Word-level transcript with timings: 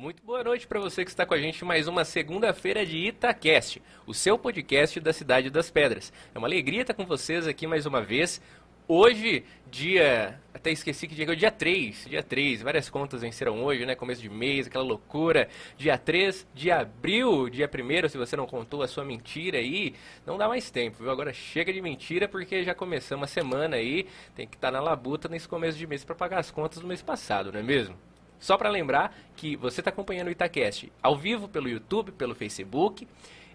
Muito 0.00 0.22
boa 0.22 0.44
noite 0.44 0.64
para 0.64 0.78
você 0.78 1.04
que 1.04 1.10
está 1.10 1.26
com 1.26 1.34
a 1.34 1.40
gente 1.40 1.64
mais 1.64 1.88
uma 1.88 2.04
segunda-feira 2.04 2.86
de 2.86 3.08
Itacast, 3.08 3.82
o 4.06 4.14
seu 4.14 4.38
podcast 4.38 5.00
da 5.00 5.12
Cidade 5.12 5.50
das 5.50 5.72
Pedras. 5.72 6.12
É 6.32 6.38
uma 6.38 6.46
alegria 6.46 6.82
estar 6.82 6.94
com 6.94 7.04
vocês 7.04 7.48
aqui 7.48 7.66
mais 7.66 7.84
uma 7.84 8.00
vez. 8.00 8.40
Hoje, 8.86 9.44
dia. 9.68 10.40
Até 10.54 10.70
esqueci 10.70 11.08
que 11.08 11.16
dia 11.16 11.24
é 11.24 11.34
dia 11.34 11.50
3. 11.50 12.06
Dia 12.08 12.22
3, 12.22 12.62
várias 12.62 12.88
contas 12.88 13.22
venceram 13.22 13.60
hoje, 13.64 13.84
né? 13.84 13.96
Começo 13.96 14.22
de 14.22 14.30
mês, 14.30 14.68
aquela 14.68 14.84
loucura. 14.84 15.48
Dia 15.76 15.98
3 15.98 16.46
de 16.54 16.70
abril, 16.70 17.50
dia 17.50 17.68
1 17.68 18.08
se 18.08 18.16
você 18.16 18.36
não 18.36 18.46
contou 18.46 18.84
a 18.84 18.86
sua 18.86 19.04
mentira 19.04 19.58
aí, 19.58 19.96
não 20.24 20.38
dá 20.38 20.46
mais 20.46 20.70
tempo, 20.70 20.98
viu? 21.02 21.10
Agora 21.10 21.32
chega 21.32 21.72
de 21.72 21.82
mentira 21.82 22.28
porque 22.28 22.62
já 22.62 22.72
começamos 22.72 23.24
a 23.24 23.26
semana 23.26 23.74
aí. 23.74 24.06
Tem 24.36 24.46
que 24.46 24.54
estar 24.54 24.70
na 24.70 24.80
labuta 24.80 25.28
nesse 25.28 25.48
começo 25.48 25.76
de 25.76 25.88
mês 25.88 26.04
para 26.04 26.14
pagar 26.14 26.38
as 26.38 26.52
contas 26.52 26.78
do 26.78 26.86
mês 26.86 27.02
passado, 27.02 27.50
não 27.50 27.58
é 27.58 27.64
mesmo? 27.64 28.07
Só 28.38 28.56
para 28.56 28.68
lembrar 28.68 29.16
que 29.36 29.56
você 29.56 29.80
está 29.80 29.90
acompanhando 29.90 30.28
o 30.28 30.30
Itacast 30.30 30.92
ao 31.02 31.16
vivo 31.16 31.48
pelo 31.48 31.68
YouTube, 31.68 32.12
pelo 32.12 32.34
Facebook 32.34 33.06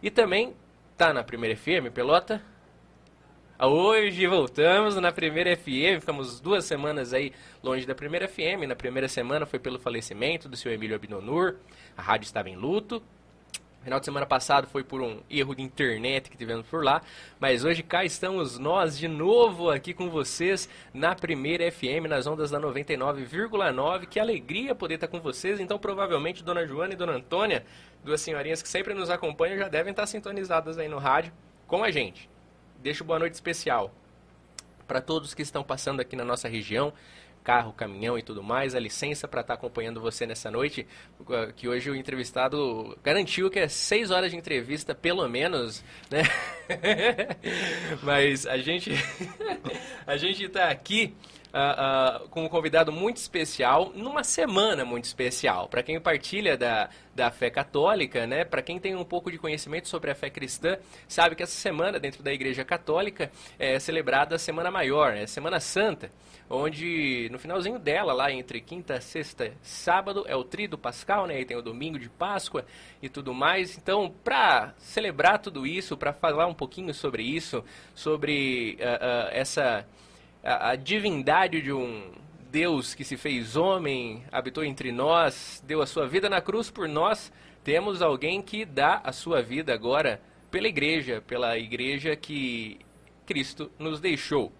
e 0.01 0.09
também 0.09 0.53
tá 0.97 1.13
na 1.13 1.23
Primeira 1.23 1.55
FM, 1.55 1.91
Pelota. 1.93 2.41
Hoje 3.59 4.27
voltamos 4.27 4.95
na 4.97 5.11
Primeira 5.11 5.55
FM, 5.55 6.01
ficamos 6.01 6.39
duas 6.39 6.65
semanas 6.65 7.13
aí 7.13 7.31
longe 7.61 7.85
da 7.85 7.95
Primeira 7.95 8.27
FM. 8.27 8.67
Na 8.67 8.75
primeira 8.75 9.07
semana 9.07 9.45
foi 9.45 9.59
pelo 9.59 9.79
falecimento 9.79 10.49
do 10.49 10.57
seu 10.57 10.71
Emílio 10.71 10.95
Abinonur, 10.95 11.55
a 11.95 12.01
rádio 12.01 12.25
estava 12.25 12.49
em 12.49 12.55
luto. 12.55 13.01
Final 13.83 13.99
de 13.99 14.05
semana 14.05 14.25
passado 14.25 14.65
foi 14.65 14.81
por 14.81 15.01
um 15.01 15.19
erro 15.29 15.53
de 15.53 15.61
internet 15.61 16.29
que 16.29 16.37
tivemos 16.37 16.65
por 16.67 16.85
lá, 16.85 17.01
mas 17.37 17.65
hoje 17.65 17.83
cá 17.83 18.05
estamos 18.05 18.57
nós 18.57 18.97
de 18.97 19.09
novo 19.09 19.69
aqui 19.69 19.93
com 19.93 20.09
vocês 20.09 20.69
na 20.93 21.13
primeira 21.13 21.69
FM, 21.69 22.07
nas 22.07 22.25
ondas 22.25 22.49
da 22.49 22.57
99,9. 22.61 24.05
Que 24.05 24.21
alegria 24.21 24.73
poder 24.73 24.95
estar 24.95 25.09
com 25.09 25.19
vocês. 25.19 25.59
Então, 25.59 25.77
provavelmente, 25.77 26.41
Dona 26.45 26.65
Joana 26.65 26.93
e 26.93 26.95
Dona 26.95 27.11
Antônia, 27.11 27.65
duas 28.05 28.21
senhorinhas 28.21 28.63
que 28.63 28.69
sempre 28.69 28.93
nos 28.93 29.09
acompanham, 29.09 29.57
já 29.57 29.67
devem 29.67 29.91
estar 29.91 30.07
sintonizadas 30.07 30.77
aí 30.77 30.87
no 30.87 30.97
rádio 30.97 31.33
com 31.67 31.83
a 31.83 31.91
gente. 31.91 32.29
Deixo 32.81 33.03
boa 33.03 33.19
noite 33.19 33.33
especial 33.33 33.93
para 34.87 35.01
todos 35.01 35.33
que 35.33 35.41
estão 35.41 35.61
passando 35.61 35.99
aqui 35.99 36.15
na 36.15 36.23
nossa 36.23 36.47
região 36.47 36.93
carro, 37.43 37.73
caminhão 37.73 38.17
e 38.17 38.23
tudo 38.23 38.41
mais, 38.41 38.73
a 38.73 38.79
licença 38.79 39.27
para 39.27 39.41
estar 39.41 39.53
tá 39.55 39.59
acompanhando 39.59 39.99
você 39.99 40.25
nessa 40.25 40.49
noite, 40.49 40.87
que 41.55 41.67
hoje 41.67 41.89
o 41.89 41.95
entrevistado 41.95 42.97
garantiu 43.03 43.49
que 43.49 43.59
é 43.59 43.67
seis 43.67 44.11
horas 44.11 44.31
de 44.31 44.37
entrevista, 44.37 44.95
pelo 44.95 45.27
menos, 45.27 45.83
né? 46.09 46.23
Mas 48.01 48.45
a 48.45 48.57
gente 48.57 48.91
a 50.07 50.17
gente 50.17 50.45
está 50.45 50.69
aqui 50.69 51.13
uh, 51.53 52.25
uh, 52.25 52.29
com 52.29 52.43
um 52.43 52.49
convidado 52.49 52.91
muito 52.91 53.17
especial, 53.17 53.91
numa 53.95 54.23
semana 54.23 54.83
muito 54.83 55.05
especial. 55.05 55.67
Para 55.69 55.83
quem 55.83 55.99
partilha 55.99 56.57
da, 56.57 56.89
da 57.15 57.29
fé 57.29 57.49
católica, 57.49 58.25
né? 58.25 58.43
Para 58.43 58.61
quem 58.61 58.79
tem 58.79 58.95
um 58.95 59.05
pouco 59.05 59.31
de 59.31 59.37
conhecimento 59.37 59.87
sobre 59.87 60.09
a 60.09 60.15
fé 60.15 60.29
cristã, 60.29 60.77
sabe 61.07 61.35
que 61.35 61.43
essa 61.43 61.55
semana, 61.55 61.99
dentro 61.99 62.23
da 62.23 62.33
Igreja 62.33 62.65
Católica, 62.65 63.31
é 63.59 63.79
celebrada 63.79 64.35
a 64.35 64.39
Semana 64.39 64.71
Maior, 64.71 65.13
né? 65.13 65.27
Semana 65.27 65.59
Santa, 65.59 66.11
onde 66.49 67.29
no 67.31 67.37
finalzinho 67.37 67.77
dela, 67.77 68.13
lá 68.13 68.31
entre 68.31 68.59
quinta, 68.59 68.99
sexta, 68.99 69.53
sábado, 69.61 70.25
é 70.27 70.35
o 70.35 70.43
Tríduo 70.43 70.79
Pascal, 70.79 71.27
né? 71.27 71.39
E 71.39 71.45
tem 71.45 71.55
o 71.55 71.61
domingo 71.61 71.99
de 71.99 72.09
Páscoa 72.09 72.65
e 73.01 73.07
tudo 73.07 73.33
mais. 73.33 73.77
Então, 73.77 74.13
para 74.23 74.73
celebrar 74.77 75.39
tudo 75.39 75.67
isso, 75.67 75.95
para 75.95 76.13
falar 76.13 76.47
um 76.47 76.53
pouquinho 76.53 76.93
sobre 76.93 77.21
isso, 77.21 77.63
sobre 77.93 78.77
uh, 78.79 79.29
essa 79.31 79.85
a, 80.43 80.71
a 80.71 80.75
divindade 80.75 81.61
de 81.61 81.71
um 81.71 82.11
Deus 82.51 82.93
que 82.93 83.03
se 83.03 83.17
fez 83.17 83.55
homem, 83.55 84.23
habitou 84.31 84.63
entre 84.63 84.91
nós, 84.91 85.63
deu 85.65 85.81
a 85.81 85.87
sua 85.87 86.07
vida 86.07 86.29
na 86.29 86.41
cruz 86.41 86.69
por 86.69 86.87
nós, 86.87 87.31
temos 87.63 88.01
alguém 88.01 88.41
que 88.41 88.65
dá 88.65 89.01
a 89.03 89.11
sua 89.11 89.41
vida 89.41 89.73
agora 89.73 90.21
pela 90.51 90.67
igreja, 90.67 91.23
pela 91.25 91.57
igreja 91.57 92.15
que 92.15 92.79
Cristo 93.25 93.71
nos 93.79 93.99
deixou. 93.99 94.51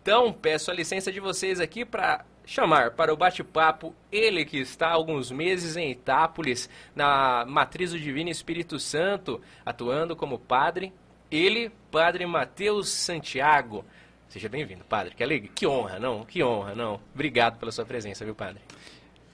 Então, 0.00 0.32
peço 0.32 0.70
a 0.70 0.74
licença 0.74 1.10
de 1.10 1.20
vocês 1.20 1.60
aqui 1.60 1.84
para 1.84 2.24
chamar 2.46 2.90
para 2.90 3.12
o 3.12 3.16
bate-papo 3.16 3.94
ele 4.12 4.44
que 4.44 4.58
está 4.58 4.88
há 4.88 4.92
alguns 4.92 5.30
meses 5.30 5.76
em 5.76 5.90
Itápolis, 5.90 6.68
na 6.94 7.44
Matriz 7.46 7.90
do 7.90 7.98
Divino 7.98 8.30
Espírito 8.30 8.78
Santo, 8.78 9.40
atuando 9.64 10.14
como 10.14 10.38
padre. 10.38 10.92
Ele, 11.30 11.72
Padre 11.90 12.26
Mateus 12.26 12.88
Santiago. 12.88 13.84
Seja 14.34 14.48
bem-vindo, 14.48 14.82
padre. 14.82 15.14
Que 15.14 15.22
alegria, 15.22 15.52
que 15.54 15.64
honra, 15.64 16.00
não? 16.00 16.24
Que 16.24 16.42
honra, 16.42 16.74
não? 16.74 17.00
Obrigado 17.14 17.56
pela 17.56 17.70
sua 17.70 17.84
presença, 17.84 18.24
viu, 18.24 18.34
padre? 18.34 18.60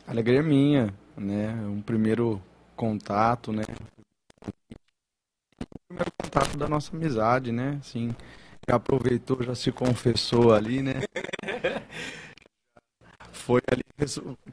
Alegria 0.07 0.43
minha, 0.43 0.93
né? 1.17 1.55
Um 1.55 1.81
primeiro 1.81 2.39
contato, 2.77 3.51
né? 3.51 3.63
O 4.47 5.79
primeiro 5.89 6.13
contato 6.21 6.55
da 6.59 6.69
nossa 6.69 6.95
amizade, 6.95 7.51
né? 7.51 7.79
Assim, 7.81 8.15
já 8.69 8.77
aproveitou, 8.77 9.43
já 9.43 9.55
se 9.55 9.73
confessou 9.73 10.53
ali, 10.53 10.83
né? 10.83 10.97
Foi 13.33 13.63
ali 13.73 13.83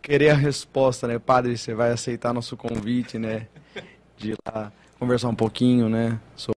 querer 0.01 0.29
a 0.29 0.35
resposta, 0.35 1.09
né? 1.09 1.19
Padre, 1.19 1.57
você 1.57 1.73
vai 1.73 1.91
aceitar 1.91 2.33
nosso 2.33 2.55
convite, 2.55 3.19
né? 3.19 3.49
De 4.15 4.31
ir 4.31 4.37
lá 4.47 4.71
conversar 4.97 5.27
um 5.27 5.35
pouquinho, 5.35 5.89
né? 5.89 6.17
Sobre 6.37 6.56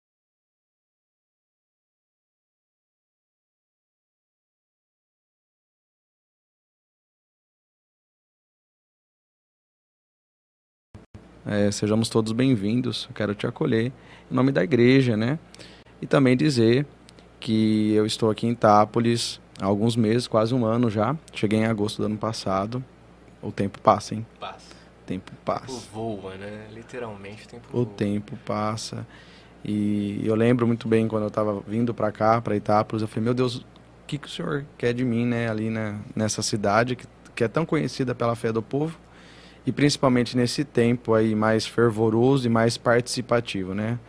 É, 11.49 11.71
sejamos 11.71 12.09
todos 12.09 12.33
bem-vindos. 12.33 13.07
Quero 13.15 13.33
te 13.33 13.47
acolher 13.47 13.93
em 14.29 14.35
nome 14.35 14.51
da 14.51 14.61
igreja, 14.61 15.15
né? 15.15 15.39
E 16.01 16.05
também 16.05 16.35
dizer 16.35 16.85
que 17.39 17.93
eu 17.93 18.05
estou 18.05 18.29
aqui 18.29 18.45
em 18.45 18.51
Itápolis 18.51 19.39
há 19.57 19.65
alguns 19.65 19.95
meses, 19.95 20.27
quase 20.27 20.53
um 20.53 20.65
ano 20.65 20.89
já. 20.89 21.15
Cheguei 21.31 21.59
em 21.59 21.65
agosto 21.65 21.99
do 21.99 22.05
ano 22.05 22.17
passado. 22.17 22.83
O 23.41 23.49
tempo 23.49 23.79
passa, 23.79 24.13
hein? 24.13 24.25
Passa. 24.37 24.75
O 25.01 25.05
tempo 25.05 25.31
passa. 25.45 25.71
O 25.71 25.75
tempo 25.75 25.87
voa, 25.93 26.35
né? 26.35 26.67
Literalmente 26.73 27.45
o 27.45 27.47
tempo 27.47 27.67
o 27.69 27.71
voa. 27.71 27.83
O 27.83 27.85
tempo 27.85 28.37
passa. 28.45 29.07
E 29.63 30.19
eu 30.25 30.35
lembro 30.35 30.67
muito 30.67 30.85
bem 30.85 31.07
quando 31.07 31.23
eu 31.23 31.29
estava 31.29 31.61
vindo 31.65 31.93
para 31.93 32.11
cá, 32.11 32.41
para 32.41 32.57
Itápolis, 32.57 33.01
eu 33.01 33.07
falei, 33.07 33.23
meu 33.23 33.33
Deus, 33.33 33.55
o 33.55 33.65
que, 34.05 34.17
que 34.17 34.27
o 34.27 34.29
senhor 34.29 34.65
quer 34.77 34.93
de 34.93 35.05
mim, 35.05 35.25
né? 35.25 35.49
Ali 35.49 35.69
na, 35.69 35.97
nessa 36.13 36.41
cidade 36.41 36.97
que, 36.97 37.07
que 37.33 37.41
é 37.45 37.47
tão 37.47 37.65
conhecida 37.65 38.13
pela 38.13 38.35
fé 38.35 38.51
do 38.51 38.61
povo 38.61 38.99
e 39.67 39.71
principalmente 39.73 40.37
nesse 40.37 40.63
tempo 40.63 41.13
aí 41.13 41.35
mais 41.35 41.67
fervoroso 41.67 42.47
e 42.47 42.49
mais 42.49 42.77
participativo, 42.77 43.73
né? 43.73 43.99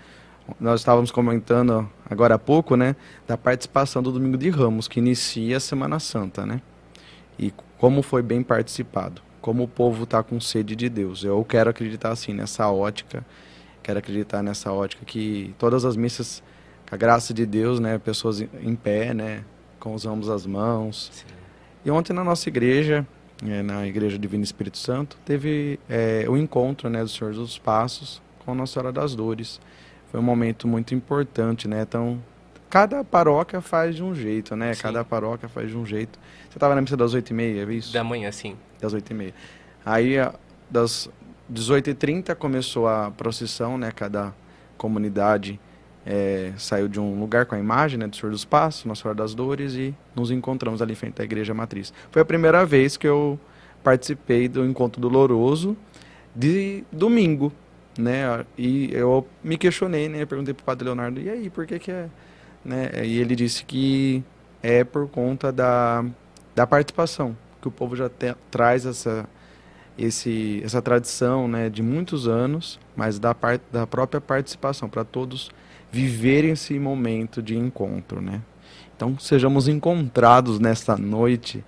Nós 0.61 0.81
estávamos 0.81 1.11
comentando 1.11 1.91
agora 2.09 2.37
há 2.37 2.39
pouco, 2.39 2.77
né, 2.77 2.95
da 3.27 3.37
participação 3.37 4.01
do 4.01 4.13
Domingo 4.13 4.39
de 4.39 4.49
Ramos, 4.49 4.87
que 4.87 5.01
inicia 5.01 5.57
a 5.57 5.61
Semana 5.61 5.99
Santa, 5.99 6.47
né? 6.47 6.63
E 7.37 7.53
como 7.77 8.03
foi 8.03 8.23
bem 8.23 8.41
participado, 8.41 9.21
como 9.41 9.65
o 9.65 9.69
povo 9.69 10.05
está 10.05 10.23
com 10.23 10.41
sede 10.41 10.77
de 10.77 10.89
Deus. 10.89 11.25
Eu 11.25 11.45
quero 11.45 11.69
acreditar 11.69 12.11
assim 12.11 12.33
nessa 12.33 12.71
ótica, 12.71 13.27
quero 13.83 13.99
acreditar 13.99 14.45
nessa 14.45 14.73
ótica 14.73 15.05
que 15.05 15.57
todas 15.59 15.85
as 15.85 15.97
missas, 15.97 16.41
com 16.89 16.95
a 16.95 16.99
graça 16.99 17.35
de 17.35 17.45
Deus, 17.45 17.81
né, 17.81 17.99
pessoas 17.99 18.41
em 18.41 18.77
pé, 18.77 19.13
né, 19.13 19.45
com 19.81 19.93
os 19.93 20.07
ombros 20.07 20.31
as 20.31 20.47
mãos. 20.47 21.11
Sim. 21.13 21.27
E 21.85 21.91
ontem 21.91 22.13
na 22.13 22.23
nossa 22.23 22.49
igreja, 22.49 23.05
é, 23.47 23.63
na 23.63 23.87
Igreja 23.87 24.19
Divino 24.19 24.43
Espírito 24.43 24.79
Santo, 24.79 25.17
teve 25.25 25.79
é, 25.89 26.25
o 26.29 26.37
encontro 26.37 26.89
né, 26.89 27.03
do 27.03 27.09
Senhor 27.09 27.33
dos 27.33 27.59
Passos 27.59 28.21
com 28.45 28.55
Nossa 28.55 28.75
Senhora 28.75 28.93
das 28.93 29.15
Dores. 29.15 29.61
Foi 30.11 30.19
um 30.19 30.23
momento 30.23 30.67
muito 30.67 30.95
importante, 30.95 31.69
né? 31.69 31.83
Então, 31.83 32.23
cada 32.71 33.05
paróquia 33.05 33.61
faz 33.61 33.95
de 33.95 34.03
um 34.03 34.15
jeito, 34.15 34.57
né? 34.57 34.73
Sim. 34.75 34.83
Cada 34.83 35.05
paróquia 35.05 35.49
faz 35.49 35.71
de 35.71 35.77
um 35.77 35.85
jeito. 35.85 36.19
Você 36.49 36.57
estava 36.57 36.75
na 36.75 36.81
missa 36.81 36.97
das 36.97 37.13
oito 37.13 37.31
e 37.31 37.35
meia, 37.35 37.63
é 37.63 37.73
isso? 37.73 37.93
Da 37.93 38.03
manhã, 38.03 38.33
sim. 38.33 38.57
Das 38.81 38.95
oito 38.95 39.11
e 39.11 39.15
meia. 39.15 39.35
Aí, 39.85 40.17
das 40.71 41.11
18h30 41.53 42.35
começou 42.35 42.89
a 42.89 43.11
procissão, 43.11 43.77
né? 43.77 43.93
Cada 43.93 44.35
comunidade 44.79 45.61
é, 46.07 46.53
saiu 46.57 46.89
de 46.89 46.99
um 46.99 47.19
lugar 47.19 47.47
com 47.47 47.55
a 47.55 47.59
imagem 47.59 47.99
né, 47.99 48.07
do 48.07 48.17
Senhor 48.17 48.31
dos 48.31 48.45
Passos, 48.45 48.85
Nossa 48.85 49.03
Senhora 49.03 49.17
das 49.17 49.35
Dores, 49.35 49.75
e 49.75 49.95
nos 50.15 50.31
encontramos 50.31 50.81
ali 50.81 50.93
em 50.93 50.97
frente 50.97 51.21
à 51.21 51.25
Igreja 51.25 51.53
Matriz. 51.53 51.93
Foi 52.11 52.23
a 52.23 52.25
primeira 52.25 52.65
vez 52.65 52.97
que 52.97 53.07
eu 53.07 53.39
participei 53.83 54.49
do 54.49 54.65
Encontro 54.65 55.01
Doloroso 55.01 55.77
de 56.35 56.85
domingo, 56.91 57.53
né? 57.99 58.45
E 58.57 58.91
eu 58.93 59.27
me 59.43 59.59
questionei, 59.59 60.09
né? 60.09 60.25
perguntei 60.25 60.55
para 60.55 60.63
o 60.63 60.65
Padre 60.65 60.85
Leonardo, 60.85 61.21
e 61.21 61.29
aí, 61.29 61.51
por 61.51 61.67
que 61.67 61.79
que 61.79 61.91
é? 61.91 62.09
Né? 62.65 62.91
E 63.05 63.19
ele 63.19 63.35
disse 63.35 63.65
que 63.65 64.23
é 64.63 64.85
por 64.85 65.09
conta 65.09 65.53
da, 65.53 66.05
da 66.55 66.67
participação, 66.67 67.37
que 67.61 67.69
o 67.69 67.71
povo 67.71 67.97
já 67.97 68.09
te, 68.09 68.35
traz 68.51 68.87
essa, 68.87 69.29
esse, 69.97 70.61
essa 70.65 70.81
tradição 70.81 71.49
né, 71.49 71.69
de 71.69 71.83
muitos 71.83 72.29
anos, 72.29 72.79
mas 72.97 73.19
da, 73.19 73.35
part, 73.35 73.63
da 73.73 73.87
própria 73.87 74.21
participação, 74.21 74.89
para 74.89 75.05
todos 75.05 75.51
viver 75.91 76.45
esse 76.45 76.79
momento 76.79 77.43
de 77.43 77.57
encontro, 77.57 78.21
né? 78.21 78.43
Então, 78.97 79.19
sejamos 79.19 79.69
encontrados 79.69 80.59
nesta 80.59 80.97
noite 80.97 81.65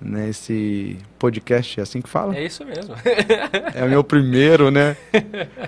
nesse 0.00 0.96
podcast, 1.18 1.80
é 1.80 1.82
assim 1.82 2.00
que 2.00 2.08
fala? 2.08 2.36
É 2.36 2.44
isso 2.44 2.64
mesmo. 2.64 2.94
É 3.74 3.84
o 3.84 3.88
meu 3.88 4.04
primeiro, 4.04 4.70
né? 4.70 4.96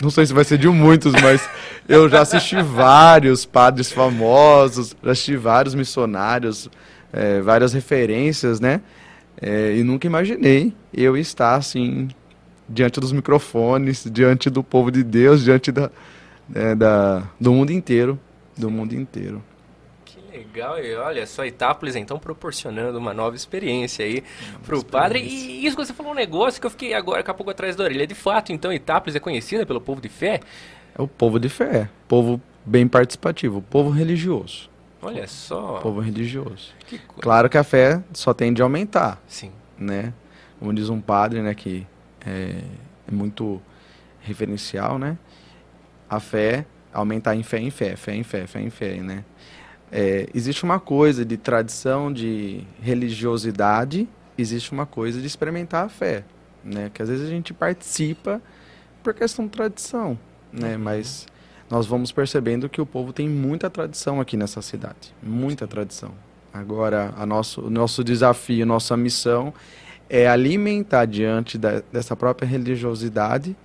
Não 0.00 0.11
sei 0.11 0.25
se 0.25 0.32
vai 0.32 0.44
ser 0.44 0.58
de 0.58 0.69
muitos, 0.69 1.12
mas 1.20 1.49
eu 1.88 2.08
já 2.08 2.20
assisti 2.20 2.61
vários 2.62 3.44
padres 3.44 3.91
famosos, 3.91 4.97
já 5.02 5.11
assisti 5.11 5.37
vários 5.37 5.75
missionários, 5.75 6.70
é, 7.12 7.41
várias 7.41 7.73
referências, 7.73 8.61
né? 8.61 8.81
É, 9.41 9.76
e 9.76 9.82
nunca 9.82 10.06
imaginei 10.06 10.73
eu 10.94 11.17
estar 11.17 11.56
assim, 11.56 12.08
diante 12.69 13.00
dos 13.00 13.11
microfones, 13.11 14.06
diante 14.11 14.49
do 14.49 14.62
povo 14.62 14.91
de 14.91 15.02
Deus, 15.02 15.43
diante 15.43 15.73
da, 15.73 15.91
é, 16.55 16.75
da, 16.75 17.29
do 17.38 17.52
mundo 17.52 17.70
inteiro. 17.70 18.19
Do 18.56 18.70
mundo 18.70 18.94
inteiro. 18.94 19.43
Legal, 20.31 20.79
e 20.79 20.94
olha 20.94 21.26
só, 21.26 21.44
Itápolis 21.44 21.97
então 21.97 22.19
proporcionando 22.19 22.97
uma 22.99 23.12
nova 23.12 23.35
experiência 23.35 24.05
aí 24.05 24.23
para 24.64 24.79
o 24.79 24.85
padre. 24.85 25.20
E 25.20 25.67
isso 25.67 25.76
que 25.76 25.85
você 25.85 25.93
falou 25.93 26.12
um 26.12 26.14
negócio 26.14 26.61
que 26.61 26.67
eu 26.67 26.70
fiquei 26.70 26.94
agora 26.94 27.23
com 27.23 27.31
a 27.31 27.35
pouco 27.35 27.50
atrás 27.50 27.75
da 27.75 27.85
orelha. 27.85 28.06
De 28.06 28.14
fato, 28.14 28.52
então, 28.52 28.73
Itápolis 28.73 29.17
é 29.17 29.20
conhecida 29.20 29.67
pelo 29.67 29.81
povo 29.81 30.00
de 30.00 30.08
fé? 30.08 30.41
É 30.97 31.02
o 31.02 31.08
povo 31.08 31.38
de 31.38 31.49
fé, 31.49 31.88
povo 32.06 32.41
bem 32.64 32.87
participativo, 32.87 33.61
povo 33.61 33.91
religioso. 33.91 34.70
Olha 35.02 35.26
só. 35.26 35.79
Povo 35.81 36.00
religioso. 36.00 36.73
Que 36.87 36.99
claro 36.99 37.49
que 37.49 37.58
a 37.58 37.64
fé 37.64 38.02
só 38.12 38.32
tende 38.32 38.62
a 38.62 38.64
aumentar. 38.64 39.20
Sim. 39.26 39.50
Né? 39.79 40.12
Como 40.58 40.73
diz 40.73 40.88
um 40.88 41.00
padre, 41.00 41.43
né, 41.43 41.55
que 41.55 41.87
é, 42.25 42.61
é 43.08 43.11
muito 43.11 43.61
referencial, 44.20 44.99
né? 44.99 45.17
A 46.10 46.20
fé 46.20 46.66
aumentar 46.92 47.34
em 47.36 47.42
fé 47.42 47.58
em 47.58 47.70
fé, 47.70 47.96
fé 47.96 48.14
em 48.14 48.22
fé, 48.22 48.46
fé 48.46 48.60
em 48.60 48.70
fé, 48.70 48.96
né? 48.96 49.24
É, 49.92 50.28
existe 50.34 50.64
uma 50.64 50.78
coisa 50.78 51.24
de 51.24 51.36
tradição, 51.36 52.12
de 52.12 52.64
religiosidade, 52.80 54.08
existe 54.36 54.72
uma 54.72 54.86
coisa 54.86 55.20
de 55.20 55.26
experimentar 55.26 55.86
a 55.86 55.88
fé, 55.88 56.24
né? 56.64 56.90
Que 56.92 57.02
às 57.02 57.08
vezes 57.08 57.26
a 57.26 57.30
gente 57.30 57.52
participa 57.52 58.40
por 59.02 59.14
questão 59.14 59.46
de 59.46 59.50
tradição, 59.52 60.18
né? 60.52 60.76
Uhum. 60.76 60.82
Mas 60.82 61.26
nós 61.68 61.86
vamos 61.86 62.12
percebendo 62.12 62.68
que 62.68 62.80
o 62.80 62.86
povo 62.86 63.12
tem 63.12 63.28
muita 63.28 63.70
tradição 63.70 64.20
aqui 64.20 64.36
nessa 64.36 64.60
cidade, 64.62 65.14
muita 65.22 65.66
tradição. 65.66 66.12
Agora, 66.52 67.14
a 67.16 67.24
nosso, 67.24 67.62
o 67.62 67.70
nosso 67.70 68.02
desafio, 68.02 68.66
nossa 68.66 68.96
missão 68.96 69.54
é 70.08 70.28
alimentar 70.28 71.04
diante 71.04 71.56
da, 71.56 71.80
dessa 71.92 72.16
própria 72.16 72.46
religiosidade, 72.46 73.56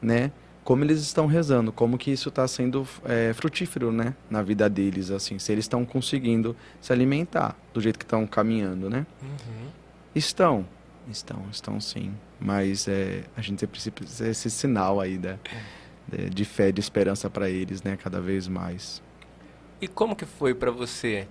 né? 0.00 0.30
Como 0.64 0.82
eles 0.82 1.00
estão 1.00 1.26
rezando, 1.26 1.70
como 1.70 1.98
que 1.98 2.10
isso 2.10 2.30
está 2.30 2.48
sendo 2.48 2.88
é, 3.04 3.32
frutífero, 3.34 3.92
né, 3.92 4.14
na 4.30 4.42
vida 4.42 4.68
deles, 4.68 5.10
assim, 5.10 5.38
se 5.38 5.52
eles 5.52 5.66
estão 5.66 5.84
conseguindo 5.84 6.56
se 6.80 6.90
alimentar 6.92 7.54
do 7.72 7.80
jeito 7.80 7.98
que 7.98 8.04
estão 8.04 8.26
caminhando, 8.26 8.88
né? 8.88 9.06
Uhum. 9.22 9.68
Estão, 10.14 10.66
estão, 11.08 11.44
estão 11.52 11.80
sim, 11.80 12.14
mas 12.40 12.88
é, 12.88 13.24
a 13.36 13.42
gente 13.42 13.66
precisa 13.66 13.92
esse 14.26 14.50
sinal 14.50 15.00
aí 15.00 15.18
da, 15.18 15.38
de, 16.08 16.30
de 16.30 16.44
fé, 16.46 16.72
de 16.72 16.80
esperança 16.80 17.28
para 17.28 17.50
eles, 17.50 17.82
né, 17.82 17.98
cada 18.02 18.20
vez 18.20 18.48
mais. 18.48 19.02
E 19.82 19.86
como 19.86 20.16
que 20.16 20.24
foi 20.24 20.54
para 20.54 20.70
você, 20.70 21.28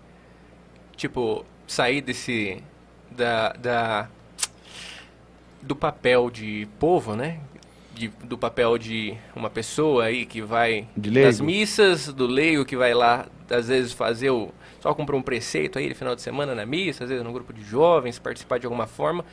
tipo, 0.95 1.43
sair 1.65 2.01
desse 2.01 2.61
da, 3.09 3.53
da 3.53 4.09
do 5.61 5.75
papel 5.75 6.29
de 6.29 6.67
povo, 6.77 7.15
né? 7.15 7.39
De, 7.93 8.07
do 8.23 8.37
papel 8.37 8.77
de 8.77 9.15
uma 9.35 9.49
pessoa 9.49 10.05
aí 10.05 10.25
que 10.25 10.41
vai 10.41 10.87
das 10.95 11.39
missas, 11.39 12.07
do 12.07 12.25
leigo 12.25 12.65
que 12.65 12.75
vai 12.75 12.93
lá, 12.93 13.27
às 13.49 13.67
vezes 13.67 13.93
fazer 13.93 14.31
o. 14.31 14.51
só 14.79 14.93
cumprir 14.93 15.15
um 15.15 15.21
preceito 15.21 15.77
aí 15.77 15.87
no 15.89 15.95
final 15.95 16.15
de 16.15 16.21
semana 16.21 16.55
na 16.55 16.65
missa, 16.65 17.03
às 17.03 17.09
vezes 17.09 17.23
no 17.23 17.31
grupo 17.31 17.53
de 17.53 17.63
jovens, 17.63 18.19
participar 18.19 18.59
de 18.59 18.65
alguma 18.65 18.87
forma. 18.87 19.23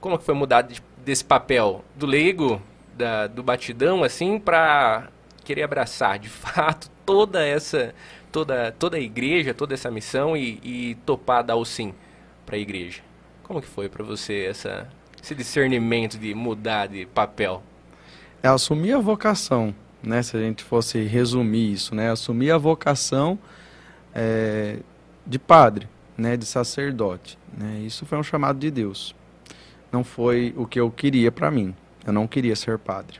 Como 0.00 0.18
que 0.18 0.24
foi 0.24 0.34
mudado 0.34 0.72
de, 0.72 0.82
desse 0.98 1.24
papel 1.24 1.82
do 1.94 2.04
leigo, 2.04 2.60
da, 2.94 3.26
do 3.26 3.42
batidão, 3.42 4.04
assim, 4.04 4.38
para 4.38 5.08
querer 5.42 5.62
abraçar 5.62 6.18
de 6.18 6.28
fato 6.30 6.90
toda 7.06 7.44
essa. 7.44 7.94
toda, 8.30 8.72
toda 8.72 8.96
a 8.98 9.00
igreja, 9.00 9.54
toda 9.54 9.74
essa 9.74 9.90
missão 9.90 10.36
e, 10.36 10.60
e 10.62 10.94
topar 11.06 11.42
dar 11.42 11.56
o 11.56 11.64
sim 11.64 11.94
para 12.44 12.56
a 12.56 12.58
igreja? 12.58 13.00
Como 13.42 13.60
que 13.60 13.68
foi 13.68 13.88
para 13.88 14.04
você 14.04 14.46
essa, 14.48 14.88
esse 15.22 15.34
discernimento 15.34 16.18
de 16.18 16.34
mudar 16.34 16.86
de 16.88 17.06
papel? 17.06 17.62
É 18.44 18.48
assumir 18.48 18.92
a 18.92 18.98
vocação, 18.98 19.74
né? 20.02 20.22
Se 20.22 20.36
a 20.36 20.40
gente 20.40 20.62
fosse 20.62 21.02
resumir 21.02 21.72
isso, 21.72 21.94
né? 21.94 22.10
Assumir 22.10 22.50
a 22.50 22.58
vocação 22.58 23.38
é, 24.14 24.80
de 25.26 25.38
padre, 25.38 25.88
né? 26.14 26.36
De 26.36 26.44
sacerdote, 26.44 27.38
né? 27.56 27.80
Isso 27.86 28.04
foi 28.04 28.18
um 28.18 28.22
chamado 28.22 28.58
de 28.58 28.70
Deus. 28.70 29.16
Não 29.90 30.04
foi 30.04 30.52
o 30.58 30.66
que 30.66 30.78
eu 30.78 30.90
queria 30.90 31.32
para 31.32 31.50
mim. 31.50 31.74
Eu 32.06 32.12
não 32.12 32.26
queria 32.26 32.54
ser 32.54 32.78
padre. 32.78 33.18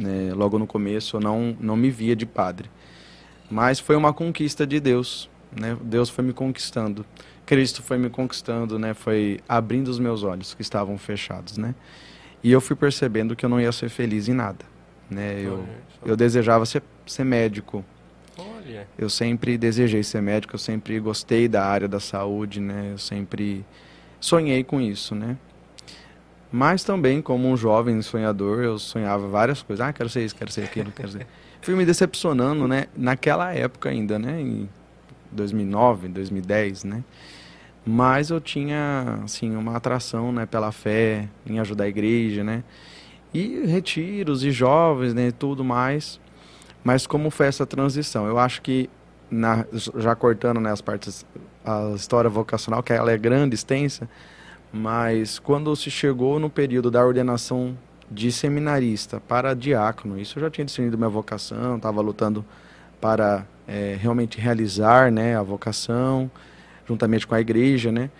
Né? 0.00 0.32
Logo 0.32 0.56
no 0.56 0.68
começo 0.68 1.16
eu 1.16 1.20
não 1.20 1.56
não 1.58 1.76
me 1.76 1.90
via 1.90 2.14
de 2.14 2.24
padre, 2.24 2.70
mas 3.50 3.80
foi 3.80 3.96
uma 3.96 4.12
conquista 4.12 4.64
de 4.64 4.78
Deus, 4.78 5.28
né? 5.50 5.76
Deus 5.82 6.08
foi 6.08 6.22
me 6.22 6.32
conquistando. 6.32 7.04
Cristo 7.44 7.82
foi 7.82 7.98
me 7.98 8.08
conquistando, 8.08 8.78
né? 8.78 8.94
Foi 8.94 9.40
abrindo 9.48 9.88
os 9.88 9.98
meus 9.98 10.22
olhos 10.22 10.54
que 10.54 10.62
estavam 10.62 10.96
fechados, 10.96 11.56
né? 11.58 11.74
E 12.42 12.50
eu 12.50 12.60
fui 12.60 12.74
percebendo 12.74 13.36
que 13.36 13.44
eu 13.44 13.48
não 13.48 13.60
ia 13.60 13.72
ser 13.72 13.88
feliz 13.88 14.28
em 14.28 14.34
nada. 14.34 14.64
Né? 15.10 15.40
Eu, 15.42 15.66
eu 16.04 16.16
desejava 16.16 16.64
ser, 16.64 16.82
ser 17.06 17.24
médico. 17.24 17.84
Olha. 18.38 18.86
Eu 18.96 19.10
sempre 19.10 19.58
desejei 19.58 20.02
ser 20.02 20.22
médico, 20.22 20.54
eu 20.54 20.58
sempre 20.58 20.98
gostei 21.00 21.48
da 21.48 21.64
área 21.64 21.88
da 21.88 22.00
saúde, 22.00 22.60
né? 22.60 22.90
Eu 22.92 22.98
sempre 22.98 23.64
sonhei 24.18 24.64
com 24.64 24.80
isso, 24.80 25.14
né? 25.14 25.36
Mas 26.52 26.82
também, 26.82 27.20
como 27.20 27.48
um 27.48 27.56
jovem 27.56 28.00
sonhador, 28.02 28.62
eu 28.62 28.78
sonhava 28.78 29.28
várias 29.28 29.62
coisas. 29.62 29.86
Ah, 29.86 29.92
quero 29.92 30.08
ser 30.08 30.24
isso, 30.24 30.34
quero 30.34 30.50
ser 30.50 30.64
aquilo, 30.64 30.90
quero 30.90 31.10
ser... 31.10 31.26
Fui 31.62 31.74
me 31.74 31.84
decepcionando, 31.84 32.66
né? 32.66 32.86
Naquela 32.96 33.52
época 33.52 33.90
ainda, 33.90 34.18
né? 34.18 34.40
Em 34.40 34.68
2009, 35.30 36.08
2010, 36.08 36.84
né? 36.84 37.04
Mas 37.86 38.30
eu 38.30 38.40
tinha 38.40 39.20
assim 39.24 39.56
uma 39.56 39.76
atração 39.76 40.32
né 40.32 40.46
pela 40.46 40.70
fé 40.70 41.28
em 41.46 41.58
ajudar 41.58 41.84
a 41.84 41.88
igreja 41.88 42.44
né 42.44 42.62
e 43.32 43.64
retiros 43.66 44.44
e 44.44 44.50
jovens 44.50 45.14
né 45.14 45.30
tudo 45.30 45.64
mais. 45.64 46.20
Mas 46.82 47.06
como 47.06 47.30
foi 47.30 47.46
essa 47.46 47.66
transição? 47.66 48.26
Eu 48.26 48.38
acho 48.38 48.62
que 48.62 48.88
na, 49.30 49.64
já 49.96 50.14
cortando 50.14 50.60
né, 50.60 50.72
as 50.72 50.80
partes 50.80 51.24
a 51.64 51.92
história 51.94 52.28
vocacional 52.28 52.82
que 52.82 52.92
ela 52.92 53.12
é 53.12 53.18
grande 53.18 53.54
extensa 53.54 54.08
mas 54.72 55.38
quando 55.38 55.74
se 55.76 55.90
chegou 55.90 56.40
no 56.40 56.48
período 56.50 56.90
da 56.90 57.04
ordenação 57.04 57.76
de 58.10 58.32
seminarista 58.32 59.20
para 59.20 59.54
diácono 59.54 60.18
isso 60.18 60.38
eu 60.38 60.42
já 60.42 60.50
tinha 60.50 60.64
decidido 60.64 60.96
minha 60.96 61.08
vocação 61.08 61.76
estava 61.76 62.00
lutando 62.00 62.44
para 63.00 63.46
é, 63.68 63.96
realmente 64.00 64.40
realizar 64.40 65.12
né 65.12 65.36
a 65.36 65.42
vocação 65.42 66.30
juntamente 66.90 67.24
com 67.24 67.36
a 67.36 67.40
igreja, 67.40 67.92
né? 67.92 68.10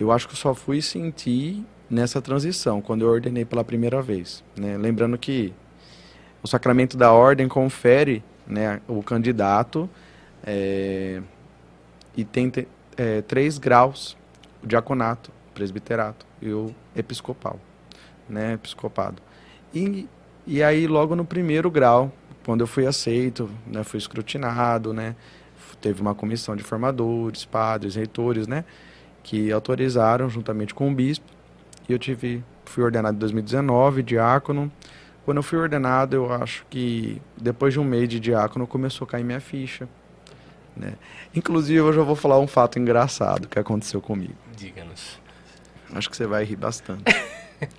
Eu 0.00 0.10
acho 0.10 0.26
que 0.26 0.32
eu 0.32 0.38
só 0.38 0.54
fui 0.54 0.80
sentir 0.80 1.62
nessa 1.88 2.20
transição, 2.22 2.80
quando 2.80 3.02
eu 3.02 3.08
ordenei 3.08 3.44
pela 3.44 3.62
primeira 3.62 4.00
vez. 4.00 4.42
Né? 4.56 4.76
Lembrando 4.78 5.18
que 5.18 5.52
o 6.42 6.48
sacramento 6.48 6.96
da 6.96 7.12
ordem 7.12 7.46
confere 7.46 8.24
né, 8.46 8.80
o 8.88 9.02
candidato 9.02 9.88
é, 10.44 11.20
e 12.16 12.24
tem 12.24 12.50
é, 12.96 13.20
três 13.20 13.58
graus, 13.58 14.16
o 14.62 14.66
diaconato, 14.66 15.30
o 15.50 15.54
presbiterato 15.54 16.26
e 16.40 16.50
o 16.50 16.74
episcopal, 16.94 17.60
né, 18.28 18.54
episcopado. 18.54 19.22
E, 19.74 20.08
e 20.46 20.62
aí 20.62 20.86
logo 20.86 21.14
no 21.14 21.24
primeiro 21.24 21.70
grau, 21.70 22.10
quando 22.44 22.62
eu 22.62 22.66
fui 22.66 22.86
aceito, 22.86 23.50
né, 23.66 23.84
fui 23.84 23.98
escrutinado, 23.98 24.94
né, 24.94 25.14
teve 25.86 26.00
uma 26.00 26.16
comissão 26.16 26.56
de 26.56 26.64
formadores, 26.64 27.44
padres, 27.44 27.94
reitores, 27.94 28.48
né, 28.48 28.64
que 29.22 29.52
autorizaram 29.52 30.28
juntamente 30.28 30.74
com 30.74 30.90
o 30.90 30.94
bispo. 30.94 31.24
E 31.88 31.92
eu 31.92 31.98
tive 31.98 32.42
fui 32.64 32.82
ordenado 32.82 33.14
em 33.14 33.20
2019, 33.20 34.02
diácono. 34.02 34.70
Quando 35.24 35.36
eu 35.36 35.42
fui 35.44 35.58
ordenado, 35.58 36.16
eu 36.16 36.32
acho 36.32 36.66
que 36.68 37.22
depois 37.40 37.72
de 37.72 37.78
um 37.78 37.84
mês 37.84 38.08
de 38.08 38.18
diácono 38.18 38.66
começou 38.66 39.04
a 39.04 39.08
cair 39.08 39.22
minha 39.22 39.40
ficha. 39.40 39.88
Né? 40.76 40.94
Inclusive, 41.32 41.78
eu 41.78 41.92
já 41.92 42.02
vou 42.02 42.16
falar 42.16 42.40
um 42.40 42.48
fato 42.48 42.80
engraçado 42.80 43.46
que 43.46 43.58
aconteceu 43.58 44.00
comigo. 44.00 44.34
Diga-nos. 44.56 45.20
Acho 45.94 46.10
que 46.10 46.16
você 46.16 46.26
vai 46.26 46.44
rir 46.44 46.56
bastante. 46.56 47.04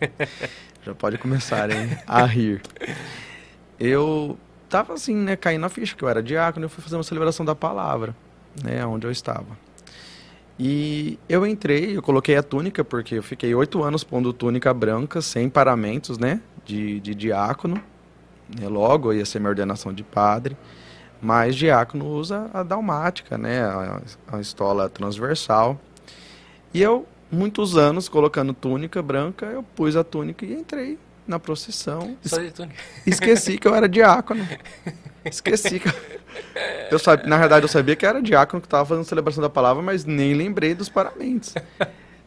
já 0.82 0.96
pode 0.96 1.18
começar 1.18 1.70
hein, 1.70 1.98
a 2.08 2.26
rir. 2.26 2.62
Eu 3.78 4.38
tava 4.70 4.94
assim, 4.94 5.16
né, 5.16 5.36
caindo 5.36 5.62
na 5.62 5.70
ficha, 5.70 5.96
que 5.96 6.04
eu 6.04 6.10
era 6.10 6.22
diácono, 6.22 6.66
eu 6.66 6.70
fui 6.70 6.84
fazer 6.84 6.96
uma 6.96 7.04
celebração 7.04 7.46
da 7.46 7.56
palavra, 7.56 8.16
né, 8.64 8.86
onde 8.86 9.08
eu 9.08 9.12
estava. 9.12 9.58
E 10.60 11.20
eu 11.30 11.46
entrei, 11.46 11.96
eu 11.96 12.02
coloquei 12.02 12.36
a 12.36 12.42
túnica, 12.42 12.84
porque 12.84 13.16
eu 13.16 13.24
fiquei 13.24 13.54
oito 13.54 13.84
anos 13.84 14.04
pondo 14.04 14.34
túnica 14.34 14.74
branca, 14.74 15.22
sem 15.22 15.50
paramentos, 15.50 16.18
né, 16.18 16.42
de, 16.66 17.00
de 17.00 17.14
diácono. 17.14 17.82
Né, 18.60 18.68
logo 18.68 19.14
ia 19.14 19.26
ser 19.26 19.40
minha 19.40 19.50
ordenação 19.50 19.94
de 19.94 20.04
padre. 20.04 20.58
Mas 21.22 21.56
diácono 21.56 22.08
usa 22.08 22.50
a 22.54 22.64
dalmática, 22.64 23.38
né, 23.38 23.62
a, 23.62 24.02
a 24.32 24.40
estola 24.40 24.90
transversal. 24.90 25.80
E 26.74 26.82
eu 26.82 27.06
muitos 27.32 27.78
anos 27.78 28.10
colocando 28.10 28.54
túnica 28.54 29.02
branca, 29.02 29.46
eu 29.46 29.62
pus 29.62 29.96
a 29.96 30.04
túnica 30.04 30.46
e 30.46 30.54
entrei 30.54 30.98
na 31.28 31.40
procissão. 31.40 32.18
Túnica. 32.56 32.76
Esqueci 33.06 33.58
que 33.58 33.68
eu 33.68 33.76
era 33.76 33.88
diácono. 33.88 34.48
Esqueci 35.26 35.80
que 35.80 35.88
eu... 35.88 35.94
eu 36.92 37.00
sabia, 37.00 37.28
na 37.28 37.38
verdade 37.38 37.66
eu 37.66 37.70
sabia 37.70 37.96
que 37.96 38.06
era 38.06 38.22
diácono 38.22 38.62
que 38.62 38.68
estava 38.68 38.86
fazendo 38.86 39.06
celebração 39.06 39.42
da 39.42 39.50
palavra, 39.50 39.84
mas 39.84 40.06
nem 40.06 40.34
lembrei 40.34 40.74
dos 40.74 40.90
paramentos. 40.90 41.54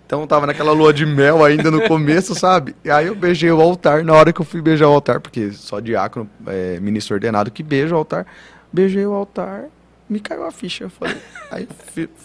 Então 0.05 0.27
tava 0.27 0.47
naquela 0.47 0.73
lua 0.73 0.93
de 0.93 1.07
mel 1.07 1.45
ainda 1.45 1.71
no 1.71 1.87
começo, 1.87 2.35
sabe? 2.35 2.75
E 2.85 2.91
aí 2.91 3.07
eu 3.07 3.15
beijei 3.15 3.51
o 3.51 3.61
altar 3.61 4.05
na 4.05 4.13
hora 4.13 4.33
que 4.33 4.41
eu 4.41 4.45
fui 4.45 4.61
beijar 4.61 4.89
o 4.89 4.93
altar, 4.93 5.21
porque 5.21 5.53
só 5.53 5.79
diácono, 5.79 6.29
é, 6.47 6.81
ministro 6.81 7.15
ordenado 7.15 7.51
que 7.51 7.63
beija 7.63 7.95
o 7.95 7.99
altar. 7.99 8.27
Beijei 8.73 9.07
o 9.07 9.13
altar, 9.13 9.67
me 10.09 10.19
caiu 10.19 10.45
a 10.45 10.51
ficha. 10.51 10.85
Eu 10.85 10.91
falei, 10.91 11.17
aí 11.51 11.69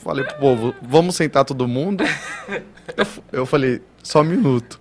falei 0.04 0.26
pro 0.26 0.38
povo, 0.38 0.76
vamos 0.82 1.16
sentar 1.16 1.46
todo 1.46 1.68
mundo. 1.68 2.04
Eu, 2.98 3.08
eu 3.32 3.46
falei, 3.46 3.82
só 4.02 4.22
um 4.22 4.26
minuto. 4.26 4.80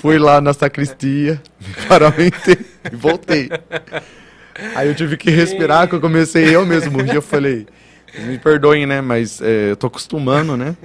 Fui 0.00 0.18
lá 0.18 0.40
na 0.40 0.52
sacristia, 0.52 1.40
me 1.60 1.86
paramentei 1.88 2.58
e 2.92 2.96
voltei. 2.96 3.48
Aí 4.74 4.88
eu 4.88 4.94
tive 4.94 5.16
que 5.16 5.30
respirar, 5.30 5.88
que 5.88 5.94
eu 5.94 6.00
comecei 6.00 6.54
eu 6.54 6.64
mesmo 6.66 7.00
rir. 7.00 7.14
Eu 7.14 7.22
falei, 7.22 7.66
me 8.26 8.38
perdoem, 8.38 8.86
né? 8.86 9.00
Mas 9.00 9.40
é, 9.40 9.70
eu 9.70 9.76
tô 9.76 9.86
acostumando, 9.86 10.56
né? 10.56 10.76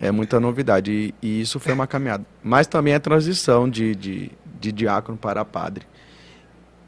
É 0.00 0.10
muita 0.10 0.38
novidade. 0.38 0.90
E, 0.90 1.14
e, 1.22 1.40
isso 1.40 1.58
foi 1.58 1.72
uma 1.72 1.86
caminhada. 1.86 2.24
Mas 2.42 2.66
também 2.66 2.94
a 2.94 3.00
transição 3.00 3.68
de, 3.68 3.94
de, 3.94 4.30
de 4.60 4.72
diácono 4.72 5.16
para 5.16 5.44
padre. 5.44 5.86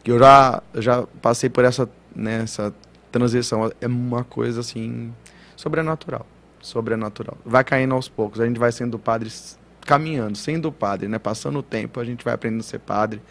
Eu 0.04 0.18
já, 0.18 0.62
já 0.74 1.06
passei 1.22 1.48
por 1.48 1.64
essa, 1.64 1.88
né, 2.14 2.42
essa 2.42 2.74
transição. 3.10 3.72
É 3.80 3.86
uma 3.86 4.24
coisa 4.24 4.60
assim 4.60 5.12
sobrenatural. 5.56 6.26
Sobrenatural. 6.60 7.38
Vai 7.44 7.64
caindo 7.64 7.94
aos 7.94 8.08
poucos. 8.08 8.40
A 8.40 8.46
gente 8.46 8.58
vai 8.58 8.70
sendo 8.70 8.98
padre 8.98 9.30
caminhando, 9.86 10.36
sendo 10.36 10.70
padre, 10.72 11.08
né? 11.08 11.18
Passando 11.18 11.60
o 11.60 11.62
tempo, 11.62 12.00
a 12.00 12.04
gente 12.04 12.24
vai 12.24 12.34
aprendendo 12.34 12.60
a 12.60 12.64
ser 12.64 12.80
padre. 12.80 13.22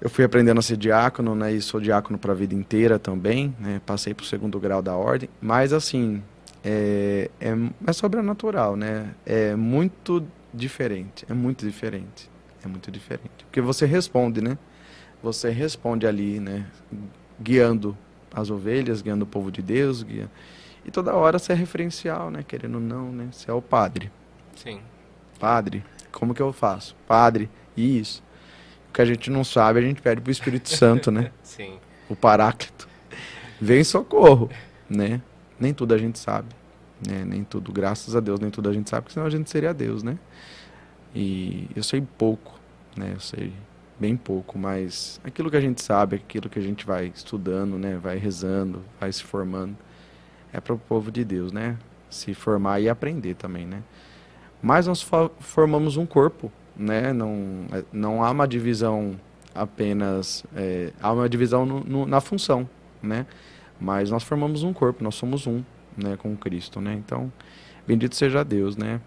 Eu 0.00 0.08
fui 0.08 0.24
aprendendo 0.24 0.58
a 0.58 0.62
ser 0.62 0.76
diácono, 0.76 1.34
né? 1.34 1.52
E 1.52 1.60
sou 1.60 1.80
diácono 1.80 2.18
para 2.18 2.32
a 2.32 2.34
vida 2.34 2.54
inteira 2.54 2.98
também, 2.98 3.54
né? 3.58 3.80
Passei 3.84 4.14
para 4.14 4.22
o 4.22 4.26
segundo 4.26 4.58
grau 4.60 4.80
da 4.80 4.94
ordem. 4.94 5.28
Mas, 5.40 5.72
assim, 5.72 6.22
é, 6.62 7.28
é, 7.40 7.52
é 7.84 7.92
sobrenatural, 7.92 8.76
né? 8.76 9.12
É 9.26 9.56
muito 9.56 10.24
diferente. 10.54 11.26
É 11.28 11.34
muito 11.34 11.66
diferente. 11.66 12.30
É 12.64 12.68
muito 12.68 12.90
diferente. 12.90 13.44
Porque 13.44 13.60
você 13.60 13.86
responde, 13.86 14.40
né? 14.40 14.56
Você 15.20 15.50
responde 15.50 16.06
ali, 16.06 16.38
né? 16.38 16.66
Guiando 17.40 17.98
as 18.32 18.50
ovelhas, 18.50 19.02
guiando 19.02 19.24
o 19.24 19.28
povo 19.28 19.50
de 19.50 19.62
Deus. 19.62 20.04
Guia... 20.04 20.30
E 20.84 20.90
toda 20.92 21.14
hora 21.14 21.38
você 21.38 21.52
é 21.52 21.56
referencial, 21.56 22.30
né? 22.30 22.44
Querendo 22.46 22.76
ou 22.76 22.80
não, 22.80 23.10
né? 23.10 23.28
Você 23.32 23.50
é 23.50 23.54
o 23.54 23.60
padre. 23.60 24.12
Sim. 24.54 24.80
Padre, 25.38 25.84
como 26.10 26.34
que 26.34 26.42
eu 26.42 26.52
faço? 26.52 26.96
Padre, 27.06 27.48
isso. 27.76 28.22
O 28.88 28.92
que 28.92 29.02
a 29.02 29.04
gente 29.04 29.30
não 29.30 29.44
sabe, 29.44 29.78
a 29.78 29.82
gente 29.82 30.02
pede 30.02 30.20
pro 30.20 30.32
Espírito 30.32 30.68
Santo, 30.68 31.10
né? 31.10 31.30
Sim. 31.42 31.78
O 32.08 32.16
Paráclito. 32.16 32.88
Vem 33.60 33.84
socorro, 33.84 34.50
né? 34.88 35.20
Nem 35.58 35.74
tudo 35.74 35.94
a 35.94 35.98
gente 35.98 36.18
sabe. 36.18 36.48
Né? 37.06 37.24
Nem 37.24 37.44
tudo, 37.44 37.72
graças 37.72 38.16
a 38.16 38.20
Deus, 38.20 38.40
nem 38.40 38.50
tudo 38.50 38.68
a 38.68 38.72
gente 38.72 38.90
sabe, 38.90 39.02
porque 39.02 39.14
senão 39.14 39.26
a 39.26 39.30
gente 39.30 39.48
seria 39.50 39.72
Deus, 39.72 40.02
né? 40.02 40.18
E 41.14 41.68
eu 41.74 41.82
sei 41.82 42.00
pouco, 42.00 42.58
né? 42.96 43.12
Eu 43.14 43.20
sei 43.20 43.52
bem 43.98 44.16
pouco, 44.16 44.58
mas 44.58 45.20
aquilo 45.24 45.50
que 45.50 45.56
a 45.56 45.60
gente 45.60 45.82
sabe, 45.82 46.16
aquilo 46.16 46.48
que 46.48 46.58
a 46.58 46.62
gente 46.62 46.86
vai 46.86 47.06
estudando, 47.14 47.78
né? 47.78 47.96
Vai 47.96 48.16
rezando, 48.18 48.82
vai 49.00 49.12
se 49.12 49.22
formando, 49.22 49.76
é 50.52 50.60
para 50.60 50.74
o 50.74 50.78
povo 50.78 51.10
de 51.10 51.24
Deus, 51.24 51.52
né? 51.52 51.76
Se 52.10 52.34
formar 52.34 52.80
e 52.80 52.88
aprender 52.88 53.34
também, 53.34 53.66
né? 53.66 53.82
Mas 54.62 54.86
nós 54.86 55.06
formamos 55.40 55.96
um 55.96 56.04
corpo, 56.04 56.50
né? 56.76 57.12
Não, 57.12 57.66
é, 57.72 57.84
não 57.92 58.24
há 58.24 58.30
uma 58.30 58.46
divisão 58.46 59.18
apenas, 59.54 60.44
é, 60.54 60.92
há 61.00 61.12
uma 61.12 61.28
divisão 61.28 61.64
no, 61.66 61.80
no, 61.80 62.06
na 62.06 62.20
função, 62.20 62.68
né? 63.02 63.26
Mas 63.80 64.10
nós 64.10 64.22
formamos 64.22 64.62
um 64.62 64.72
corpo, 64.72 65.02
nós 65.04 65.14
somos 65.14 65.46
um, 65.46 65.62
né, 65.96 66.16
com 66.16 66.36
Cristo, 66.36 66.80
né? 66.80 66.94
Então, 66.94 67.32
bendito 67.86 68.16
seja 68.16 68.44
Deus, 68.44 68.76
né? 68.76 69.00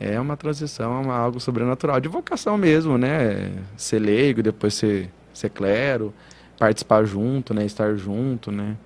É 0.00 0.18
uma 0.18 0.36
transição, 0.36 0.96
é 0.96 1.00
uma, 1.00 1.16
algo 1.16 1.38
sobrenatural, 1.38 2.00
de 2.00 2.08
vocação 2.08 2.56
mesmo, 2.58 2.98
né? 2.98 3.52
Ser 3.76 3.98
leigo, 3.98 4.42
depois 4.42 4.74
ser, 4.74 5.10
ser 5.32 5.50
clero, 5.50 6.12
participar 6.58 7.04
junto, 7.04 7.54
né? 7.54 7.64
Estar 7.64 7.94
junto, 7.96 8.50
né? 8.50 8.76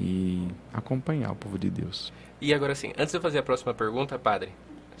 E 0.00 0.46
acompanhar 0.72 1.32
o 1.32 1.36
povo 1.36 1.58
de 1.58 1.70
Deus. 1.70 2.12
E 2.40 2.54
agora 2.54 2.74
sim, 2.74 2.92
antes 2.98 3.12
de 3.12 3.18
eu 3.18 3.22
fazer 3.22 3.38
a 3.38 3.42
próxima 3.42 3.74
pergunta, 3.74 4.18
padre, 4.18 4.50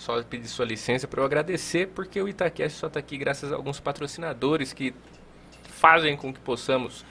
só 0.00 0.22
pedir 0.22 0.48
sua 0.48 0.64
licença 0.64 1.06
para 1.06 1.20
eu 1.20 1.24
agradecer, 1.24 1.88
porque 1.88 2.20
o 2.20 2.26
Itaquest 2.26 2.76
só 2.76 2.86
está 2.86 2.98
aqui 2.98 3.18
graças 3.18 3.52
a 3.52 3.54
alguns 3.54 3.78
patrocinadores 3.78 4.72
que 4.72 4.94
fazem 5.62 6.16
com 6.16 6.32
que 6.32 6.40
possamos 6.40 7.04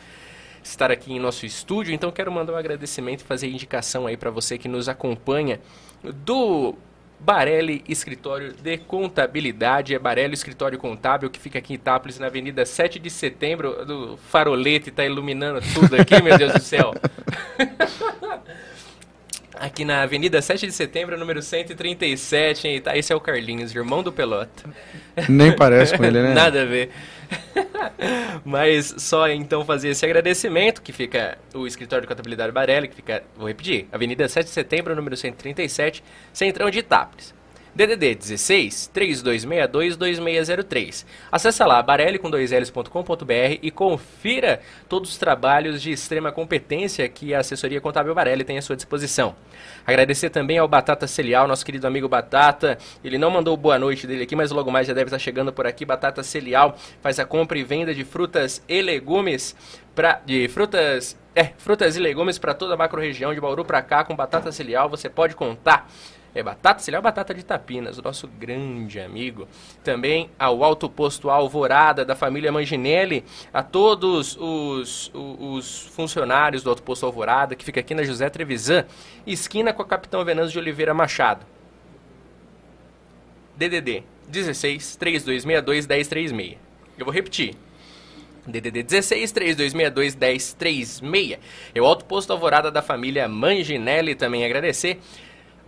estar 0.64 0.90
aqui 0.90 1.14
em 1.14 1.20
nosso 1.20 1.46
estúdio. 1.46 1.94
Então 1.94 2.12
quero 2.12 2.32
mandar 2.32 2.54
um 2.54 2.58
agradecimento 2.58 3.22
e 3.22 3.24
fazer 3.24 3.48
indicação 3.48 4.08
aí 4.08 4.18
para 4.18 4.32
você 4.32 4.58
que 4.58 4.68
nos 4.68 4.90
acompanha 4.90 5.62
do 6.04 6.76
Barelli 7.20 7.84
Escritório 7.88 8.54
de 8.54 8.78
Contabilidade, 8.80 9.94
é 9.94 10.00
Barelli 10.00 10.34
Escritório 10.34 10.80
Contábil, 10.80 11.30
que 11.30 11.40
fica 11.40 11.60
aqui 11.60 11.74
em 11.74 11.76
Itápolis, 11.76 12.18
na 12.18 12.26
Avenida 12.26 12.66
7 12.66 12.98
de 12.98 13.10
Setembro, 13.12 13.86
do 13.86 14.18
farolete, 14.18 14.90
está 14.90 15.06
iluminando 15.06 15.60
tudo 15.76 15.96
aqui, 15.96 16.20
meu 16.24 16.36
Deus 16.36 16.54
do 16.54 16.62
céu. 16.62 16.92
Aqui 19.60 19.84
na 19.84 20.04
Avenida 20.04 20.42
7 20.42 20.68
de 20.68 20.72
Setembro, 20.72 21.20
número 21.20 21.42
137, 21.42 22.66
hein? 22.66 22.82
Tá, 22.82 22.96
esse 22.96 23.12
é 23.12 23.16
o 23.16 23.20
Carlinhos, 23.20 23.76
irmão 23.76 24.02
do 24.02 24.10
Pelota. 24.10 24.70
Nem 25.28 25.54
parece 25.54 25.98
com 25.98 26.04
ele, 26.06 26.22
né? 26.24 26.32
Nada 26.34 26.62
a 26.62 26.66
ver. 26.66 26.92
Mas 28.46 28.96
só 28.98 29.28
então 29.28 29.66
fazer 29.66 29.90
esse 29.90 30.06
agradecimento, 30.06 30.82
que 30.82 30.94
fica 30.94 31.38
o 31.54 31.68
escritório 31.68 32.04
de 32.04 32.08
contabilidade 32.08 32.54
Barelli, 32.54 32.88
que 32.88 32.96
fica, 32.96 33.22
vou 33.36 33.50
repetir, 33.50 33.86
Avenida 33.92 34.30
7 34.30 34.46
de 34.46 34.52
Setembro, 34.52 34.96
número 34.96 35.18
137, 35.18 36.04
Centrão 36.32 36.70
de 36.70 36.80
Itápolis. 36.80 37.34
DDD 37.76 38.16
16 38.16 38.88
3262 38.94 39.98
2603. 39.98 41.06
Acesse 41.32 41.64
lá 41.64 41.82
barelli 41.82 42.18
com 42.18 42.30
e 43.62 43.72
confira 43.72 44.60
todos 44.88 45.12
os 45.12 45.18
trabalhos 45.18 45.82
de 45.82 45.92
extrema 45.92 46.32
competência 46.32 47.08
que 47.08 47.34
a 47.34 47.40
assessoria 47.40 47.82
contábil 47.82 48.14
Barelli 48.14 48.44
tem 48.44 48.58
à 48.58 48.62
sua 48.62 48.76
disposição. 48.76 49.36
Agradecer 49.86 50.30
também 50.30 50.58
ao 50.58 50.68
Batata 50.68 51.08
Celial, 51.08 51.48
nosso 51.48 51.66
querido 51.66 51.88
amigo 51.88 52.08
Batata. 52.08 52.78
Ele 53.04 53.18
não 53.18 53.30
mandou 53.30 53.56
boa 53.56 53.78
noite 53.78 54.08
dele 54.08 54.24
aqui, 54.24 54.36
mas 54.36 54.52
logo 54.52 54.72
mais 54.72 54.88
já 54.88 54.94
deve 54.94 55.08
estar 55.08 55.20
chegando 55.20 55.52
por 55.52 55.68
aqui. 55.68 55.86
Batata 55.86 56.24
Celial 56.24 56.78
faz 57.02 57.20
a 57.20 57.26
compra 57.26 57.58
e 57.58 57.64
venda 57.64 57.94
de 57.94 58.04
frutas 58.04 58.64
e 58.68 58.82
legumes 58.82 59.56
para 59.96 60.22
de 60.26 60.48
frutas 60.48 61.18
é, 61.36 61.54
frutas 61.58 61.96
e 61.96 62.00
legumes 62.00 62.38
para 62.38 62.54
toda 62.54 62.74
a 62.74 62.78
macro-região 62.78 63.34
de 63.34 63.40
Bauru 63.40 63.64
para 63.64 63.82
cá 63.82 64.04
com 64.04 64.16
Batata 64.16 64.52
Celial, 64.52 64.90
você 64.90 65.10
pode 65.10 65.36
contar 65.36 65.90
é 66.34 66.44
batata, 66.44 66.84
é 66.90 67.02
batata 67.02 67.34
de 67.34 67.44
Tapinas, 67.44 67.98
o 67.98 68.02
nosso 68.02 68.28
grande 68.28 69.00
amigo. 69.00 69.48
Também 69.84 70.30
ao 70.38 70.64
Alto 70.64 70.90
Posto 70.90 71.30
Alvorada 71.30 72.06
da 72.06 72.16
família 72.16 72.52
Manginelli, 72.52 73.24
a 73.52 73.64
todos 73.64 74.38
os, 74.40 75.12
os, 75.12 75.12
os, 75.14 75.88
funcionários 75.88 76.62
do 76.62 76.70
Alto 76.70 76.84
Posto 76.84 77.06
Alvorada, 77.06 77.56
que 77.56 77.66
fica 77.66 77.80
aqui 77.80 77.96
na 77.96 78.04
José 78.04 78.30
Trevisan, 78.30 78.86
esquina 79.26 79.74
com 79.74 79.82
a 79.82 79.86
Capitão 79.86 80.24
Venâncio 80.24 80.52
de 80.52 80.60
Oliveira 80.60 80.94
Machado. 80.94 81.46
DDD 83.56 84.04
16 84.28 84.96
3262 84.96 85.88
1036. 85.88 86.58
Eu 86.98 87.06
vou 87.06 87.14
repetir. 87.14 87.56
DDD 88.46 88.84
16 88.84 89.32
3262 89.32 90.16
1036. 90.16 91.40
É 91.74 91.82
o 91.82 91.86
Alto 91.86 92.06
Posto 92.06 92.32
Alvorada 92.32 92.72
da 92.72 92.82
família 92.82 93.28
Manginelli 93.28 94.16
também 94.16 94.46
agradecer 94.46 95.00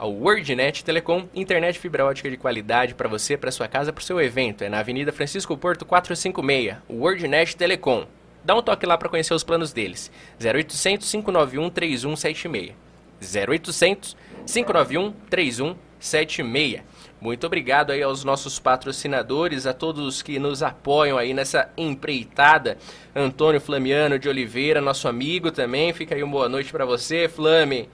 ao 0.01 0.11
WordNet 0.11 0.83
Telecom, 0.83 1.27
internet 1.31 1.77
fibra 1.77 2.03
ótica 2.03 2.27
de 2.27 2.35
qualidade 2.35 2.95
para 2.95 3.07
você, 3.07 3.37
para 3.37 3.51
sua 3.51 3.67
casa, 3.67 3.93
para 3.93 4.01
o 4.01 4.03
seu 4.03 4.19
evento. 4.19 4.63
É 4.63 4.69
na 4.69 4.79
Avenida 4.79 5.11
Francisco 5.11 5.55
Porto 5.55 5.85
456, 5.85 6.77
WordNet 6.89 7.55
Telecom. 7.55 8.07
Dá 8.43 8.55
um 8.55 8.63
toque 8.63 8.87
lá 8.87 8.97
para 8.97 9.09
conhecer 9.09 9.35
os 9.35 9.43
planos 9.43 9.71
deles. 9.71 10.11
0800 10.43 11.07
591 11.07 11.69
3176. 11.69 12.73
0800 13.21 14.17
591 14.47 15.13
3176. 15.29 16.81
Muito 17.21 17.45
obrigado 17.45 17.91
aí 17.91 18.01
aos 18.01 18.23
nossos 18.23 18.57
patrocinadores, 18.57 19.67
a 19.67 19.73
todos 19.73 20.23
que 20.23 20.39
nos 20.39 20.63
apoiam 20.63 21.19
aí 21.19 21.31
nessa 21.31 21.69
empreitada. 21.77 22.79
Antônio 23.15 23.61
Flamiano 23.61 24.17
de 24.17 24.27
Oliveira, 24.27 24.81
nosso 24.81 25.07
amigo 25.07 25.51
também. 25.51 25.93
Fica 25.93 26.15
aí 26.15 26.23
uma 26.23 26.31
boa 26.31 26.49
noite 26.49 26.71
para 26.71 26.85
você, 26.85 27.29
Flame 27.29 27.87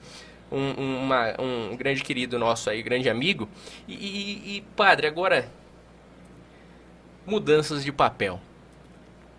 um, 0.50 1.04
uma, 1.04 1.40
um 1.40 1.76
grande 1.76 2.02
querido 2.02 2.38
nosso 2.38 2.70
aí, 2.70 2.82
grande 2.82 3.08
amigo. 3.08 3.48
E, 3.86 3.94
e, 3.94 4.56
e, 4.56 4.60
padre, 4.74 5.06
agora, 5.06 5.48
mudanças 7.26 7.84
de 7.84 7.92
papel. 7.92 8.40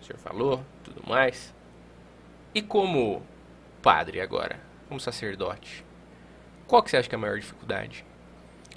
O 0.00 0.04
senhor 0.04 0.18
falou, 0.18 0.64
tudo 0.84 1.02
mais. 1.08 1.54
E 2.54 2.62
como 2.62 3.22
padre 3.82 4.20
agora, 4.20 4.58
como 4.88 5.00
sacerdote, 5.00 5.84
qual 6.66 6.82
que 6.82 6.90
você 6.90 6.96
acha 6.96 7.08
que 7.08 7.14
é 7.14 7.18
a 7.18 7.20
maior 7.20 7.38
dificuldade? 7.38 8.04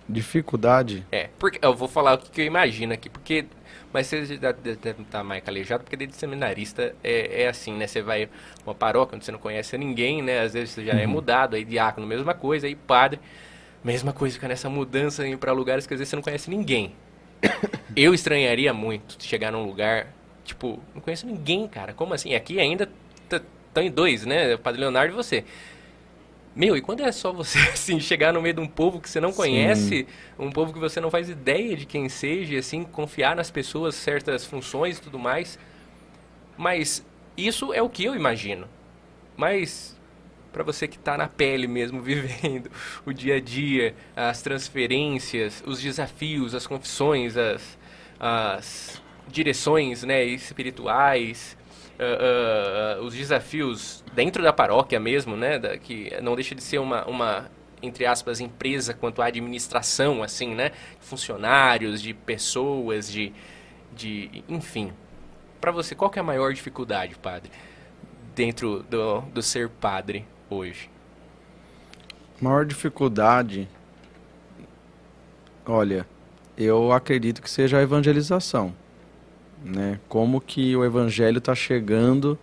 Dificuldade? 0.07 1.05
É, 1.11 1.29
porque 1.39 1.59
eu 1.61 1.73
vou 1.73 1.87
falar 1.87 2.15
o 2.15 2.17
que 2.17 2.41
eu 2.41 2.45
imagino 2.45 2.93
aqui, 2.93 3.09
porque 3.09 3.45
mas 3.93 4.07
você 4.07 4.25
já 4.25 4.51
deve 4.51 5.03
estar 5.03 5.23
mais 5.23 5.43
calejado, 5.43 5.83
porque 5.83 5.95
desde 5.95 6.15
seminarista 6.15 6.95
é, 7.03 7.43
é 7.43 7.47
assim, 7.47 7.73
né? 7.73 7.85
Você 7.85 8.01
vai 8.01 8.27
uma 8.65 8.73
paróquia 8.73 9.15
onde 9.15 9.23
você 9.23 9.31
não 9.31 9.37
conhece 9.37 9.77
ninguém, 9.77 10.23
né? 10.23 10.41
Às 10.41 10.53
vezes 10.53 10.71
você 10.71 10.83
já 10.83 10.93
é 10.93 10.95
uhum. 10.95 11.01
é 11.01 11.07
mudado, 11.07 11.55
aí 11.55 11.63
diácono, 11.63 12.07
mesma 12.07 12.33
coisa, 12.33 12.65
aí 12.65 12.75
padre, 12.75 13.19
mesma 13.83 14.11
coisa, 14.11 14.33
fica 14.33 14.47
nessa 14.47 14.67
mudança 14.67 15.23
para 15.39 15.51
lugares 15.51 15.85
que 15.85 15.93
às 15.93 15.99
vezes 15.99 16.09
você 16.09 16.15
não 16.15 16.23
conhece 16.23 16.49
ninguém. 16.49 16.95
Eu 17.95 18.15
estranharia 18.15 18.73
muito 18.73 19.15
chegar 19.23 19.51
num 19.51 19.63
lugar, 19.63 20.07
tipo, 20.43 20.79
não 20.95 21.01
conheço 21.01 21.27
ninguém, 21.27 21.67
cara. 21.67 21.93
Como 21.93 22.15
assim? 22.15 22.33
Aqui 22.33 22.59
ainda 22.59 22.89
estão 23.29 23.83
em 23.83 23.91
dois, 23.91 24.25
né? 24.25 24.55
O 24.55 24.59
Padre 24.59 24.81
Leonardo 24.81 25.13
e 25.13 25.15
você. 25.15 25.45
Meu, 26.55 26.77
e 26.77 26.81
quando 26.81 27.01
é 27.01 27.11
só 27.11 27.31
você, 27.31 27.57
assim, 27.73 27.99
chegar 27.99 28.31
no 28.31 28.41
meio 28.41 28.53
de 28.53 28.61
um 28.61 28.67
povo 28.67 29.01
que 29.01 29.09
você 29.09 29.19
não 29.19 29.33
conhece, 29.33 30.05
Sim. 30.05 30.05
um 30.37 30.51
povo 30.51 30.71
que 30.71 30.79
você 30.79 31.01
não 31.01 31.09
faz 31.09 31.29
ideia 31.29 31.75
de 31.75 31.85
quem 31.85 32.07
seja, 32.09 32.57
assim, 32.57 32.83
confiar 32.83 33.35
nas 33.35 33.49
pessoas, 33.49 33.95
certas 33.95 34.45
funções 34.45 34.97
e 34.97 35.01
tudo 35.01 35.17
mais. 35.17 35.57
Mas 36.57 37.03
isso 37.35 37.73
é 37.73 37.81
o 37.81 37.89
que 37.89 38.03
eu 38.03 38.15
imagino. 38.15 38.67
Mas 39.35 39.99
para 40.51 40.63
você 40.63 40.87
que 40.87 40.97
está 40.97 41.17
na 41.17 41.27
pele 41.27 41.67
mesmo, 41.67 41.99
vivendo 42.03 42.69
o 43.05 43.11
dia 43.11 43.37
a 43.37 43.39
dia, 43.39 43.95
as 44.15 44.41
transferências, 44.41 45.63
os 45.65 45.81
desafios, 45.81 46.53
as 46.53 46.67
confissões, 46.67 47.35
as, 47.35 47.77
as 48.19 49.01
direções 49.27 50.03
né, 50.03 50.23
espirituais, 50.23 51.57
uh, 51.99 53.01
uh, 53.01 53.05
os 53.05 53.13
desafios 53.13 54.03
dentro 54.13 54.41
da 54.43 54.53
paróquia 54.53 54.99
mesmo, 54.99 55.35
né, 55.35 55.59
da, 55.59 55.77
que 55.77 56.11
não 56.21 56.35
deixa 56.35 56.55
de 56.55 56.63
ser 56.63 56.79
uma, 56.79 57.05
uma 57.05 57.49
entre 57.81 58.05
aspas, 58.05 58.39
empresa 58.39 58.93
quanto 58.93 59.21
à 59.21 59.25
administração, 59.25 60.23
assim, 60.23 60.55
né? 60.55 60.71
Funcionários, 61.01 62.01
de 62.01 62.13
pessoas, 62.13 63.11
de, 63.11 63.33
de 63.93 64.43
enfim. 64.47 64.93
Para 65.59 65.71
você, 65.71 65.93
qual 65.93 66.09
que 66.09 66.17
é 66.17 66.21
a 66.21 66.23
maior 66.23 66.53
dificuldade, 66.53 67.15
padre, 67.15 67.51
dentro 68.33 68.83
do, 68.83 69.21
do 69.21 69.41
ser 69.41 69.69
padre 69.69 70.25
hoje? 70.49 70.89
Maior 72.39 72.65
dificuldade, 72.65 73.67
olha, 75.65 76.07
eu 76.57 76.91
acredito 76.93 77.41
que 77.41 77.49
seja 77.49 77.77
a 77.77 77.81
evangelização 77.81 78.73
né? 79.63 79.99
Como 80.07 80.41
que 80.41 80.75
o 80.75 80.83
evangelho 80.83 81.37
está 81.37 81.55
chegando 81.55 82.37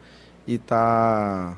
e 0.47 0.55
está 0.55 1.57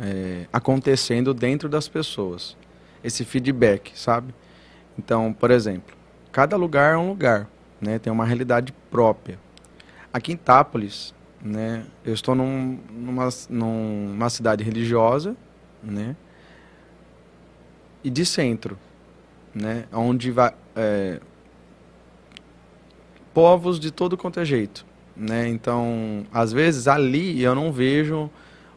é, 0.00 0.46
acontecendo 0.52 1.32
dentro 1.32 1.68
das 1.68 1.88
pessoas. 1.88 2.56
Esse 3.02 3.24
feedback, 3.24 3.92
sabe? 3.94 4.34
Então, 4.98 5.32
por 5.32 5.50
exemplo, 5.50 5.94
cada 6.32 6.56
lugar 6.56 6.94
é 6.94 6.96
um 6.96 7.08
lugar, 7.08 7.48
né? 7.80 7.98
Tem 7.98 8.12
uma 8.12 8.24
realidade 8.24 8.72
própria. 8.90 9.38
Aqui 10.12 10.32
em 10.32 10.36
Tápolis, 10.36 11.14
né? 11.42 11.84
Eu 12.04 12.14
estou 12.14 12.34
num, 12.34 12.78
numa, 12.90 13.28
numa 13.48 14.30
cidade 14.30 14.64
religiosa, 14.64 15.36
né? 15.82 16.16
E 18.02 18.10
de 18.10 18.24
centro, 18.24 18.78
né? 19.54 19.84
Onde 19.92 20.30
vai, 20.30 20.54
é, 20.74 21.20
povos 23.34 23.78
de 23.78 23.90
todo 23.90 24.16
quanto 24.16 24.40
é 24.40 24.44
jeito. 24.44 24.86
Né? 25.16 25.48
Então, 25.48 26.24
às 26.32 26.52
vezes 26.52 26.88
ali 26.88 27.42
eu 27.42 27.54
não 27.54 27.72
vejo 27.72 28.30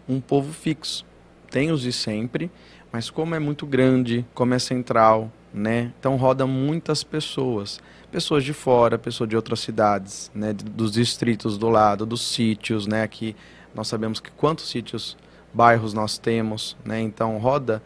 um 0.09 0.19
povo 0.19 0.51
fixo. 0.51 1.05
Tem 1.49 1.71
os 1.71 1.81
de 1.81 1.93
sempre, 1.93 2.51
mas 2.91 3.09
como 3.09 3.35
é 3.35 3.39
muito 3.39 3.65
grande, 3.65 4.25
como 4.33 4.53
é 4.53 4.59
central, 4.59 5.31
né? 5.53 5.93
Então 5.97 6.15
roda 6.17 6.45
muitas 6.45 7.03
pessoas, 7.03 7.79
pessoas 8.11 8.43
de 8.43 8.53
fora, 8.53 8.97
pessoas 8.97 9.29
de 9.29 9.35
outras 9.35 9.61
cidades, 9.61 10.29
né? 10.35 10.53
Dos 10.53 10.91
distritos 10.91 11.57
do 11.57 11.69
lado, 11.69 12.05
dos 12.05 12.21
sítios, 12.21 12.85
né? 12.85 13.03
Aqui 13.03 13.35
nós 13.73 13.87
sabemos 13.87 14.19
que 14.19 14.29
quantos 14.31 14.69
sítios, 14.69 15.17
bairros 15.53 15.93
nós 15.93 16.17
temos, 16.17 16.75
né? 16.83 16.99
Então 17.01 17.37
roda 17.37 17.81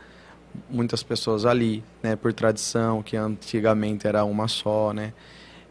muitas 0.70 1.04
pessoas 1.04 1.46
ali, 1.46 1.84
né? 2.02 2.16
Por 2.16 2.34
tradição, 2.34 3.04
que 3.04 3.16
antigamente 3.16 4.08
era 4.08 4.24
uma 4.24 4.48
só, 4.48 4.92
né? 4.92 5.14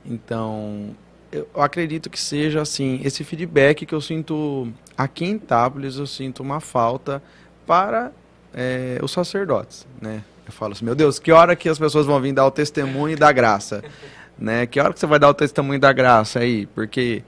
Então, 0.04 0.94
eu 1.32 1.48
acredito 1.56 2.10
que 2.10 2.18
seja 2.18 2.60
assim, 2.60 3.00
esse 3.04 3.22
feedback 3.22 3.86
que 3.86 3.94
eu 3.94 4.00
sinto 4.00 4.72
aqui 4.96 5.24
em 5.24 5.38
Tápolis, 5.38 5.96
eu 5.96 6.06
sinto 6.06 6.42
uma 6.42 6.60
falta 6.60 7.22
para 7.66 8.12
é, 8.52 8.98
os 9.02 9.12
sacerdotes, 9.12 9.86
né? 10.00 10.24
Eu 10.44 10.52
falo 10.52 10.72
assim, 10.72 10.84
meu 10.84 10.94
Deus, 10.94 11.18
que 11.18 11.30
hora 11.30 11.54
que 11.54 11.68
as 11.68 11.78
pessoas 11.78 12.06
vão 12.06 12.20
vir 12.20 12.32
dar 12.32 12.44
o 12.46 12.50
testemunho 12.50 13.16
da 13.16 13.30
graça, 13.30 13.82
né? 14.36 14.66
Que 14.66 14.80
hora 14.80 14.92
que 14.92 14.98
você 14.98 15.06
vai 15.06 15.18
dar 15.18 15.28
o 15.28 15.34
testemunho 15.34 15.78
da 15.78 15.92
graça 15.92 16.40
aí? 16.40 16.66
Porque 16.66 17.22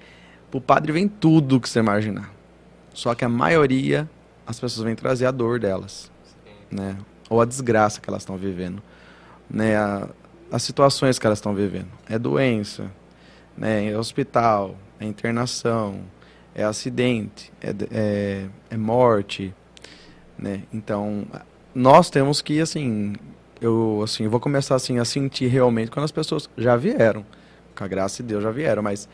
o 0.52 0.61
padre 0.61 0.90
vem 0.92 1.06
tudo 1.06 1.61
que 1.61 1.68
você 1.68 1.78
imaginar. 1.78 2.30
Só 2.92 3.14
que 3.14 3.24
a 3.24 3.28
maioria, 3.28 4.08
as 4.46 4.58
pessoas 4.58 4.85
vêm 4.85 4.96
trazer 4.96 5.26
a 5.26 5.30
dor 5.30 5.61
delas, 5.61 6.11
né? 6.70 6.96
Ou 7.30 7.40
a 7.40 7.44
desgraça 7.44 8.00
que 8.00 8.11
elas 8.11 8.22
estão 8.22 8.37
vivendo, 8.37 8.82
né? 9.48 9.76
A, 9.76 10.08
as 10.52 10.62
situações 10.62 11.18
que 11.18 11.26
elas 11.26 11.38
estão 11.38 11.54
vivendo. 11.54 11.88
É 12.08 12.18
doença, 12.18 12.92
né? 13.56 13.90
é 13.90 13.98
hospital, 13.98 14.76
é 15.00 15.06
internação, 15.06 16.02
é 16.54 16.62
acidente, 16.62 17.50
é, 17.60 17.74
é, 17.90 18.46
é 18.70 18.76
com 18.76 19.54
né? 20.38 20.62
Então, 20.72 21.26
nós 21.74 22.10
temos 22.10 22.42
que, 22.42 22.60
assim, 22.60 23.14
eu 23.60 24.02
assim, 24.04 24.28
vou 24.28 24.38
começar 24.38 24.74
assim 24.74 24.98
a 24.98 25.04
sentir 25.04 25.46
realmente 25.46 25.90
quando 25.90 26.04
as 26.04 26.12
pessoas 26.12 26.50
já 26.56 26.76
vieram, 26.76 27.24
com 27.74 27.84
a 27.84 27.88
graça 27.88 28.22
de 28.22 28.28
Deus 28.28 28.42
já 28.42 28.50
vieram, 28.50 28.82
mas 28.82 29.08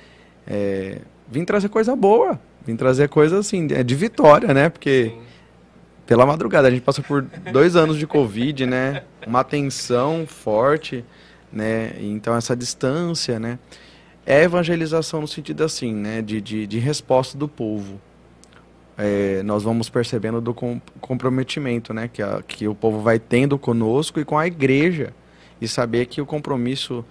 é, 0.46 1.02
vim 1.28 1.44
trazer 1.44 1.68
coisa 1.68 1.94
boa, 1.94 2.40
vim 2.66 2.74
trazer 2.74 3.08
coisa 3.08 3.38
assim 3.38 3.66
de, 3.66 3.84
de 3.84 3.94
vitória, 3.94 4.52
né? 4.52 4.68
Porque 4.68 5.14
pela 6.08 6.24
madrugada. 6.24 6.66
A 6.66 6.70
gente 6.70 6.80
passou 6.80 7.04
por 7.04 7.22
dois 7.52 7.76
anos 7.76 7.98
de 7.98 8.06
Covid, 8.06 8.64
né? 8.66 9.04
Uma 9.26 9.44
tensão 9.44 10.26
forte 10.26 11.04
né? 11.52 11.94
Então 12.00 12.34
essa 12.34 12.56
distância, 12.56 13.38
né? 13.38 13.58
É 14.26 14.42
evangelização 14.42 15.22
no 15.22 15.28
sentido 15.28 15.64
assim, 15.64 15.94
né? 15.94 16.22
De, 16.22 16.40
de, 16.40 16.66
de 16.66 16.78
resposta 16.78 17.36
do 17.36 17.48
povo. 17.48 18.00
É, 18.96 19.42
nós 19.44 19.62
vamos 19.62 19.88
percebendo 19.88 20.40
do 20.40 20.52
com, 20.52 20.80
comprometimento, 21.00 21.94
né? 21.94 22.08
Que, 22.12 22.22
a, 22.22 22.42
que 22.42 22.66
o 22.68 22.74
povo 22.74 23.00
vai 23.00 23.18
tendo 23.18 23.58
conosco 23.58 24.20
e 24.20 24.24
com 24.24 24.36
a 24.36 24.46
igreja. 24.46 25.14
E 25.60 25.66
saber 25.66 26.06
que 26.06 26.20
o 26.20 26.26
compromisso 26.26 27.04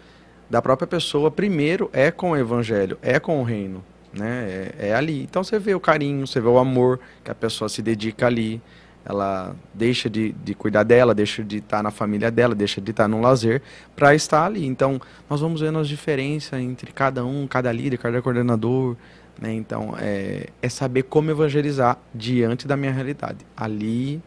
da 0.49 0.61
própria 0.61 0.87
pessoa, 0.87 1.29
primeiro, 1.29 1.89
é 1.91 2.11
com 2.11 2.31
o 2.31 2.37
evangelho, 2.37 2.97
é 3.01 3.19
com 3.19 3.41
o 3.41 3.43
reino. 3.43 3.83
Né? 4.13 4.73
É, 4.79 4.87
é 4.89 4.95
ali. 4.95 5.23
Então 5.23 5.43
você 5.43 5.59
vê 5.59 5.75
o 5.75 5.79
carinho, 5.79 6.25
você 6.25 6.39
vê 6.39 6.47
o 6.47 6.57
amor 6.57 6.99
que 7.23 7.31
a 7.31 7.35
pessoa 7.35 7.67
se 7.67 7.81
dedica 7.81 8.25
ali 8.25 8.61
ela 9.07 9.55
deixa 9.73 10.09
de, 10.09 10.33
de 10.33 10.53
cuidar 10.53 10.83
dela, 10.83 11.15
deixa 11.15 11.41
de 11.41 11.57
estar 11.57 11.81
na 11.81 11.91
família 11.91 12.29
dela, 12.29 12.53
deixa 12.53 12.81
de 12.81 12.91
estar 12.91 13.07
no 13.07 13.21
lazer 13.21 13.61
para 13.95 14.13
estar 14.13 14.45
ali. 14.45 14.65
Então, 14.65 14.99
nós 15.29 15.39
vamos 15.39 15.61
vendo 15.61 15.79
as 15.79 15.87
diferenças 15.87 16.59
entre 16.59 16.91
cada 16.91 17.23
um, 17.25 17.47
cada 17.47 17.71
líder, 17.71 17.97
cada 17.97 18.21
coordenador. 18.21 18.97
Né? 19.41 19.53
Então, 19.53 19.95
é, 19.97 20.47
é 20.61 20.67
saber 20.67 21.03
como 21.03 21.31
evangelizar 21.31 21.97
diante 22.13 22.67
da 22.67 22.75
minha 22.75 22.91
realidade. 22.91 23.45
Ali, 23.55 24.21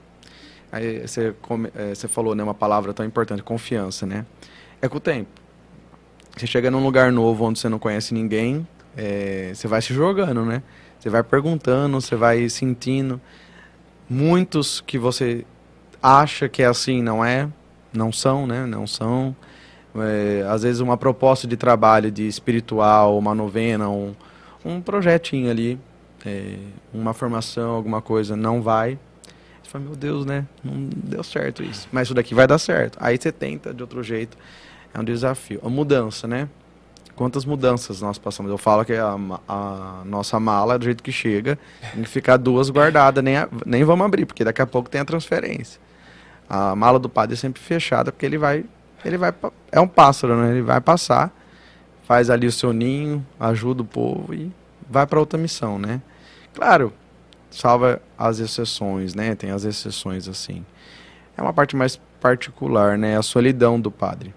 aí 0.73 1.07
você, 1.07 1.35
é, 1.75 1.95
você 1.95 2.09
falou 2.09 2.35
né, 2.35 2.43
uma 2.43 2.55
palavra 2.55 2.95
tão 2.95 3.05
importante, 3.05 3.43
confiança. 3.43 4.07
Né? 4.07 4.25
É 4.81 4.89
com 4.89 4.97
o 4.97 5.01
tempo. 5.01 5.29
Você 6.35 6.47
chega 6.47 6.71
num 6.71 6.83
lugar 6.83 7.13
novo 7.13 7.45
onde 7.45 7.59
você 7.59 7.69
não 7.69 7.79
conhece 7.79 8.15
ninguém, 8.15 8.67
é, 8.97 9.53
você 9.55 9.69
vai 9.69 9.83
se 9.83 9.93
jogando, 9.93 10.43
né? 10.43 10.63
Você 10.99 11.11
vai 11.11 11.23
perguntando, 11.23 12.01
você 12.01 12.15
vai 12.15 12.49
sentindo 12.49 13.21
muitos 14.11 14.81
que 14.81 14.99
você 14.99 15.47
acha 16.03 16.49
que 16.49 16.63
é 16.63 16.67
assim, 16.67 17.01
não 17.01 17.25
é, 17.25 17.49
não 17.93 18.13
são, 18.13 18.47
né? 18.47 18.67
Não 18.67 18.87
são. 18.87 19.35
É, 19.95 20.45
às 20.49 20.63
vezes 20.63 20.81
uma 20.81 20.97
proposta 20.97 21.47
de 21.47 21.57
trabalho 21.57 22.11
de 22.11 22.27
espiritual, 22.27 23.17
uma 23.17 23.35
novena, 23.35 23.89
um, 23.89 24.15
um 24.65 24.81
projetinho 24.81 25.51
ali, 25.51 25.79
é, 26.27 26.57
uma 26.93 27.15
formação, 27.15 27.71
alguma 27.71 28.03
coisa, 28.03 28.37
não 28.37 28.61
vai. 28.61 28.99
Você 29.63 29.71
fala, 29.71 29.85
meu 29.85 29.97
Deus, 29.97 30.27
né? 30.27 30.47
Não 30.65 30.89
deu 30.97 31.23
certo 31.23 31.63
isso. 31.63 31.89
Mas 31.93 32.09
isso 32.09 32.15
daqui 32.15 32.35
vai 32.35 32.47
dar 32.47 32.59
certo. 32.59 32.99
Aí 33.01 33.17
você 33.17 33.31
tenta 33.31 33.73
de 33.73 33.83
outro 33.83 34.03
jeito. 34.03 34.37
É 34.93 34.99
um 34.99 35.05
desafio. 35.05 35.61
A 35.65 35.69
mudança, 35.69 36.27
né? 36.27 36.49
Quantas 37.21 37.45
mudanças 37.45 38.01
nós 38.01 38.17
passamos. 38.17 38.51
Eu 38.51 38.57
falo 38.57 38.83
que 38.83 38.95
a, 38.95 39.15
a 39.47 40.03
nossa 40.07 40.41
mala, 40.41 40.79
do 40.79 40.87
jeito 40.87 41.03
que 41.03 41.13
chega, 41.13 41.59
tem 41.93 42.03
que 42.03 42.09
ficar 42.09 42.39
duas 42.39 42.71
guardadas, 42.71 43.23
nem, 43.23 43.37
a, 43.37 43.47
nem 43.67 43.85
vamos 43.85 44.07
abrir, 44.07 44.25
porque 44.25 44.43
daqui 44.43 44.63
a 44.63 44.67
pouco 44.67 44.89
tem 44.89 45.03
a 45.03 45.05
transferência. 45.05 45.79
A 46.49 46.75
mala 46.75 46.99
do 46.99 47.11
padre 47.11 47.35
é 47.35 47.37
sempre 47.37 47.61
fechada, 47.61 48.11
porque 48.11 48.25
ele 48.25 48.39
vai, 48.39 48.65
ele 49.05 49.19
vai, 49.19 49.35
é 49.71 49.79
um 49.79 49.87
pássaro, 49.87 50.35
né? 50.35 50.53
Ele 50.53 50.63
vai 50.63 50.81
passar, 50.81 51.31
faz 52.09 52.31
ali 52.31 52.47
o 52.47 52.53
seu 52.53 52.73
ninho, 52.73 53.23
ajuda 53.39 53.83
o 53.83 53.85
povo 53.85 54.33
e 54.33 54.51
vai 54.89 55.07
para 55.07 55.21
outra 55.21 55.39
missão, 55.39 55.79
né? 55.79 56.01
Claro, 56.55 56.91
salva 57.51 58.01
as 58.17 58.39
exceções, 58.39 59.15
né? 59.15 59.35
Tem 59.35 59.51
as 59.51 59.65
exceções 59.65 60.27
assim. 60.27 60.65
É 61.37 61.43
uma 61.43 61.53
parte 61.53 61.77
mais 61.77 62.01
particular, 62.19 62.97
né? 62.97 63.19
A 63.19 63.23
solidão 63.23 63.79
do 63.79 63.91
padre. 63.91 64.33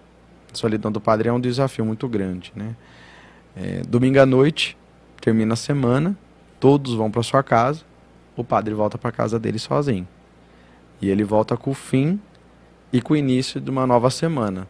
Solidão 0.58 0.92
do 0.92 1.02
padre 1.02 1.30
é 1.30 1.34
um 1.34 1.40
desafio 1.40 1.86
muito 1.86 2.08
grande, 2.08 2.52
né? 2.56 2.76
É, 3.56 3.82
domingo 3.88 4.20
à 4.20 4.26
noite, 4.26 4.78
termina 5.22 5.54
a 5.54 5.58
semana, 5.58 6.18
todos 6.60 6.94
vão 6.94 7.12
para 7.12 7.22
sua 7.24 7.44
casa, 7.44 7.82
o 8.36 8.44
padre 8.44 8.74
volta 8.74 8.98
para 8.98 9.12
casa 9.12 9.40
dele 9.40 9.60
sozinho. 9.60 10.08
E 11.02 11.10
ele 11.10 11.24
volta 11.24 11.56
com 11.56 11.72
o 11.72 11.74
fim 11.74 12.20
e 12.92 13.02
com 13.02 13.14
o 13.14 13.18
início 13.18 13.60
de 13.60 13.70
uma 13.70 13.86
nova 13.86 14.10
semana. 14.10 14.68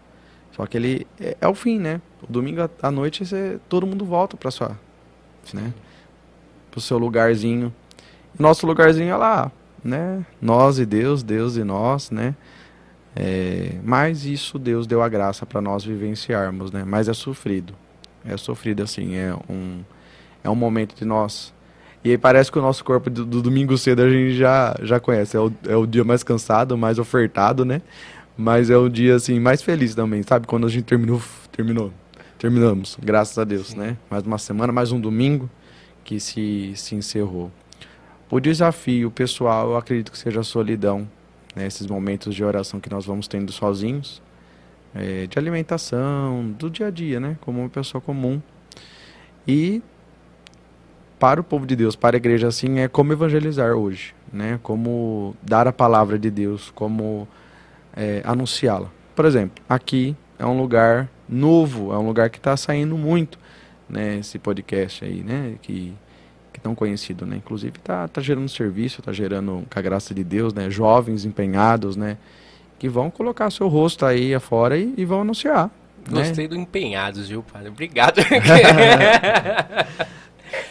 Só 0.52 0.66
que 0.66 0.78
ele 0.78 1.08
é, 1.20 1.38
é 1.42 1.48
o 1.48 1.56
fim, 1.56 1.80
né? 1.80 2.02
O 2.22 2.32
domingo 2.32 2.70
à 2.82 2.92
noite 2.92 3.26
você, 3.26 3.60
todo 3.68 3.88
mundo 3.88 4.06
volta 4.06 4.38
para 4.38 4.52
sua, 4.52 4.78
né? 5.54 5.74
Pro 6.72 6.80
seu 6.80 6.98
lugarzinho. 6.98 7.74
Nosso 8.38 8.66
lugarzinho 8.66 9.10
é 9.10 9.16
lá, 9.16 9.52
né? 9.84 10.26
Nós 10.42 10.80
e 10.80 10.86
Deus, 10.86 11.24
Deus 11.24 11.56
e 11.56 11.64
nós, 11.64 12.12
né? 12.12 12.36
É, 13.16 13.76
mas 13.84 14.26
isso 14.26 14.58
Deus 14.58 14.88
deu 14.88 15.02
a 15.02 15.10
graça 15.10 15.46
para 15.46 15.62
nós 15.62 15.84
vivenciarmos, 15.84 16.72
né? 16.72 16.84
Mas 16.86 17.08
é 17.08 17.14
sofrido, 17.14 17.74
é 18.26 18.36
sofrido 18.38 18.82
assim, 18.82 19.16
é 19.16 19.36
um 19.50 19.82
é 20.44 20.50
um 20.50 20.56
momento 20.56 20.96
de 20.96 21.06
nós 21.06 21.54
e 22.04 22.12
aí 22.12 22.18
parece 22.18 22.52
que 22.52 22.60
o 22.60 22.62
nosso 22.62 22.84
corpo 22.84 23.10
do, 23.10 23.26
do 23.26 23.42
domingo 23.42 23.78
cedo 23.78 24.02
a 24.02 24.10
gente 24.10 24.36
já 24.36 24.76
já 24.82 25.00
conhece, 25.00 25.38
é 25.38 25.40
o, 25.40 25.52
é 25.68 25.76
o 25.76 25.86
dia 25.86 26.04
mais 26.04 26.24
cansado, 26.24 26.78
mais 26.78 27.00
ofertado, 27.00 27.64
né? 27.64 27.82
Mas 28.36 28.70
é 28.70 28.76
o 28.78 28.90
dia 28.90 29.16
assim 29.16 29.40
mais 29.40 29.62
feliz 29.62 29.96
também, 29.96 30.22
sabe? 30.24 30.48
Quando 30.48 30.66
a 30.66 30.70
gente 30.70 30.84
terminou, 30.84 31.22
terminou, 31.52 31.94
terminamos, 32.38 32.98
graças 33.02 33.38
a 33.38 33.44
Deus, 33.44 33.68
Sim. 33.68 33.78
né? 33.78 33.98
Mais 34.10 34.26
uma 34.26 34.38
semana, 34.38 34.74
mais 34.74 34.92
um 34.92 35.00
domingo 35.00 35.50
que 36.04 36.20
se 36.20 36.74
se 36.76 36.96
encerrou. 36.96 37.52
O 38.30 38.40
desafio 38.40 39.12
pessoal, 39.12 39.72
eu 39.72 39.78
acredito 39.78 40.12
que 40.12 40.18
seja 40.18 40.42
a 40.42 40.44
solidão, 40.44 41.08
né, 41.56 41.66
esses 41.66 41.88
momentos 41.88 42.34
de 42.34 42.44
oração 42.44 42.80
que 42.80 42.90
nós 42.90 43.06
vamos 43.06 43.28
tendo 43.28 43.52
sozinhos, 43.52 44.22
é, 44.94 45.28
de 45.28 45.40
alimentação, 45.40 46.52
do 46.52 46.70
dia 46.70 46.88
a 46.88 46.92
dia, 46.92 47.20
né, 47.20 47.38
como 47.42 47.60
uma 47.60 47.70
pessoa 47.70 48.02
comum. 48.02 48.42
E 49.48 49.82
para 51.20 51.40
o 51.40 51.44
povo 51.44 51.66
de 51.66 51.76
Deus, 51.76 51.96
para 51.96 52.16
a 52.16 52.18
igreja 52.18 52.48
assim, 52.48 52.80
é 52.80 52.88
como 52.88 53.14
evangelizar 53.14 53.74
hoje, 53.74 54.14
né, 54.32 54.60
como 54.62 55.36
dar 55.42 55.68
a 55.68 55.74
palavra 55.74 56.20
de 56.20 56.30
Deus, 56.30 56.72
como 56.76 57.28
é, 57.96 58.22
anunciá-la. 58.26 58.90
Por 59.16 59.26
exemplo, 59.26 59.64
aqui 59.70 60.16
é 60.38 60.46
um 60.46 60.58
lugar 60.58 61.10
novo, 61.30 61.94
é 61.94 61.98
um 61.98 62.06
lugar 62.06 62.30
que 62.30 62.38
está 62.38 62.58
saindo 62.58 62.98
muito, 62.98 63.40
né, 63.88 64.18
esse 64.18 64.38
podcast 64.38 65.06
aí, 65.06 65.24
né, 65.24 65.56
que 65.62 65.94
tão 66.64 66.74
conhecido, 66.74 67.26
né? 67.26 67.36
Inclusive 67.36 67.78
tá, 67.80 68.08
tá 68.08 68.22
gerando 68.22 68.50
serviço, 68.50 69.02
tá 69.02 69.12
gerando, 69.12 69.64
com 69.72 69.80
a 69.80 69.82
graça 69.82 70.14
de 70.14 70.24
Deus, 70.24 70.54
né? 70.54 70.70
Jovens 70.70 71.26
empenhados, 71.26 71.96
né? 71.96 72.18
Que 72.80 72.88
vão 72.88 73.12
colocar 73.12 73.52
seu 73.52 73.68
rosto 73.68 74.06
aí 74.06 74.34
afora 74.34 74.78
e, 74.78 74.94
e 74.98 75.06
vão 75.06 75.22
anunciar. 75.22 75.70
Né? 76.10 76.22
Gostei 76.22 76.46
né? 76.46 76.50
do 76.50 76.56
empenhados, 76.56 77.28
viu, 77.28 77.44
padre? 77.44 77.70
Obrigado. 77.70 78.22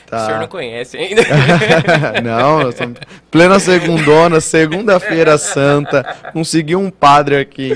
Tá. 0.06 0.22
O 0.22 0.26
senhor 0.26 0.40
não 0.40 0.46
conhece 0.46 0.96
ainda. 0.96 1.22
não, 2.22 2.60
plena 3.30 3.58
segundona, 3.58 4.40
segunda-feira 4.40 5.38
santa, 5.38 6.04
consegui 6.34 6.76
um 6.76 6.90
padre 6.90 7.38
aqui. 7.38 7.72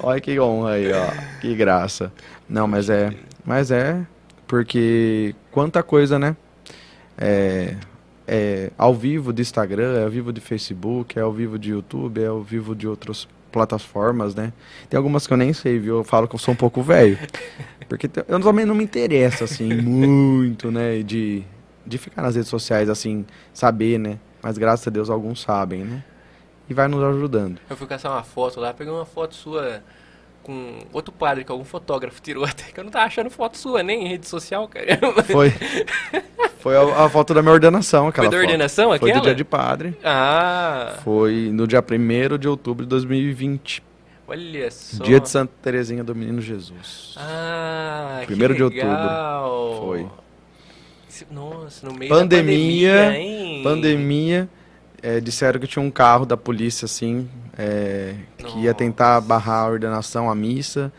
Olha 0.00 0.20
que 0.20 0.40
honra 0.40 0.72
aí, 0.72 0.90
ó. 0.90 1.06
Que 1.40 1.54
graça. 1.54 2.10
Não, 2.48 2.66
mas 2.66 2.88
é, 2.88 3.10
mas 3.44 3.70
é 3.70 4.00
porque 4.46 5.34
quanta 5.50 5.82
coisa, 5.82 6.18
né? 6.18 6.34
É, 7.18 7.76
é 8.26 8.70
ao 8.76 8.94
vivo 8.94 9.32
de 9.32 9.42
Instagram, 9.42 9.98
é 9.98 10.04
ao 10.04 10.10
vivo 10.10 10.32
de 10.32 10.40
Facebook, 10.40 11.18
é 11.18 11.22
ao 11.22 11.32
vivo 11.32 11.58
de 11.58 11.70
YouTube, 11.70 12.22
é 12.22 12.26
ao 12.26 12.42
vivo 12.42 12.74
de 12.74 12.86
outras 12.86 13.28
plataformas, 13.52 14.34
né? 14.34 14.52
Tem 14.88 14.98
algumas 14.98 15.26
que 15.26 15.32
eu 15.32 15.36
nem 15.36 15.52
sei, 15.52 15.78
viu? 15.78 15.98
Eu 15.98 16.04
falo 16.04 16.26
que 16.26 16.34
eu 16.34 16.38
sou 16.38 16.54
um 16.54 16.56
pouco 16.56 16.82
velho. 16.82 17.18
Porque 17.88 18.10
eu 18.26 18.40
também 18.40 18.64
não 18.64 18.74
me 18.74 18.82
interesso, 18.82 19.44
assim, 19.44 19.72
muito, 19.80 20.70
né? 20.70 21.02
De, 21.02 21.44
de 21.86 21.98
ficar 21.98 22.22
nas 22.22 22.34
redes 22.34 22.50
sociais, 22.50 22.88
assim, 22.88 23.24
saber, 23.52 23.98
né? 23.98 24.18
Mas 24.42 24.58
graças 24.58 24.86
a 24.86 24.90
Deus 24.90 25.08
alguns 25.08 25.40
sabem, 25.40 25.84
né? 25.84 26.04
E 26.68 26.74
vai 26.74 26.88
nos 26.88 27.02
ajudando. 27.02 27.60
Eu 27.70 27.76
fui 27.76 27.86
caçar 27.86 28.10
uma 28.10 28.22
foto 28.22 28.58
lá, 28.58 28.74
peguei 28.74 28.92
uma 28.92 29.04
foto 29.04 29.34
sua 29.34 29.82
com 30.44 30.80
outro 30.92 31.12
padre 31.12 31.42
que 31.42 31.50
algum 31.50 31.64
fotógrafo 31.64 32.20
tirou 32.22 32.44
até 32.46 32.64
que 32.64 32.78
eu 32.78 32.84
não 32.84 32.90
tava 32.90 33.06
achando 33.06 33.30
foto 33.30 33.58
sua 33.58 33.82
nem 33.82 34.04
em 34.04 34.08
rede 34.08 34.28
social, 34.28 34.68
cara. 34.68 34.86
Foi. 35.24 35.52
Foi 36.60 36.76
a, 36.76 37.04
a 37.04 37.08
foto 37.08 37.34
da 37.34 37.42
minha 37.42 37.52
ordenação, 37.52 38.08
aquela 38.08 38.28
Foi 38.28 38.38
da 38.38 38.42
ordenação 38.42 38.84
foto. 38.90 38.96
aquela? 38.96 39.12
Foi 39.12 39.20
do 39.20 39.24
dia 39.24 39.34
de 39.34 39.44
padre. 39.44 39.98
Ah. 40.04 40.98
Foi 41.02 41.50
no 41.52 41.66
dia 41.66 41.82
1 41.82 42.38
de 42.38 42.48
outubro 42.48 42.84
de 42.84 42.88
2020. 42.90 43.82
Olha 44.26 44.70
só. 44.70 45.04
Dia 45.04 45.20
de 45.20 45.28
Santa 45.28 45.52
Terezinha 45.60 46.02
do 46.02 46.14
Menino 46.14 46.40
Jesus. 46.40 47.14
Ah, 47.18 48.22
1 48.28 48.54
de 48.54 48.62
outubro. 48.62 49.84
Foi. 49.84 50.06
Nossa, 51.30 51.86
no 51.86 51.94
meio 51.94 52.10
pandemia, 52.10 52.92
da 52.92 53.02
pandemia, 53.04 53.18
hein? 53.18 53.62
Pandemia. 53.62 54.48
É, 55.02 55.20
disseram 55.20 55.60
que 55.60 55.66
tinha 55.66 55.82
um 55.82 55.90
carro 55.90 56.24
da 56.24 56.36
polícia, 56.36 56.86
assim, 56.86 57.28
é, 57.56 58.14
que 58.38 58.60
ia 58.60 58.74
tentar 58.74 59.20
barrar 59.20 59.64
a 59.64 59.68
ordenação, 59.68 60.30
a 60.30 60.34
missa. 60.34 60.92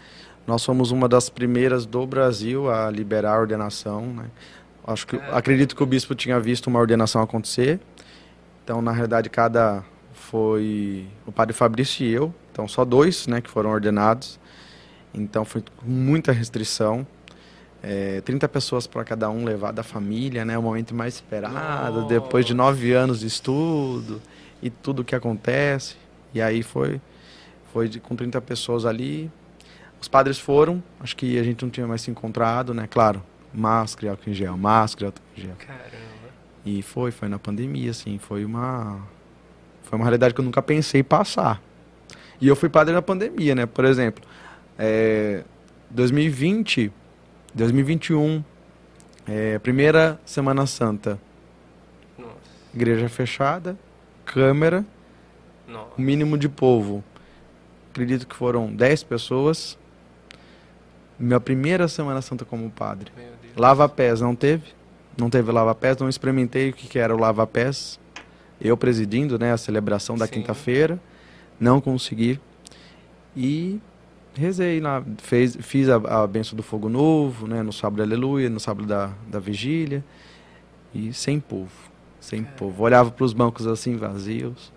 Nós 0.47 0.63
fomos 0.63 0.91
uma 0.91 1.07
das 1.07 1.29
primeiras 1.29 1.85
do 1.85 2.05
Brasil 2.05 2.71
a 2.71 2.89
liberar 2.89 3.35
a 3.35 3.39
ordenação. 3.39 4.05
Né? 4.07 4.25
Acho 4.85 5.07
que, 5.07 5.15
acredito 5.31 5.75
que 5.75 5.83
o 5.83 5.85
bispo 5.85 6.13
tinha 6.15 6.39
visto 6.39 6.67
uma 6.67 6.79
ordenação 6.79 7.21
acontecer. 7.21 7.79
Então, 8.63 8.81
na 8.81 8.91
realidade, 8.91 9.29
cada 9.29 9.83
foi 10.13 11.07
o 11.25 11.31
padre 11.31 11.53
Fabrício 11.53 12.05
e 12.05 12.13
eu. 12.13 12.33
Então, 12.51 12.67
só 12.67 12.85
dois 12.85 13.27
né, 13.27 13.41
que 13.41 13.49
foram 13.49 13.69
ordenados. 13.71 14.39
Então, 15.13 15.43
foi 15.45 15.61
com 15.61 15.85
muita 15.85 16.31
restrição. 16.31 17.05
É, 17.81 18.21
30 18.21 18.47
pessoas 18.47 18.87
para 18.87 19.03
cada 19.03 19.29
um 19.29 19.45
levar 19.45 19.71
da 19.71 19.83
família, 19.83 20.43
né? 20.43 20.57
O 20.57 20.61
momento 20.61 20.95
mais 20.95 21.15
esperado, 21.15 22.01
Nossa. 22.01 22.07
depois 22.07 22.43
de 22.43 22.53
nove 22.53 22.93
anos 22.93 23.19
de 23.19 23.27
estudo 23.27 24.19
e 24.59 24.71
tudo 24.71 25.03
o 25.03 25.05
que 25.05 25.13
acontece. 25.13 25.95
E 26.35 26.41
aí 26.41 26.61
foi, 26.61 26.99
foi 27.71 27.87
de, 27.87 28.01
com 28.01 28.13
30 28.13 28.41
pessoas 28.41 28.85
ali. 28.85 29.31
Os 30.01 30.09
padres 30.09 30.37
foram, 30.37 30.83
acho 30.99 31.15
que 31.15 31.39
a 31.39 31.43
gente 31.43 31.63
não 31.63 31.69
tinha 31.71 31.87
mais 31.87 32.01
se 32.01 32.11
encontrado, 32.11 32.73
né? 32.73 32.87
Claro, 32.91 33.23
máscara, 33.53 34.11
álcool 34.11 34.29
em 34.29 34.33
gel, 34.33 34.57
máscara, 34.57 35.07
álcool 35.07 35.21
em 35.37 35.41
gel. 35.41 35.55
Caramba. 35.57 36.05
E 36.65 36.81
foi, 36.81 37.11
foi 37.11 37.29
na 37.29 37.39
pandemia, 37.39 37.91
assim, 37.91 38.17
foi 38.17 38.43
uma 38.43 38.99
foi 39.83 39.97
uma 39.97 40.03
realidade 40.03 40.33
que 40.33 40.41
eu 40.41 40.45
nunca 40.45 40.61
pensei 40.61 41.03
passar. 41.03 41.61
E 42.41 42.47
eu 42.47 42.55
fui 42.55 42.67
padre 42.67 42.93
na 42.93 43.01
pandemia, 43.01 43.55
né? 43.55 43.65
Por 43.65 43.85
exemplo, 43.85 44.23
é, 44.77 45.43
2020, 45.89 46.91
2021, 47.53 48.43
é, 49.25 49.57
primeira 49.59 50.19
Semana 50.25 50.65
Santa. 50.65 51.17
Nossa. 52.17 52.33
Igreja 52.73 53.07
fechada, 53.07 53.77
câmera, 54.25 54.83
nossa. 55.67 55.91
O 55.97 56.01
mínimo 56.01 56.37
de 56.37 56.49
povo. 56.49 57.03
Acredito 57.91 58.27
que 58.27 58.35
foram 58.35 58.73
10 58.73 59.03
pessoas. 59.03 59.77
Minha 61.17 61.39
primeira 61.39 61.87
Semana 61.87 62.21
Santa 62.21 62.43
como 62.43 62.69
padre. 62.69 63.11
Lava-pés 63.55 64.21
não 64.21 64.35
teve. 64.35 64.73
Não 65.17 65.29
teve 65.29 65.51
lava-pés. 65.51 65.97
Não 65.97 66.09
experimentei 66.09 66.69
o 66.69 66.73
que 66.73 66.99
era 66.99 67.15
o 67.15 67.19
lava-pés. 67.19 67.99
Eu 68.59 68.75
presidindo 68.75 69.39
né, 69.39 69.53
a 69.53 69.57
celebração 69.57 70.17
da 70.17 70.27
quinta-feira. 70.27 70.99
Não 71.59 71.79
consegui. 71.79 72.39
E 73.35 73.79
rezei 74.33 74.79
lá. 74.79 75.03
Fez, 75.17 75.57
fiz 75.61 75.87
a, 75.89 75.95
a 75.95 76.27
benção 76.27 76.55
do 76.55 76.63
fogo 76.63 76.89
novo, 76.89 77.47
né, 77.47 77.63
no 77.63 77.71
sábado 77.71 78.01
aleluia, 78.01 78.49
no 78.49 78.59
sábado 78.59 78.85
da, 78.85 79.11
da 79.27 79.39
vigília. 79.39 80.03
E 80.93 81.13
sem 81.13 81.39
povo. 81.39 81.71
Sem 82.19 82.43
povo. 82.43 82.83
Olhava 82.83 83.11
para 83.11 83.23
os 83.23 83.33
bancos 83.33 83.67
assim 83.67 83.95
vazios. 83.95 84.74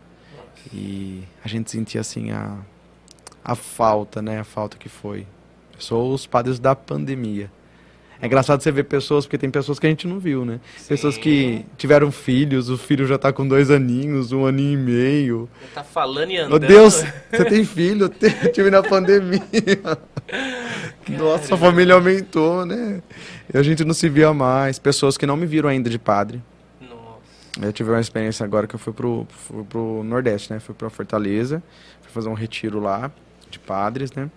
E 0.72 1.22
a 1.44 1.48
gente 1.48 1.70
sentia 1.70 2.00
assim 2.00 2.30
a, 2.30 2.58
a 3.44 3.54
falta, 3.54 4.20
né? 4.20 4.40
A 4.40 4.44
falta 4.44 4.76
que 4.76 4.88
foi. 4.88 5.26
Sou 5.78 6.12
os 6.12 6.26
padres 6.26 6.58
da 6.58 6.74
pandemia. 6.74 7.50
É 8.20 8.26
engraçado 8.26 8.60
você 8.60 8.72
ver 8.72 8.82
pessoas, 8.84 9.24
porque 9.26 9.38
tem 9.38 9.48
pessoas 9.48 9.78
que 9.78 9.86
a 9.86 9.90
gente 9.90 10.08
não 10.08 10.18
viu, 10.18 10.44
né? 10.44 10.58
Sim. 10.76 10.88
Pessoas 10.88 11.16
que 11.16 11.64
tiveram 11.76 12.10
filhos, 12.10 12.68
o 12.68 12.76
filho 12.76 13.06
já 13.06 13.16
tá 13.16 13.32
com 13.32 13.46
dois 13.46 13.70
aninhos, 13.70 14.32
um 14.32 14.44
aninho 14.44 14.72
e 14.72 14.82
meio. 14.82 15.48
Já 15.68 15.82
tá 15.82 15.84
falando 15.84 16.30
e 16.32 16.36
andando. 16.36 16.60
Meu 16.60 16.68
Deus, 16.68 17.04
você 17.30 17.44
tem 17.44 17.64
filho? 17.64 18.12
Eu 18.42 18.52
tive 18.52 18.70
na 18.70 18.82
pandemia. 18.82 19.40
Nossa, 21.08 21.54
a 21.54 21.58
família 21.58 21.94
aumentou, 21.94 22.66
né? 22.66 23.00
E 23.54 23.56
a 23.56 23.62
gente 23.62 23.84
não 23.84 23.94
se 23.94 24.08
via 24.08 24.34
mais. 24.34 24.80
Pessoas 24.80 25.16
que 25.16 25.24
não 25.24 25.36
me 25.36 25.46
viram 25.46 25.68
ainda 25.68 25.88
de 25.88 25.98
padre. 25.98 26.42
Eu 27.60 27.72
tive 27.72 27.90
uma 27.90 28.00
experiência 28.00 28.44
agora 28.44 28.66
que 28.66 28.74
eu 28.74 28.78
fui 28.78 28.92
pro, 28.92 29.26
fui 29.28 29.64
pro 29.64 30.02
Nordeste, 30.04 30.52
né? 30.52 30.60
Fui 30.60 30.74
pra 30.74 30.88
Fortaleza, 30.88 31.62
fui 32.00 32.12
fazer 32.12 32.28
um 32.28 32.34
retiro 32.34 32.78
lá 32.78 33.10
de 33.50 33.58
padres, 33.58 34.12
né? 34.12 34.30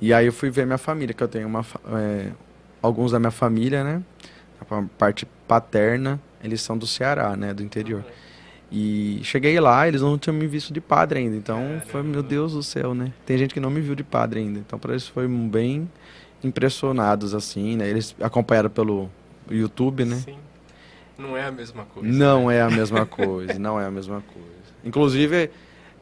E 0.00 0.12
aí 0.12 0.26
eu 0.26 0.32
fui 0.32 0.50
ver 0.50 0.66
minha 0.66 0.78
família, 0.78 1.14
que 1.14 1.22
eu 1.22 1.28
tenho 1.28 1.46
uma, 1.46 1.64
é, 1.92 2.30
alguns 2.80 3.12
da 3.12 3.18
minha 3.18 3.30
família, 3.30 3.82
né? 3.82 4.02
A 4.60 4.82
parte 4.96 5.26
paterna, 5.48 6.20
eles 6.42 6.60
são 6.60 6.78
do 6.78 6.86
Ceará, 6.86 7.36
né? 7.36 7.52
Do 7.52 7.62
interior. 7.62 8.04
E 8.70 9.20
cheguei 9.22 9.58
lá, 9.60 9.86
eles 9.86 10.00
não 10.00 10.18
tinham 10.18 10.34
me 10.34 10.46
visto 10.46 10.72
de 10.72 10.80
padre 10.80 11.20
ainda. 11.20 11.36
Então 11.36 11.58
Caramba. 11.58 11.84
foi, 11.86 12.02
meu 12.02 12.22
Deus 12.22 12.52
do 12.52 12.62
céu, 12.62 12.94
né? 12.94 13.12
Tem 13.26 13.36
gente 13.36 13.52
que 13.52 13.60
não 13.60 13.70
me 13.70 13.80
viu 13.80 13.94
de 13.94 14.04
padre 14.04 14.40
ainda. 14.40 14.58
Então 14.58 14.78
para 14.78 14.92
eles 14.92 15.06
foi 15.06 15.28
bem 15.28 15.90
impressionados, 16.42 17.34
assim, 17.34 17.76
né? 17.76 17.88
Eles 17.88 18.14
acompanharam 18.20 18.70
pelo 18.70 19.10
YouTube, 19.50 20.04
né? 20.04 20.16
Sim. 20.16 20.36
Não 21.18 21.36
é 21.36 21.44
a 21.44 21.50
mesma 21.50 21.84
coisa. 21.84 22.08
Não 22.08 22.48
né? 22.48 22.56
é 22.56 22.62
a 22.62 22.70
mesma 22.70 23.06
coisa, 23.06 23.58
não 23.58 23.80
é 23.80 23.86
a 23.86 23.90
mesma 23.90 24.22
coisa. 24.32 24.48
Inclusive, 24.84 25.50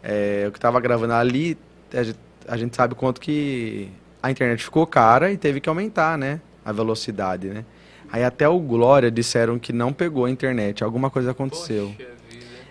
é, 0.02 0.42
eu 0.46 0.52
que 0.52 0.58
estava 0.58 0.80
gravando 0.80 1.12
ali, 1.12 1.56
a 1.92 2.02
gente, 2.02 2.18
a 2.48 2.56
gente 2.56 2.74
sabe 2.74 2.94
quanto 2.94 3.20
que 3.20 3.88
a 4.22 4.30
internet 4.30 4.64
ficou 4.64 4.86
cara 4.86 5.30
e 5.30 5.36
teve 5.36 5.60
que 5.60 5.68
aumentar, 5.68 6.16
né? 6.16 6.40
A 6.64 6.72
velocidade, 6.72 7.48
né? 7.48 7.64
Aí 8.10 8.22
até 8.24 8.48
o 8.48 8.58
Glória 8.58 9.10
disseram 9.10 9.58
que 9.58 9.72
não 9.72 9.92
pegou 9.92 10.24
a 10.26 10.30
internet, 10.30 10.84
alguma 10.84 11.10
coisa 11.10 11.30
aconteceu. 11.30 11.94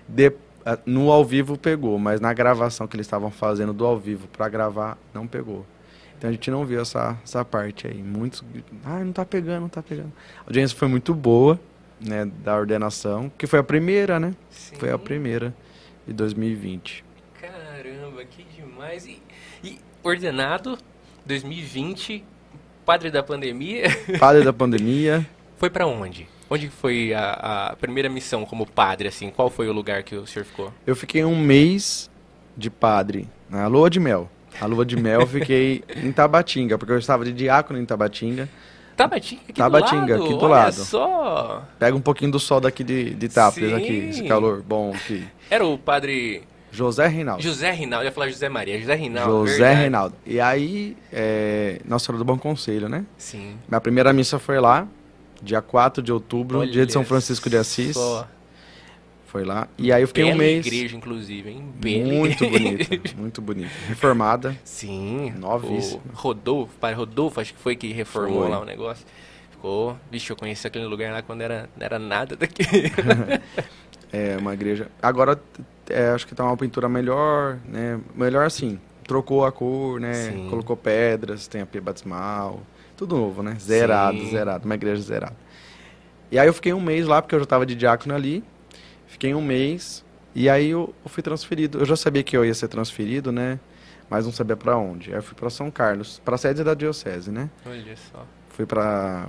De- 0.07 0.33
no 0.85 1.11
ao 1.11 1.25
vivo 1.25 1.57
pegou, 1.57 1.97
mas 1.97 2.21
na 2.21 2.31
gravação 2.33 2.87
que 2.87 2.95
eles 2.95 3.07
estavam 3.07 3.31
fazendo 3.31 3.73
do 3.73 3.85
ao 3.85 3.97
vivo 3.97 4.27
para 4.27 4.47
gravar, 4.47 4.97
não 5.13 5.25
pegou. 5.25 5.65
Então 6.17 6.29
a 6.29 6.33
gente 6.33 6.51
não 6.51 6.63
viu 6.63 6.79
essa, 6.79 7.17
essa 7.23 7.43
parte 7.43 7.87
aí. 7.87 7.97
Muitos. 8.03 8.43
Ah, 8.85 8.99
não 9.03 9.11
tá 9.11 9.25
pegando, 9.25 9.61
não 9.61 9.69
tá 9.69 9.81
pegando. 9.81 10.11
A 10.41 10.49
audiência 10.49 10.77
foi 10.77 10.87
muito 10.87 11.15
boa, 11.15 11.59
né? 12.03 12.25
Da 12.43 12.55
ordenação, 12.57 13.31
que 13.37 13.47
foi 13.47 13.59
a 13.59 13.63
primeira, 13.63 14.19
né? 14.19 14.33
Sim. 14.49 14.75
Foi 14.77 14.89
a 14.91 14.97
primeira 14.97 15.53
de 16.07 16.13
2020. 16.13 17.03
Caramba, 17.39 18.23
que 18.25 18.43
demais. 18.55 19.05
E, 19.05 19.21
e 19.63 19.79
ordenado 20.03 20.77
2020, 21.25 22.23
padre 22.85 23.11
da 23.11 23.23
pandemia, 23.23 23.85
Padre 24.19 24.43
da 24.43 24.53
pandemia. 24.53 25.25
foi 25.57 25.69
pra 25.69 25.85
onde? 25.87 26.27
Onde 26.49 26.69
foi 26.69 27.13
a, 27.13 27.69
a 27.71 27.75
primeira 27.77 28.09
missão 28.09 28.45
como 28.45 28.65
padre, 28.65 29.07
assim? 29.07 29.29
Qual 29.29 29.49
foi 29.49 29.69
o 29.69 29.73
lugar 29.73 30.03
que 30.03 30.15
o 30.15 30.27
senhor 30.27 30.43
ficou? 30.45 30.73
Eu 30.85 30.95
fiquei 30.95 31.23
um 31.23 31.39
mês 31.39 32.09
de 32.57 32.69
padre 32.69 33.27
na 33.49 33.67
lua 33.67 33.89
de 33.89 33.99
mel. 33.99 34.29
A 34.59 34.65
lua 34.65 34.85
de 34.85 34.97
mel 34.97 35.21
eu 35.21 35.27
fiquei 35.27 35.81
em 35.95 36.11
Tabatinga, 36.11 36.77
porque 36.77 36.91
eu 36.91 36.97
estava 36.97 37.23
de 37.23 37.31
diácono 37.31 37.79
em 37.79 37.85
Tabatinga. 37.85 38.49
Tabatinga, 39.03 39.41
aqui 39.49 39.53
Tabatinga, 39.53 40.05
do 40.05 40.11
lado. 40.11 40.23
aqui 40.23 40.33
do 40.39 40.47
lado. 40.47 40.73
só. 40.73 41.63
Pega 41.79 41.95
um 41.95 42.01
pouquinho 42.01 42.31
do 42.31 42.39
sol 42.39 42.59
daqui 42.59 42.83
de, 42.83 43.13
de 43.13 43.25
Itápolis, 43.25 43.69
Sim. 43.69 43.75
aqui, 43.75 43.93
esse 44.09 44.23
calor 44.27 44.61
bom 44.61 44.91
aqui. 44.93 45.25
Era 45.49 45.65
o 45.65 45.77
padre 45.77 46.43
José 46.71 47.07
Reinaldo. 47.07 47.43
José 47.43 47.71
Rinaldo. 47.71 48.03
Eu 48.03 48.07
ia 48.07 48.11
falar 48.13 48.29
José 48.29 48.47
Maria. 48.47 48.79
José 48.79 48.95
Rinaldo. 48.95 49.45
José 49.47 49.57
verdade. 49.57 49.79
Reinaldo. 49.79 50.15
E 50.25 50.39
aí, 50.39 50.95
é, 51.11 51.81
Nossa 51.85 52.05
Senhora 52.05 52.19
do 52.19 52.25
Bom 52.25 52.37
Conselho, 52.37 52.87
né? 52.87 53.05
Sim. 53.17 53.57
Minha 53.67 53.81
primeira 53.81 54.13
missa 54.13 54.39
foi 54.39 54.59
lá, 54.59 54.87
dia 55.41 55.61
4 55.61 56.01
de 56.01 56.11
outubro, 56.13 56.59
Olha 56.59 56.71
dia 56.71 56.85
de 56.85 56.93
São 56.93 57.03
Francisco 57.03 57.49
de 57.49 57.57
Assis. 57.57 57.95
só. 57.95 58.25
Foi 59.31 59.45
lá. 59.45 59.65
E 59.77 59.93
aí 59.93 60.03
eu 60.03 60.09
fiquei 60.09 60.25
Bela 60.25 60.35
um 60.35 60.39
mês. 60.39 60.65
igreja, 60.67 60.97
inclusive, 60.97 61.49
hein? 61.49 61.63
Bela 61.75 62.03
Muito 62.13 62.49
bonita, 62.49 63.11
muito 63.15 63.41
bonita. 63.41 63.71
Reformada. 63.87 64.57
Sim. 64.65 65.33
Novíssimo. 65.39 66.01
O 66.13 66.17
Rodolfo, 66.17 66.73
pai 66.81 66.93
Rodolfo, 66.93 67.39
acho 67.39 67.53
que 67.53 67.59
foi 67.61 67.77
que 67.77 67.93
reformou 67.93 68.41
Foi. 68.41 68.49
lá 68.49 68.59
o 68.59 68.65
negócio. 68.65 69.05
Ficou. 69.51 69.95
Vixe, 70.11 70.29
eu 70.29 70.35
conheci 70.35 70.67
aquele 70.67 70.83
lugar 70.83 71.13
lá 71.13 71.21
quando 71.21 71.39
era, 71.39 71.69
não 71.77 71.85
era 71.85 71.97
nada 71.97 72.35
daqui. 72.35 72.61
É 74.13 74.35
uma 74.37 74.53
igreja. 74.53 74.89
Agora 75.01 75.39
é, 75.89 76.09
acho 76.09 76.27
que 76.27 76.35
tá 76.35 76.43
uma 76.43 76.57
pintura 76.57 76.89
melhor, 76.89 77.57
né? 77.65 77.97
Melhor 78.13 78.45
assim. 78.45 78.77
Trocou 79.07 79.45
a 79.45 79.51
cor, 79.53 80.01
né? 80.01 80.13
Sim. 80.13 80.47
Colocou 80.49 80.75
pedras, 80.75 81.47
tem 81.47 81.61
a 81.61 81.65
pia 81.65 81.79
batismal. 81.79 82.59
Tudo 82.97 83.15
novo, 83.15 83.41
né? 83.41 83.55
Zerado, 83.57 84.19
Sim. 84.19 84.29
zerado. 84.31 84.65
Uma 84.65 84.75
igreja 84.75 85.01
zerada. 85.01 85.37
E 86.29 86.37
aí 86.37 86.45
eu 86.45 86.53
fiquei 86.53 86.73
um 86.73 86.81
mês 86.81 87.07
lá, 87.07 87.21
porque 87.21 87.33
eu 87.33 87.39
já 87.39 87.45
tava 87.45 87.65
de 87.65 87.73
diácono 87.73 88.13
ali. 88.13 88.43
Fiquei 89.11 89.35
um 89.35 89.41
mês. 89.41 90.05
E 90.33 90.49
aí 90.49 90.69
eu, 90.69 90.95
eu 91.03 91.09
fui 91.09 91.21
transferido. 91.21 91.79
Eu 91.79 91.85
já 91.85 91.97
sabia 91.97 92.23
que 92.23 92.35
eu 92.35 92.45
ia 92.45 92.53
ser 92.53 92.69
transferido, 92.69 93.29
né? 93.29 93.59
Mas 94.09 94.25
não 94.25 94.31
sabia 94.31 94.55
pra 94.55 94.77
onde. 94.77 95.09
Aí 95.11 95.17
eu 95.17 95.21
fui 95.23 95.35
pra 95.35 95.49
São 95.49 95.69
Carlos, 95.69 96.19
pra 96.23 96.37
sede 96.37 96.63
da 96.63 96.73
diocese, 96.73 97.29
né? 97.29 97.49
Olha 97.65 97.95
só. 97.97 98.25
fui 98.49 98.65
para 98.65 99.27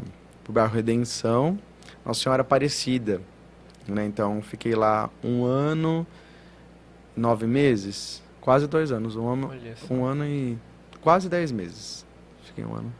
o 0.48 0.52
bairro 0.52 0.72
Redenção, 0.72 1.58
Nossa 2.06 2.20
Senhora 2.22 2.42
Aparecida, 2.42 3.20
né? 3.88 4.04
Então 4.06 4.40
fiquei 4.40 4.74
lá 4.76 5.10
um 5.22 5.44
ano, 5.44 6.06
nove 7.16 7.46
meses, 7.46 8.22
quase 8.40 8.68
dois 8.68 8.92
anos, 8.92 9.16
um 9.16 9.28
ano, 9.28 9.50
um 9.90 10.04
ano 10.04 10.24
e 10.24 10.56
quase 11.00 11.28
dez 11.28 11.50
meses. 11.50 12.06
Fiquei 12.44 12.64
um 12.64 12.74
ano 12.74 12.92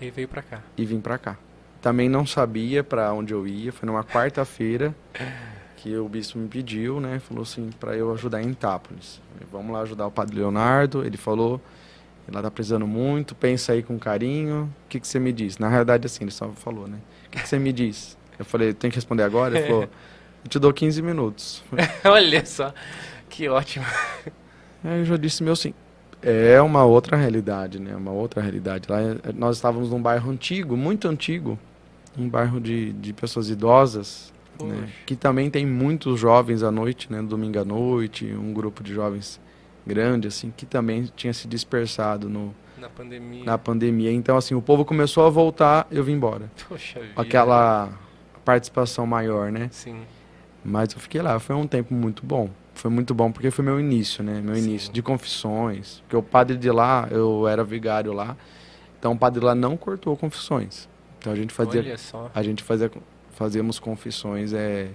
E 0.00 0.10
veio 0.10 0.26
pra 0.28 0.42
cá. 0.42 0.60
e 0.76 0.84
vim 0.84 1.00
para 1.00 1.18
cá. 1.18 1.36
Também 1.80 2.08
não 2.08 2.26
sabia 2.26 2.82
para 2.82 3.12
onde 3.12 3.32
eu 3.32 3.46
ia. 3.46 3.72
Foi 3.72 3.86
numa 3.86 4.02
quarta-feira 4.02 4.92
que 5.86 5.96
o 5.96 6.08
bispo 6.08 6.38
me 6.38 6.48
pediu, 6.48 7.00
né? 7.00 7.20
Falou 7.20 7.42
assim 7.42 7.70
para 7.78 7.96
eu 7.96 8.12
ajudar 8.12 8.42
em 8.42 8.50
Itápolis. 8.50 9.20
Falei, 9.32 9.48
Vamos 9.52 9.72
lá 9.72 9.82
ajudar 9.82 10.06
o 10.06 10.10
Padre 10.10 10.36
Leonardo. 10.36 11.04
Ele 11.04 11.16
falou 11.16 11.60
ela 12.28 12.42
tá 12.42 12.50
precisando 12.50 12.88
muito, 12.88 13.36
pensa 13.36 13.72
aí 13.72 13.84
com 13.84 13.96
carinho. 13.98 14.64
O 14.84 14.88
que, 14.88 14.98
que 14.98 15.06
você 15.06 15.20
me 15.20 15.32
diz? 15.32 15.58
Na 15.58 15.68
realidade, 15.68 16.06
assim, 16.06 16.24
ele 16.24 16.32
só 16.32 16.50
falou, 16.50 16.88
né? 16.88 16.98
O 17.26 17.30
que, 17.30 17.40
que 17.40 17.48
você 17.48 17.56
me 17.56 17.72
diz? 17.72 18.18
Eu 18.36 18.44
falei, 18.44 18.74
tem 18.74 18.90
que 18.90 18.96
responder 18.96 19.22
agora? 19.22 19.56
Ele 19.56 19.66
falou, 19.68 19.82
eu 19.82 20.48
te 20.48 20.58
dou 20.58 20.72
15 20.72 21.00
minutos. 21.02 21.62
Olha 22.04 22.44
só. 22.44 22.74
Que 23.28 23.48
ótimo. 23.48 23.86
Aí 24.82 24.98
eu 24.98 25.04
já 25.04 25.16
disse 25.16 25.42
meu 25.44 25.54
sim. 25.54 25.72
É 26.20 26.60
uma 26.60 26.84
outra 26.84 27.16
realidade, 27.16 27.78
né? 27.78 27.94
Uma 27.94 28.10
outra 28.10 28.42
realidade. 28.42 28.90
Lá 28.90 28.98
nós 29.32 29.56
estávamos 29.56 29.90
num 29.90 30.02
bairro 30.02 30.28
antigo, 30.28 30.76
muito 30.76 31.06
antigo, 31.06 31.56
um 32.18 32.28
bairro 32.28 32.60
de, 32.60 32.92
de 32.94 33.12
pessoas 33.12 33.48
idosas, 33.48 34.32
né? 34.64 34.88
Que 35.04 35.14
também 35.16 35.50
tem 35.50 35.66
muitos 35.66 36.18
jovens 36.18 36.62
à 36.62 36.70
noite, 36.70 37.10
né? 37.12 37.20
Domingo 37.22 37.58
à 37.58 37.64
noite, 37.64 38.24
um 38.32 38.52
grupo 38.52 38.82
de 38.82 38.94
jovens 38.94 39.40
grande, 39.86 40.28
assim, 40.28 40.52
que 40.56 40.64
também 40.66 41.08
tinha 41.14 41.32
se 41.32 41.46
dispersado 41.46 42.28
no, 42.28 42.54
Na 42.78 42.88
pandemia. 42.88 43.44
na 43.44 43.58
pandemia. 43.58 44.12
Então, 44.12 44.36
assim, 44.36 44.54
o 44.54 44.62
povo 44.62 44.84
começou 44.84 45.24
a 45.26 45.30
voltar, 45.30 45.86
eu 45.90 46.02
vim 46.02 46.12
embora. 46.14 46.50
Poxa 46.68 47.00
vida. 47.00 47.12
Aquela 47.16 47.90
participação 48.44 49.06
maior, 49.06 49.50
né? 49.52 49.68
Sim. 49.70 50.00
Mas 50.64 50.92
eu 50.92 50.98
fiquei 50.98 51.22
lá, 51.22 51.38
foi 51.38 51.54
um 51.54 51.66
tempo 51.66 51.94
muito 51.94 52.24
bom. 52.26 52.50
Foi 52.74 52.90
muito 52.90 53.14
bom 53.14 53.30
porque 53.32 53.50
foi 53.50 53.64
meu 53.64 53.78
início, 53.80 54.22
né? 54.22 54.40
Meu 54.44 54.54
Sim. 54.56 54.62
início 54.62 54.92
de 54.92 55.00
confissões. 55.00 56.00
Porque 56.00 56.16
o 56.16 56.22
padre 56.22 56.56
de 56.56 56.70
lá, 56.70 57.08
eu 57.10 57.46
era 57.48 57.62
vigário 57.64 58.12
lá. 58.12 58.36
Então 58.98 59.12
o 59.12 59.18
padre 59.18 59.42
lá 59.44 59.54
não 59.54 59.76
cortou 59.76 60.16
confissões. 60.16 60.88
Então 61.18 61.32
a 61.32 61.36
gente 61.36 61.52
fazia, 61.54 61.80
Olha 61.80 61.96
só. 61.96 62.30
a 62.34 62.42
gente 62.42 62.62
fazia, 62.62 62.90
fazíamos 63.36 63.78
confissões 63.78 64.52
é, 64.54 64.88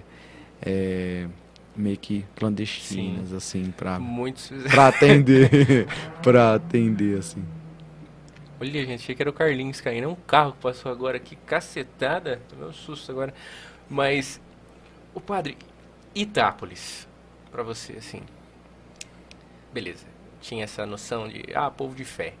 é, 0.60 1.26
meio 1.74 1.96
que 1.96 2.26
clandestinas, 2.34 3.32
assim, 3.32 3.70
pra, 3.70 3.98
Muitos 3.98 4.50
pra 4.70 4.88
atender, 4.88 5.86
pra 6.22 6.54
atender, 6.54 7.18
assim. 7.18 7.42
Olha, 8.60 8.84
gente, 8.84 9.02
achei 9.02 9.14
que 9.14 9.22
era 9.22 9.30
o 9.30 9.32
Carlinhos 9.32 9.80
caindo. 9.80 10.04
É 10.04 10.08
um 10.08 10.14
carro 10.14 10.52
que 10.52 10.58
passou 10.58 10.90
agora 10.92 11.16
aqui, 11.16 11.34
cacetada. 11.34 12.40
Tomei 12.48 12.68
um 12.68 12.72
susto 12.72 13.10
agora. 13.10 13.32
Mas, 13.88 14.40
o 15.14 15.20
padre, 15.20 15.56
Itápolis, 16.14 17.08
pra 17.50 17.62
você, 17.62 17.94
assim. 17.94 18.22
Beleza. 19.72 20.06
Tinha 20.40 20.64
essa 20.64 20.84
noção 20.84 21.28
de, 21.28 21.44
ah, 21.54 21.70
povo 21.70 21.94
de 21.94 22.04
fé. 22.04 22.34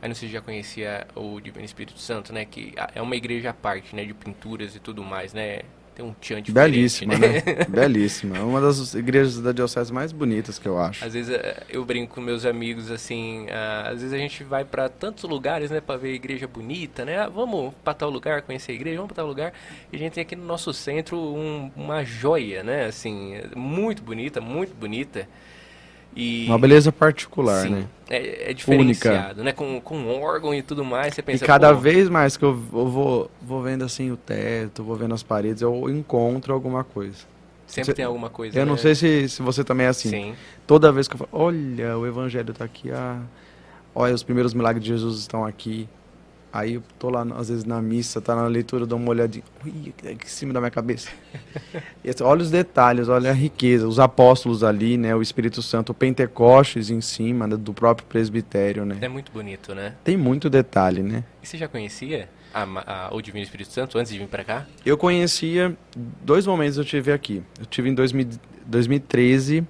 Aí 0.00 0.08
não 0.08 0.14
sei 0.14 0.28
se 0.28 0.34
já 0.34 0.40
conhecia 0.40 1.06
o 1.14 1.40
Divino 1.40 1.64
Espírito 1.64 1.98
Santo, 1.98 2.32
né? 2.32 2.44
Que 2.44 2.72
é 2.94 3.02
uma 3.02 3.16
igreja 3.16 3.50
à 3.50 3.54
parte, 3.54 3.94
né? 3.96 4.04
De 4.04 4.14
pinturas 4.14 4.76
e 4.76 4.80
tudo 4.80 5.02
mais, 5.02 5.32
né? 5.34 5.60
Tem 5.94 6.06
um 6.06 6.12
tchan 6.12 6.40
diferente, 6.40 6.52
Belíssima, 6.52 7.18
né? 7.18 7.42
Belíssima. 7.68 8.36
É 8.38 8.40
uma 8.40 8.60
das 8.60 8.94
igrejas 8.94 9.40
da 9.40 9.50
diocese 9.50 9.92
mais 9.92 10.12
bonitas 10.12 10.56
que 10.56 10.68
eu 10.68 10.78
acho. 10.78 11.04
Às 11.04 11.12
vezes 11.14 11.34
eh, 11.34 11.64
eu 11.68 11.84
brinco 11.84 12.14
com 12.14 12.20
meus 12.20 12.46
amigos 12.46 12.88
assim, 12.92 13.46
ah, 13.50 13.88
às 13.88 14.00
vezes 14.00 14.12
a 14.12 14.16
gente 14.18 14.44
vai 14.44 14.64
pra 14.64 14.88
tantos 14.88 15.24
lugares, 15.24 15.72
né, 15.72 15.80
para 15.80 15.96
ver 15.96 16.14
igreja 16.14 16.46
bonita, 16.46 17.04
né? 17.04 17.18
Ah, 17.18 17.28
vamos 17.28 17.74
para 17.82 17.94
tal 17.94 18.10
lugar 18.10 18.42
conhecer 18.42 18.70
a 18.70 18.74
igreja, 18.76 18.98
vamos 18.98 19.08
para 19.08 19.16
tal 19.16 19.26
lugar. 19.26 19.52
E 19.92 19.96
a 19.96 19.98
gente 19.98 20.12
tem 20.12 20.22
aqui 20.22 20.36
no 20.36 20.44
nosso 20.44 20.72
centro 20.72 21.18
um- 21.18 21.72
uma 21.74 22.04
joia, 22.04 22.62
né? 22.62 22.84
Assim, 22.84 23.34
muito 23.56 24.00
bonita, 24.00 24.40
muito 24.40 24.72
bonita. 24.76 25.28
E 26.16 26.46
Uma 26.46 26.58
beleza 26.58 26.90
particular, 26.92 27.64
sim, 27.64 27.70
né? 27.70 27.88
é, 28.08 28.50
é 28.50 28.54
diferenciado, 28.54 29.44
né? 29.44 29.52
Com, 29.52 29.80
com 29.80 30.08
órgão 30.20 30.54
e 30.54 30.62
tudo 30.62 30.84
mais, 30.84 31.14
você 31.14 31.22
E 31.22 31.22
pensa, 31.22 31.46
cada 31.46 31.68
pô, 31.68 31.80
vez 31.80 32.08
mais 32.08 32.36
que 32.36 32.44
eu, 32.44 32.50
eu 32.72 32.88
vou, 32.88 33.30
vou 33.42 33.62
vendo 33.62 33.84
assim 33.84 34.10
o 34.10 34.16
teto, 34.16 34.82
vou 34.82 34.96
vendo 34.96 35.14
as 35.14 35.22
paredes, 35.22 35.62
eu 35.62 35.88
encontro 35.90 36.54
alguma 36.54 36.82
coisa. 36.84 37.18
sempre 37.66 37.92
Cê- 37.92 37.94
tem 37.94 38.04
alguma 38.04 38.30
coisa. 38.30 38.58
eu 38.58 38.66
não 38.66 38.74
né? 38.74 38.78
sei 38.78 38.94
se, 38.94 39.28
se 39.28 39.42
você 39.42 39.62
também 39.62 39.86
é 39.86 39.90
assim. 39.90 40.08
Sim. 40.10 40.34
Toda 40.66 40.90
vez 40.92 41.06
que 41.08 41.14
eu 41.14 41.18
falo, 41.18 41.30
olha, 41.32 41.98
o 41.98 42.06
evangelho 42.06 42.52
tá 42.54 42.64
aqui, 42.64 42.90
ah, 42.90 43.20
olha, 43.94 44.14
os 44.14 44.22
primeiros 44.22 44.54
milagres 44.54 44.84
de 44.84 44.90
Jesus 44.90 45.20
estão 45.20 45.44
aqui. 45.44 45.88
Aí 46.52 46.74
eu 46.74 46.82
tô 46.98 47.10
lá, 47.10 47.26
às 47.36 47.48
vezes, 47.50 47.64
na 47.64 47.80
missa, 47.82 48.20
tá 48.20 48.34
na 48.34 48.46
leitura, 48.46 48.86
dou 48.86 48.98
uma 48.98 49.10
olhadinha, 49.10 49.44
ui, 49.64 49.92
aqui 49.98 50.24
em 50.24 50.28
cima 50.28 50.52
da 50.52 50.60
minha 50.60 50.70
cabeça. 50.70 51.10
Assim, 52.08 52.24
olha 52.24 52.40
os 52.42 52.50
detalhes, 52.50 53.08
olha 53.08 53.30
a 53.30 53.34
riqueza, 53.34 53.86
os 53.86 53.98
apóstolos 54.00 54.64
ali, 54.64 54.96
né, 54.96 55.14
o 55.14 55.20
Espírito 55.20 55.60
Santo, 55.62 55.90
o 55.90 55.94
Pentecostes 55.94 56.88
em 56.90 57.00
cima 57.02 57.46
né, 57.46 57.54
do 57.56 57.74
próprio 57.74 58.06
presbitério, 58.08 58.84
né. 58.86 58.96
É 59.02 59.08
muito 59.08 59.30
bonito, 59.30 59.74
né? 59.74 59.94
Tem 60.02 60.16
muito 60.16 60.48
detalhe, 60.48 61.02
né. 61.02 61.22
E 61.42 61.46
você 61.46 61.58
já 61.58 61.68
conhecia 61.68 62.28
a 62.54 62.62
a- 62.62 63.14
o 63.14 63.20
Divino 63.20 63.44
Espírito 63.44 63.70
Santo 63.70 63.98
antes 63.98 64.10
de 64.10 64.18
vir 64.18 64.26
pra 64.26 64.42
cá? 64.42 64.66
Eu 64.86 64.96
conhecia, 64.96 65.76
dois 66.24 66.46
momentos 66.46 66.78
eu 66.78 66.84
tive 66.84 67.12
aqui. 67.12 67.42
Eu 67.60 67.66
tive 67.66 67.90
em 67.90 67.94
2000 67.94 68.26
2013, 68.66 69.66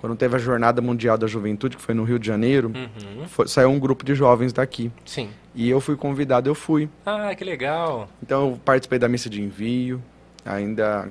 quando 0.00 0.16
teve 0.16 0.34
a 0.36 0.38
Jornada 0.38 0.80
Mundial 0.82 1.16
da 1.16 1.26
Juventude, 1.26 1.76
que 1.76 1.82
foi 1.82 1.94
no 1.94 2.02
Rio 2.04 2.18
de 2.18 2.26
Janeiro, 2.26 2.72
Uhum. 2.74 3.26
foi- 3.28 3.46
saiu 3.48 3.70
um 3.70 3.78
grupo 3.78 4.04
de 4.04 4.14
jovens 4.14 4.52
daqui. 4.52 4.90
Sim. 5.04 5.30
E 5.54 5.68
eu 5.68 5.80
fui 5.80 5.96
convidado, 5.96 6.48
eu 6.48 6.54
fui. 6.54 6.88
Ah, 7.04 7.34
que 7.34 7.44
legal. 7.44 8.08
Então 8.22 8.50
eu 8.52 8.60
participei 8.64 8.98
da 8.98 9.08
missa 9.08 9.28
de 9.28 9.42
envio, 9.42 10.02
ainda 10.44 11.10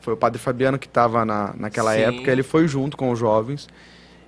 foi 0.00 0.14
o 0.14 0.16
padre 0.16 0.38
Fabiano 0.38 0.78
que 0.78 0.86
estava 0.86 1.24
na, 1.24 1.54
naquela 1.56 1.92
Sim. 1.94 2.00
época, 2.00 2.30
ele 2.32 2.42
foi 2.42 2.66
junto 2.66 2.96
com 2.96 3.10
os 3.10 3.18
jovens. 3.18 3.68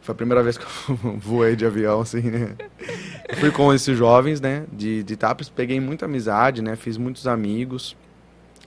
Foi 0.02 0.12
a 0.12 0.16
primeira 0.16 0.42
vez 0.42 0.58
que 0.58 0.64
eu 0.64 0.96
voei 1.16 1.56
de 1.56 1.64
avião, 1.64 2.02
assim, 2.02 2.20
né? 2.20 2.54
Eu 3.26 3.36
fui 3.38 3.50
com 3.50 3.72
esses 3.72 3.96
jovens, 3.96 4.38
né, 4.38 4.64
de, 4.70 5.02
de 5.02 5.16
Tapes, 5.16 5.48
peguei 5.48 5.80
muita 5.80 6.04
amizade, 6.04 6.60
né, 6.60 6.76
fiz 6.76 6.98
muitos 6.98 7.26
amigos. 7.26 7.96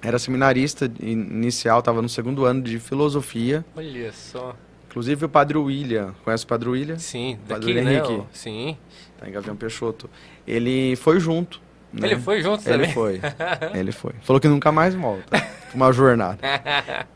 Era 0.01 0.17
seminarista 0.17 0.85
in- 0.99 1.11
inicial, 1.11 1.77
estava 1.79 2.01
no 2.01 2.09
segundo 2.09 2.43
ano 2.43 2.61
de 2.63 2.79
filosofia. 2.79 3.63
Olha 3.75 4.11
só. 4.11 4.55
Inclusive 4.89 5.25
o 5.25 5.29
padre 5.29 5.57
William, 5.59 6.15
conhece 6.23 6.43
o 6.43 6.47
padre 6.47 6.69
William? 6.69 6.97
Sim, 6.97 7.37
Padre 7.47 7.73
daqui, 7.73 7.85
né? 7.85 7.93
Henrique. 7.93 8.13
ó. 8.19 8.23
Sim. 8.33 8.75
Tá 9.19 9.27
em 9.27 9.31
Gavião 9.31 9.55
Peixoto. 9.55 10.09
Ele 10.47 10.95
foi 10.95 11.19
junto. 11.19 11.59
né? 11.91 12.07
Ele 12.07 12.19
foi 12.19 12.41
junto 12.41 12.61
Ele 12.69 12.77
também. 12.87 12.93
foi. 12.93 13.21
Ele 13.73 13.91
foi. 13.91 14.13
Falou 14.21 14.39
que 14.39 14.47
nunca 14.47 14.71
mais 14.71 14.93
volta. 14.95 15.41
Uma 15.73 15.91
jornada. 15.91 16.37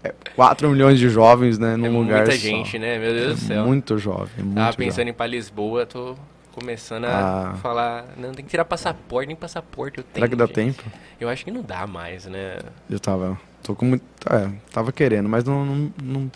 É, 0.03 0.13
4 0.35 0.69
milhões 0.69 0.97
de 0.99 1.09
jovens, 1.09 1.57
né? 1.57 1.75
Num 1.75 1.85
é 1.85 1.89
lugar 1.89 2.17
muita 2.19 2.31
só. 2.31 2.37
gente, 2.37 2.77
né? 2.79 2.97
Meu 2.99 3.13
Deus 3.13 3.39
do 3.39 3.45
É 3.45 3.47
céu. 3.55 3.65
muito 3.65 3.97
jovem. 3.97 4.43
Muito 4.43 4.55
Tava 4.55 4.75
pensando 4.77 4.91
jovem. 4.97 5.07
em 5.07 5.09
ir 5.09 5.13
pra 5.13 5.27
Lisboa, 5.27 5.85
tô 5.85 6.15
começando 6.51 7.05
a 7.05 7.51
Ah. 7.51 7.55
falar. 7.61 8.05
Não, 8.17 8.31
tem 8.33 8.43
que 8.43 8.51
tirar 8.51 8.65
passaporte, 8.65 9.27
nem 9.27 9.35
passaporte 9.35 9.99
eu 9.99 10.03
tenho. 10.03 10.15
Será 10.15 10.27
que 10.27 10.35
dá 10.35 10.45
gente. 10.45 10.55
tempo? 10.55 10.83
Eu 11.19 11.29
acho 11.29 11.45
que 11.45 11.51
não 11.51 11.61
dá 11.61 11.87
mais, 11.87 12.25
né? 12.25 12.57
Eu 12.89 12.99
tava. 12.99 13.39
Tô 13.63 13.73
com 13.75 13.85
muito. 13.85 14.03
É, 14.29 14.49
tava 14.71 14.91
querendo, 14.91 15.29
mas 15.29 15.43
não, 15.43 15.63
não, 15.65 15.93
não 16.03 16.31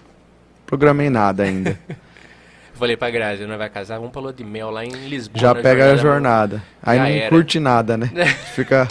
programei 0.65 1.09
nada 1.09 1.43
ainda. 1.43 1.77
Eu 2.75 2.79
falei 2.79 2.97
pra 2.97 3.09
Grazi, 3.09 3.45
não 3.45 3.57
vai 3.57 3.69
casar, 3.69 3.95
vamos 3.95 4.11
pra 4.11 4.21
lua 4.21 4.33
de 4.33 4.43
mel 4.43 4.69
lá 4.69 4.83
em 4.83 4.89
Lisboa. 4.89 5.39
Já 5.39 5.53
na 5.53 5.61
pega 5.61 5.93
a 5.93 5.95
jornada. 5.95 6.61
Aí 6.83 6.99
não 6.99 7.05
era. 7.05 7.29
curte 7.29 7.57
nada, 7.57 7.95
né? 7.95 8.11
Fica 8.53 8.85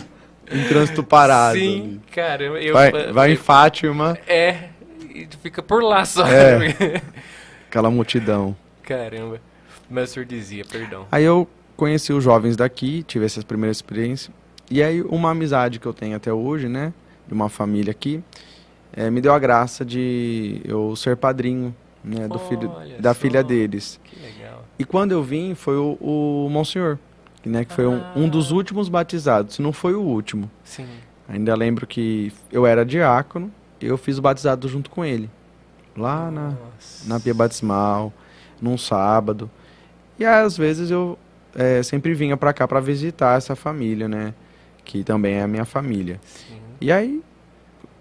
em 0.50 0.64
trânsito 0.66 1.04
parado. 1.04 1.58
Sim, 1.58 2.00
caramba. 2.10 2.58
Eu, 2.62 2.72
Vai, 2.72 3.12
vai 3.12 3.32
em 3.32 3.36
Fátima, 3.36 4.16
É, 4.26 4.70
e 5.14 5.28
fica 5.42 5.62
por 5.62 5.82
lá 5.82 6.02
só. 6.06 6.26
É. 6.26 6.72
aquela 7.68 7.90
multidão. 7.90 8.56
caramba. 8.82 9.38
Mas 9.90 10.10
o 10.10 10.14
senhor 10.14 10.24
dizia, 10.24 10.64
perdão. 10.64 11.06
Aí 11.12 11.22
eu 11.24 11.46
conheci 11.76 12.10
os 12.10 12.24
jovens 12.24 12.56
daqui, 12.56 13.02
tive 13.02 13.26
essa 13.26 13.42
primeira 13.42 13.70
experiência. 13.70 14.32
E 14.70 14.82
aí 14.82 15.02
uma 15.02 15.30
amizade 15.32 15.78
que 15.78 15.84
eu 15.84 15.92
tenho 15.92 16.16
até 16.16 16.32
hoje, 16.32 16.70
né? 16.70 16.90
De 17.28 17.34
uma 17.34 17.50
família 17.50 17.90
aqui, 17.90 18.24
eh, 18.96 19.10
me 19.10 19.20
deu 19.20 19.34
a 19.34 19.38
graça 19.38 19.84
de 19.84 20.62
eu 20.64 20.96
ser 20.96 21.18
padrinho, 21.18 21.76
né? 22.04 22.28
Do 22.28 22.38
filho, 22.38 22.70
Olha 22.70 23.00
da 23.00 23.14
só. 23.14 23.20
filha 23.20 23.42
deles. 23.42 23.98
E 24.78 24.84
quando 24.84 25.12
eu 25.12 25.22
vim, 25.22 25.54
foi 25.54 25.76
o, 25.76 25.96
o 26.00 26.48
Monsenhor, 26.50 26.98
que, 27.42 27.48
né? 27.48 27.64
Que 27.64 27.72
foi 27.72 27.86
um, 27.86 28.00
um 28.14 28.28
dos 28.28 28.50
Ah. 28.50 28.54
últimos 28.54 28.88
batizados, 28.88 29.54
se 29.56 29.62
não 29.62 29.72
foi 29.72 29.94
o 29.94 30.00
último. 30.00 30.50
Sim. 30.62 30.86
Ainda 31.28 31.54
lembro 31.54 31.86
que 31.86 32.32
eu 32.52 32.66
era 32.66 32.84
diácono, 32.84 33.50
eu 33.80 33.96
fiz 33.96 34.18
o 34.18 34.22
batizado 34.22 34.68
junto 34.68 34.90
com 34.90 35.04
ele. 35.04 35.30
Lá 35.96 36.30
na, 36.30 36.48
Nossa. 36.50 37.08
na 37.08 37.18
pia 37.20 37.32
batismal, 37.32 38.12
num 38.60 38.76
sábado. 38.76 39.50
E 40.18 40.24
às 40.24 40.56
vezes 40.56 40.90
eu 40.90 41.18
eh, 41.54 41.82
sempre 41.82 42.12
vinha 42.14 42.36
pra 42.36 42.52
cá 42.52 42.66
pra 42.68 42.80
visitar 42.80 43.36
essa 43.38 43.54
família, 43.56 44.08
né? 44.08 44.34
Que 44.84 45.02
também 45.04 45.34
é 45.36 45.42
a 45.42 45.48
minha 45.48 45.64
família. 45.64 46.20
Sim. 46.24 46.56
E 46.80 46.90
aí, 46.92 47.22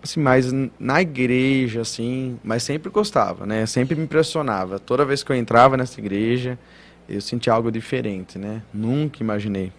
assim, 0.04 0.20
mais 0.20 0.52
na 0.80 1.02
igreja, 1.02 1.82
assim, 1.82 2.38
mas 2.44 2.64
sempre 2.64 2.92
gostava, 2.92 3.46
né? 3.46 3.66
Sempre 3.66 3.96
me 3.96 4.04
impressionava. 4.04 4.78
Toda 4.78 5.06
vez 5.06 5.24
que 5.24 5.32
eu 5.32 5.36
entrava 5.36 5.78
nessa 5.78 6.00
igreja, 6.00 6.60
eu 7.08 7.22
sentia 7.22 7.54
algo 7.54 7.72
diferente, 7.72 8.38
né? 8.38 8.62
Nunca 8.74 9.24
imaginei, 9.24 9.72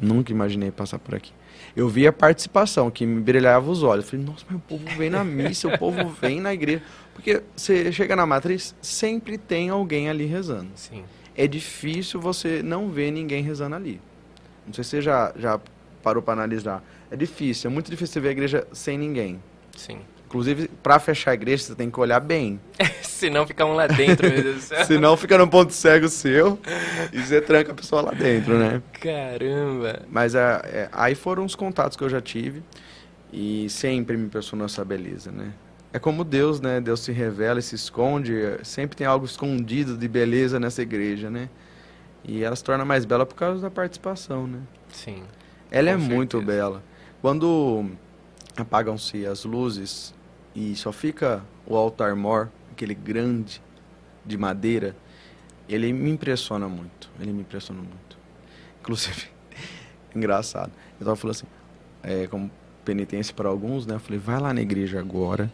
nunca 0.00 0.30
imaginei 0.30 0.70
passar 0.70 0.98
por 0.98 1.14
aqui. 1.14 1.32
Eu 1.74 1.88
via 1.88 2.10
a 2.10 2.12
participação, 2.12 2.90
que 2.90 3.06
me 3.06 3.20
brilhava 3.20 3.70
os 3.70 3.82
olhos. 3.82 4.04
Eu 4.04 4.10
falei, 4.10 4.26
nossa, 4.26 4.44
mas 4.48 4.58
o 4.58 4.60
povo 4.60 4.84
vem 4.96 5.08
na 5.08 5.24
missa, 5.24 5.68
o 5.68 5.78
povo 5.78 6.08
vem 6.20 6.40
na 6.40 6.52
igreja. 6.52 6.82
Porque 7.14 7.42
você 7.56 7.90
chega 7.92 8.14
na 8.14 8.26
matriz, 8.26 8.74
sempre 8.82 9.38
tem 9.38 9.70
alguém 9.70 10.10
ali 10.10 10.26
rezando. 10.26 10.68
Sim. 10.74 11.02
É 11.34 11.46
difícil 11.46 12.20
você 12.20 12.62
não 12.62 12.90
ver 12.90 13.10
ninguém 13.10 13.42
rezando 13.42 13.74
ali. 13.74 14.00
Não 14.66 14.74
sei 14.74 14.84
se 14.84 14.90
você 14.90 15.02
já, 15.02 15.32
já 15.36 15.58
parou 16.02 16.22
para 16.22 16.34
analisar. 16.34 16.84
É 17.10 17.16
difícil, 17.16 17.70
é 17.70 17.72
muito 17.72 17.90
difícil 17.90 18.14
você 18.14 18.20
ver 18.20 18.28
a 18.28 18.32
igreja 18.32 18.66
sem 18.72 18.98
ninguém. 18.98 19.40
Sim. 19.76 20.00
Inclusive, 20.26 20.68
para 20.82 20.98
fechar 20.98 21.32
a 21.32 21.34
igreja, 21.34 21.62
você 21.62 21.74
tem 21.74 21.90
que 21.90 22.00
olhar 22.00 22.18
bem. 22.18 22.58
Se 23.02 23.28
não 23.28 23.46
ficar 23.46 23.66
um 23.66 23.74
lá 23.74 23.86
dentro, 23.86 24.26
meu 24.28 24.42
Deus 24.42 24.56
do 24.56 24.60
céu. 24.62 24.84
Senão 24.86 25.16
fica 25.16 25.36
no 25.36 25.46
ponto 25.46 25.72
cego 25.72 26.08
seu 26.08 26.58
e 27.12 27.20
você 27.20 27.40
tranca 27.40 27.72
a 27.72 27.74
pessoa 27.74 28.00
lá 28.00 28.12
dentro, 28.12 28.58
né? 28.58 28.82
Caramba. 28.94 30.02
Mas 30.10 30.34
é, 30.34 30.40
é, 30.64 30.88
aí 30.90 31.14
foram 31.14 31.44
os 31.44 31.54
contatos 31.54 31.96
que 31.98 32.02
eu 32.02 32.08
já 32.08 32.20
tive 32.20 32.62
e 33.30 33.68
sempre 33.68 34.16
me 34.16 34.24
impressionou 34.24 34.64
essa 34.64 34.82
beleza, 34.84 35.30
né? 35.30 35.52
É 35.92 35.98
como 35.98 36.24
Deus, 36.24 36.60
né? 36.62 36.80
Deus 36.80 37.00
se 37.00 37.12
revela 37.12 37.60
e 37.60 37.62
se 37.62 37.74
esconde. 37.74 38.32
Sempre 38.62 38.96
tem 38.96 39.06
algo 39.06 39.26
escondido 39.26 39.98
de 39.98 40.08
beleza 40.08 40.58
nessa 40.58 40.80
igreja, 40.80 41.28
né? 41.30 41.50
E 42.24 42.42
ela 42.42 42.56
se 42.56 42.64
torna 42.64 42.84
mais 42.84 43.04
bela 43.04 43.26
por 43.26 43.34
causa 43.34 43.60
da 43.60 43.70
participação, 43.70 44.46
né? 44.46 44.60
Sim. 44.90 45.22
Ela 45.70 45.90
é 45.90 45.94
Com 45.94 46.00
muito 46.00 46.38
certeza. 46.38 46.58
bela. 46.58 46.82
Quando 47.20 47.84
apagam-se 48.56 49.26
as 49.26 49.44
luzes 49.44 50.14
e 50.54 50.74
só 50.76 50.92
fica 50.92 51.42
o 51.66 51.76
altar 51.76 52.14
mor, 52.14 52.50
aquele 52.70 52.94
grande 52.94 53.62
de 54.24 54.36
madeira, 54.36 54.94
ele 55.68 55.92
me 55.92 56.10
impressiona 56.10 56.68
muito. 56.68 57.10
Ele 57.18 57.32
me 57.32 57.40
impressiona 57.40 57.80
muito. 57.80 58.18
Inclusive, 58.80 59.28
engraçado. 60.14 60.72
Eu 61.00 61.06
tava 61.06 61.16
falando 61.16 61.36
assim, 61.36 61.46
é, 62.02 62.26
como 62.26 62.50
penitência 62.84 63.34
para 63.34 63.48
alguns, 63.48 63.86
né? 63.86 63.94
Eu 63.94 64.00
falei, 64.00 64.18
vai 64.18 64.40
lá 64.40 64.52
na 64.52 64.60
igreja 64.60 64.98
agora, 64.98 65.50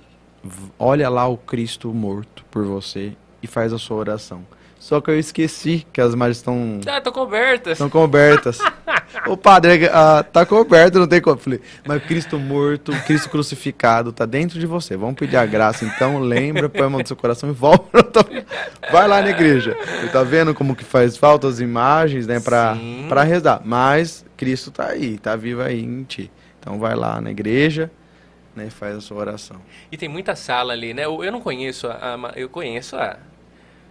olha 0.79 1.09
lá 1.09 1.27
o 1.27 1.37
Cristo 1.37 1.93
morto 1.93 2.45
por 2.51 2.65
você 2.65 3.17
e 3.43 3.47
faz 3.47 3.73
a 3.73 3.79
sua 3.79 3.97
oração. 3.99 4.47
Só 4.79 5.01
que 5.01 5.11
eu 5.11 5.19
esqueci 5.19 5.85
que 5.93 6.01
as 6.01 6.15
imagens 6.15 6.37
estão 6.39 6.81
Ah, 6.87 7.01
tô 7.01 7.11
coberta. 7.13 7.73
Estão 7.73 7.91
cobertas. 7.91 8.59
o 9.27 9.37
padre, 9.37 9.87
ah, 9.93 10.23
tá 10.23 10.47
coberto, 10.47 10.99
não 11.01 11.07
tem 11.09 11.21
como. 11.21 11.37
Falei, 11.37 11.61
mas 11.87 12.03
Cristo 12.05 12.39
morto, 12.39 12.93
Cristo 13.05 13.29
crucificado, 13.29 14.13
tá 14.13 14.25
dentro 14.25 14.59
de 14.59 14.67
você. 14.67 14.97
Vamos 14.97 15.17
pedir 15.17 15.37
a 15.37 15.45
graça, 15.45 15.85
então 15.85 16.21
lembra, 16.21 16.69
põe 16.69 16.83
a 16.83 16.89
mão 16.91 17.01
no 17.01 17.07
seu 17.07 17.17
coração 17.17 17.49
e 17.51 17.53
volta. 17.53 18.25
Vai 18.91 19.09
lá 19.09 19.21
na 19.21 19.31
igreja. 19.31 19.77
Você 20.01 20.09
tá 20.09 20.23
vendo 20.23 20.55
como 20.55 20.77
que 20.77 20.85
faz 20.85 21.17
falta 21.17 21.49
as 21.49 21.59
imagens, 21.61 22.27
né, 22.27 22.39
pra, 22.41 22.75
Sim. 22.77 23.07
pra 23.09 23.25
rezar. 23.25 23.61
Mas 23.65 24.25
Cristo 24.37 24.71
tá 24.71 24.87
aí, 24.91 25.19
tá 25.19 25.35
vivo 25.35 25.61
aí 25.63 25.83
em 25.85 26.05
ti. 26.05 26.31
Então 26.61 26.79
vai 26.79 26.95
lá 26.95 27.21
na 27.21 27.31
igreja, 27.33 27.91
né, 28.55 28.71
faz 28.71 28.97
a 28.97 29.01
sua 29.01 29.19
oração. 29.19 29.57
E 29.91 29.97
tem 29.97 30.09
muita 30.09 30.37
sala 30.37 30.73
ali, 30.73 30.95
né? 30.95 31.05
Eu, 31.05 31.23
eu 31.25 31.33
não 31.33 31.41
conheço 31.41 31.89
a, 31.89 32.15
a- 32.15 32.33
eu 32.37 32.49
conheço 32.49 32.97
a, 32.97 33.17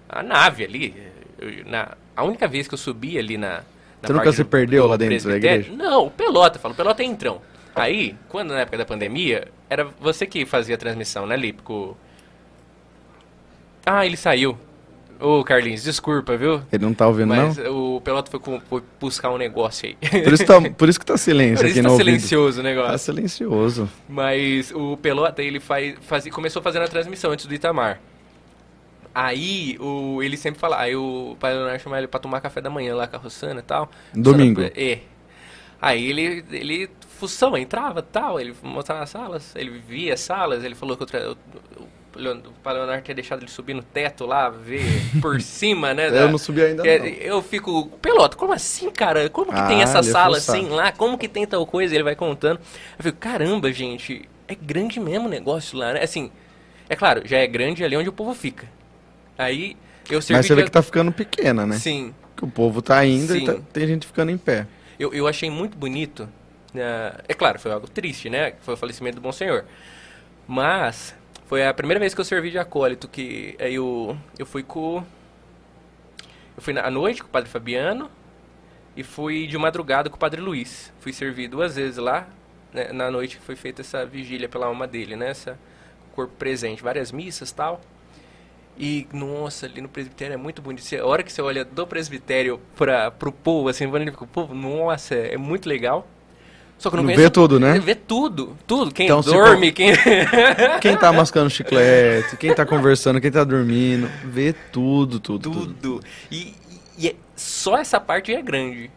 a 0.09 0.23
nave 0.23 0.63
ali. 0.63 0.93
Eu- 1.39 1.65
na, 1.65 1.95
a 2.15 2.23
única 2.23 2.47
vez 2.47 2.67
que 2.67 2.73
eu 2.73 2.77
subi 2.77 3.17
ali 3.17 3.37
na. 3.37 3.57
na 4.01 4.07
Você 4.07 4.13
nunca 4.13 4.31
se 4.31 4.43
perdeu 4.43 4.87
lá 4.87 4.97
dentro 4.97 5.29
da 5.29 5.37
igreja? 5.37 5.71
Não, 5.71 6.07
o 6.07 6.11
Pelota, 6.11 6.57
falo, 6.59 6.73
o 6.73 6.77
Pelota 6.77 7.01
é 7.03 7.05
entrão. 7.05 7.41
Aí, 7.75 8.15
quando 8.27 8.51
na 8.53 8.61
época 8.61 8.77
da 8.79 8.85
pandemia, 8.85 9.47
era 9.69 9.85
você 9.99 10.25
que 10.25 10.45
fazia 10.45 10.73
a 10.75 10.77
transmissão, 10.77 11.27
né, 11.27 11.35
Lípico? 11.37 11.95
Ah, 13.85 14.05
ele 14.05 14.17
saiu. 14.17 14.57
Ô, 15.19 15.43
Carlinhos, 15.43 15.83
desculpa, 15.83 16.37
viu? 16.37 16.61
Ele 16.71 16.83
não 16.85 16.93
tá 16.93 17.07
ouvindo, 17.07 17.29
Mas 17.29 17.57
não? 17.57 17.95
o 17.95 18.01
Pelota 18.01 18.29
foi, 18.29 18.39
com- 18.39 18.59
foi 18.61 18.83
buscar 18.99 19.31
um 19.31 19.37
negócio 19.37 19.87
aí. 19.89 20.21
Por 20.23 20.31
isso, 20.33 20.45
tá, 20.45 20.61
por 20.61 20.87
isso 20.89 20.99
que 20.99 21.05
tá 21.05 21.17
silêncio 21.17 21.57
Por 21.57 21.65
aqui 21.65 21.71
isso 21.71 21.81
no 21.81 21.89
tá 21.89 21.91
ouvido. 21.93 22.05
silencioso 22.05 22.59
o 22.59 22.63
negócio. 22.63 22.91
Tá 22.91 22.97
silencioso. 22.99 23.89
Mas 24.07 24.71
o 24.71 24.95
Pelota, 24.97 25.41
ele 25.41 25.59
faz, 25.59 25.95
fazia, 26.01 26.31
começou 26.31 26.61
fazendo 26.61 26.83
a 26.83 26.87
transmissão 26.87 27.31
antes 27.31 27.47
do 27.47 27.53
Itamar. 27.53 27.99
Aí 29.19 29.75
o, 29.79 30.21
ele 30.21 30.37
sempre 30.37 30.59
fala, 30.59 30.79
aí 30.79 30.95
o 30.95 31.35
pai 31.39 31.51
Leonardo 31.51 31.81
chamava 31.81 31.99
ele 32.01 32.07
pra 32.07 32.19
tomar 32.19 32.39
café 32.39 32.61
da 32.61 32.69
manhã 32.69 32.93
lá 32.95 33.07
com 33.07 33.15
a 33.15 33.19
Rossana 33.19 33.61
e 33.61 33.63
tal. 33.63 33.89
Domingo. 34.13 34.61
Rossana, 34.61 34.79
É. 34.79 34.99
Aí 35.81 36.07
ele, 36.07 36.45
ele, 36.51 36.89
função, 37.17 37.57
entrava 37.57 37.99
e 38.01 38.03
tal, 38.03 38.39
ele 38.39 38.53
mostrava 38.61 39.01
as 39.01 39.09
salas, 39.09 39.55
ele 39.55 39.71
via 39.79 40.13
as 40.13 40.19
salas, 40.19 40.63
ele 40.63 40.75
falou 40.75 40.95
que 40.95 41.01
o, 41.01 41.05
tra- 41.07 41.31
o, 41.31 41.37
Leonardo 42.15 43.01
tinha 43.03 43.15
deixado 43.15 43.41
ele 43.41 43.49
subir 43.49 43.73
no 43.73 43.81
teto 43.81 44.27
lá, 44.27 44.49
ver 44.49 44.83
por 45.19 45.41
cima, 45.41 45.95
né? 45.95 46.11
da- 46.11 46.21
Eu 46.21 46.29
não 46.29 46.37
subi 46.37 46.61
ainda, 46.61 46.87
é, 46.87 46.99
não. 46.99 47.07
Eu 47.07 47.41
fico, 47.41 47.87
pelota, 47.99 48.37
como 48.37 48.53
assim, 48.53 48.91
cara? 48.91 49.29
Como 49.31 49.51
que 49.51 49.59
Ah, 49.59 49.67
tem 49.67 49.81
essa 49.81 50.03
sala 50.03 50.37
assim 50.37 50.67
lá? 50.69 50.91
Como 50.91 51.17
que 51.17 51.27
tem 51.27 51.47
tal 51.47 51.65
coisa? 51.65 51.95
Ele 51.95 52.03
vai 52.03 52.15
contando. 52.15 52.59
Eu 52.99 53.03
fico, 53.03 53.17
caramba, 53.17 53.71
gente, 53.73 54.29
é 54.47 54.53
grande 54.53 54.99
mesmo 54.99 55.25
o 55.25 55.29
negócio 55.29 55.75
lá, 55.75 55.93
né? 55.93 56.03
Assim, 56.03 56.31
é 56.87 56.95
claro, 56.95 57.23
já 57.25 57.37
é 57.39 57.47
grande 57.47 57.83
ali 57.83 57.97
onde 57.97 58.09
o 58.09 58.13
povo 58.13 58.35
fica. 58.35 58.76
Aí 59.37 59.75
eu 60.09 60.21
servi 60.21 60.37
Mas 60.39 60.45
você 60.47 60.55
vê 60.55 60.61
de- 60.61 60.65
que 60.67 60.71
tá 60.71 60.81
ficando 60.81 61.11
pequena, 61.11 61.65
né? 61.65 61.77
Sim, 61.77 62.13
Que 62.35 62.45
o 62.45 62.47
povo 62.47 62.81
tá 62.81 63.03
indo 63.05 63.33
Sim. 63.33 63.43
e 63.43 63.45
tá- 63.45 63.57
tem 63.73 63.87
gente 63.87 64.05
ficando 64.07 64.31
em 64.31 64.37
pé. 64.37 64.67
eu, 64.99 65.13
eu 65.13 65.27
achei 65.27 65.49
muito 65.49 65.77
bonito. 65.77 66.27
né? 66.73 67.13
É 67.27 67.33
claro, 67.33 67.57
foi 67.59 67.71
algo 67.71 67.87
triste, 67.87 68.29
né? 68.29 68.53
Foi 68.61 68.73
o 68.75 68.77
falecimento 68.77 69.15
do 69.15 69.21
Bom 69.21 69.31
Senhor. 69.31 69.65
Mas 70.47 71.15
Foi 71.47 71.65
a 71.65 71.73
primeira 71.73 71.97
vez 71.99 72.13
que 72.13 72.19
eu 72.19 72.25
servi 72.25 72.51
de 72.51 72.59
acólito, 72.59 73.07
que 73.07 73.55
aí 73.59 73.75
eu, 73.75 74.17
eu 74.37 74.45
fui 74.45 74.63
com... 74.63 75.01
Eu 76.57 76.61
fui 76.61 76.73
na- 76.73 76.81
à 76.85 76.91
noite 76.91 77.21
com 77.23 77.29
o 77.29 77.31
Padre 77.31 77.49
Fabiano 77.49 78.11
e 78.97 79.01
fui 79.03 79.47
de 79.47 79.57
madrugada 79.57 80.09
com 80.09 80.17
o 80.17 80.19
Padre 80.19 80.41
Luiz. 80.41 80.91
Fui 80.99 81.13
servir 81.13 81.47
duas 81.47 81.75
vezes 81.77 81.95
lá, 81.97 82.27
né, 82.73 82.91
na 82.91 83.09
noite 83.09 83.37
que 83.37 83.43
foi 83.43 83.55
feita 83.55 83.81
essa 83.81 84.05
vigília 84.05 84.49
pela 84.49 84.65
alma 84.65 84.85
dele, 84.85 85.15
né? 85.15 85.29
Essa, 85.29 85.57
corpo 86.13 86.33
presente, 86.37 86.83
várias 86.83 87.13
missas 87.13 87.49
tal. 87.53 87.79
E, 88.79 89.07
nossa, 89.11 89.65
ali 89.65 89.81
no 89.81 89.89
presbitério 89.89 90.33
é 90.35 90.37
muito 90.37 90.61
bonito. 90.61 90.83
A 90.95 91.05
hora 91.05 91.23
que 91.23 91.31
você 91.31 91.41
olha 91.41 91.65
do 91.65 91.87
presbitério 91.87 92.59
para 92.75 93.09
pro 93.09 93.31
povo, 93.31 93.69
assim, 93.69 93.89
quando 93.89 94.03
ele 94.03 94.11
fica 94.11 94.23
o 94.23 94.27
povo, 94.27 94.53
nossa, 94.53 95.15
é 95.15 95.35
muito 95.37 95.67
legal. 95.67 96.07
Só 96.77 96.91
que 96.91 96.95
não 96.95 97.01
Não 97.01 97.07
conheço... 97.07 97.23
vê 97.23 97.29
tudo, 97.31 97.59
né? 97.59 97.79
Vê 97.79 97.95
tudo, 97.95 98.55
tudo. 98.67 98.91
Quem 98.93 99.07
Então, 99.07 99.23
se 99.23 99.31
dorme, 99.31 99.71
quem... 99.71 99.93
Quem 100.79 100.95
tá 100.95 101.11
mascando 101.11 101.49
chiclete, 101.49 102.37
quem 102.37 102.53
tá 102.53 102.67
conversando, 102.67 103.19
quem 103.19 103.31
tá 103.31 103.43
dormindo, 103.43 104.07
vê 104.23 104.53
tudo, 104.71 105.19
tudo, 105.19 105.49
tudo. 105.51 105.73
tudo. 105.73 106.03
E, 106.31 106.53
e 106.95 107.07
é- 107.07 107.15
só 107.35 107.77
essa 107.79 107.99
parte 107.99 108.31
é 108.31 108.41
grande. 108.43 108.91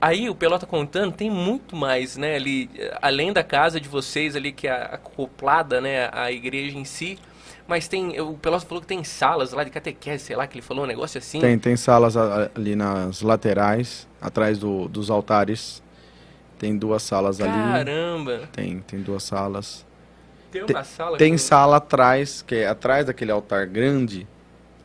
Aí 0.00 0.28
o 0.30 0.34
Pelota 0.36 0.66
contando 0.66 1.10
tem 1.12 1.28
muito 1.28 1.74
mais, 1.74 2.16
né? 2.16 2.36
Ali, 2.36 2.70
além 3.02 3.32
da 3.32 3.42
casa 3.42 3.80
de 3.80 3.88
vocês 3.88 4.36
ali 4.36 4.52
que 4.52 4.68
é 4.68 4.72
acoplada, 4.72 5.80
né, 5.80 6.08
à 6.12 6.30
igreja 6.30 6.78
em 6.78 6.84
si, 6.84 7.18
mas 7.66 7.88
tem 7.88 8.20
o 8.20 8.34
Pelota 8.34 8.66
falou 8.66 8.80
que 8.80 8.86
tem 8.86 9.02
salas 9.04 9.52
lá 9.52 9.64
de 9.64 9.70
catequese, 9.70 10.24
sei 10.24 10.36
lá, 10.36 10.46
que 10.46 10.56
ele 10.58 10.62
falou 10.62 10.84
um 10.84 10.86
negócio 10.86 11.18
assim. 11.18 11.40
Tem, 11.40 11.58
tem 11.58 11.76
salas 11.76 12.16
a- 12.16 12.50
ali 12.54 12.76
nas 12.76 13.22
laterais, 13.22 14.06
atrás 14.20 14.58
do- 14.58 14.88
dos 14.88 15.10
altares. 15.10 15.82
Tem 16.58 16.76
duas 16.76 17.02
salas 17.02 17.40
ali. 17.40 17.50
Caramba. 17.52 18.48
Tem, 18.52 18.78
tem 18.80 19.00
duas 19.00 19.22
salas. 19.24 19.84
Tem 20.50 20.64
Tem- 20.64 20.76
uma 20.76 20.84
sala 20.84 21.18
Tem 21.18 21.32
que- 21.32 21.38
sala 21.38 21.76
atrás, 21.76 22.42
que 22.42 22.54
é 22.54 22.68
atrás 22.68 23.06
daquele 23.06 23.32
altar 23.32 23.66
grande, 23.66 24.26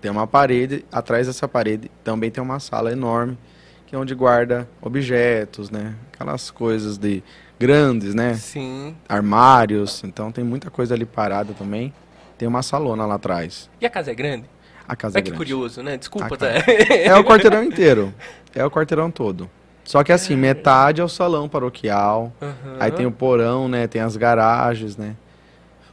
tem 0.02 0.10
uma 0.10 0.26
parede, 0.26 0.84
atrás 0.92 1.28
dessa 1.28 1.48
parede 1.48 1.92
também 2.04 2.32
tem 2.32 2.42
uma 2.44 2.60
sala 2.60 2.92
enorme, 2.92 3.38
que 3.86 3.96
é 3.96 3.98
onde 4.00 4.16
guarda 4.16 4.68
objetos, 4.82 5.70
né? 5.70 5.94
Aquelas 6.12 6.50
coisas 6.50 6.98
de 6.98 7.22
grandes, 7.60 8.16
né? 8.16 8.34
Sim. 8.34 8.96
Armários, 9.08 10.04
então 10.04 10.32
tem 10.32 10.44
muita 10.44 10.72
coisa 10.72 10.96
ali 10.96 11.06
parada 11.06 11.54
também. 11.54 11.94
Tem 12.40 12.48
uma 12.48 12.64
salona 12.64 13.06
lá 13.06 13.16
atrás. 13.16 13.70
E 13.82 13.86
a 13.86 13.90
casa 13.90 14.12
é 14.12 14.16
grande? 14.16 14.46
A 14.88 14.96
casa 14.96 15.18
Olha 15.18 15.20
é 15.20 15.24
que 15.24 15.30
grande. 15.30 15.38
curioso, 15.52 15.84
né? 15.84 15.98
Desculpa, 15.98 16.38
tá? 16.38 16.48
É 16.90 17.14
o 17.14 17.24
quarteirão 17.24 17.62
inteiro. 17.62 18.14
É 18.56 18.66
o 18.66 18.72
quarteirão 18.72 19.12
todo. 19.12 19.50
Só 19.84 20.04
que 20.06 20.12
assim, 20.14 20.38
metade 20.38 21.02
é 21.02 21.04
o 21.04 21.10
salão 21.10 21.50
paroquial. 21.50 22.32
Aham. 22.42 22.78
Aí 22.80 22.92
tem 22.92 23.06
o 23.06 23.12
porão, 23.12 23.68
né? 23.68 23.88
Tem 23.88 24.02
as 24.02 24.16
garagens, 24.16 24.96
né? 24.96 25.18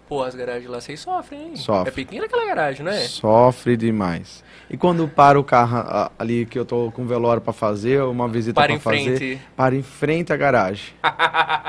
Pô, 0.08 0.22
as 0.22 0.36
garagens 0.36 0.70
lá 0.70 0.80
vocês 0.80 1.00
sofrem, 1.00 1.48
hein? 1.48 1.56
Sofre. 1.56 1.88
É 1.88 1.90
pequena 1.92 2.26
aquela 2.26 2.46
garagem, 2.46 2.84
não 2.84 2.92
é? 2.92 3.00
Sofre 3.00 3.76
demais. 3.76 4.44
E 4.70 4.76
quando 4.76 5.08
para 5.08 5.40
o 5.40 5.42
carro 5.42 6.10
ali 6.16 6.46
que 6.46 6.56
eu 6.56 6.64
tô 6.64 6.92
com 6.92 7.04
velório 7.06 7.42
pra 7.42 7.52
fazer, 7.52 8.02
uma 8.02 8.28
visita 8.28 8.60
Para 8.60 8.78
fazer, 8.78 9.16
frente. 9.16 9.40
para 9.56 9.74
em 9.74 9.82
frente 9.82 10.32
à 10.32 10.36
garagem. 10.36 10.94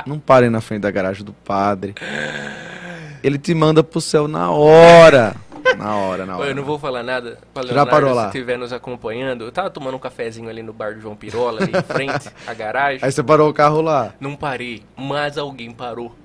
Não 0.05 0.19
parem 0.19 0.51
na 0.51 0.61
frente 0.61 0.81
da 0.81 0.91
garagem 0.91 1.25
do 1.25 1.33
padre. 1.33 1.95
Ele 3.23 3.37
te 3.37 3.53
manda 3.53 3.83
pro 3.83 3.99
céu 4.01 4.27
na 4.27 4.51
hora. 4.51 5.35
Na 5.77 5.95
hora, 5.95 6.25
na 6.25 6.37
hora. 6.37 6.49
Eu 6.49 6.55
não 6.55 6.63
vou 6.63 6.79
falar 6.79 7.03
nada 7.03 7.37
pra 7.53 7.61
Já 7.63 7.67
Leonardo, 7.69 7.91
parou 7.91 8.09
se 8.11 8.15
lá? 8.15 8.25
estiver 8.27 8.57
nos 8.57 8.71
acompanhando. 8.71 9.43
Eu 9.45 9.51
tava 9.51 9.69
tomando 9.69 9.95
um 9.95 9.99
cafezinho 9.99 10.49
ali 10.49 10.63
no 10.63 10.71
bar 10.73 10.93
do 10.95 11.01
João 11.01 11.15
Pirola, 11.15 11.61
ali 11.61 11.71
em 11.77 11.83
frente 11.83 12.29
à 12.47 12.53
garagem. 12.53 12.99
Aí 13.03 13.11
você 13.11 13.21
parou 13.21 13.49
o 13.49 13.53
carro 13.53 13.81
lá. 13.81 14.13
Não 14.19 14.35
parei, 14.35 14.83
mas 14.95 15.37
alguém 15.37 15.71
parou. 15.71 16.15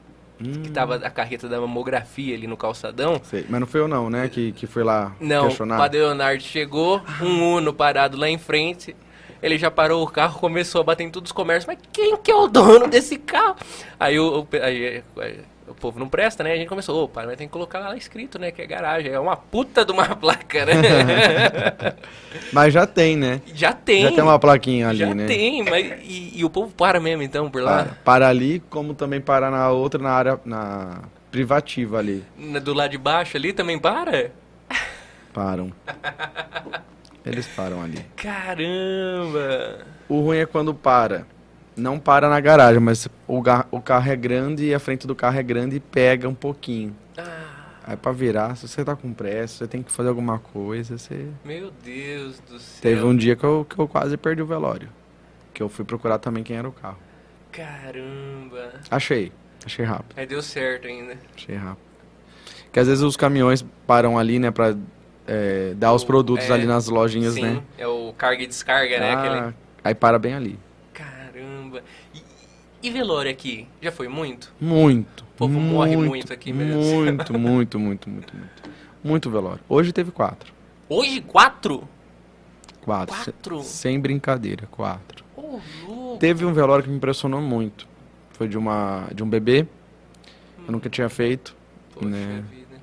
Hum. 0.41 0.63
Que 0.63 0.71
tava 0.71 0.97
a 0.97 1.11
carreta 1.11 1.49
da 1.49 1.61
mamografia 1.61 2.35
ali 2.35 2.47
no 2.47 2.57
calçadão. 2.57 3.21
Sei, 3.25 3.45
Mas 3.49 3.61
não 3.61 3.67
foi 3.67 3.81
eu 3.81 3.89
não, 3.89 4.09
né? 4.11 4.29
Que, 4.29 4.51
que 4.53 4.67
fui 4.67 4.83
lá 4.83 5.13
Não, 5.21 5.45
o 5.45 5.49
questionar. 5.49 5.77
padre 5.77 6.01
Leonardo 6.01 6.43
chegou, 6.43 7.01
um 7.21 7.55
Uno 7.57 7.73
parado 7.73 8.17
lá 8.17 8.29
em 8.29 8.39
frente. 8.39 8.97
Ele 9.43 9.59
já 9.59 9.71
parou 9.71 10.03
o 10.05 10.07
carro, 10.09 10.39
começou 10.41 10.81
a 10.81 10.85
bater 10.85 11.03
em 11.05 11.11
todos 11.11 11.31
os 11.31 11.33
comércios. 11.33 11.67
Mas 11.67 11.79
quem 11.93 12.17
que 12.17 12.31
é 12.31 12.35
o 12.35 12.47
dono 12.49 12.87
desse 12.89 13.19
carro? 13.19 13.57
Aí 14.01 14.19
o, 14.19 14.41
o, 14.41 14.49
aí, 14.63 15.03
aí, 15.19 15.39
o 15.69 15.75
povo 15.75 15.99
não 15.99 16.09
presta, 16.09 16.43
né? 16.43 16.53
A 16.53 16.57
gente 16.57 16.69
começou, 16.69 17.05
opa, 17.05 17.25
mas 17.25 17.37
tem 17.37 17.47
que 17.47 17.53
colocar 17.53 17.79
lá 17.79 17.97
escrito, 17.97 18.39
né? 18.39 18.51
Que 18.51 18.63
é 18.63 18.67
garagem. 18.67 19.13
É 19.13 19.19
uma 19.19 19.37
puta 19.37 19.85
de 19.85 19.93
uma 19.93 20.07
placa, 20.17 20.65
né? 20.67 20.75
Mas 22.53 22.73
já 22.73 22.87
tem, 22.87 23.17
né? 23.17 23.41
já 23.55 23.73
tem. 23.73 24.03
Já 24.03 24.13
tem 24.13 24.23
uma 24.23 24.39
plaquinha 24.39 24.89
ali, 24.89 24.99
já 24.99 25.15
né? 25.15 25.27
tem, 25.27 25.63
mas 25.63 25.87
e, 26.03 26.39
e 26.39 26.45
o 26.45 26.51
povo 26.51 26.73
para 26.75 26.99
mesmo 26.99 27.23
então 27.23 27.51
por 27.51 27.63
lá? 27.63 27.85
Para, 27.85 27.95
para 28.05 28.29
ali, 28.29 28.61
como 28.71 28.95
também 28.95 29.21
para 29.21 29.51
na 29.51 29.71
outra, 29.71 30.01
na 30.01 30.11
área 30.11 30.41
na 30.45 31.03
privativa 31.31 31.99
ali. 31.99 32.25
Do 32.63 32.73
lado 32.73 32.91
de 32.91 32.99
baixo 32.99 33.37
ali 33.37 33.53
também 33.53 33.79
para? 33.79 34.33
Param. 35.33 35.73
Eles 37.25 37.47
param 37.49 37.83
ali. 37.83 38.05
Caramba! 38.17 39.79
O 40.09 40.21
ruim 40.21 40.39
é 40.39 40.47
quando 40.47 40.75
para. 40.75 41.27
Não 41.77 41.99
para 41.99 42.29
na 42.29 42.39
garagem, 42.41 42.81
mas 42.81 43.07
o, 43.27 43.43
o 43.71 43.81
carro 43.81 44.11
é 44.11 44.17
grande 44.17 44.67
e 44.67 44.75
a 44.75 44.79
frente 44.79 45.07
do 45.07 45.15
carro 45.15 45.39
é 45.39 45.43
grande 45.43 45.77
e 45.77 45.81
pega 45.81 46.29
um 46.29 46.35
pouquinho. 46.35 46.95
Ah, 47.17 47.51
Aí 47.85 47.97
pra 47.97 48.13
virar, 48.13 48.57
se 48.57 48.69
você 48.69 48.85
tá 48.85 48.95
com 48.95 49.13
pressa, 49.13 49.59
você 49.59 49.67
tem 49.67 49.83
que 49.83 49.91
fazer 49.91 50.09
alguma 50.11 50.39
coisa, 50.39 50.97
você... 50.99 51.27
meu 51.45 51.73
Deus 51.85 52.39
do 52.41 52.59
céu. 52.61 52.81
Teve 52.83 53.03
um 53.05 53.17
dia 53.17 53.35
que 53.35 53.43
eu, 53.45 53.67
que 53.69 53.79
eu 53.79 53.89
quase 53.89 54.17
perdi 54.17 54.41
o 54.43 54.47
velório. 54.47 54.89
Que 55.53 55.63
eu 55.63 55.69
fui 55.69 55.85
procurar 55.85 56.19
também 56.19 56.45
quem 56.45 56.57
era 56.57 56.69
o 56.69 56.73
carro. 56.73 56.99
Caramba! 57.51 58.73
Achei. 58.91 59.33
Achei 59.65 59.85
rápido. 59.85 60.17
Aí 60.19 60.27
deu 60.27 60.43
certo 60.43 60.87
ainda. 60.87 61.17
Achei 61.37 61.55
rápido. 61.57 61.79
Que 62.73 62.81
às 62.81 62.87
vezes 62.89 63.03
os 63.03 63.17
caminhões 63.17 63.65
param 63.87 64.19
ali, 64.19 64.39
né, 64.39 64.51
pra 64.51 64.77
é, 65.27 65.75
dar 65.77 65.93
os 65.93 66.03
O- 66.03 66.07
produtos 66.07 66.49
é, 66.49 66.53
ali 66.53 66.67
nas 66.67 66.89
lojinhas, 66.89 67.35
Sim, 67.35 67.43
né? 67.43 67.63
é 67.79 67.87
o 67.87 68.13
carga 68.17 68.43
e 68.43 68.47
descarga, 68.47 68.99
né? 68.99 69.13
Aquele... 69.15 69.35
Ah, 69.39 69.53
Aí 69.85 69.95
para 69.95 70.19
bem 70.19 70.35
ali. 70.35 70.59
Caramba! 71.73 71.83
E, 72.15 72.23
e 72.87 72.91
velório 72.91 73.31
aqui? 73.31 73.67
Já 73.81 73.91
foi 73.91 74.09
muito? 74.09 74.53
Muito. 74.61 75.23
O 75.23 75.37
povo 75.37 75.59
morre 75.59 75.97
muito 75.97 76.33
aqui, 76.33 76.53
Deus. 76.53 76.87
Muito, 76.87 77.33
muito, 77.39 77.79
muito, 77.79 78.11
muito, 78.11 78.37
muito. 78.37 78.63
Muito 79.03 79.31
velório. 79.31 79.61
Hoje 79.69 79.93
teve 79.93 80.11
quatro. 80.11 80.53
Hoje, 80.89 81.21
quatro? 81.21 81.89
Quatro. 82.83 83.15
Quatro? 83.15 83.63
Se- 83.63 83.69
Sem 83.71 83.99
brincadeira, 83.99 84.67
quatro. 84.71 85.25
Ô, 85.37 85.59
louco! 85.87 86.19
Teve 86.19 86.45
um 86.45 86.53
velório 86.53 86.85
que 86.85 86.91
me 86.91 86.97
impressionou 86.97 87.41
muito. 87.41 87.89
Foi 88.33 88.47
de 88.47 88.59
uma 88.59 89.09
de 89.15 89.23
um 89.23 89.29
bebê. 89.29 89.67
Eu 90.67 90.73
nunca 90.73 90.89
tinha 90.91 91.09
feito. 91.09 91.57
Poxa 91.95 92.09
né? 92.09 92.45
vida. 92.51 92.81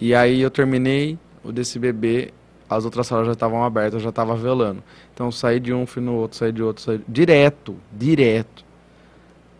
E 0.00 0.14
aí 0.14 0.40
eu 0.40 0.50
terminei 0.50 1.18
o 1.42 1.50
desse 1.50 1.78
bebê, 1.78 2.32
as 2.70 2.84
outras 2.84 3.06
salas 3.06 3.26
já 3.26 3.32
estavam 3.32 3.64
abertas, 3.64 3.94
eu 3.94 4.00
já 4.00 4.10
estava 4.10 4.36
velando. 4.36 4.82
Então 5.18 5.32
saí 5.32 5.58
de 5.58 5.74
um, 5.74 5.84
fui 5.84 6.00
no 6.00 6.14
outro, 6.14 6.38
saí 6.38 6.52
de 6.52 6.62
outro, 6.62 6.80
saí... 6.80 7.00
direto, 7.08 7.74
direto. 7.92 8.64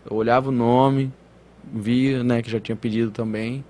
Eu 0.09 0.17
olhava 0.17 0.51
o 0.51 0.53
nome, 0.53 1.13
via, 1.65 2.23
né, 2.23 2.41
que 2.41 2.49
já 2.49 2.61
tinha 2.61 2.77
pedido 2.77 3.11
também 3.11 3.65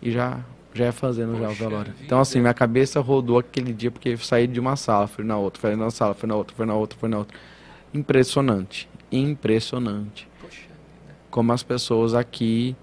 e 0.00 0.12
já 0.12 0.38
já 0.72 0.84
ia 0.84 0.92
fazendo 0.92 1.36
já 1.36 1.46
o 1.46 1.48
Poxa 1.48 1.64
velório. 1.64 1.94
Então 2.00 2.20
assim, 2.20 2.38
minha 2.38 2.54
cabeça 2.54 3.00
rodou 3.00 3.40
aquele 3.40 3.72
dia 3.72 3.90
porque 3.90 4.16
saí 4.18 4.46
de 4.46 4.60
uma 4.60 4.76
sala, 4.76 5.08
fui 5.08 5.24
na 5.24 5.36
outra, 5.36 5.60
fui 5.60 5.74
na 5.74 5.90
sala, 5.90 6.14
fui 6.14 6.28
na 6.28 6.36
outra, 6.36 6.54
fui 6.54 6.64
na 6.64 6.74
outra, 6.76 6.96
fui 6.96 7.08
na 7.08 7.18
outra. 7.18 7.36
Impressionante, 7.92 8.88
impressionante 9.10 10.28
Poxa 10.40 10.68
como 11.28 11.52
as 11.52 11.64
pessoas 11.64 12.14
aqui 12.14 12.76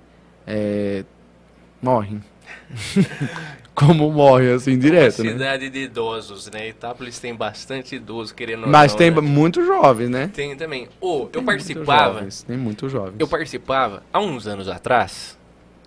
é, 0.45 1.05
morrem. 1.81 2.21
como 3.79 4.11
morrem, 4.11 4.51
assim, 4.51 4.77
direto, 4.77 5.21
Uma 5.21 5.31
né? 5.31 5.31
cidade 5.31 5.69
de 5.69 5.79
idosos, 5.79 6.51
né? 6.51 6.67
Itápolis 6.67 7.17
tem 7.17 7.33
bastante 7.33 7.95
idoso 7.95 8.35
querendo 8.35 8.67
Mas 8.67 8.91
não, 8.91 8.97
tem 8.97 9.09
né? 9.09 9.21
muitos 9.21 9.65
jovens, 9.65 10.09
né? 10.09 10.29
Tem 10.33 10.53
também. 10.57 10.89
Ô, 10.99 11.29
eu 11.31 11.41
participava... 11.41 12.15
jovens, 12.15 12.43
Tem 12.43 12.57
muitos 12.57 12.91
jovens. 12.91 13.15
Eu 13.17 13.27
participava 13.27 14.03
há 14.11 14.19
uns 14.19 14.47
anos 14.47 14.67
atrás, 14.67 15.39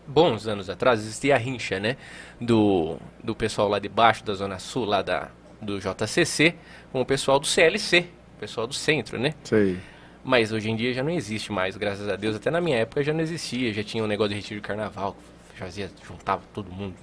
bons 0.07 0.47
anos 0.47 0.71
atrás, 0.71 1.01
existia 1.01 1.35
a 1.35 1.39
rincha, 1.39 1.79
né? 1.79 1.99
Do, 2.41 2.97
do 3.23 3.35
pessoal 3.35 3.69
lá 3.69 3.79
de 3.79 3.91
baixo, 3.91 4.25
da 4.25 4.33
Zona 4.33 4.59
Sul, 4.59 4.87
lá 4.87 5.03
da, 5.03 5.29
do 5.61 5.79
JCC, 5.79 6.55
com 6.91 7.03
o 7.03 7.05
pessoal 7.05 7.39
do 7.39 7.47
CLC, 7.47 8.07
o 8.37 8.41
pessoal 8.41 8.67
do 8.67 8.75
centro, 8.75 9.19
né? 9.19 9.35
Sei. 9.45 9.77
Mas 10.25 10.51
hoje 10.51 10.71
em 10.71 10.77
dia 10.77 10.95
já 10.95 11.03
não 11.03 11.11
existe 11.11 11.53
mais, 11.53 11.77
graças 11.77 12.09
a 12.09 12.17
Deus. 12.17 12.37
Até 12.37 12.51
na 12.51 12.61
minha 12.61 12.79
época 12.79 13.03
já 13.03 13.13
não 13.13 13.21
existia, 13.21 13.71
já 13.71 13.83
tinha 13.83 14.03
um 14.03 14.07
negócio 14.07 14.31
de 14.31 14.37
retiro 14.37 14.61
de 14.61 14.67
carnaval, 14.67 15.15
fazia, 15.57 15.91
juntava 16.07 16.43
todo 16.55 16.73
mundo. 16.73 16.95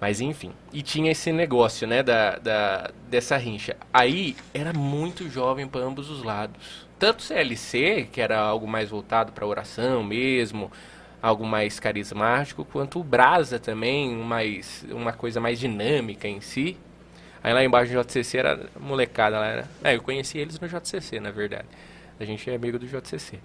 Mas 0.00 0.20
enfim, 0.20 0.52
e 0.72 0.80
tinha 0.80 1.12
esse 1.12 1.30
negócio, 1.30 1.86
né, 1.86 2.02
da, 2.02 2.36
da, 2.36 2.90
dessa 3.08 3.36
rincha. 3.36 3.76
Aí 3.92 4.34
era 4.54 4.72
muito 4.72 5.28
jovem 5.28 5.68
para 5.68 5.82
ambos 5.82 6.08
os 6.08 6.22
lados. 6.22 6.88
Tanto 6.98 7.22
CLC, 7.22 8.08
que 8.10 8.20
era 8.20 8.38
algo 8.38 8.66
mais 8.66 8.88
voltado 8.88 9.32
para 9.32 9.46
oração 9.46 10.02
mesmo, 10.02 10.72
algo 11.20 11.44
mais 11.44 11.78
carismático, 11.78 12.64
quanto 12.64 12.98
o 12.98 13.04
Brasa 13.04 13.58
também, 13.58 14.14
mais, 14.16 14.86
uma 14.90 15.12
coisa 15.12 15.38
mais 15.38 15.58
dinâmica 15.58 16.26
em 16.26 16.40
si. 16.40 16.78
Aí 17.42 17.52
lá 17.52 17.62
embaixo 17.62 17.92
do 17.92 18.02
JCC 18.02 18.38
era 18.38 18.66
molecada 18.78 19.38
lá. 19.38 19.46
Era... 19.46 19.68
É, 19.84 19.96
eu 19.96 20.02
conheci 20.02 20.38
eles 20.38 20.58
no 20.58 20.68
JCC, 20.68 21.20
na 21.20 21.30
verdade. 21.30 21.66
A 22.18 22.24
gente 22.24 22.48
é 22.50 22.54
amigo 22.54 22.78
do 22.78 22.86
JCC. 22.86 23.38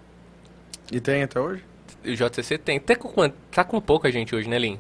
E 0.91 0.99
tem 0.99 1.23
até 1.23 1.39
hoje? 1.39 1.63
O 2.03 2.13
JCC 2.13 2.57
tem. 2.57 2.77
Até 2.77 2.95
com 2.95 3.09
quanto? 3.09 3.35
Tá 3.51 3.63
com 3.63 3.79
pouca 3.79 4.11
gente 4.11 4.35
hoje, 4.35 4.49
né, 4.49 4.59
Lin? 4.59 4.79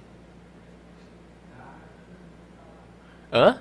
Hã? 3.35 3.57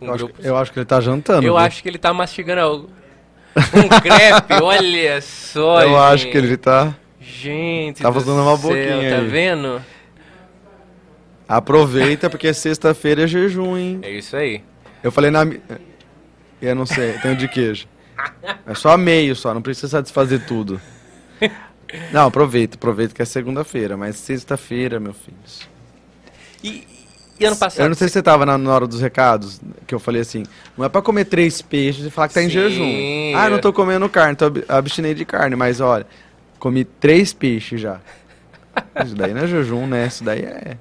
Um 0.00 0.06
Eu 0.06 0.14
acho, 0.14 0.24
grupo- 0.26 0.42
eu 0.42 0.56
acho 0.56 0.72
que 0.72 0.78
ele 0.80 0.86
tá 0.86 1.00
jantando. 1.00 1.38
Eu 1.46 1.54
viu? 1.54 1.56
acho 1.58 1.82
que 1.82 1.88
ele 1.88 1.98
tá 1.98 2.12
mastigando 2.12 2.60
algo. 2.60 2.90
Um 3.56 3.88
crepe, 4.00 4.54
olha 4.62 5.20
só, 5.22 5.80
Eu 5.82 5.96
acho 5.96 6.24
gente. 6.24 6.32
que 6.32 6.38
ele 6.38 6.56
tá. 6.56 6.94
Gente 7.20 8.02
Tá 8.02 8.08
do 8.10 8.14
fazendo 8.14 8.42
uma 8.42 8.56
céu, 8.56 8.68
boquinha 8.70 9.10
Tá 9.10 9.16
aí. 9.18 9.28
vendo? 9.28 9.82
Aproveita 11.48 12.28
porque 12.28 12.52
sexta-feira 12.52 13.22
é 13.24 13.26
jejum, 13.26 13.76
hein? 13.76 14.00
É 14.02 14.10
isso 14.10 14.36
aí. 14.36 14.62
Eu 15.02 15.12
falei 15.12 15.30
na. 15.30 15.42
Eu 16.60 16.74
não 16.74 16.84
sei, 16.86 17.12
tem 17.18 17.32
o 17.32 17.36
de 17.36 17.46
queijo. 17.48 17.86
É 18.66 18.74
só 18.74 18.96
meio 18.96 19.36
só, 19.36 19.52
não 19.54 19.62
precisa 19.62 19.88
satisfazer 19.88 20.44
tudo. 20.46 20.80
Não, 22.12 22.26
aproveita, 22.26 22.74
aproveita 22.76 23.14
que 23.14 23.22
é 23.22 23.24
segunda-feira, 23.24 23.96
mas 23.96 24.16
sexta-feira, 24.16 24.98
meu 24.98 25.12
filho. 25.14 25.36
E, 26.64 26.86
e 27.38 27.44
ano 27.44 27.56
passado? 27.56 27.82
Eu 27.84 27.88
não 27.88 27.94
sei 27.96 28.08
se 28.08 28.14
você 28.14 28.22
tava 28.22 28.46
na, 28.46 28.56
na 28.56 28.72
hora 28.74 28.86
dos 28.86 29.00
recados, 29.00 29.60
que 29.86 29.94
eu 29.94 29.98
falei 30.00 30.22
assim, 30.22 30.44
não 30.76 30.84
é 30.84 30.88
pra 30.88 31.02
comer 31.02 31.26
três 31.26 31.60
peixes 31.60 32.06
e 32.06 32.10
falar 32.10 32.28
que 32.28 32.34
tá 32.34 32.42
em 32.42 32.46
Sim, 32.46 32.50
jejum. 32.50 33.36
Ah, 33.36 33.46
eu 33.46 33.50
não 33.50 33.58
tô 33.58 33.72
comendo 33.72 34.08
carne, 34.08 34.36
tô 34.36 34.46
ab- 34.46 34.64
abstinei 34.68 35.14
de 35.14 35.24
carne, 35.24 35.54
mas 35.56 35.80
olha, 35.80 36.06
comi 36.58 36.84
três 36.84 37.32
peixes 37.32 37.80
já. 37.80 38.00
Isso 39.04 39.14
daí 39.14 39.32
não 39.34 39.42
é 39.42 39.46
jejum, 39.46 39.86
né? 39.86 40.06
Isso 40.06 40.24
daí 40.24 40.40
é 40.42 40.76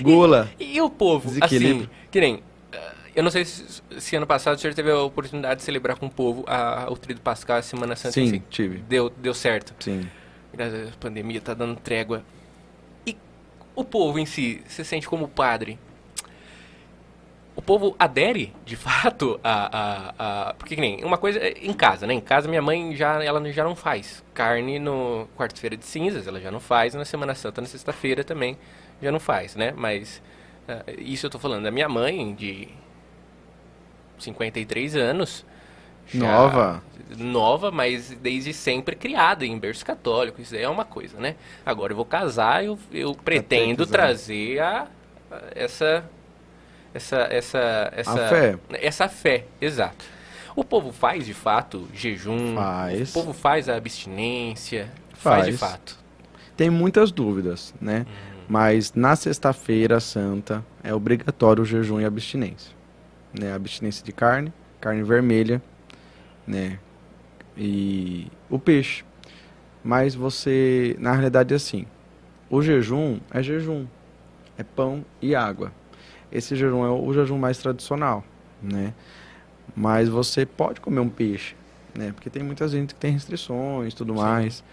gula. 0.00 0.50
E, 0.58 0.76
e 0.76 0.80
o 0.80 0.90
povo, 0.90 1.30
assim, 1.40 1.88
que 2.10 2.20
nem... 2.20 2.42
ah, 2.72 2.92
Eu 3.14 3.22
não 3.22 3.30
sei 3.30 3.44
se, 3.44 3.64
se 3.98 4.16
ano 4.16 4.26
passado 4.26 4.56
o 4.56 4.58
senhor 4.60 4.74
teve 4.74 4.90
a 4.90 4.98
oportunidade 5.02 5.60
de 5.60 5.64
celebrar 5.64 5.96
com 5.96 6.06
o 6.06 6.10
povo 6.10 6.44
a, 6.46 6.86
o 6.90 6.96
Tríduo 6.96 7.22
Pascal, 7.22 7.58
a 7.58 7.62
Semana 7.62 7.96
Santa. 7.96 8.20
em 8.20 8.26
Sim, 8.26 8.34
si. 8.36 8.42
tive. 8.50 8.78
Deu, 8.88 9.10
deu 9.10 9.32
certo. 9.34 9.74
Sim. 9.80 10.06
Graças 10.52 10.88
a 10.88 10.92
pandemia 10.98 11.40
tá 11.40 11.54
dando 11.54 11.76
trégua. 11.76 12.22
O 13.80 13.84
povo 13.84 14.18
em 14.18 14.26
si, 14.26 14.60
se 14.66 14.84
sente 14.84 15.08
como 15.08 15.26
padre? 15.26 15.78
O 17.56 17.62
povo 17.62 17.96
adere, 17.98 18.52
de 18.62 18.76
fato, 18.76 19.40
a, 19.42 19.78
a, 19.78 20.50
a... 20.50 20.54
Porque 20.54 20.74
que 20.74 20.80
nem, 20.82 21.02
uma 21.02 21.16
coisa 21.16 21.38
é 21.38 21.54
em 21.62 21.72
casa, 21.72 22.06
né? 22.06 22.12
Em 22.12 22.20
casa 22.20 22.46
minha 22.46 22.60
mãe 22.60 22.94
já, 22.94 23.24
ela 23.24 23.42
já 23.50 23.64
não 23.64 23.74
faz 23.74 24.22
carne 24.34 24.78
no 24.78 25.26
quarta-feira 25.34 25.78
de 25.78 25.86
cinzas, 25.86 26.26
ela 26.26 26.38
já 26.38 26.50
não 26.50 26.60
faz, 26.60 26.92
na 26.92 27.06
Semana 27.06 27.34
Santa, 27.34 27.62
na 27.62 27.66
sexta-feira 27.66 28.22
também 28.22 28.58
já 29.00 29.10
não 29.10 29.18
faz, 29.18 29.56
né? 29.56 29.72
Mas 29.74 30.20
ah, 30.68 30.84
isso 30.98 31.24
eu 31.24 31.30
tô 31.30 31.38
falando 31.38 31.62
da 31.62 31.70
minha 31.70 31.88
mãe, 31.88 32.34
de 32.34 32.68
53 34.18 34.94
anos. 34.94 35.46
Nova. 36.14 36.82
Nova, 37.18 37.70
mas 37.72 38.10
desde 38.22 38.52
sempre 38.52 38.94
criada 38.94 39.44
em 39.44 39.58
berço 39.58 39.84
católico. 39.84 40.40
Isso 40.40 40.52
daí 40.52 40.62
é 40.62 40.68
uma 40.68 40.84
coisa, 40.84 41.18
né? 41.18 41.34
Agora 41.66 41.92
eu 41.92 41.96
vou 41.96 42.04
casar, 42.04 42.64
eu, 42.64 42.78
eu 42.92 43.14
pretendo 43.14 43.84
Catequizado. 43.86 43.90
trazer 43.90 44.58
a, 44.60 44.86
a- 45.30 45.42
essa, 45.54 46.04
essa, 46.94 47.16
essa, 47.30 47.92
essa, 47.94 48.28
fé. 48.28 48.58
essa 48.72 49.08
fé, 49.08 49.44
exato. 49.60 50.04
O 50.54 50.64
povo 50.64 50.92
faz 50.92 51.26
de 51.26 51.34
fato 51.34 51.88
jejum, 51.94 52.54
Faz. 52.54 53.10
o 53.10 53.12
povo 53.12 53.32
faz 53.32 53.68
a 53.68 53.76
abstinência, 53.76 54.90
faz, 55.14 55.46
de 55.46 55.52
Faz. 55.56 55.72
fato. 55.72 55.98
Tem 56.56 56.68
muitas 56.70 57.10
dúvidas, 57.10 57.74
né? 57.80 58.04
Mas 58.48 58.92
na 58.94 59.14
sexta-feira 59.16 60.00
santa 60.00 60.64
é 60.82 60.92
obrigatório 60.92 61.62
o 61.62 61.66
jejum 61.66 62.00
e 62.00 62.04
abstinência. 62.04 62.72
Né? 63.38 63.52
Abstinência 63.54 64.04
de 64.04 64.12
carne, 64.12 64.52
carne 64.80 65.02
vermelha, 65.04 65.62
né? 66.50 66.78
E 67.56 68.26
o 68.48 68.58
peixe. 68.58 69.04
Mas 69.82 70.14
você, 70.14 70.96
na 70.98 71.12
realidade, 71.12 71.54
é 71.54 71.56
assim: 71.56 71.86
o 72.50 72.60
jejum 72.60 73.20
é 73.30 73.42
jejum, 73.42 73.86
é 74.58 74.64
pão 74.64 75.04
e 75.22 75.34
água. 75.34 75.72
Esse 76.30 76.54
jejum 76.54 76.84
é 76.84 76.90
o 76.90 77.12
jejum 77.12 77.38
mais 77.38 77.58
tradicional, 77.58 78.24
né? 78.62 78.92
Mas 79.74 80.08
você 80.08 80.44
pode 80.44 80.80
comer 80.80 81.00
um 81.00 81.08
peixe, 81.08 81.54
né? 81.96 82.12
Porque 82.12 82.28
tem 82.28 82.42
muita 82.42 82.68
gente 82.68 82.94
que 82.94 83.00
tem 83.00 83.12
restrições, 83.12 83.94
tudo 83.94 84.12
Sim. 84.14 84.18
mais. 84.18 84.64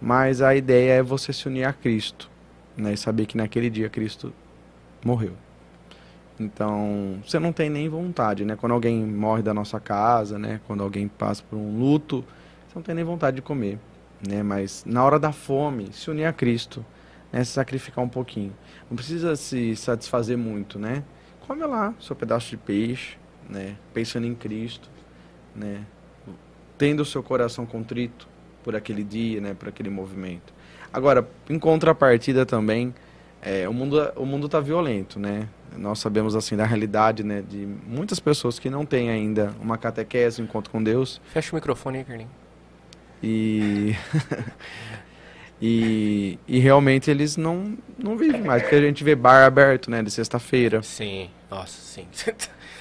Mas 0.00 0.42
a 0.42 0.54
ideia 0.54 0.94
é 0.94 1.02
você 1.02 1.32
se 1.32 1.46
unir 1.46 1.64
a 1.64 1.72
Cristo, 1.72 2.28
né? 2.76 2.92
E 2.92 2.96
saber 2.96 3.26
que 3.26 3.36
naquele 3.36 3.70
dia 3.70 3.88
Cristo 3.88 4.32
morreu. 5.04 5.34
Então, 6.40 7.20
você 7.24 7.38
não 7.38 7.52
tem 7.52 7.68
nem 7.68 7.88
vontade, 7.88 8.44
né? 8.44 8.56
Quando 8.56 8.72
alguém 8.72 9.04
morre 9.04 9.42
da 9.42 9.52
nossa 9.52 9.78
casa, 9.78 10.38
né? 10.38 10.60
Quando 10.66 10.82
alguém 10.82 11.06
passa 11.08 11.42
por 11.48 11.56
um 11.56 11.78
luto, 11.78 12.24
você 12.66 12.74
não 12.76 12.82
tem 12.82 12.94
nem 12.94 13.04
vontade 13.04 13.36
de 13.36 13.42
comer, 13.42 13.78
né? 14.26 14.42
Mas 14.42 14.84
na 14.86 15.04
hora 15.04 15.18
da 15.18 15.32
fome, 15.32 15.92
se 15.92 16.10
unir 16.10 16.24
a 16.24 16.32
Cristo, 16.32 16.84
né? 17.30 17.44
Se 17.44 17.52
sacrificar 17.52 18.04
um 18.04 18.08
pouquinho. 18.08 18.52
Não 18.90 18.96
precisa 18.96 19.36
se 19.36 19.76
satisfazer 19.76 20.36
muito, 20.38 20.78
né? 20.78 21.04
Come 21.46 21.64
lá 21.64 21.94
seu 22.00 22.16
pedaço 22.16 22.50
de 22.50 22.56
peixe, 22.56 23.16
né? 23.48 23.76
Pensando 23.92 24.26
em 24.26 24.34
Cristo, 24.34 24.90
né? 25.54 25.84
Tendo 26.78 27.00
o 27.00 27.04
seu 27.04 27.22
coração 27.22 27.66
contrito 27.66 28.26
por 28.64 28.74
aquele 28.74 29.04
dia, 29.04 29.40
né? 29.40 29.54
Por 29.54 29.68
aquele 29.68 29.90
movimento. 29.90 30.52
Agora, 30.92 31.28
em 31.48 31.58
contrapartida 31.58 32.46
também, 32.46 32.94
é, 33.40 33.68
o 33.68 33.72
mundo 33.72 34.12
o 34.16 34.24
mundo 34.24 34.46
está 34.46 34.60
violento, 34.60 35.18
né? 35.18 35.48
Nós 35.76 35.98
sabemos 35.98 36.34
assim 36.34 36.56
da 36.56 36.64
realidade, 36.64 37.22
né? 37.22 37.42
De 37.48 37.66
muitas 37.86 38.20
pessoas 38.20 38.58
que 38.58 38.68
não 38.70 38.84
têm 38.84 39.10
ainda 39.10 39.54
uma 39.60 39.78
catequese, 39.78 40.40
um 40.40 40.44
encontro 40.44 40.70
com 40.70 40.82
Deus 40.82 41.20
Fecha 41.32 41.52
o 41.52 41.54
microfone 41.54 41.98
aí, 41.98 42.04
Carlinhos. 42.04 42.32
e 43.22 43.94
e, 45.60 46.38
e 46.46 46.58
realmente 46.58 47.10
eles 47.10 47.36
não 47.36 47.76
não 47.98 48.16
vivem 48.16 48.42
mais, 48.42 48.62
porque 48.62 48.74
a 48.74 48.80
gente 48.80 49.04
vê 49.04 49.14
bar 49.14 49.44
aberto, 49.44 49.90
né? 49.90 50.02
De 50.02 50.10
sexta-feira, 50.10 50.82
Sim, 50.82 51.30
nossa, 51.50 51.80
sim. 51.80 52.06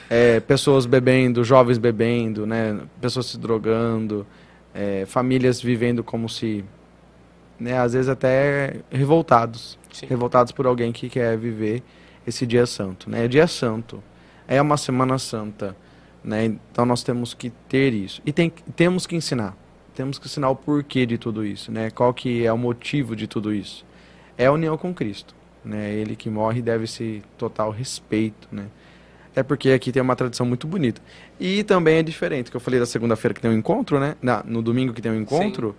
é, 0.10 0.40
pessoas 0.40 0.86
bebendo, 0.86 1.44
jovens 1.44 1.78
bebendo, 1.78 2.46
né? 2.46 2.80
Pessoas 3.00 3.28
se 3.28 3.38
drogando, 3.38 4.26
é, 4.74 5.06
famílias 5.06 5.62
vivendo 5.62 6.04
como 6.04 6.28
se, 6.28 6.66
né? 7.60 7.78
Às 7.78 7.94
vezes 7.94 8.10
até 8.10 8.78
revoltados. 8.90 9.78
sim. 9.92 10.08
revoltados 10.08 10.52
por 10.52 10.66
alguém 10.66 10.92
que 10.92 11.08
quer 11.10 11.38
viver 11.38 11.84
esse 12.26 12.46
dia 12.46 12.66
santo, 12.66 13.10
né? 13.10 13.26
É 13.26 13.28
dia 13.28 13.48
santo, 13.48 14.04
é 14.48 14.62
uma 14.62 14.78
semana 14.78 15.18
santa, 15.18 15.76
né? 16.24 16.46
Então 16.46 16.86
nós 16.86 17.04
temos 17.04 17.34
que 17.34 17.50
ter 17.68 17.94
isso 17.94 18.22
e 18.26 18.32
tem, 18.32 18.50
temos 18.76 19.08
que 19.08 19.16
ensinar, 19.16 19.56
temos 19.96 20.20
que 20.20 20.28
ensinar 20.28 20.50
o 20.50 20.56
porquê 20.56 21.06
de 21.06 21.18
tudo 21.18 21.46
isso, 21.46 21.72
né? 21.72 21.90
Qual 21.90 22.14
que 22.14 22.46
é 22.46 22.52
o 22.54 22.58
motivo 22.58 23.16
de 23.16 23.28
tudo 23.28 23.54
isso? 23.54 23.86
É 24.38 24.46
a 24.46 24.52
união 24.52 24.78
com 24.78 24.94
Cristo, 24.94 25.34
né? 25.64 25.92
Ele 25.94 26.16
que 26.16 26.30
morre 26.30 26.62
deve-se 26.62 27.22
total 27.38 27.72
respeito, 27.72 28.48
né? 28.52 28.66
Até 29.32 29.44
porque 29.44 29.70
aqui 29.72 29.92
tem 29.94 30.02
uma 30.02 30.16
tradição 30.16 30.46
muito 30.46 30.68
bonita. 30.68 31.02
E 31.40 31.64
também 31.64 31.98
é 32.00 32.04
diferente, 32.04 32.52
que 32.52 32.58
eu 32.58 32.62
falei 32.62 32.80
da 32.82 32.86
segunda-feira 32.86 33.34
que 33.34 33.40
tem 33.40 33.50
um 33.50 33.54
encontro, 33.58 33.98
né? 33.98 34.16
Na- 34.22 34.44
no 34.46 34.62
domingo 34.62 34.94
que 34.94 35.02
tem 35.02 35.10
um 35.12 35.16
encontro. 35.22 35.74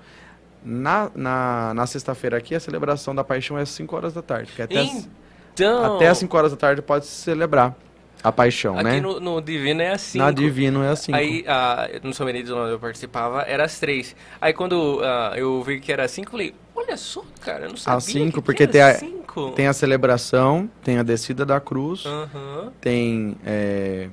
Na, 0.64 1.10
na, 1.14 1.74
na 1.74 1.86
sexta-feira 1.86 2.36
aqui, 2.38 2.54
a 2.54 2.60
celebração 2.60 3.14
da 3.14 3.22
paixão 3.24 3.58
é 3.58 3.62
às 3.62 3.68
5 3.70 3.94
horas 3.96 4.14
da 4.14 4.22
tarde. 4.22 4.52
Que 4.54 4.62
até, 4.62 4.80
as- 4.80 5.08
Então, 5.54 5.96
até 5.96 6.08
às 6.08 6.18
5 6.18 6.36
horas 6.36 6.50
da 6.52 6.56
tarde 6.56 6.80
pode 6.82 7.06
se 7.06 7.12
celebrar 7.22 7.76
a 8.22 8.30
paixão, 8.30 8.74
aqui 8.78 8.84
né? 8.84 9.00
no, 9.00 9.18
no 9.18 9.40
Divino 9.40 9.82
é 9.82 9.90
assim. 9.90 10.18
Na 10.18 10.30
Divino 10.30 10.82
é 10.82 10.88
assim. 10.88 11.12
Aí, 11.12 11.44
ah, 11.46 11.88
no 12.02 12.14
São 12.14 12.24
Benedito, 12.24 12.54
onde 12.54 12.72
eu 12.72 12.78
participava, 12.78 13.42
era 13.42 13.64
às 13.64 13.78
três. 13.80 14.14
Aí, 14.40 14.52
quando 14.52 15.00
ah, 15.02 15.32
eu 15.36 15.62
vi 15.62 15.80
que 15.80 15.92
era 15.92 16.06
cinco, 16.06 16.28
eu 16.28 16.32
falei, 16.32 16.54
olha 16.74 16.96
só, 16.96 17.24
cara, 17.40 17.64
eu 17.64 17.70
não 17.70 17.76
sabia 17.76 18.00
cinco, 18.00 18.40
que 18.40 18.42
porque 18.42 18.66
tem 18.66 18.80
a- 18.80 18.94
cinco. 18.94 19.50
Tem 19.52 19.66
a 19.66 19.72
celebração, 19.72 20.70
tem 20.84 20.98
a 20.98 21.02
descida 21.02 21.44
da 21.44 21.58
cruz, 21.58 22.04
Aham. 22.06 22.72
tem. 22.80 23.36
é, 23.44 24.08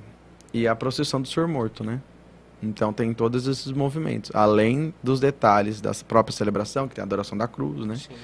e 0.53 0.67
a 0.67 0.75
procissão 0.75 1.21
do 1.21 1.27
Senhor 1.27 1.47
Morto, 1.47 1.83
né? 1.83 2.01
Então 2.61 2.91
tem 2.91 3.13
todos 3.13 3.47
esses 3.47 3.71
movimentos. 3.71 4.31
Além 4.33 4.93
dos 5.03 5.19
detalhes 5.19 5.79
da 5.79 5.91
própria 6.07 6.35
celebração, 6.35 6.87
que 6.87 6.95
tem 6.95 7.01
a 7.01 7.05
adoração 7.05 7.37
da 7.37 7.47
cruz, 7.47 7.85
né? 7.85 7.95
Sim. 7.95 8.15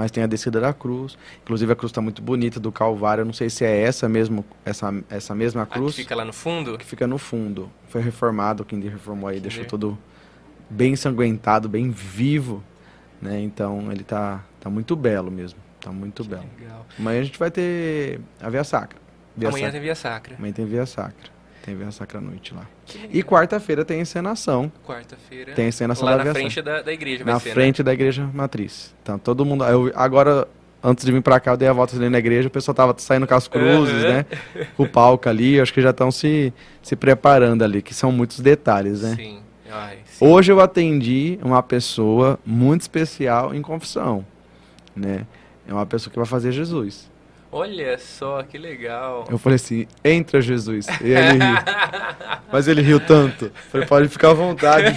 Mas 0.00 0.10
tem 0.10 0.24
a 0.24 0.26
descida 0.26 0.58
da 0.58 0.72
cruz. 0.72 1.18
Inclusive 1.42 1.70
a 1.70 1.76
cruz 1.76 1.90
está 1.90 2.00
muito 2.00 2.22
bonita 2.22 2.58
do 2.58 2.72
Calvário. 2.72 3.20
Eu 3.20 3.26
não 3.26 3.34
sei 3.34 3.50
se 3.50 3.66
é 3.66 3.82
essa 3.82 4.08
mesmo, 4.08 4.42
essa, 4.64 4.90
essa 5.10 5.34
mesma 5.34 5.64
A 5.64 5.66
que 5.66 5.74
cruz 5.74 5.94
fica 5.94 6.14
lá 6.14 6.24
no 6.24 6.32
fundo. 6.32 6.78
que 6.78 6.86
fica 6.86 7.06
no 7.06 7.18
fundo. 7.18 7.70
Foi 7.86 8.00
reformado, 8.00 8.64
quem 8.64 8.80
reformou 8.80 9.28
aí 9.28 9.38
deixou 9.38 9.66
tudo 9.66 9.98
bem 10.70 10.94
ensanguentado, 10.94 11.68
bem 11.68 11.90
vivo, 11.90 12.64
né? 13.20 13.42
Então 13.42 13.92
ele 13.92 14.02
tá, 14.02 14.42
tá 14.58 14.70
muito 14.70 14.96
belo 14.96 15.30
mesmo. 15.30 15.58
Tá 15.78 15.92
muito 15.92 16.24
belo. 16.24 16.46
Legal. 16.58 16.86
Amanhã 16.98 17.20
a 17.20 17.24
gente 17.24 17.38
vai 17.38 17.50
ter 17.50 18.22
a 18.40 18.48
Via 18.48 18.64
Sacra. 18.64 18.98
Via 19.36 19.50
Amanhã 19.50 19.66
Sacra. 19.66 19.72
tem 19.72 19.80
Via 19.82 19.94
Sacra. 19.94 20.36
Amanhã 20.36 20.52
tem 20.54 20.64
Via 20.64 20.86
Sacra. 20.86 21.30
Tem 21.64 21.76
Via 21.76 21.90
Sacra 21.90 22.20
noite 22.20 22.54
lá. 22.54 22.66
E 23.12 23.22
quarta-feira 23.22 23.84
tem 23.84 24.00
encenação. 24.00 24.72
Quarta-feira. 24.86 25.52
Tem 25.52 25.68
encenação 25.68 26.04
Lá 26.06 26.12
da 26.12 26.18
na 26.18 26.24
Via 26.24 26.32
frente 26.32 26.62
da, 26.62 26.80
da 26.82 26.92
igreja 26.92 27.24
na 27.24 27.38
ser, 27.38 27.48
né? 27.48 27.54
frente 27.54 27.82
da 27.82 27.92
igreja 27.92 28.28
matriz. 28.32 28.94
Então 29.02 29.18
todo 29.18 29.44
mundo. 29.44 29.64
Eu, 29.64 29.92
agora, 29.94 30.48
antes 30.82 31.04
de 31.04 31.12
vir 31.12 31.20
pra 31.22 31.38
cá, 31.38 31.52
eu 31.52 31.56
dei 31.56 31.68
a 31.68 31.72
volta 31.72 31.94
ali 31.96 32.08
na 32.08 32.18
igreja, 32.18 32.48
o 32.48 32.50
pessoal 32.50 32.74
tava 32.74 32.94
saindo 32.98 33.26
com 33.26 33.34
as 33.34 33.46
cruzes, 33.46 34.04
Aham. 34.04 34.08
né? 34.08 34.26
Com 34.76 34.84
o 34.84 34.88
palco 34.88 35.28
ali, 35.28 35.60
acho 35.60 35.72
que 35.74 35.82
já 35.82 35.90
estão 35.90 36.10
se, 36.10 36.52
se 36.82 36.96
preparando 36.96 37.62
ali, 37.62 37.82
que 37.82 37.92
são 37.92 38.10
muitos 38.10 38.40
detalhes, 38.40 39.02
né? 39.02 39.14
Sim. 39.16 39.40
Ai, 39.70 39.98
sim. 40.06 40.24
Hoje 40.24 40.50
eu 40.50 40.60
atendi 40.60 41.38
uma 41.42 41.62
pessoa 41.62 42.38
muito 42.44 42.80
especial 42.80 43.54
em 43.54 43.60
confissão, 43.62 44.24
né? 44.96 45.26
É 45.68 45.72
uma 45.72 45.86
pessoa 45.86 46.10
que 46.10 46.18
vai 46.18 46.26
fazer 46.26 46.50
Jesus. 46.52 47.09
Olha 47.52 47.98
só, 47.98 48.42
que 48.44 48.56
legal. 48.56 49.24
Eu 49.28 49.36
falei 49.36 49.56
assim, 49.56 49.86
entra 50.04 50.40
Jesus. 50.40 50.86
E 51.00 51.10
ele 51.10 51.32
riu. 51.32 51.56
Mas 52.52 52.68
ele 52.68 52.80
riu 52.80 53.00
tanto. 53.00 53.50
Falei, 53.70 53.86
pode 53.86 54.08
ficar 54.08 54.30
à 54.30 54.34
vontade. 54.34 54.96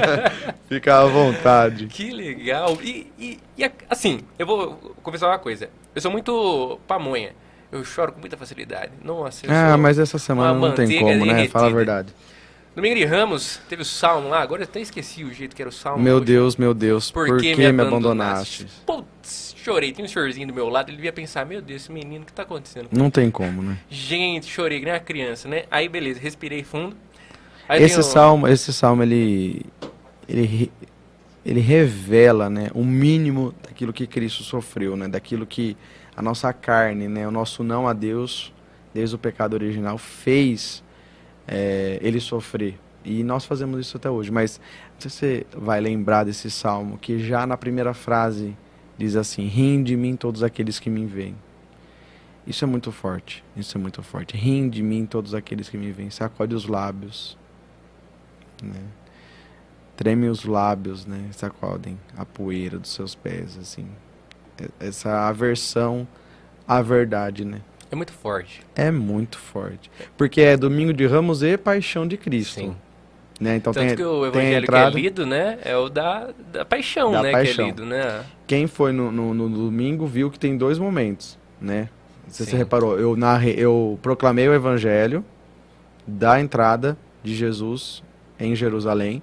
Fica 0.68 1.00
à 1.00 1.04
vontade. 1.04 1.86
Que 1.86 2.10
legal. 2.10 2.78
E, 2.82 3.12
e, 3.18 3.38
e, 3.58 3.70
assim, 3.90 4.20
eu 4.38 4.46
vou 4.46 4.94
confessar 5.02 5.28
uma 5.28 5.38
coisa. 5.38 5.68
Eu 5.94 6.00
sou 6.00 6.10
muito 6.10 6.80
pamonha. 6.86 7.32
Eu 7.70 7.84
choro 7.84 8.12
com 8.12 8.20
muita 8.20 8.36
facilidade. 8.36 8.92
Nossa, 9.02 9.46
eu 9.46 9.50
Ah, 9.52 9.76
mas 9.76 9.98
essa 9.98 10.18
semana 10.18 10.58
não 10.58 10.74
tem 10.74 10.98
como, 10.98 11.26
né? 11.26 11.46
Fala 11.48 11.66
a 11.66 11.70
verdade. 11.70 12.14
Domingo 12.74 12.96
de 12.96 13.04
Ramos, 13.04 13.60
teve 13.68 13.82
o 13.82 13.84
salmo 13.84 14.30
lá, 14.30 14.40
agora 14.40 14.62
eu 14.62 14.64
até 14.64 14.80
esqueci 14.80 15.24
o 15.24 15.32
jeito 15.32 15.54
que 15.54 15.60
era 15.60 15.68
o 15.68 15.72
salmo. 15.72 16.02
Meu 16.02 16.16
hoje. 16.16 16.24
Deus, 16.24 16.56
meu 16.56 16.72
Deus, 16.72 17.10
por, 17.10 17.26
Por 17.26 17.38
que, 17.38 17.54
que 17.54 17.70
me 17.70 17.82
abandonaste? 17.82 18.66
Putz, 18.86 19.41
chorei. 19.62 19.92
Tem 19.92 20.04
um 20.04 20.08
senhorzinho 20.08 20.46
do 20.48 20.54
meu 20.54 20.68
lado, 20.68 20.88
ele 20.90 20.96
devia 20.96 21.12
pensar, 21.12 21.44
meu 21.46 21.62
Deus, 21.62 21.82
esse 21.82 21.92
menino, 21.92 22.22
o 22.22 22.26
que 22.26 22.32
tá 22.32 22.42
acontecendo? 22.42 22.88
Não 22.92 23.10
tem 23.10 23.30
como, 23.30 23.62
né? 23.62 23.78
Gente, 23.88 24.46
chorei 24.46 24.78
que 24.78 24.84
nem 24.84 24.94
uma 24.94 25.00
criança, 25.00 25.48
né? 25.48 25.64
Aí, 25.70 25.88
beleza, 25.88 26.20
respirei 26.20 26.62
fundo. 26.62 26.96
Aí 27.68 27.82
Esse 27.82 28.00
o- 28.00 28.02
salmo, 28.02 28.46
esse 28.48 28.72
salmo 28.72 29.02
ele 29.02 29.62
ele 30.28 30.70
ele 31.44 31.58
revela, 31.60 32.48
né, 32.48 32.70
o 32.72 32.84
mínimo 32.84 33.52
daquilo 33.64 33.92
que 33.92 34.06
Cristo 34.06 34.44
sofreu, 34.44 34.96
né, 34.96 35.08
daquilo 35.08 35.44
que 35.44 35.76
a 36.16 36.22
nossa 36.22 36.52
carne, 36.52 37.08
né, 37.08 37.26
o 37.26 37.32
nosso 37.32 37.64
não 37.64 37.88
a 37.88 37.92
Deus, 37.92 38.52
desde 38.94 39.16
o 39.16 39.18
pecado 39.18 39.54
original 39.54 39.98
fez 39.98 40.84
é, 41.48 41.98
ele 42.00 42.20
sofrer. 42.20 42.78
E 43.04 43.24
nós 43.24 43.44
fazemos 43.44 43.80
isso 43.80 43.96
até 43.96 44.08
hoje, 44.08 44.30
mas 44.30 44.60
não 44.94 45.00
sei 45.00 45.10
se 45.10 45.16
você 45.16 45.46
vai 45.56 45.80
lembrar 45.80 46.22
desse 46.22 46.48
salmo 46.48 46.96
que 46.96 47.18
já 47.18 47.44
na 47.44 47.56
primeira 47.56 47.92
frase 47.92 48.56
diz 49.02 49.16
assim: 49.16 49.46
"Riem 49.46 49.82
de 49.82 49.96
mim 49.96 50.16
todos 50.16 50.42
aqueles 50.42 50.78
que 50.78 50.88
me 50.88 51.04
veem". 51.06 51.34
Isso 52.46 52.64
é 52.64 52.66
muito 52.66 52.90
forte. 52.90 53.44
Isso 53.56 53.76
é 53.76 53.80
muito 53.80 54.02
forte. 54.02 54.36
Riem 54.36 54.68
de 54.68 54.82
mim 54.82 55.06
todos 55.06 55.34
aqueles 55.34 55.68
que 55.68 55.76
me 55.76 55.92
veem. 55.92 56.10
Sacode 56.10 56.54
os 56.54 56.66
lábios. 56.66 57.36
Né? 58.62 58.80
Treme 59.96 60.28
os 60.28 60.44
lábios, 60.44 61.06
né? 61.06 61.28
Sacodem 61.32 61.98
a 62.16 62.24
poeira 62.24 62.78
dos 62.78 62.90
seus 62.92 63.14
pés, 63.14 63.56
assim. 63.60 63.86
E- 64.60 64.68
Essa 64.86 65.28
aversão 65.28 66.06
à 66.66 66.80
verdade, 66.82 67.44
né? 67.44 67.60
É 67.90 67.94
muito 67.94 68.12
forte. 68.12 68.62
É 68.74 68.90
muito 68.90 69.38
forte. 69.38 69.90
Porque 70.16 70.40
é 70.40 70.56
domingo 70.56 70.92
de 70.92 71.06
ramos 71.06 71.42
e 71.42 71.56
paixão 71.58 72.08
de 72.08 72.16
Cristo. 72.16 72.54
Sim. 72.60 72.76
Né? 73.42 73.56
Então 73.56 73.72
Tanto 73.72 73.86
tem, 73.88 73.96
que 73.96 74.04
o 74.04 74.24
evangelho 74.24 74.62
entrada. 74.62 74.90
que 74.92 74.96
é 74.98 75.00
lido, 75.00 75.26
né? 75.26 75.58
É 75.64 75.76
o 75.76 75.88
da, 75.88 76.28
da 76.52 76.64
paixão, 76.64 77.10
Da 77.10 77.22
né? 77.22 77.32
paixão. 77.32 77.54
Que 77.56 77.60
é 77.62 77.64
lido, 77.64 77.84
né? 77.84 78.24
Quem 78.46 78.68
foi 78.68 78.92
no, 78.92 79.10
no, 79.10 79.34
no 79.34 79.48
domingo 79.48 80.06
viu 80.06 80.30
que 80.30 80.38
tem 80.38 80.56
dois 80.56 80.78
momentos, 80.78 81.36
né? 81.60 81.88
Sei 82.28 82.46
se 82.46 82.52
você 82.52 82.56
reparou. 82.56 82.96
Eu, 83.00 83.16
narrei, 83.16 83.54
eu 83.58 83.98
proclamei 84.00 84.48
o 84.48 84.54
evangelho 84.54 85.24
da 86.06 86.40
entrada 86.40 86.96
de 87.22 87.34
Jesus 87.34 88.02
em 88.38 88.54
Jerusalém, 88.54 89.20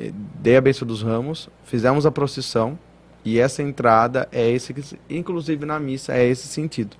eh, 0.00 0.10
dei 0.34 0.56
a 0.56 0.60
bênção 0.60 0.86
dos 0.86 1.00
ramos, 1.02 1.48
fizemos 1.64 2.04
a 2.06 2.10
procissão 2.10 2.76
e 3.24 3.38
essa 3.38 3.62
entrada 3.62 4.28
é 4.32 4.48
esse, 4.50 4.74
que- 4.74 4.98
inclusive 5.08 5.64
na 5.64 5.78
missa, 5.78 6.12
é 6.14 6.26
esse 6.26 6.48
sentido. 6.48 6.96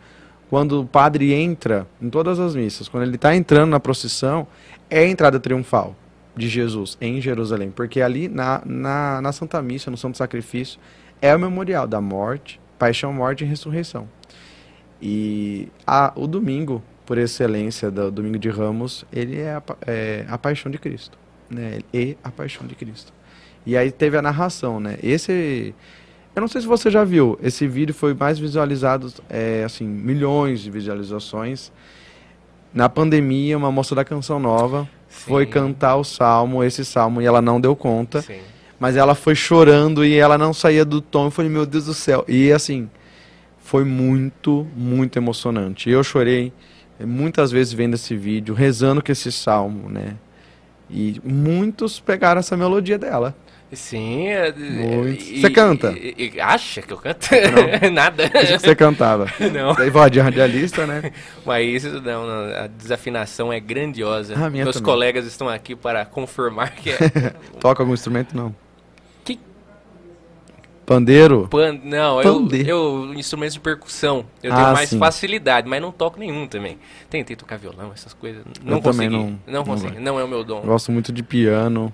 Quando 0.48 0.80
o 0.80 0.86
padre 0.86 1.32
entra 1.32 1.86
em 2.00 2.08
todas 2.08 2.38
as 2.38 2.54
missas, 2.54 2.88
quando 2.88 3.02
ele 3.04 3.16
está 3.16 3.34
entrando 3.34 3.70
na 3.70 3.80
procissão, 3.80 4.46
é 4.88 5.00
a 5.00 5.08
entrada 5.08 5.38
triunfal 5.40 5.96
de 6.40 6.48
Jesus 6.48 6.96
em 7.00 7.20
Jerusalém, 7.20 7.70
porque 7.70 8.00
ali 8.00 8.28
na, 8.28 8.62
na, 8.64 9.20
na 9.20 9.32
Santa 9.32 9.60
Missa, 9.62 9.90
no 9.90 9.96
Santo 9.96 10.16
Sacrifício, 10.16 10.80
é 11.20 11.34
o 11.34 11.38
memorial 11.38 11.86
da 11.86 12.00
morte, 12.00 12.60
paixão, 12.78 13.12
morte 13.12 13.44
e 13.44 13.46
ressurreição. 13.46 14.08
E 15.00 15.68
a, 15.86 16.12
o 16.16 16.26
domingo, 16.26 16.82
por 17.06 17.18
excelência 17.18 17.90
do 17.90 18.10
domingo 18.10 18.38
de 18.38 18.48
Ramos, 18.48 19.04
ele 19.12 19.38
é 19.38 19.54
a, 19.54 19.62
é 19.86 20.24
a 20.28 20.38
paixão 20.38 20.70
de 20.70 20.78
Cristo, 20.78 21.18
né? 21.48 21.80
E 21.92 22.16
a 22.24 22.30
paixão 22.30 22.66
de 22.66 22.74
Cristo. 22.74 23.12
E 23.64 23.76
aí 23.76 23.92
teve 23.92 24.16
a 24.16 24.22
narração, 24.22 24.80
né? 24.80 24.98
Esse 25.02 25.74
eu 26.34 26.40
não 26.40 26.48
sei 26.48 26.60
se 26.60 26.66
você 26.66 26.90
já 26.90 27.02
viu, 27.02 27.38
esse 27.42 27.66
vídeo 27.66 27.92
foi 27.92 28.14
mais 28.14 28.38
visualizado, 28.38 29.12
é, 29.28 29.64
assim, 29.64 29.84
milhões 29.84 30.60
de 30.60 30.70
visualizações. 30.70 31.72
Na 32.72 32.88
pandemia, 32.88 33.58
uma 33.58 33.72
moça 33.72 33.96
da 33.96 34.04
Canção 34.04 34.38
Nova 34.38 34.88
foi 35.10 35.44
cantar 35.44 35.96
o 35.96 36.04
salmo, 36.04 36.62
esse 36.64 36.84
salmo, 36.84 37.20
e 37.20 37.26
ela 37.26 37.42
não 37.42 37.60
deu 37.60 37.74
conta. 37.74 38.22
Sim. 38.22 38.38
Mas 38.78 38.96
ela 38.96 39.14
foi 39.14 39.34
chorando 39.34 40.02
e 40.02 40.16
ela 40.16 40.38
não 40.38 40.54
saía 40.54 40.84
do 40.86 41.02
tom. 41.02 41.26
Eu 41.26 41.30
falei, 41.30 41.50
meu 41.50 41.66
Deus 41.66 41.84
do 41.84 41.92
céu. 41.92 42.24
E 42.26 42.50
assim, 42.50 42.88
foi 43.58 43.84
muito, 43.84 44.66
muito 44.74 45.18
emocionante. 45.18 45.90
Eu 45.90 46.02
chorei 46.02 46.50
eh, 46.98 47.04
muitas 47.04 47.50
vezes 47.50 47.72
vendo 47.74 47.94
esse 47.94 48.16
vídeo, 48.16 48.54
rezando 48.54 49.02
com 49.02 49.12
esse 49.12 49.30
salmo, 49.30 49.90
né? 49.90 50.16
E 50.88 51.20
muitos 51.22 52.00
pegaram 52.00 52.38
essa 52.38 52.56
melodia 52.56 52.96
dela. 52.96 53.36
Sim. 53.72 54.26
é- 54.28 54.52
Muito. 54.52 55.22
e- 55.22 55.40
Você 55.40 55.50
canta? 55.50 55.92
e- 55.92 56.32
e- 56.34 56.40
acha 56.40 56.82
que 56.82 56.92
eu 56.92 56.96
canto? 56.96 57.28
Não. 57.82 57.90
Nada. 57.94 58.28
Que 58.28 58.58
você 58.58 58.74
cantava. 58.74 59.26
Não. 59.52 59.74
Daí 59.74 59.90
voz 59.90 60.10
de 60.10 60.18
radialista, 60.18 60.86
né? 60.86 61.12
Mas 61.46 61.84
isso 61.84 62.00
não, 62.00 62.26
não, 62.26 62.56
a 62.64 62.66
desafinação 62.66 63.52
é 63.52 63.60
grandiosa. 63.60 64.34
Ah, 64.36 64.46
a 64.46 64.50
minha 64.50 64.64
Meus 64.64 64.74
também. 64.76 64.92
colegas 64.92 65.24
estão 65.24 65.48
aqui 65.48 65.76
para 65.76 66.04
confirmar 66.04 66.72
que 66.72 66.90
é. 66.90 66.96
Toca 67.60 67.82
algum 67.82 67.94
instrumento? 67.94 68.36
Não. 68.36 68.52
Que- 69.24 69.38
Pandeiro? 70.84 71.46
Pan, 71.48 71.78
não, 71.84 72.20
eu, 72.20 72.34
Pandeiro. 72.40 72.68
eu 72.68 73.14
instrumentos 73.14 73.54
de 73.54 73.60
percussão. 73.60 74.24
Eu 74.42 74.52
Ah, 74.52 74.56
tenho 74.56 74.72
mais 74.72 74.88
sim. 74.88 74.98
facilidade, 74.98 75.68
mas 75.68 75.80
não 75.80 75.92
toco 75.92 76.18
nenhum 76.18 76.48
também. 76.48 76.76
Tentei 77.08 77.36
tocar 77.36 77.56
violão, 77.56 77.92
essas 77.94 78.12
coisas. 78.12 78.42
Não 78.64 78.78
Eu 78.78 78.82
também 78.82 79.08
consegui. 79.08 79.16
não- 79.16 79.24
Não, 79.26 79.38
não 79.46 79.64
consegui. 79.64 79.94
vai. 79.94 80.02
Não 80.02 80.18
é 80.18 80.24
o 80.24 80.28
meu 80.28 80.42
dom. 80.42 80.60
Gosto 80.62 80.90
muito 80.90 81.12
de 81.12 81.22
piano. 81.22 81.92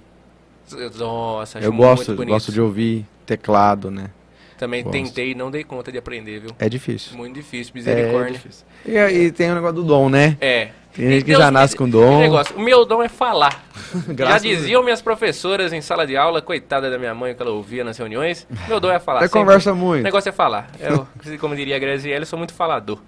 Nossa, 0.97 1.59
acho 1.59 1.67
Eu 1.69 1.73
muito 1.73 1.89
gosto, 1.89 2.14
bonito. 2.14 2.29
gosto 2.33 2.53
de 2.53 2.61
ouvir 2.61 3.07
teclado, 3.25 3.91
né? 3.91 4.11
Também 4.59 4.83
gosto. 4.83 4.93
tentei 4.93 5.33
e 5.33 5.35
não 5.35 5.51
dei 5.51 5.62
conta 5.64 5.93
de 5.93 5.99
aprender, 5.99 6.41
viu? 6.41 6.51
É 6.59 6.69
difícil. 6.69 7.17
Muito 7.17 7.35
difícil, 7.35 7.73
É 7.75 7.79
misericórdia. 7.79 8.33
difícil. 8.33 8.64
E 8.87 8.97
aí 8.97 9.31
tem 9.31 9.51
o 9.51 9.55
negócio 9.55 9.77
do 9.77 9.85
dom, 9.85 10.09
né? 10.09 10.37
É. 10.41 10.71
Tem 10.95 11.11
gente 11.11 11.25
que 11.25 11.31
Deus 11.33 11.43
já 11.43 11.51
nasce 11.51 11.77
com 11.77 11.87
dom. 11.87 12.21
negócio. 12.21 12.57
O 12.57 12.61
meu 12.61 12.87
dom 12.87 13.03
é 13.03 13.09
falar. 13.09 13.62
Já 14.17 14.39
diziam 14.39 14.83
minhas 14.83 15.03
professoras 15.03 15.71
em 15.75 15.83
sala 15.83 16.07
de 16.07 16.17
aula, 16.17 16.41
coitada 16.41 16.91
da 16.91 16.99
minha 16.99 17.14
mãe 17.14 17.35
que 17.35 17.43
ela 17.43 17.51
ouvia 17.51 17.85
nas 17.85 17.99
reuniões. 17.99 18.47
Meu 18.67 18.81
dom 18.81 18.91
é 18.91 18.99
falar. 18.99 19.21
Você 19.21 19.27
sempre. 19.29 19.41
conversa 19.41 19.73
O 19.75 19.77
muito. 19.77 20.03
negócio 20.05 20.31
é 20.31 20.33
falar. 20.33 20.71
Eu, 20.81 21.07
como 21.39 21.55
diria 21.55 21.77
a 21.77 21.79
Graziella, 21.79 22.23
eu 22.23 22.27
sou 22.27 22.39
muito 22.39 22.55
falador. 22.55 22.99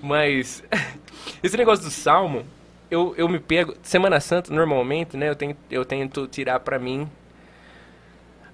Mas 0.00 0.62
esse 1.42 1.56
negócio 1.56 1.84
do 1.84 1.90
salmo, 1.90 2.44
eu, 2.92 3.14
eu 3.16 3.26
me 3.26 3.40
pego. 3.40 3.74
Semana 3.82 4.20
Santa, 4.20 4.52
normalmente, 4.52 5.16
né? 5.16 5.30
Eu, 5.30 5.34
tenho, 5.34 5.56
eu 5.70 5.82
tento 5.82 6.26
tirar 6.26 6.60
pra 6.60 6.78
mim 6.78 7.08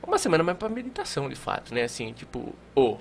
uma 0.06 0.16
semana 0.16 0.44
mais 0.44 0.56
pra 0.56 0.68
meditação, 0.68 1.28
de 1.28 1.34
fato, 1.34 1.74
né? 1.74 1.82
Assim, 1.82 2.12
tipo, 2.12 2.54
ô. 2.74 2.96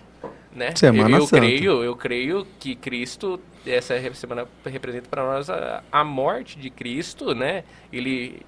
né? 0.51 0.75
Semana 0.75 1.11
eu, 1.11 1.19
eu 1.19 1.27
Santa. 1.27 1.41
creio, 1.41 1.83
eu 1.83 1.95
creio 1.95 2.47
que 2.59 2.75
Cristo, 2.75 3.39
essa 3.65 3.95
semana 4.15 4.47
representa 4.65 5.07
para 5.07 5.23
nós 5.23 5.49
a, 5.49 5.83
a 5.91 6.03
morte 6.03 6.57
de 6.57 6.69
Cristo, 6.71 7.35
né? 7.35 7.63
Ele 7.93 8.41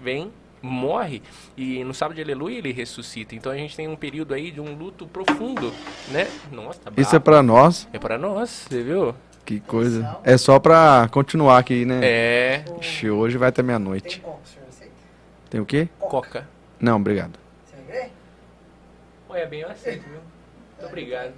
vem, 0.00 0.32
morre 0.62 1.22
e 1.56 1.84
no 1.84 1.92
sábado 1.92 2.16
de 2.16 2.22
aleluia 2.22 2.58
ele 2.58 2.72
ressuscita. 2.72 3.34
Então 3.34 3.52
a 3.52 3.56
gente 3.56 3.76
tem 3.76 3.88
um 3.88 3.96
período 3.96 4.32
aí 4.32 4.50
de 4.50 4.60
um 4.60 4.74
luto 4.74 5.06
profundo, 5.06 5.72
né? 6.10 6.26
Nossa, 6.50 6.80
tá 6.80 6.92
Isso 6.96 7.14
é 7.14 7.18
pra 7.18 7.42
nós. 7.42 7.88
É 7.92 7.98
para 7.98 8.16
nós, 8.16 8.66
você 8.68 8.82
viu? 8.82 9.14
Que 9.46 9.60
coisa. 9.60 10.18
É 10.24 10.36
só 10.36 10.58
pra 10.58 11.08
continuar 11.12 11.58
aqui, 11.58 11.84
né? 11.84 12.00
É, 12.02 12.64
Ixi, 12.80 13.08
hoje 13.08 13.38
vai 13.38 13.48
até 13.48 13.62
meia-noite. 13.62 14.20
Tem 14.20 14.30
como, 14.32 14.40
senhor 14.44 14.66
aceita? 14.68 14.92
Tem 15.48 15.60
o 15.60 15.64
quê? 15.64 15.88
coca. 16.00 16.48
Não, 16.80 16.96
obrigado. 16.96 17.38
Você 17.64 17.76
vai 17.76 17.84
querer? 17.86 18.12
Olha 19.28 19.46
bem, 19.46 19.60
eu 19.60 19.70
aceito, 19.70 20.02
viu? 20.02 20.18
Muito 20.72 20.86
obrigado. 20.90 21.32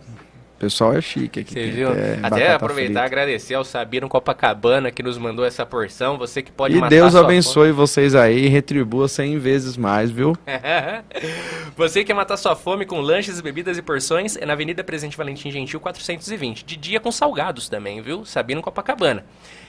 O 0.58 0.60
pessoal 0.60 0.92
é 0.92 1.00
chique 1.00 1.38
aqui. 1.38 1.54
Você 1.54 1.70
viu? 1.70 1.88
até 1.88 2.18
Até 2.20 2.52
aproveitar 2.52 3.02
e 3.02 3.06
agradecer 3.06 3.54
ao 3.54 3.62
Sabino 3.62 4.08
Copacabana 4.08 4.90
que 4.90 5.04
nos 5.04 5.16
mandou 5.16 5.44
essa 5.44 5.64
porção. 5.64 6.18
Você 6.18 6.42
que 6.42 6.50
pode 6.50 6.74
E 6.74 6.80
matar 6.80 6.88
Deus 6.88 7.14
abençoe 7.14 7.70
vocês 7.70 8.12
aí 8.12 8.46
e 8.46 8.48
retribua 8.48 9.06
100 9.06 9.38
vezes 9.38 9.76
mais, 9.76 10.10
viu? 10.10 10.36
Você 11.76 12.02
quer 12.02 12.12
matar 12.12 12.36
sua 12.36 12.56
fome 12.56 12.84
com 12.84 13.00
lanches, 13.00 13.40
bebidas 13.40 13.78
e 13.78 13.82
porções? 13.82 14.36
É 14.36 14.44
na 14.44 14.54
Avenida 14.54 14.82
Presidente 14.82 15.16
Valentim 15.16 15.48
Gentil 15.52 15.78
420. 15.78 16.64
De 16.64 16.76
dia 16.76 16.98
com 16.98 17.12
salgados 17.12 17.68
também, 17.68 18.02
viu? 18.02 18.24
Sabino 18.24 18.60
Copacabana. 18.60 19.24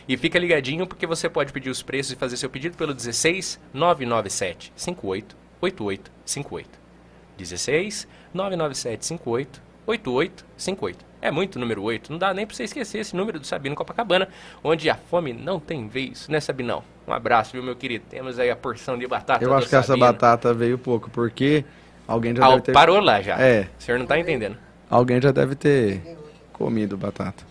E 0.07 0.17
fica 0.17 0.39
ligadinho 0.39 0.87
porque 0.87 1.05
você 1.05 1.29
pode 1.29 1.53
pedir 1.53 1.69
os 1.69 1.83
preços 1.83 2.13
e 2.13 2.15
fazer 2.15 2.35
seu 2.35 2.49
pedido 2.49 2.75
pelo 2.75 2.95
16 2.95 3.59
997 3.71 4.73
58 4.75 5.37
88 5.61 6.11
58. 6.25 6.79
16 7.37 8.07
997 8.33 9.05
58 9.05 9.68
88 9.89 10.45
58. 10.57 11.05
É 11.21 11.31
muito 11.31 11.59
número 11.59 11.81
8, 11.83 12.11
não 12.11 12.17
dá 12.17 12.33
nem 12.33 12.45
pra 12.47 12.55
você 12.55 12.63
esquecer 12.63 12.99
esse 12.99 13.13
número 13.15 13.39
do 13.39 13.45
Sabino 13.45 13.75
Copacabana, 13.75 14.29
onde 14.63 14.89
a 14.89 14.95
fome 14.95 15.33
não 15.33 15.59
tem 15.59 15.85
vez, 15.87 16.27
né, 16.29 16.39
Sabinão? 16.39 16.81
Um 17.05 17.11
abraço, 17.11 17.51
viu, 17.51 17.61
meu 17.63 17.75
querido? 17.75 18.05
Temos 18.09 18.39
aí 18.39 18.49
a 18.49 18.55
porção 18.55 18.97
de 18.97 19.05
batata 19.05 19.43
Eu 19.43 19.53
acho 19.53 19.67
que 19.67 19.75
essa 19.75 19.87
Sabino. 19.87 20.05
batata 20.05 20.53
veio 20.53 20.77
pouco, 20.77 21.09
porque 21.09 21.65
alguém 22.07 22.33
já 22.35 22.45
Ah, 22.45 22.49
deve 22.51 22.61
ter... 22.61 22.71
parou 22.71 23.01
lá 23.01 23.21
já. 23.21 23.37
É, 23.37 23.67
O 23.77 23.83
senhor 23.83 23.97
não 23.99 24.05
tá 24.05 24.17
entendendo. 24.17 24.57
alguém 24.89 25.19
já 25.21 25.31
deve 25.31 25.55
ter 25.55 26.01
comido 26.53 26.95
batata. 26.97 27.43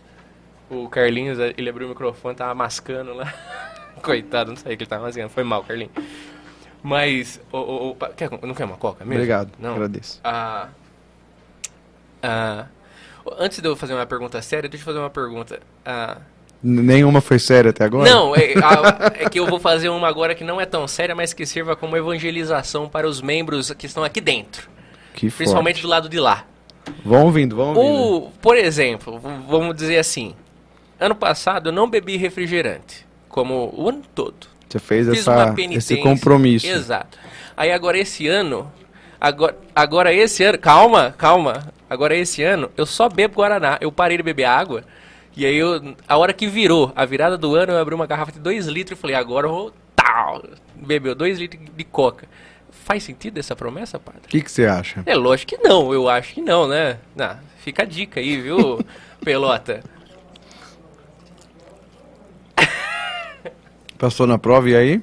O 0.70 0.88
Carlinhos, 0.88 1.38
ele 1.38 1.68
abriu 1.68 1.86
o 1.86 1.90
microfone, 1.90 2.34
tava 2.36 2.54
mascando 2.54 3.12
lá. 3.14 3.32
Coitado, 4.02 4.50
não 4.50 4.56
sei 4.56 4.74
o 4.74 4.76
que 4.78 4.84
ele 4.84 4.88
tava 4.88 5.02
mascando. 5.04 5.28
Foi 5.28 5.44
mal, 5.44 5.62
Carlinhos. 5.64 5.92
Mas, 6.82 7.40
o, 7.52 7.58
o, 7.58 7.90
o, 7.90 7.94
quer, 8.16 8.30
não 8.30 8.54
quer 8.54 8.64
uma 8.64 8.76
coca 8.76 9.04
mesmo? 9.04 9.14
Obrigado, 9.20 9.50
não. 9.58 9.74
agradeço. 9.74 10.20
Ah, 10.22 10.68
ah, 12.22 12.66
antes 13.38 13.60
de 13.60 13.68
eu 13.68 13.76
fazer 13.76 13.94
uma 13.94 14.06
pergunta 14.06 14.40
séria, 14.42 14.68
deixa 14.68 14.82
eu 14.82 14.86
fazer 14.86 14.98
uma 14.98 15.10
pergunta. 15.10 15.60
Ah, 15.84 16.18
Nenhuma 16.62 17.20
foi 17.20 17.38
séria 17.38 17.70
até 17.70 17.84
agora? 17.84 18.10
não, 18.10 18.34
é, 18.34 18.52
a- 18.62 19.12
é 19.20 19.28
que 19.28 19.38
eu 19.38 19.46
vou 19.46 19.60
fazer 19.60 19.88
uma 19.90 20.08
agora 20.08 20.34
que 20.34 20.42
não 20.42 20.60
é 20.60 20.66
tão 20.66 20.88
séria, 20.88 21.14
mas 21.14 21.32
que 21.32 21.46
sirva 21.46 21.76
como 21.76 21.96
evangelização 21.96 22.88
para 22.88 23.06
os 23.08 23.20
membros 23.22 23.70
que 23.72 23.86
estão 23.86 24.02
aqui 24.02 24.20
dentro. 24.20 24.68
Que 25.14 25.30
Principalmente 25.30 25.76
forte. 25.76 25.82
do 25.82 25.88
lado 25.88 26.08
de 26.08 26.18
lá. 26.18 26.44
Vão 27.04 27.24
ouvindo, 27.26 27.54
vão 27.54 27.74
ouvindo. 27.74 28.26
O, 28.26 28.30
por 28.40 28.56
exemplo, 28.56 29.18
vamos 29.20 29.76
dizer 29.76 29.98
assim, 29.98 30.34
ano 30.98 31.14
passado 31.14 31.68
eu 31.68 31.72
não 31.72 31.88
bebi 31.88 32.16
refrigerante, 32.16 33.06
como 33.28 33.72
o 33.76 33.88
ano 33.88 34.02
todo. 34.14 34.48
Você 34.68 34.78
fez 34.78 35.08
Fiz 35.08 35.18
essa, 35.20 35.54
esse 35.72 35.96
compromisso. 35.98 36.66
Exato. 36.66 37.18
Aí 37.56 37.70
agora 37.72 37.98
esse 37.98 38.26
ano, 38.26 38.70
agora, 39.20 39.56
agora 39.74 40.12
esse 40.12 40.42
ano, 40.44 40.58
calma, 40.58 41.14
calma. 41.16 41.72
Agora 41.88 42.16
esse 42.16 42.42
ano 42.42 42.70
eu 42.76 42.86
só 42.86 43.08
bebo 43.08 43.36
Guaraná. 43.36 43.78
Eu 43.80 43.90
parei 43.90 44.16
de 44.16 44.22
beber 44.22 44.44
água. 44.44 44.84
E 45.36 45.46
aí 45.46 45.56
eu, 45.56 45.94
a 46.06 46.16
hora 46.16 46.32
que 46.32 46.46
virou, 46.48 46.92
a 46.96 47.04
virada 47.04 47.38
do 47.38 47.54
ano, 47.54 47.72
eu 47.72 47.78
abri 47.78 47.94
uma 47.94 48.06
garrafa 48.06 48.32
de 48.32 48.40
2 48.40 48.66
litros 48.66 48.98
e 48.98 49.00
falei, 49.00 49.14
agora 49.14 49.46
eu 49.46 49.50
vou 49.50 49.72
tal. 49.94 50.42
Bebeu 50.74 51.14
2 51.14 51.38
litros 51.38 51.62
de 51.76 51.84
coca. 51.84 52.26
Faz 52.70 53.04
sentido 53.04 53.38
essa 53.38 53.54
promessa, 53.54 53.98
padre? 53.98 54.22
O 54.24 54.28
que, 54.28 54.40
você 54.48 54.66
acha? 54.66 55.02
É 55.06 55.14
lógico 55.14 55.54
que 55.54 55.58
não, 55.58 55.92
eu 55.92 56.08
acho 56.08 56.34
que 56.34 56.42
não, 56.42 56.66
né? 56.66 56.98
Não, 57.14 57.36
fica 57.58 57.82
a 57.82 57.86
dica 57.86 58.18
aí, 58.18 58.40
viu, 58.40 58.80
Pelota? 59.24 59.82
Passou 63.98 64.26
na 64.26 64.38
prova 64.38 64.70
e 64.70 64.76
aí? 64.76 65.02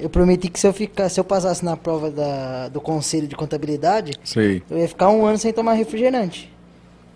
Eu 0.00 0.08
prometi 0.10 0.48
que 0.48 0.58
se 0.58 0.66
eu, 0.66 0.72
ficar, 0.72 1.08
se 1.08 1.20
eu 1.20 1.24
passasse 1.24 1.64
na 1.64 1.76
prova 1.76 2.10
da, 2.10 2.68
do 2.68 2.80
Conselho 2.80 3.26
de 3.28 3.36
Contabilidade, 3.36 4.12
Sei. 4.24 4.62
eu 4.70 4.78
ia 4.78 4.88
ficar 4.88 5.08
um 5.10 5.24
ano 5.26 5.38
sem 5.38 5.52
tomar 5.52 5.74
refrigerante. 5.74 6.50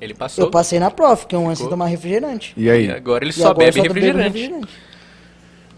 Ele 0.00 0.12
passou. 0.14 0.44
Eu 0.44 0.50
passei 0.50 0.78
na 0.78 0.90
prova, 0.90 1.16
fiquei 1.16 1.38
um 1.38 1.46
ano 1.46 1.56
sem 1.56 1.68
tomar 1.68 1.86
refrigerante. 1.86 2.52
E 2.56 2.68
aí? 2.70 2.86
E 2.86 2.90
agora 2.90 3.24
ele 3.24 3.30
E 3.30 3.32
só 3.34 3.50
agora 3.50 3.68
eu 3.68 3.72
bebe 3.72 3.88
bebendo 3.88 4.18
refrigerante. 4.18 4.68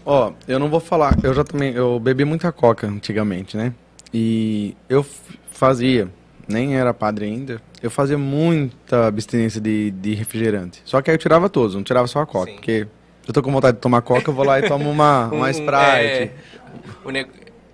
Ó, 0.05 0.31
eu 0.47 0.59
não 0.59 0.69
vou 0.69 0.79
falar. 0.79 1.17
Eu 1.23 1.33
já 1.33 1.43
também. 1.43 1.73
Eu 1.73 1.99
bebi 1.99 2.23
muita 2.25 2.51
coca 2.51 2.87
antigamente, 2.87 3.55
né? 3.57 3.73
E 4.13 4.75
eu 4.89 5.01
f- 5.03 5.37
fazia, 5.51 6.07
nem 6.47 6.75
era 6.77 6.93
padre 6.93 7.25
ainda. 7.25 7.61
Eu 7.81 7.91
fazia 7.91 8.17
muita 8.17 9.07
abstinência 9.07 9.59
de, 9.61 9.91
de 9.91 10.13
refrigerante. 10.13 10.81
Só 10.85 11.01
que 11.01 11.09
aí 11.11 11.15
eu 11.15 11.19
tirava 11.19 11.49
todos, 11.49 11.75
não 11.75 11.83
tirava 11.83 12.07
só 12.07 12.21
a 12.21 12.25
coca. 12.25 12.49
Sim. 12.51 12.55
Porque 12.55 12.87
eu 13.27 13.33
tô 13.33 13.41
com 13.41 13.51
vontade 13.51 13.75
de 13.77 13.81
tomar 13.81 14.01
coca, 14.01 14.29
eu 14.29 14.33
vou 14.33 14.45
lá 14.45 14.59
e 14.59 14.67
tomo 14.67 14.89
uma, 14.89 15.27
uma 15.33 15.47
Um, 15.47 15.49
Sprite. 15.49 15.73
É, 15.75 16.31
o, 17.03 17.09
ne- 17.11 17.27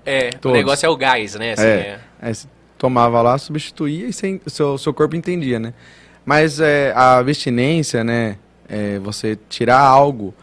é, 0.06 0.30
o 0.44 0.52
negócio 0.52 0.86
é 0.86 0.90
o 0.90 0.96
gás, 0.98 1.36
né? 1.36 1.54
Assim, 1.54 1.64
É. 1.64 2.00
é. 2.22 2.34
Você 2.34 2.48
tomava 2.78 3.22
lá, 3.22 3.38
substituía 3.38 4.08
e 4.08 4.14
sem, 4.14 4.42
seu, 4.48 4.78
seu 4.78 4.94
corpo 4.94 5.16
entendia, 5.16 5.60
né? 5.60 5.74
Mas 6.26 6.60
é, 6.60 6.92
a 6.96 7.18
abstinência, 7.18 8.04
né? 8.04 8.38
é, 8.68 8.98
você 9.00 9.38
tirar 9.50 9.80
algo 9.80 10.34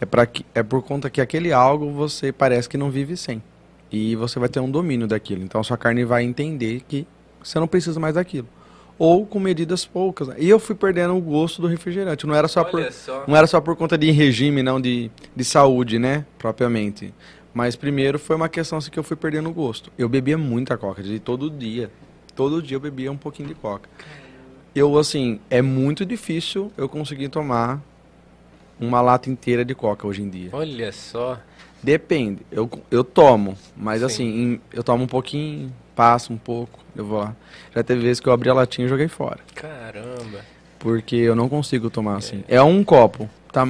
é, 0.00 0.06
pra 0.06 0.24
que, 0.26 0.44
é 0.54 0.62
por 0.62 0.82
conta 0.82 1.10
que 1.10 1.20
aquele 1.20 1.52
algo 1.52 1.90
você 1.92 2.30
parece 2.30 2.68
que 2.68 2.76
não 2.76 2.90
vive 2.90 3.16
sem. 3.16 3.42
E 3.90 4.14
você 4.14 4.38
vai 4.38 4.48
ter 4.48 4.60
um 4.60 4.70
domínio 4.70 5.06
daquilo. 5.08 5.42
Então 5.42 5.62
sua 5.64 5.76
carne 5.76 6.04
vai 6.04 6.22
entender 6.22 6.82
que 6.86 7.06
você 7.42 7.58
não 7.58 7.66
precisa 7.66 7.98
mais 7.98 8.14
daquilo. 8.14 8.46
Ou 9.00 9.24
com 9.24 9.40
medidas 9.40 9.86
poucas. 9.86 10.28
E 10.36 10.46
eu 10.46 10.58
fui 10.58 10.74
perdendo 10.74 11.16
o 11.16 11.20
gosto 11.22 11.62
do 11.62 11.66
refrigerante. 11.66 12.26
Não 12.26 12.34
era 12.34 12.46
só 12.46 12.62
por, 12.62 12.92
só. 12.92 13.24
não 13.26 13.34
era 13.34 13.46
só 13.46 13.58
por 13.58 13.74
conta 13.74 13.96
de 13.96 14.10
regime, 14.10 14.62
não 14.62 14.78
de, 14.78 15.10
de 15.34 15.42
saúde, 15.42 15.98
né? 15.98 16.26
Propriamente. 16.36 17.14
Mas 17.54 17.76
primeiro 17.76 18.18
foi 18.18 18.36
uma 18.36 18.46
questão 18.46 18.76
assim 18.76 18.90
que 18.90 18.98
eu 18.98 19.02
fui 19.02 19.16
perdendo 19.16 19.48
o 19.48 19.52
gosto. 19.54 19.90
Eu 19.96 20.06
bebia 20.06 20.36
muita 20.36 20.76
coca, 20.76 21.02
de 21.02 21.18
todo 21.18 21.48
dia. 21.48 21.90
Todo 22.36 22.60
dia 22.60 22.76
eu 22.76 22.80
bebia 22.80 23.10
um 23.10 23.16
pouquinho 23.16 23.48
de 23.48 23.54
coca. 23.54 23.88
Eu, 24.74 24.98
assim, 24.98 25.40
é 25.48 25.62
muito 25.62 26.04
difícil 26.04 26.70
eu 26.76 26.86
conseguir 26.86 27.30
tomar 27.30 27.82
uma 28.78 29.00
lata 29.00 29.30
inteira 29.30 29.64
de 29.64 29.74
coca 29.74 30.06
hoje 30.06 30.20
em 30.20 30.28
dia. 30.28 30.50
Olha 30.52 30.92
só. 30.92 31.40
Depende. 31.82 32.42
Eu, 32.52 32.70
eu 32.90 33.02
tomo, 33.02 33.56
mas 33.74 34.00
Sim. 34.00 34.06
assim, 34.06 34.60
eu 34.74 34.84
tomo 34.84 35.04
um 35.04 35.06
pouquinho, 35.06 35.72
passo 35.94 36.32
um 36.32 36.36
pouco, 36.38 36.78
eu 36.96 37.04
vou 37.04 37.18
lá. 37.20 37.34
Já 37.74 37.82
teve 37.82 38.00
vezes 38.02 38.20
que 38.20 38.28
eu 38.28 38.32
abri 38.32 38.48
a 38.50 38.54
latinha 38.54 38.86
e 38.86 38.88
joguei 38.88 39.08
fora. 39.08 39.38
Caramba. 39.54 40.40
Porque 40.78 41.16
eu 41.16 41.34
não 41.36 41.48
consigo 41.48 41.90
tomar 41.90 42.16
assim. 42.16 42.42
É 42.48 42.62
um 42.62 42.82
copo. 42.82 43.28
Tá, 43.52 43.68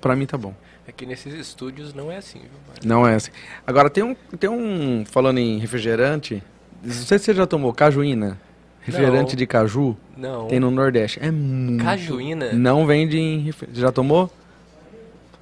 pra 0.00 0.14
mim 0.14 0.26
tá 0.26 0.36
bom. 0.36 0.54
Aqui 0.86 1.06
nesses 1.06 1.32
estúdios 1.34 1.94
não 1.94 2.10
é 2.10 2.16
assim, 2.16 2.40
viu? 2.40 2.50
mano? 2.66 2.80
Não 2.84 3.06
é 3.06 3.14
assim. 3.14 3.30
Agora 3.66 3.88
tem 3.88 4.02
um, 4.04 4.14
tem 4.38 4.50
um 4.50 5.04
falando 5.06 5.38
em 5.38 5.58
refrigerante, 5.58 6.42
não 6.82 6.92
sei 6.92 7.18
se 7.18 7.26
você 7.26 7.34
já 7.34 7.46
tomou 7.46 7.72
cajuína. 7.72 8.38
Refrigerante 8.82 9.34
Não. 9.34 9.38
de 9.38 9.46
caju 9.46 9.96
Não. 10.16 10.46
tem 10.48 10.58
no 10.58 10.70
Nordeste. 10.70 11.18
É 11.22 11.30
muito. 11.30 11.84
Cajuína? 11.84 12.52
Não 12.54 12.86
vende 12.86 13.18
em 13.18 13.38
refri- 13.40 13.68
Você 13.72 13.80
já 13.80 13.92
tomou? 13.92 14.30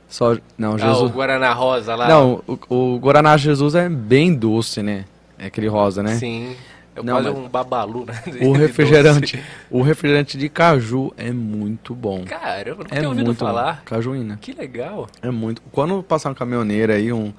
Só 0.09 0.37
não, 0.57 0.73
Ah, 0.73 0.75
o 0.75 0.79
Jesus. 0.79 1.13
Guaraná 1.13 1.53
Rosa 1.53 1.95
lá. 1.95 2.09
não, 2.09 2.43
o, 2.47 2.59
o 2.95 2.99
Guaraná 2.99 3.37
Jesus 3.37 3.75
é 3.75 3.89
bem 3.89 4.35
doce, 4.35 4.83
né? 4.83 5.05
É 5.39 5.47
aquele 5.47 5.69
rosa, 5.69 6.03
né? 6.03 6.17
Sim. 6.17 6.57
É 6.97 7.03
Não, 7.03 7.15
quase 7.15 7.29
um 7.29 7.49
babalu, 7.49 8.05
né? 8.07 8.15
O 8.43 8.53
refrigerante, 8.59 9.37
doce. 9.37 9.49
o 9.71 9.83
refrigerante 9.83 10.37
de 10.37 10.49
caju 10.49 11.13
é 11.17 11.31
muito 11.31 11.95
bom. 11.95 12.25
Caramba, 12.25 12.83
nunca 12.83 12.95
É 12.95 12.99
tinha 12.99 13.09
ouvido 13.09 13.27
muito 13.27 13.39
falar. 13.39 13.77
bom. 13.77 13.81
Cajuína. 13.85 14.39
Que 14.41 14.53
legal. 14.53 15.07
É 15.23 15.31
muito. 15.31 15.63
Quando 15.71 16.03
passar 16.03 16.31
um 16.31 16.35
caminhoneiro 16.35 16.93
aí, 16.93 17.13
um, 17.13 17.33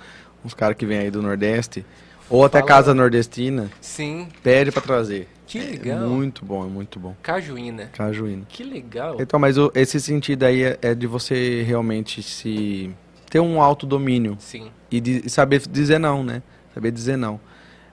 uns 0.46 0.54
caras 0.54 0.78
que 0.78 0.86
vêm 0.86 1.00
aí 1.00 1.12
do 1.12 1.22
Nordeste, 1.22 1.86
ou 2.30 2.46
até 2.46 2.60
Fala- 2.60 2.68
casa 2.70 2.94
nordestina, 2.94 3.70
Sim, 3.82 4.28
pede 4.42 4.72
pra 4.72 4.82
trazer. 4.82 5.28
que 5.46 5.58
É 5.58 5.62
legal. 5.64 6.08
muito 6.08 6.46
bom, 6.46 6.64
é 6.64 6.68
muito 6.70 7.00
bom. 7.00 7.16
Cajuína. 7.22 7.88
Cajuína. 7.92 8.44
Que 8.48 8.64
legal. 8.64 9.18
Então, 9.20 9.38
mas 9.40 9.58
o- 9.58 9.72
esse 9.76 10.00
sentido 10.00 10.44
aí 10.44 10.62
é, 10.64 10.78
é 10.82 10.96
de 10.96 11.06
você 11.08 11.64
realmente 11.64 12.22
se 12.24 12.92
ter 13.30 13.40
um 13.42 13.60
autodomínio 13.62 14.38
Sim. 14.40 14.70
e 14.92 15.02
de 15.02 15.24
e 15.26 15.30
saber 15.30 15.60
dizer 15.68 16.00
não, 16.00 16.24
né? 16.24 16.42
Saber 16.74 16.92
dizer 16.92 17.18
não. 17.18 17.40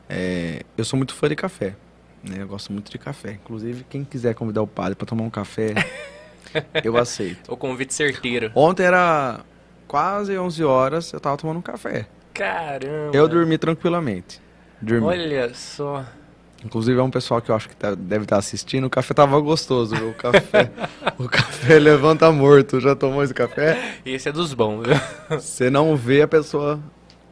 É, 0.08 0.62
eu 0.76 0.84
sou 0.84 0.96
muito 0.96 1.14
fã 1.14 1.28
de 1.28 1.36
café, 1.36 1.74
né? 2.22 2.36
Eu 2.40 2.46
gosto 2.48 2.72
muito 2.72 2.90
de 2.90 2.98
café. 2.98 3.32
Inclusive, 3.32 3.84
quem 3.88 4.04
quiser 4.04 4.34
convidar 4.34 4.62
o 4.62 4.66
padre 4.66 4.94
para 4.94 5.06
tomar 5.06 5.22
um 5.24 5.30
café, 5.30 5.74
eu 6.84 6.96
aceito. 6.96 7.52
O 7.52 7.56
convite 7.56 7.92
certeiro. 7.94 8.50
Ontem 8.54 8.84
era 8.84 9.40
quase 9.88 10.36
11 10.36 10.64
horas, 10.64 11.12
eu 11.12 11.20
tava 11.20 11.36
tomando 11.36 11.58
um 11.58 11.62
café. 11.62 12.06
Caramba. 12.32 13.16
Eu 13.16 13.26
dormi 13.26 13.58
tranquilamente. 13.58 14.40
Dormi. 14.80 15.06
Olha 15.06 15.52
só. 15.54 16.04
Inclusive 16.64 16.98
é 16.98 17.02
um 17.02 17.10
pessoal 17.10 17.40
que 17.40 17.50
eu 17.50 17.54
acho 17.54 17.68
que 17.68 17.76
tá- 17.76 17.94
deve 17.94 18.24
estar 18.24 18.38
assistindo. 18.38 18.84
O 18.86 18.90
café 18.90 19.14
tava 19.14 19.38
gostoso, 19.40 19.94
viu? 19.94 20.10
O 20.10 20.14
café, 20.14 20.70
o 21.18 21.28
café 21.28 21.78
levanta 21.78 22.30
morto. 22.32 22.80
Já 22.80 22.94
tomou 22.96 23.22
esse 23.22 23.32
café? 23.34 23.98
Esse 24.04 24.28
é 24.28 24.32
dos 24.32 24.52
bons, 24.54 24.82
viu? 24.86 24.96
Você 25.30 25.70
não 25.70 25.94
vê 25.96 26.22
a 26.22 26.28
pessoa 26.28 26.80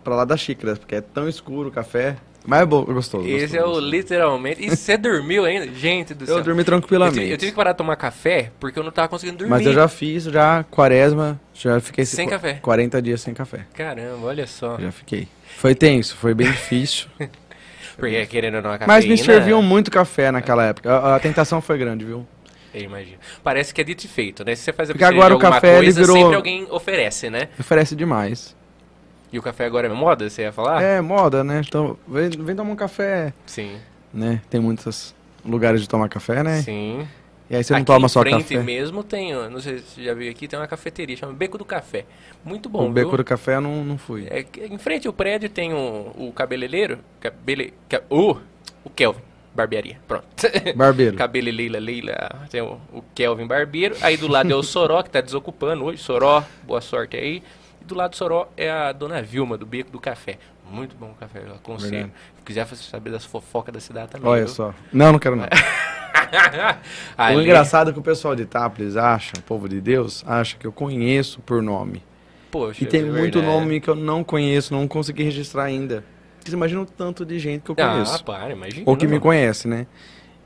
pra 0.03 0.15
lá 0.15 0.25
da 0.25 0.37
xícara, 0.37 0.77
porque 0.77 0.95
é 0.97 1.01
tão 1.01 1.29
escuro 1.29 1.69
o 1.69 1.73
café. 1.73 2.17
Mas 2.47 2.61
é 2.61 2.67
bom, 2.67 2.85
gostoso. 2.85 3.27
Esse 3.27 3.57
é 3.57 3.65
o 3.65 3.81
literalmente. 3.81 4.63
E 4.65 4.69
você 4.77 4.97
dormiu 4.99 5.45
ainda? 5.47 5.67
Gente 5.73 6.13
do 6.13 6.27
céu. 6.27 6.37
Eu 6.39 6.43
dormi 6.45 6.61
Eu 6.61 6.65
tranquilamente. 6.67 7.19
tive, 7.21 7.33
eu 7.33 7.39
tive 7.39 7.53
que 7.53 7.57
parar 7.57 7.73
de 7.73 7.79
tomar 7.79 7.97
café 7.97 8.51
porque 8.61 8.79
eu 8.79 8.83
não 8.83 8.91
tava 8.93 9.09
conseguindo 9.09 9.39
dormir. 9.39 9.51
Mas 9.51 9.67
eu 9.67 9.73
já 9.73 9.89
fiz, 9.89 10.25
já 10.25 10.63
quaresma, 10.65 11.41
já 11.55 11.81
fiquei 11.81 12.05
Sem 12.05 12.29
café. 12.29 12.59
40 12.61 13.01
dias 13.01 13.21
sem 13.23 13.33
café. 13.33 13.61
Caramba, 13.73 14.27
olha 14.27 14.47
só. 14.47 14.79
Já 14.79 14.93
fiquei. 14.93 15.27
Foi 15.57 15.75
tenso, 15.75 16.17
foi 16.17 16.35
bem 16.35 16.51
difícil. 16.51 17.07
Porque 17.97 18.27
querendo 18.27 18.57
ou 18.57 18.63
não, 18.63 18.71
a 18.73 18.79
Mas 18.87 19.05
me 19.05 19.17
cafeína- 19.17 19.17
serviam 19.25 19.63
muito 19.63 19.91
café 19.91 20.31
naquela 20.31 20.65
época. 20.67 20.91
A, 20.93 21.17
a 21.17 21.21
tentação 21.21 21.61
foi 21.61 21.79
grande, 21.79 22.05
viu? 22.05 22.27
Eu 22.75 22.83
imagino. 22.83 23.19
Parece 23.43 23.73
que 23.73 23.81
é 23.81 23.85
dito 23.85 24.05
e 24.05 24.09
feito, 24.09 24.45
né? 24.45 24.55
Se 24.57 24.63
você 24.63 24.73
faz 24.73 24.91
a 24.91 24.93
Porque 24.93 25.05
agora 25.05 25.35
o 25.35 25.39
café, 25.39 25.77
ele 25.77 25.85
coisa, 25.85 26.01
virou- 26.01 26.17
sempre 26.17 26.35
alguém 26.35 26.67
oferece, 26.71 27.31
né? 27.31 27.49
Oferece 27.59 27.95
demais. 27.95 28.55
E 29.35 29.39
o 29.39 29.43
café 29.43 29.65
agora 29.65 29.89
é 29.89 29.91
moda, 29.91 30.31
você 30.31 30.43
ia 30.43 30.53
falar? 30.53 30.81
É, 30.81 31.01
moda, 31.01 31.43
né? 31.43 31.61
Então, 31.67 31.99
vem, 32.07 32.31
vem 32.31 32.55
tomar 32.55 32.71
um 32.71 32.77
café, 32.77 33.35
Sim. 33.45 33.81
né? 34.13 34.41
Tem 34.49 34.61
muitos 34.61 35.13
lugares 35.45 35.81
de 35.81 35.89
tomar 35.89 36.09
café, 36.09 36.45
né? 36.45 36.63
Sim. 36.63 37.05
E 37.51 37.57
aí 37.57 37.65
você 37.65 37.73
não 37.73 37.79
aqui 37.79 37.87
toma 37.87 38.09
só 38.09 38.21
frente 38.21 38.55
café. 38.55 38.63
mesmo 38.63 39.03
tem, 39.03 39.33
não 39.33 39.59
sei 39.59 39.79
se 39.79 39.87
você 39.87 40.05
já 40.05 40.15
viu 40.15 40.31
aqui, 40.31 40.47
tem 40.47 40.57
uma 40.57 40.69
cafeteria, 40.69 41.17
chama 41.17 41.33
Beco 41.33 41.59
do 41.59 41.65
Café. 41.65 42.05
Muito 42.45 42.69
bom, 42.69 42.89
o 42.89 42.93
beco 42.93 43.09
viu? 43.09 43.17
do 43.17 43.25
café 43.25 43.57
eu 43.57 43.61
não, 43.61 43.85
não 43.85 43.99
fui. 43.99 44.25
É, 44.31 44.47
em 44.67 44.79
frente 44.79 45.09
ao 45.09 45.13
prédio 45.13 45.51
tem 45.51 45.75
o, 45.75 46.13
o 46.17 46.33
cabeleireiro, 46.33 47.01
cabele, 47.19 47.75
ca, 47.89 48.03
uh, 48.09 48.39
o 48.85 48.91
Kelvin, 48.91 49.21
barbearia, 49.53 49.99
pronto. 50.07 50.25
Barbeiro. 50.77 51.17
Cabeleleila, 51.17 51.81
Leila, 51.81 52.47
tem 52.51 52.61
o, 52.61 52.79
o 52.93 53.03
Kelvin 53.13 53.49
Barbeiro. 53.49 53.97
Aí 54.01 54.17
do 54.17 54.29
lado 54.29 54.53
é 54.53 54.55
o 54.55 54.63
Soró, 54.63 55.03
que 55.03 55.11
tá 55.11 55.21
desocupando 55.21 55.87
hoje. 55.87 56.01
Soró, 56.01 56.45
boa 56.63 56.81
sorte 56.81 57.17
aí. 57.17 57.43
E 57.85 57.87
do 57.87 57.95
lado 57.95 58.11
do 58.11 58.17
Soró 58.17 58.49
é 58.57 58.71
a 58.71 58.93
dona 58.93 59.21
Vilma, 59.23 59.57
do 59.59 59.67
Beco 59.67 59.91
do 59.91 60.01
Café. 60.01 60.39
Muito 60.71 60.97
bom 60.97 61.11
o 61.11 61.15
café, 61.15 61.43
eu 61.47 61.55
aconselho. 61.55 61.91
Verdade. 61.93 62.13
Se 62.39 62.43
quiser 62.45 62.67
saber 62.77 63.11
das 63.11 63.25
fofocas 63.25 63.73
da 63.75 63.81
cidade 63.81 64.09
também. 64.11 64.27
Olha 64.29 64.47
viu? 64.47 64.55
só. 64.55 64.75
Não, 64.93 65.13
não 65.13 65.19
quero 65.19 65.37
não. 65.37 65.45
O 67.17 67.23
Ali- 67.23 67.43
engraçado 67.45 67.91
é 67.91 67.93
que 67.93 67.99
o 67.99 68.03
pessoal 68.03 68.35
de 68.35 68.43
Itápolis 68.43 68.97
acha, 68.97 69.33
o 69.39 69.43
povo 69.43 69.69
de 69.69 69.81
Deus, 69.81 70.25
acha 70.27 70.57
que 70.57 70.67
eu 70.67 70.73
conheço 70.73 71.41
por 71.41 71.63
nome. 71.63 72.03
Poxa, 72.51 72.83
E 72.83 72.87
tem 72.87 73.03
é 73.03 73.05
muito 73.05 73.43
nome 73.43 73.81
que 73.81 73.89
eu 73.89 73.95
não 73.95 74.25
conheço, 74.25 74.73
não 74.75 74.89
consegui 74.89 75.23
registrar 75.23 75.65
ainda. 75.65 76.05
Vocês 76.41 76.53
imaginam 76.53 76.83
o 76.83 76.87
tanto 76.87 77.25
de 77.25 77.39
gente 77.39 77.63
que 77.63 77.71
eu 77.71 77.77
Ah, 77.79 77.93
conheço. 77.93 78.25
para, 78.25 78.53
imagina. 78.53 78.83
ou 78.87 78.97
que 78.97 79.07
me 79.07 79.13
mano. 79.13 79.23
conhece, 79.23 79.69
né? 79.69 79.87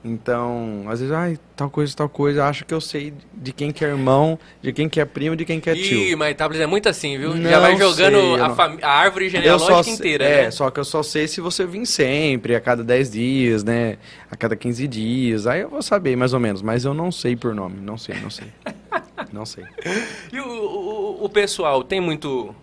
Então, 0.05 0.85
às 0.89 1.01
vezes, 1.01 1.13
ai, 1.13 1.37
tal 1.57 1.69
coisa, 1.69 1.95
tal 1.95 2.09
coisa, 2.09 2.45
acho 2.47 2.65
que 2.65 2.73
eu 2.73 2.81
sei 2.81 3.13
de 3.35 3.53
quem 3.53 3.73
que 3.73 3.85
é 3.85 3.89
irmão, 3.89 4.39
de 4.63 4.73
quem 4.73 4.89
que 4.89 5.01
é 5.01 5.05
primo, 5.05 5.35
de 5.35 5.45
quem 5.45 5.59
que 5.61 5.69
é 5.69 5.75
Ih, 5.75 5.83
tio. 5.83 6.17
mas 6.19 6.31
Itápolis 6.31 6.61
é 6.63 6.67
muito 6.67 6.89
assim, 6.89 7.19
viu? 7.19 7.33
Já 7.37 7.37
Não 7.37 7.61
vai 7.61 7.77
jogando 7.77 8.17
sei, 8.17 8.35
a, 8.41 8.49
não- 8.49 8.79
a 8.81 8.89
árvore 8.91 9.29
genealógica 9.29 9.91
inteira, 9.91 10.25
é, 10.25 10.45
né? 10.45 10.51
só 10.53 10.71
que 10.71 10.79
eu 10.79 10.85
só 10.85 11.03
sei 11.03 11.27
se 11.27 11.41
você 11.41 11.67
vir 11.67 11.85
sempre, 11.85 12.55
a 12.55 12.61
cada 12.61 12.85
10 12.85 13.11
dias, 13.11 13.65
né? 13.65 13.99
A 14.31 14.37
cada 14.37 14.55
15 14.55 14.87
dias. 14.87 15.49
Aí 15.49 15.63
eu 15.63 15.69
vou 15.69 15.83
saber, 15.83 16.15
mais 16.17 16.33
ou 16.33 16.39
menos. 16.39 16.63
Mas 16.63 16.85
eu 16.85 16.95
não 16.95 17.11
sei 17.11 17.35
por 17.35 17.53
nome. 17.53 17.81
Não 17.81 17.99
sei, 17.99 18.15
não 18.21 18.31
sei. 18.31 18.47
não 19.33 19.45
sei. 19.45 19.65
E 20.33 20.39
o, 20.39 20.47
o, 20.49 21.25
o 21.25 21.29
pessoal 21.29 21.83
tem 21.83 22.01
muito 22.01 22.55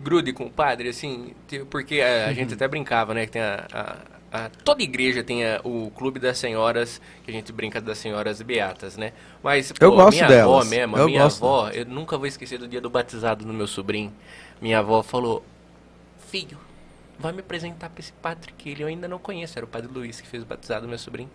grude 0.00 0.32
com 0.32 0.44
o 0.44 0.50
padre, 0.50 0.88
assim? 0.90 1.32
Te- 1.48 1.64
Porque 1.64 2.00
a, 2.00 2.28
a 2.28 2.32
gente 2.32 2.54
até 2.54 2.68
brincava, 2.68 3.12
né? 3.14 3.26
Que 3.26 3.32
tem 3.32 3.42
a, 3.42 3.66
a- 3.72 4.15
toda 4.64 4.82
igreja 4.82 5.22
tem 5.24 5.44
a- 5.44 5.60
o 5.64 5.90
clube 5.96 6.18
das 6.20 6.38
senhoras, 6.38 7.00
que 7.24 7.30
a 7.30 7.34
gente 7.34 7.52
brinca 7.52 7.80
das 7.80 7.98
senhoras 7.98 8.40
beatas, 8.42 8.96
né? 8.96 9.12
Mas, 9.42 9.72
pô, 9.72 9.84
Eu 9.84 9.92
gosto 9.92 10.16
minha 10.16 10.28
delas. 10.28 10.44
avó 10.44 10.64
mesmo, 10.64 10.96
Eu 10.96 11.06
minha 11.06 11.24
avó, 11.24 11.68
eu 11.70 11.84
nunca 11.84 12.16
vou 12.16 12.26
esquecer 12.26 12.58
do 12.58 12.68
dia 12.68 12.80
do 12.80 12.90
batizado 12.90 13.44
do 13.44 13.52
meu 13.52 13.66
sobrinho. 13.66 14.12
Minha 14.60 14.78
avó 14.80 15.02
falou, 15.02 15.44
filho, 16.30 16.58
vai 17.18 17.32
me 17.32 17.40
apresentar 17.40 17.88
pra 17.90 18.00
esse 18.00 18.12
padre 18.12 18.52
que 18.56 18.70
ele 18.70 18.82
eu 18.82 18.88
ainda 18.88 19.08
não 19.08 19.18
conheço. 19.18 19.58
Era 19.58 19.64
o 19.64 19.68
padre 19.68 19.90
Luiz 19.92 20.20
que 20.20 20.26
fez 20.28 20.42
o 20.42 20.46
batizado 20.46 20.82
do 20.82 20.88
meu 20.88 20.98
sobrinho. 20.98 21.30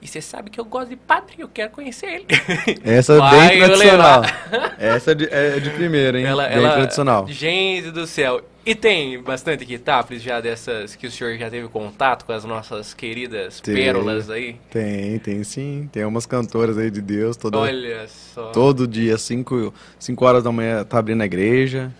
E 0.00 0.06
você 0.06 0.20
sabe 0.20 0.50
que 0.50 0.60
eu 0.60 0.64
gosto 0.64 0.90
de 0.90 0.96
padre, 0.96 1.36
eu 1.38 1.48
quero 1.48 1.70
conhecer 1.70 2.06
ele. 2.06 2.26
Essa 2.84 3.14
é 3.14 3.30
bem 3.48 3.58
tradicional. 3.58 4.22
Essa 4.78 5.12
é 5.12 5.14
de, 5.14 5.24
é 5.32 5.58
de 5.58 5.70
primeira, 5.70 6.18
hein? 6.20 6.26
Ela, 6.26 6.48
bem 6.48 6.58
ela- 6.58 6.72
tradicional. 6.74 7.26
Gente 7.28 7.90
do 7.90 8.06
céu. 8.06 8.42
E 8.64 8.74
tem 8.74 9.22
bastante 9.22 9.64
Kitaples 9.64 10.20
já 10.22 10.40
dessas 10.40 10.96
que 10.96 11.06
o 11.06 11.10
senhor 11.10 11.36
já 11.38 11.48
teve 11.48 11.68
contato 11.68 12.24
com 12.24 12.32
as 12.32 12.44
nossas 12.44 12.92
queridas 12.92 13.60
Tem. 13.60 13.74
pérolas 13.76 14.28
aí? 14.28 14.56
Tem, 14.70 15.18
tem 15.20 15.44
sim. 15.44 15.88
Tem 15.92 16.04
umas 16.04 16.26
cantoras 16.26 16.76
aí 16.76 16.90
de 16.90 17.00
Deus. 17.00 17.36
Todo, 17.36 17.58
Olha 17.58 18.06
só. 18.08 18.50
todo 18.50 18.86
dia, 18.88 19.16
5 19.18 19.72
horas 20.20 20.42
da 20.42 20.50
manhã, 20.50 20.82
tá 20.84 20.98
abrindo 20.98 21.22
a 21.22 21.26
igreja. 21.26 21.92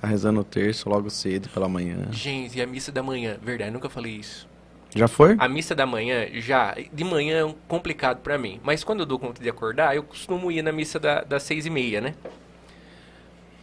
Tá 0.00 0.06
rezando 0.08 0.40
o 0.40 0.44
terço 0.44 0.88
logo 0.88 1.10
cedo 1.10 1.48
pela 1.50 1.68
manhã. 1.68 2.06
Gente, 2.10 2.56
e 2.56 2.62
a 2.62 2.66
missa 2.66 2.90
da 2.90 3.02
manhã? 3.02 3.36
Verdade, 3.42 3.70
nunca 3.70 3.90
falei 3.90 4.12
isso. 4.12 4.48
Já 4.94 5.06
foi? 5.06 5.36
A 5.38 5.48
missa 5.48 5.74
da 5.74 5.84
manhã, 5.86 6.26
já, 6.34 6.74
de 6.92 7.04
manhã 7.04 7.46
é 7.48 7.54
complicado 7.68 8.18
pra 8.20 8.38
mim. 8.38 8.58
Mas 8.62 8.82
quando 8.82 9.00
eu 9.00 9.06
dou 9.06 9.18
conta 9.18 9.42
de 9.42 9.48
acordar, 9.48 9.94
eu 9.94 10.02
costumo 10.02 10.50
ir 10.50 10.62
na 10.62 10.72
missa 10.72 10.98
da, 10.98 11.22
das 11.22 11.42
seis 11.42 11.66
e 11.66 11.70
meia, 11.70 12.00
né? 12.00 12.14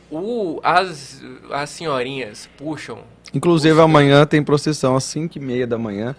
O, 0.10 0.60
as, 0.64 1.22
as 1.52 1.70
senhorinhas 1.72 2.48
puxam 2.58 3.00
Inclusive 3.34 3.74
Os- 3.74 3.80
amanhã 3.80 4.26
tem 4.26 4.42
procissão 4.44 4.96
às 4.96 5.04
5 5.06 5.38
e 5.38 5.42
meia 5.42 5.68
da 5.68 5.78
manhã. 5.78 6.16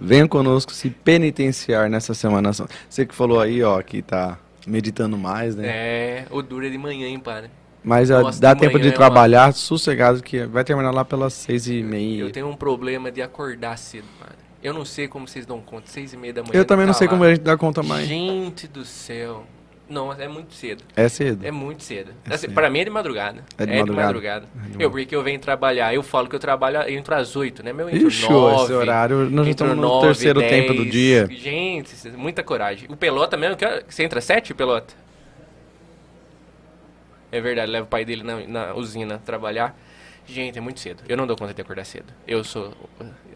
Venha 0.00 0.26
conosco 0.26 0.72
se 0.72 0.88
penitenciar 0.88 1.90
nessa 1.90 2.14
semana. 2.14 2.50
Você 2.88 3.04
que 3.04 3.14
falou 3.14 3.40
aí, 3.40 3.62
ó, 3.62 3.82
que 3.82 4.00
tá 4.02 4.38
meditando 4.66 5.18
mais, 5.18 5.54
né? 5.54 5.66
É, 5.66 6.26
o 6.30 6.40
duro 6.42 6.66
é 6.66 6.70
de 6.70 6.78
manhã, 6.78 7.06
hein, 7.06 7.18
padre? 7.18 7.50
Mas 7.84 8.08
Nossa, 8.08 8.40
dá 8.40 8.54
de 8.54 8.60
tempo 8.60 8.78
de 8.78 8.88
é 8.88 8.92
trabalhar 8.92 9.52
sossegado, 9.52 10.22
que 10.22 10.44
vai 10.46 10.64
terminar 10.64 10.90
lá 10.90 11.04
pelas 11.04 11.34
6 11.34 11.68
e 11.68 11.82
meia. 11.82 12.22
Eu 12.22 12.30
tenho 12.32 12.48
um 12.48 12.56
problema 12.56 13.12
de 13.12 13.20
acordar 13.20 13.76
cedo, 13.76 14.06
padre. 14.18 14.44
Eu 14.64 14.72
não 14.72 14.86
sei 14.86 15.06
como 15.06 15.28
vocês 15.28 15.44
dão 15.44 15.60
conta, 15.60 15.88
seis 15.88 16.14
e 16.14 16.16
meia 16.16 16.32
da 16.32 16.42
manhã. 16.42 16.52
Eu 16.54 16.64
também 16.64 16.84
tá 16.84 16.86
não 16.86 16.94
sei 16.94 17.06
lá. 17.06 17.10
como 17.10 17.24
a 17.24 17.28
gente 17.28 17.42
dá 17.42 17.54
conta 17.54 17.82
mais. 17.82 18.08
Gente 18.08 18.66
do 18.66 18.82
céu. 18.82 19.44
Não, 19.86 20.10
é 20.10 20.26
muito 20.26 20.54
cedo. 20.54 20.82
É 20.96 21.06
cedo. 21.06 21.44
É 21.44 21.50
muito 21.50 21.82
cedo. 21.82 22.12
É 22.24 22.32
Assim, 22.32 22.46
cedo. 22.46 22.54
pra 22.54 22.70
mim 22.70 22.78
é 22.78 22.84
de 22.84 22.90
madrugada. 22.90 23.44
É 23.58 23.66
de 23.66 23.92
madrugada? 23.92 24.46
É 24.64 24.78
de 24.78 24.82
Eu, 24.82 24.90
porque 24.90 25.14
eu 25.14 25.22
venho 25.22 25.38
trabalhar, 25.38 25.94
eu 25.94 26.02
falo 26.02 26.26
que 26.26 26.34
eu 26.34 26.40
trabalho, 26.40 26.78
eu 26.78 26.98
entro 26.98 27.14
às 27.14 27.36
oito, 27.36 27.62
né? 27.62 27.74
Meu, 27.74 27.90
eu 27.90 27.94
entro 27.94 28.08
Ixi, 28.08 28.30
nove, 28.30 28.64
esse 28.64 28.72
horário, 28.72 29.28
nós 29.28 29.46
estamos 29.46 29.76
no 29.76 29.82
nove, 29.82 30.06
terceiro 30.06 30.40
dez. 30.40 30.50
tempo 30.50 30.72
do 30.72 30.86
dia. 30.86 31.28
Gente, 31.30 31.94
muita 32.16 32.42
coragem. 32.42 32.88
O 32.90 32.96
Pelota 32.96 33.36
mesmo, 33.36 33.56
que 33.58 33.66
você 33.86 34.02
entra 34.02 34.18
às 34.18 34.24
sete, 34.24 34.54
Pelota? 34.54 34.94
É 37.36 37.40
verdade, 37.40 37.70
leva 37.70 37.84
o 37.84 37.88
pai 37.88 38.04
dele 38.04 38.22
na, 38.22 38.36
na 38.46 38.74
usina 38.74 39.18
trabalhar. 39.18 39.76
Gente, 40.26 40.56
é 40.56 40.60
muito 40.60 40.80
cedo. 40.80 41.02
Eu 41.08 41.16
não 41.16 41.26
dou 41.26 41.36
conta 41.36 41.52
de 41.52 41.60
acordar 41.60 41.84
cedo. 41.84 42.12
Eu 42.26 42.42
sou. 42.44 42.72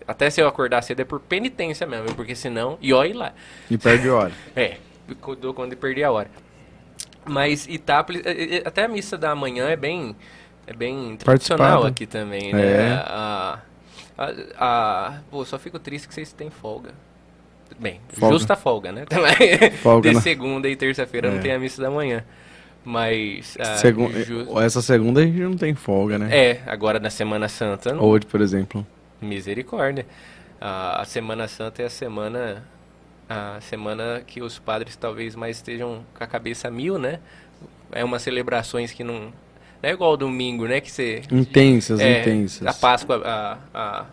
Até 0.06 0.30
se 0.30 0.40
eu 0.40 0.48
acordar 0.48 0.80
cedo 0.82 1.00
é 1.00 1.04
por 1.04 1.20
penitência 1.20 1.86
mesmo, 1.86 2.14
porque 2.14 2.34
senão. 2.34 2.78
E 2.80 2.92
olha 2.92 3.16
lá. 3.16 3.32
E 3.70 3.76
perde 3.76 4.08
hora. 4.08 4.32
É, 4.56 4.76
eu 5.08 5.36
dou 5.36 5.52
conta 5.52 5.70
de 5.70 5.76
perder 5.76 6.04
a 6.04 6.10
hora. 6.12 6.30
Mas 7.26 7.66
Itápolis, 7.66 8.22
é, 8.24 8.56
é, 8.56 8.62
até 8.64 8.84
a 8.84 8.88
missa 8.88 9.18
da 9.18 9.34
manhã 9.34 9.68
é 9.68 9.76
bem, 9.76 10.16
é 10.66 10.72
bem 10.72 11.16
tradicional 11.16 11.84
aqui 11.84 12.06
também, 12.06 12.52
né? 12.54 12.62
É. 12.62 12.92
A, 13.04 13.60
a, 14.16 14.32
a- 14.58 15.18
pô, 15.30 15.44
só 15.44 15.58
fico 15.58 15.78
triste 15.78 16.08
que 16.08 16.14
vocês 16.14 16.32
têm 16.32 16.48
folga. 16.50 16.92
Bem, 17.78 18.00
Folga. 18.14 18.34
justa 18.34 18.56
folga, 18.56 18.90
né? 18.92 19.04
Folga, 19.82 20.08
de 20.10 20.20
segunda 20.22 20.68
e 20.70 20.74
terça-feira 20.74 21.30
não 21.30 21.36
É. 21.38 21.42
tem 21.42 21.52
a 21.52 21.58
missa 21.58 21.82
da 21.82 21.90
manhã. 21.90 22.24
Mas. 22.84 23.56
ah, 23.60 23.76
Segun- 23.76 24.10
ju- 24.24 24.60
Essa 24.60 24.80
segunda 24.80 25.20
a 25.20 25.24
gente 25.24 25.38
não 25.40 25.56
tem 25.56 25.74
folga, 25.74 26.18
né? 26.18 26.28
É, 26.34 26.60
agora 26.66 26.98
na 26.98 27.10
Semana 27.10 27.48
Santa, 27.48 27.92
não- 27.92 28.02
Hoje, 28.02 28.24
por 28.26 28.40
exemplo. 28.40 28.86
Misericórdia. 29.20 30.06
A, 30.60 31.02
a 31.02 31.04
Semana 31.04 31.46
Santa 31.48 31.82
é 31.82 31.86
a 31.86 31.90
semana 31.90 32.64
a 33.28 33.60
semana 33.60 34.22
que 34.26 34.40
os 34.40 34.58
padres 34.58 34.96
talvez 34.96 35.34
mais 35.36 35.56
estejam 35.58 36.02
com 36.16 36.24
a 36.24 36.26
cabeça 36.26 36.70
mil, 36.70 36.98
né? 36.98 37.20
É 37.92 38.02
umas 38.04 38.22
celebrações 38.22 38.90
que 38.92 39.04
não 39.04 39.32
não 39.82 39.90
é 39.90 39.92
igual 39.92 40.10
ao 40.12 40.16
domingo, 40.16 40.66
né? 40.66 40.80
Que 40.80 40.90
você 40.90 41.22
Intensas, 41.30 42.00
é, 42.00 42.20
intensas. 42.22 42.66
a 42.66 42.72
Páscoa, 42.72 43.22
a, 43.24 43.58
a, 43.74 44.06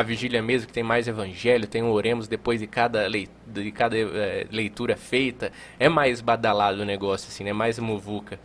a 0.00 0.02
vigília 0.02 0.42
mesmo, 0.42 0.66
que 0.66 0.72
tem 0.72 0.82
mais 0.82 1.06
evangelho, 1.06 1.66
tem 1.66 1.82
o 1.82 1.90
oremos 1.90 2.26
depois 2.26 2.60
de 2.60 2.66
cada, 2.66 3.08
de 3.08 3.70
cada 3.72 3.96
eh, 3.96 4.46
leitura 4.50 4.96
feita. 4.96 5.52
É 5.78 5.88
mais 5.88 6.20
badalado 6.20 6.82
o 6.82 6.84
negócio, 6.84 7.28
assim, 7.28 7.48
é 7.48 7.52
mais 7.52 7.78
muvuca. 7.78 8.40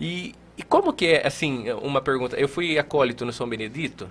E, 0.00 0.34
e 0.56 0.62
como 0.62 0.92
que 0.92 1.06
é, 1.06 1.26
assim, 1.26 1.70
uma 1.72 2.00
pergunta. 2.00 2.36
Eu 2.36 2.48
fui 2.48 2.78
acólito 2.78 3.24
no 3.24 3.32
São 3.32 3.48
Benedito. 3.48 4.08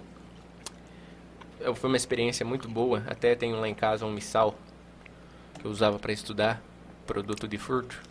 Foi 1.75 1.89
uma 1.89 1.97
experiência 1.97 2.45
muito 2.45 2.67
boa. 2.67 3.03
Até 3.07 3.35
tenho 3.35 3.59
lá 3.59 3.67
em 3.67 3.75
casa 3.75 4.05
um 4.05 4.11
missal 4.11 4.55
que 5.59 5.65
eu 5.65 5.71
usava 5.71 5.99
para 5.99 6.11
estudar, 6.11 6.61
produto 7.05 7.47
de 7.47 7.57
furto. 7.57 8.01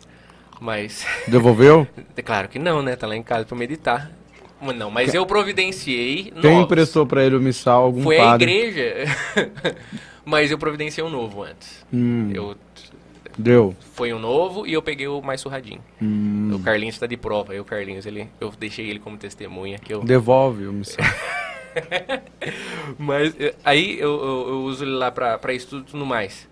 Mas 0.59 1.05
Devolveu? 1.27 1.87
é 2.15 2.21
claro 2.21 2.47
que 2.49 2.59
não, 2.59 2.81
né? 2.81 2.95
Tá 2.95 3.07
lá 3.07 3.15
em 3.15 3.23
casa 3.23 3.45
para 3.45 3.57
meditar. 3.57 4.11
Mas 4.61 4.75
Não, 4.75 4.91
mas 4.91 5.13
eu 5.13 5.25
providenciei. 5.25 6.31
Quem 6.41 6.51
novos. 6.51 6.65
emprestou 6.65 7.05
pra 7.05 7.23
ele 7.25 7.35
o 7.35 7.39
missal? 7.41 7.83
Algum 7.83 8.01
Foi 8.03 8.19
a 8.19 8.23
padre? 8.23 8.51
igreja. 8.51 9.05
mas 10.25 10.51
eu 10.51 10.57
providenciei 10.57 11.05
um 11.05 11.09
novo 11.09 11.43
antes. 11.43 11.85
Hum, 11.93 12.31
Eu 12.33 12.55
Deu. 13.37 13.73
foi 13.93 14.13
um 14.13 14.19
novo 14.19 14.67
e 14.67 14.73
eu 14.73 14.81
peguei 14.81 15.07
o 15.07 15.21
mais 15.21 15.39
surradinho. 15.39 15.79
Hum, 16.01 16.51
O 16.53 16.59
Carlinhos 16.59 16.95
está 16.95 17.07
de 17.07 17.15
prova. 17.15 17.53
Eu, 17.55 17.63
Carlinhos, 17.63 18.05
ele, 18.05 18.27
eu 18.41 18.51
deixei 18.59 18.89
ele 18.89 18.99
como 18.99 19.17
testemunha 19.17 19.79
que 19.79 19.93
eu. 19.93 20.01
Devolve 20.03 20.67
o 20.67 20.73
missal. 20.73 21.05
Mas 22.97 23.33
eh, 23.39 23.53
aí 23.63 23.97
eu, 23.99 24.09
eu- 24.09 24.45
eu 24.49 24.61
uso 24.63 24.83
ele 24.83 24.91
lá 24.91 25.11
pra, 25.11 25.37
pra 25.37 25.53
estudo 25.53 25.83
e 25.87 25.91
tudo 25.91 26.05
mais. 26.05 26.47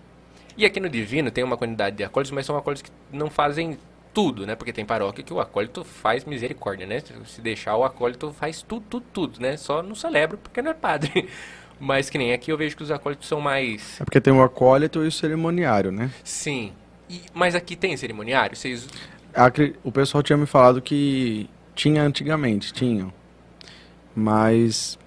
E 0.57 0.65
aqui 0.65 0.79
no 0.79 0.89
Divino 0.89 1.29
tem 1.29 1.43
uma 1.43 1.57
quantidade 1.57 1.95
de 1.97 2.03
acólitos, 2.03 2.31
mas 2.31 2.45
são 2.45 2.57
acólitos 2.57 2.81
que 2.83 2.91
não 3.15 3.29
fazem 3.29 3.77
tudo, 4.17 4.47
né? 4.47 4.55
Porque 4.55 4.73
tem 4.73 4.83
paróquia 4.83 5.23
que 5.23 5.31
o 5.31 5.39
acólito 5.39 5.83
faz 5.83 6.25
misericórdia, 6.25 6.87
né? 6.87 7.03
Se 7.27 7.39
deixar, 7.39 7.77
o 7.77 7.83
acólito 7.83 8.31
faz 8.33 8.63
tudo, 8.63 8.83
tudo, 8.89 9.05
tudo, 9.13 9.39
né? 9.39 9.55
Só 9.57 9.83
não 9.83 9.93
celebra 9.93 10.37
porque 10.37 10.59
não 10.59 10.71
é 10.71 10.73
padre. 10.73 11.29
Mas 11.79 12.09
que 12.09 12.17
nem 12.17 12.33
aqui 12.33 12.51
eu 12.51 12.57
vejo 12.57 12.75
que 12.75 12.81
os 12.81 12.89
acólitos 12.89 13.27
são 13.27 13.39
mais... 13.39 14.01
É 14.01 14.03
porque 14.03 14.19
tem 14.19 14.33
o 14.33 14.41
acólito 14.41 15.03
e 15.03 15.07
o 15.07 15.11
cerimoniário, 15.11 15.91
né? 15.91 16.09
Sim. 16.23 16.73
E- 17.07 17.21
mas 17.31 17.53
aqui 17.53 17.75
tem 17.75 17.95
cerimoniário? 17.95 18.55
Vocês... 18.57 18.87
Acre- 19.35 19.75
O 19.83 19.91
pessoal 19.91 20.23
tinha 20.23 20.35
me 20.35 20.47
falado 20.47 20.81
que 20.81 21.47
tinha 21.75 22.01
antigamente, 22.01 22.73
tinham. 22.73 23.13
Mas 24.15 24.97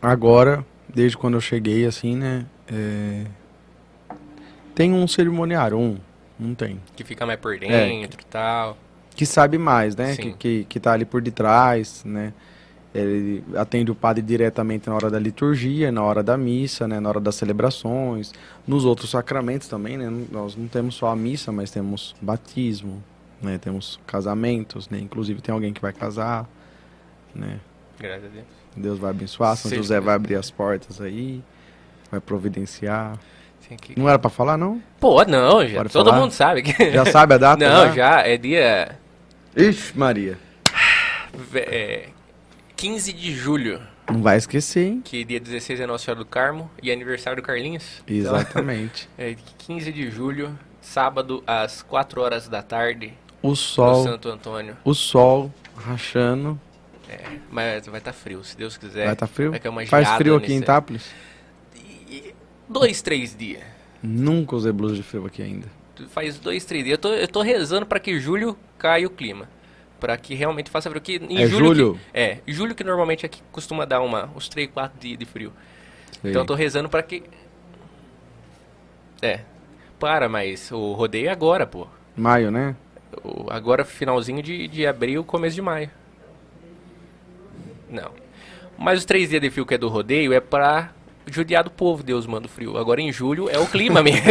agora, 0.00 0.64
desde 0.88 1.18
quando 1.18 1.34
eu 1.34 1.40
cheguei, 1.42 1.84
assim, 1.84 2.16
né? 2.16 2.46
é, 2.66 3.26
Tem 4.74 4.90
um 4.94 5.06
cerimoniário, 5.06 5.76
um. 5.78 5.98
Não 6.40 6.54
tem. 6.54 6.80
Que 6.96 7.04
fica 7.04 7.26
mais 7.26 7.38
por 7.38 7.58
dentro 7.58 8.18
e 8.20 8.24
tal. 8.24 8.78
Que 9.14 9.26
sabe 9.26 9.58
mais, 9.58 9.94
né? 9.94 10.14
Sim. 10.14 10.22
Que, 10.22 10.32
que, 10.32 10.64
que 10.64 10.80
tá 10.80 10.92
ali 10.92 11.04
por 11.04 11.20
detrás, 11.20 12.02
né? 12.04 12.32
Ele 12.92 13.44
atende 13.54 13.90
o 13.90 13.94
padre 13.94 14.22
diretamente 14.22 14.88
na 14.88 14.94
hora 14.96 15.10
da 15.10 15.18
liturgia, 15.18 15.92
na 15.92 16.02
hora 16.02 16.22
da 16.22 16.36
missa, 16.36 16.88
né? 16.88 16.98
Na 16.98 17.08
hora 17.10 17.20
das 17.20 17.34
celebrações, 17.34 18.32
nos 18.66 18.84
outros 18.84 19.10
sacramentos 19.10 19.68
também, 19.68 19.98
né? 19.98 20.10
Nós 20.30 20.56
não 20.56 20.66
temos 20.66 20.94
só 20.94 21.08
a 21.08 21.16
missa, 21.16 21.52
mas 21.52 21.70
temos 21.70 22.16
batismo, 22.20 23.02
né? 23.42 23.58
Temos 23.58 24.00
casamentos, 24.06 24.88
né? 24.88 24.98
Inclusive 24.98 25.40
tem 25.42 25.52
alguém 25.52 25.72
que 25.72 25.80
vai 25.80 25.92
casar, 25.92 26.48
né? 27.34 27.60
Graças 27.98 28.24
a 28.24 28.28
Deus. 28.28 28.46
Deus 28.76 28.98
vai 28.98 29.10
abençoar, 29.10 29.56
São 29.56 29.70
José 29.70 30.00
vai 30.00 30.14
abrir 30.14 30.36
as 30.36 30.50
portas 30.50 31.00
aí, 31.00 31.42
vai 32.10 32.20
providenciar. 32.20 33.18
Não 33.96 34.08
era 34.08 34.18
pra 34.18 34.30
falar, 34.30 34.56
não? 34.56 34.82
Pô, 34.98 35.24
não, 35.24 35.66
já. 35.66 35.78
Pode 35.78 35.92
todo 35.92 36.08
falar? 36.10 36.20
mundo 36.20 36.32
sabe 36.32 36.62
que. 36.62 36.90
Já 36.92 37.04
sabe 37.06 37.34
a 37.34 37.38
data? 37.38 37.68
Não, 37.68 37.92
já. 37.94 38.20
É 38.26 38.36
dia 38.36 38.96
Ixi, 39.56 39.96
Maria. 39.98 40.38
é, 41.54 42.08
15 42.76 43.12
de 43.12 43.34
julho. 43.34 43.80
Não 44.10 44.22
vai 44.22 44.36
esquecer, 44.36 44.86
hein? 44.86 45.02
Que 45.04 45.24
dia 45.24 45.38
16 45.38 45.80
é 45.80 45.86
Nossa 45.86 46.04
Senhora 46.04 46.18
do 46.18 46.26
Carmo 46.26 46.68
e 46.82 46.90
aniversário 46.90 47.40
do 47.40 47.46
Carlinhos. 47.46 48.02
Então, 48.08 48.34
Exatamente. 48.36 49.08
é 49.16 49.36
15 49.58 49.92
de 49.92 50.10
julho, 50.10 50.58
sábado, 50.80 51.42
às 51.46 51.82
4 51.82 52.20
horas 52.20 52.48
da 52.48 52.60
tarde, 52.62 53.12
O 53.42 53.54
sol, 53.54 54.02
Santo 54.02 54.28
Antônio. 54.28 54.76
o 54.84 54.94
sol 54.94 55.52
rachando. 55.76 56.58
Mas 57.50 57.86
vai 57.86 57.98
estar 57.98 58.12
frio, 58.12 58.42
se 58.44 58.56
Deus 58.56 58.76
quiser. 58.76 59.06
Vai 59.06 59.16
tá 59.16 59.26
frio? 59.26 59.52
Vai 59.74 59.86
Faz 59.86 60.08
frio 60.10 60.36
aqui 60.36 60.46
em 60.46 60.50
nesse- 60.54 60.62
Itápolis? 60.62 61.06
E- 61.06 61.29
Dois, 62.70 63.02
três 63.02 63.36
dias. 63.36 63.62
Nunca 64.02 64.54
usei 64.56 64.70
blusa 64.72 64.94
de 64.94 65.02
frio 65.02 65.26
aqui 65.26 65.42
ainda. 65.42 65.66
Faz 66.08 66.38
dois, 66.38 66.64
três 66.64 66.84
dias. 66.84 66.94
Eu 66.94 66.98
tô, 66.98 67.12
eu 67.12 67.28
tô 67.28 67.42
rezando 67.42 67.84
pra 67.84 67.98
que 68.00 68.18
julho 68.18 68.56
caia 68.78 69.06
o 69.06 69.10
clima. 69.10 69.48
Pra 69.98 70.16
que 70.16 70.34
realmente 70.34 70.70
faça 70.70 70.88
frio. 70.88 71.02
Que 71.02 71.16
em 71.16 71.42
É 71.42 71.46
julho? 71.46 71.66
julho? 71.74 71.94
que- 71.94 72.18
é, 72.18 72.38
julho 72.46 72.74
que 72.74 72.84
normalmente 72.84 73.26
aqui 73.26 73.42
costuma 73.52 73.84
dar 73.84 74.00
uma, 74.00 74.30
uns 74.34 74.48
3, 74.48 74.70
4 74.72 74.98
dias 74.98 75.18
de 75.18 75.26
frio. 75.26 75.52
Sei. 76.22 76.30
Então 76.30 76.42
eu 76.42 76.46
tô 76.46 76.54
rezando 76.54 76.88
pra 76.88 77.02
que. 77.02 77.22
É. 79.20 79.40
Para, 79.98 80.28
mas 80.28 80.70
o 80.72 80.92
rodeio 80.92 81.26
é 81.28 81.30
agora, 81.30 81.66
pô. 81.66 81.86
Maio, 82.16 82.50
né? 82.50 82.74
O- 83.22 83.46
agora 83.50 83.84
finalzinho 83.84 84.42
de, 84.42 84.68
de 84.68 84.86
abril, 84.86 85.22
começo 85.24 85.54
de 85.56 85.60
maio. 85.60 85.90
Não. 87.90 88.12
Mas 88.78 89.00
os 89.00 89.04
três 89.04 89.28
dias 89.28 89.42
de 89.42 89.50
frio 89.50 89.66
que 89.66 89.74
é 89.74 89.78
do 89.78 89.88
rodeio 89.88 90.32
é 90.32 90.40
pra 90.40 90.92
judiar 91.26 91.64
do 91.64 91.70
povo, 91.70 92.02
Deus 92.02 92.26
manda 92.26 92.46
o 92.46 92.50
frio. 92.50 92.76
Agora 92.76 93.00
em 93.00 93.12
julho 93.12 93.48
é 93.50 93.58
o 93.58 93.66
clima 93.66 94.02
mesmo. 94.02 94.22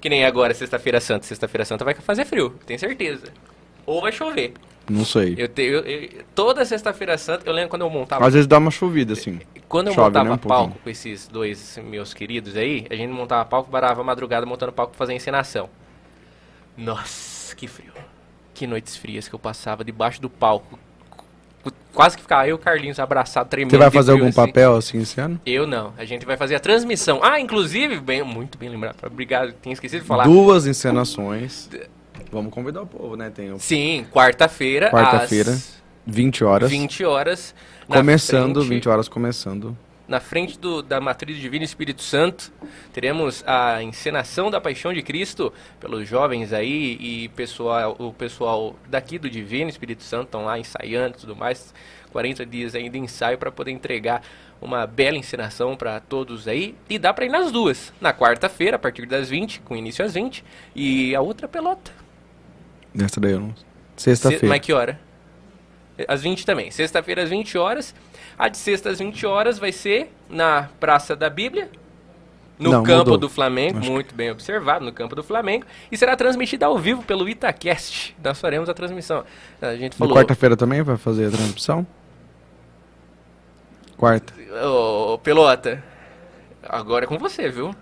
que 0.00 0.08
nem 0.08 0.24
agora, 0.24 0.54
sexta-feira 0.54 1.00
santa. 1.00 1.26
Sexta-feira 1.26 1.64
santa 1.64 1.84
vai 1.84 1.94
fazer 1.94 2.24
frio, 2.24 2.50
tenho 2.66 2.78
certeza. 2.78 3.26
Ou 3.86 4.00
vai 4.00 4.12
chover. 4.12 4.54
Não 4.88 5.04
sei. 5.04 5.34
Eu 5.38 5.48
tenho, 5.48 5.74
eu- 5.76 5.84
eu- 5.86 6.24
toda 6.34 6.64
sexta-feira 6.64 7.16
santa, 7.16 7.48
eu 7.48 7.52
lembro 7.54 7.70
quando 7.70 7.82
eu 7.82 7.90
montava 7.90 8.26
Às 8.26 8.34
vezes 8.34 8.46
dá 8.46 8.58
uma 8.58 8.70
chovida, 8.70 9.14
assim. 9.14 9.40
quando 9.68 9.88
eu 9.88 9.94
Chove, 9.94 10.08
montava 10.08 10.28
né, 10.28 10.34
um 10.34 10.38
palco 10.38 10.64
pouquinho. 10.72 10.82
com 10.84 10.90
esses 10.90 11.26
dois 11.26 11.78
meus 11.82 12.12
queridos 12.12 12.54
aí, 12.56 12.86
a 12.90 12.94
gente 12.94 13.10
montava 13.10 13.44
palco, 13.46 13.70
parava 13.70 14.02
a 14.02 14.04
madrugada 14.04 14.44
montando 14.44 14.72
palco 14.72 14.92
pra 14.92 14.98
fazer 14.98 15.14
encenação. 15.14 15.70
Nossa, 16.76 17.54
que 17.56 17.66
frio. 17.66 17.92
Que 18.52 18.66
noites 18.66 18.96
frias 18.96 19.26
que 19.26 19.34
eu 19.34 19.38
passava 19.38 19.82
debaixo 19.84 20.20
do 20.20 20.28
palco. 20.28 20.78
Qu- 21.64 21.72
Quase 21.92 22.16
que 22.16 22.22
ficava 22.22 22.44
eu 22.46 22.50
e 22.50 22.52
o 22.54 22.58
Carlinhos 22.58 22.98
abraçados, 22.98 23.48
tremendo. 23.50 23.70
Você 23.70 23.78
vai 23.78 23.90
fazer 23.90 24.12
algum 24.12 24.26
assim. 24.26 24.34
papel 24.34 24.76
assim 24.76 25.00
esse 25.00 25.20
ano? 25.20 25.40
Eu 25.46 25.66
não. 25.66 25.92
A 25.96 26.04
gente 26.04 26.26
vai 26.26 26.36
fazer 26.36 26.54
a 26.56 26.60
transmissão. 26.60 27.20
Ah, 27.22 27.40
inclusive, 27.40 27.98
bem, 28.00 28.22
muito 28.22 28.58
bem 28.58 28.68
lembrado. 28.68 28.96
Obrigado, 29.06 29.54
tinha 29.62 29.72
esquecido 29.72 30.02
de 30.02 30.06
falar. 30.06 30.24
Duas 30.24 30.66
encenações. 30.66 31.70
Vamos 32.32 32.52
convidar 32.52 32.82
o 32.82 32.86
povo, 32.86 33.16
né? 33.16 33.30
Tem 33.30 33.52
o 33.52 33.58
Sim, 33.60 34.04
quarta-feira, 34.12 34.90
Quarta-feira, 34.90 35.52
às 35.52 35.74
20 36.06 36.42
horas. 36.44 36.68
20 36.70 37.04
horas. 37.04 37.54
começando, 37.88 38.56
frente- 38.60 38.68
20 38.70 38.88
horas 38.88 39.08
começando. 39.08 39.76
Na 40.06 40.20
frente 40.20 40.58
do- 40.58 40.82
da 40.82 41.00
matriz 41.00 41.38
divina 41.38 41.64
Espírito 41.64 42.02
Santo, 42.02 42.52
teremos 42.92 43.42
a 43.46 43.82
encenação 43.82 44.50
da 44.50 44.60
Paixão 44.60 44.92
de 44.92 45.02
Cristo 45.02 45.52
pelos 45.80 46.06
jovens 46.08 46.52
aí 46.52 46.96
e 47.00 47.28
pessoal, 47.30 47.96
o 47.98 48.12
pessoal 48.12 48.76
daqui 48.88 49.18
do 49.18 49.30
Divino 49.30 49.70
Espírito 49.70 50.02
Santo 50.02 50.24
estão 50.26 50.44
lá 50.44 50.58
ensaiando 50.58 51.16
e 51.16 51.20
tudo 51.20 51.34
mais. 51.34 51.72
40 52.12 52.46
dias 52.46 52.74
ainda 52.74 52.90
de 52.90 52.98
ensaio 52.98 53.36
para 53.38 53.50
poder 53.50 53.72
entregar 53.72 54.22
uma 54.62 54.86
bela 54.86 55.16
encenação 55.16 55.76
para 55.76 55.98
todos 56.00 56.46
aí. 56.46 56.74
E 56.88 56.96
dá 56.98 57.12
para 57.12 57.24
ir 57.24 57.28
nas 57.30 57.50
duas. 57.50 57.92
Na 58.00 58.12
quarta-feira, 58.14 58.76
a 58.76 58.78
partir 58.78 59.04
das 59.04 59.28
20, 59.28 59.60
com 59.60 59.74
início 59.74 60.04
às 60.04 60.14
20, 60.14 60.44
e 60.76 61.12
a 61.14 61.20
outra 61.20 61.48
pelota. 61.48 61.90
Nessa 62.94 63.20
daí 63.20 63.32
eu 63.32 63.40
não. 63.40 63.54
Se- 63.96 64.04
Sexta-feira. 64.04 64.46
Mas 64.48 64.60
que 64.60 64.72
hora? 64.72 65.00
Às 66.06 66.22
20 66.22 66.46
também. 66.46 66.70
Sexta-feira 66.70 67.22
às 67.24 67.30
20 67.30 67.58
horas. 67.58 67.94
A 68.38 68.48
de 68.48 68.56
sexta 68.58 68.90
às 68.90 68.98
20 68.98 69.24
horas 69.26 69.58
vai 69.58 69.72
ser 69.72 70.12
na 70.28 70.68
Praça 70.80 71.14
da 71.14 71.30
Bíblia. 71.30 71.70
No 72.58 72.70
Não, 72.70 72.82
campo 72.84 72.98
mudou. 72.98 73.18
do 73.18 73.28
Flamengo, 73.28 73.78
Acho 73.78 73.88
que- 73.88 73.92
muito 73.92 74.14
bem 74.14 74.30
observado, 74.30 74.84
no 74.84 74.92
campo 74.92 75.16
do 75.16 75.24
Flamengo. 75.24 75.66
E 75.90 75.96
será 75.96 76.14
transmitida 76.16 76.66
ao 76.66 76.78
vivo 76.78 77.02
pelo 77.02 77.28
Itacast. 77.28 78.14
Nós 78.22 78.40
faremos 78.40 78.68
a 78.68 78.74
transmissão. 78.74 79.24
A 79.60 79.74
gente 79.74 79.96
falou. 79.96 80.14
quarta-feira 80.14 80.56
também 80.56 80.80
vai 80.82 80.96
fazer 80.96 81.26
a 81.26 81.30
transmissão? 81.30 81.84
Quarta. 83.96 84.32
Ô, 84.66 85.18
Pelota, 85.18 85.82
agora 86.62 87.04
é 87.06 87.08
com 87.08 87.18
você, 87.18 87.48
viu? 87.48 87.74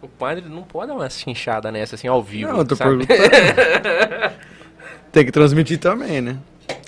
O 0.00 0.08
padre 0.08 0.48
não 0.48 0.62
pode 0.62 0.88
dar 0.88 0.94
uma 0.94 1.10
chinchada 1.10 1.70
nessa 1.70 1.94
assim 1.94 2.08
ao 2.08 2.22
vivo. 2.22 2.50
Não, 2.50 2.58
eu 2.58 2.64
tô 2.66 2.74
sabe? 2.76 3.06
perguntando. 3.06 3.28
Tem 5.12 5.24
que 5.24 5.32
transmitir 5.32 5.78
também, 5.78 6.20
né? 6.20 6.36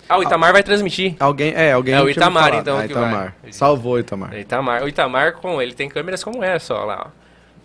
Ah, 0.09 0.19
o 0.19 0.23
Itamar 0.23 0.53
vai 0.53 0.63
transmitir. 0.63 1.15
Alguém, 1.21 1.53
é, 1.55 1.73
alguém 1.73 1.95
É 1.95 2.03
o 2.03 2.11
Itamar, 2.11 2.55
então, 2.55 2.77
Ah, 2.79 2.85
Itamar. 2.85 3.35
Salvou 3.51 3.95
o 3.95 3.99
Itamar. 3.99 4.33
O 4.33 4.37
Itamar, 4.37 4.83
o 4.83 4.89
Itamar 4.89 5.35
com 5.35 5.63
ele 5.63 5.73
tem 5.73 5.89
câmeras 5.89 6.25
como 6.25 6.43
essa, 6.43 6.75
ó 6.75 6.85
lá. 6.85 7.07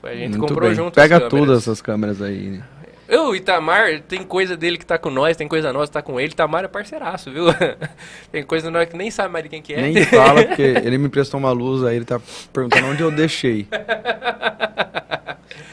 ó. 0.03 0.07
A 0.07 0.13
gente 0.13 0.37
Muito 0.37 0.47
comprou 0.49 0.69
bem. 0.69 0.75
junto 0.75 0.93
Pega 0.93 1.19
todas 1.21 1.63
essas 1.63 1.81
câmeras 1.81 2.21
aí. 2.21 2.49
né? 2.51 2.63
Eu, 3.07 3.29
o 3.29 3.35
Itamar, 3.35 4.01
tem 4.01 4.23
coisa 4.23 4.57
dele 4.57 4.77
que 4.77 4.85
tá 4.85 4.97
com 4.97 5.09
nós, 5.11 5.37
tem 5.37 5.47
coisa 5.47 5.71
nossa 5.71 5.87
que 5.87 5.93
tá 5.93 6.01
com 6.01 6.19
ele. 6.19 6.31
Itamar 6.33 6.65
é 6.65 6.67
parceiraço, 6.67 7.31
viu? 7.31 7.45
tem 8.31 8.43
coisa 8.43 8.71
nós 8.71 8.89
que 8.89 8.97
nem 8.97 9.11
sabe 9.11 9.31
mais 9.31 9.43
de 9.43 9.49
quem 9.49 9.61
que 9.61 9.73
é. 9.73 9.81
Nem 9.81 10.03
fala, 10.05 10.43
porque 10.43 10.61
ele 10.83 10.97
me 10.97 11.05
emprestou 11.05 11.39
uma 11.39 11.51
luz, 11.51 11.83
aí 11.83 11.95
ele 11.97 12.05
tá 12.05 12.19
perguntando 12.51 12.87
onde 12.87 13.03
eu 13.03 13.11
deixei. 13.11 13.67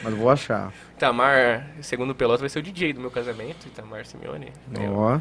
Mas 0.03 0.13
vou 0.13 0.29
achar. 0.29 0.71
Itamar, 0.95 1.67
segundo 1.81 2.11
o 2.11 2.15
Pelota, 2.15 2.39
vai 2.41 2.49
ser 2.49 2.59
o 2.59 2.61
DJ 2.61 2.93
do 2.93 3.01
meu 3.01 3.11
casamento, 3.11 3.65
Itamar 3.67 4.05
Simeone. 4.05 4.51
Ó, 4.91 5.19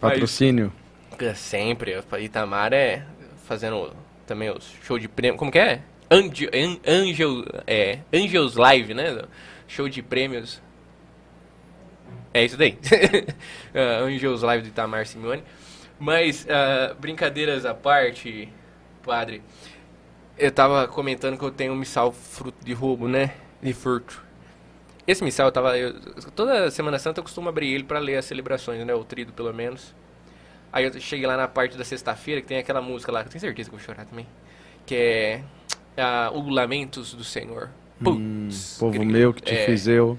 patrocínio. 0.00 0.72
É, 1.18 1.34
Sempre. 1.34 1.96
o 1.96 2.18
Itamar 2.18 2.72
é 2.72 3.02
fazendo 3.46 3.92
também 4.26 4.50
os 4.50 4.72
show 4.82 4.98
de 4.98 5.08
prêmio. 5.08 5.38
Como 5.38 5.50
que 5.50 5.58
é? 5.58 5.80
Angel, 6.10 6.50
An- 6.52 6.78
Angel, 6.86 7.44
é, 7.66 7.98
Angels 8.12 8.54
Live, 8.56 8.94
né? 8.94 9.22
Show 9.66 9.88
de 9.88 10.02
prêmios. 10.02 10.60
É 12.36 12.44
isso 12.44 12.56
daí. 12.56 12.76
Ah, 13.74 14.02
Angels 14.04 14.42
Live 14.42 14.62
do 14.62 14.68
Itamar 14.68 15.06
Simeone. 15.06 15.42
Mas, 15.98 16.46
ah, 16.48 16.94
brincadeiras 16.98 17.64
à 17.64 17.72
parte, 17.74 18.48
padre. 19.02 19.42
Eu 20.38 20.50
tava 20.52 20.86
comentando 20.86 21.38
que 21.38 21.44
eu 21.44 21.50
tenho 21.50 21.72
um 21.72 21.76
missal 21.76 22.12
fruto 22.12 22.62
de 22.64 22.72
roubo, 22.74 23.08
né? 23.08 23.32
De 23.62 23.72
furto. 23.72 24.22
Esse 25.06 25.22
missal 25.24 25.46
eu 25.46 25.52
tava. 25.52 25.78
eu- 25.78 25.94
toda 26.34 26.70
Semana 26.70 26.98
Santa 26.98 27.20
eu 27.20 27.24
costumo 27.24 27.48
abrir 27.48 27.72
ele 27.72 27.84
pra 27.84 27.98
ler 27.98 28.16
as 28.18 28.24
celebrações, 28.26 28.84
né? 28.84 28.94
O 28.94 29.04
trido, 29.04 29.32
pelo 29.32 29.52
menos. 29.54 29.94
Aí 30.72 30.84
eu 30.84 31.00
cheguei 31.00 31.26
lá 31.26 31.36
na 31.38 31.48
parte 31.48 31.78
da 31.78 31.84
sexta-feira, 31.84 32.40
que 32.42 32.48
tem 32.48 32.58
aquela 32.58 32.82
música 32.82 33.10
lá, 33.10 33.20
que 33.22 33.28
eu 33.28 33.32
tenho 33.32 33.40
certeza 33.40 33.70
que 33.70 33.74
eu 33.74 33.78
vou 33.78 33.86
chorar 33.86 34.04
também. 34.04 34.26
Que 34.84 34.94
é. 34.94 35.42
ah, 35.96 36.30
o 36.34 36.50
Lamentos 36.50 37.14
do 37.14 37.24
Senhor. 37.24 37.70
Hum, 38.04 38.48
Putz, 38.48 38.76
povo 38.78 38.92
gringo. 38.92 39.10
meu 39.12 39.32
que 39.32 39.40
te 39.40 39.54
É, 39.54 39.64
fiz 39.64 39.86
eu. 39.86 40.18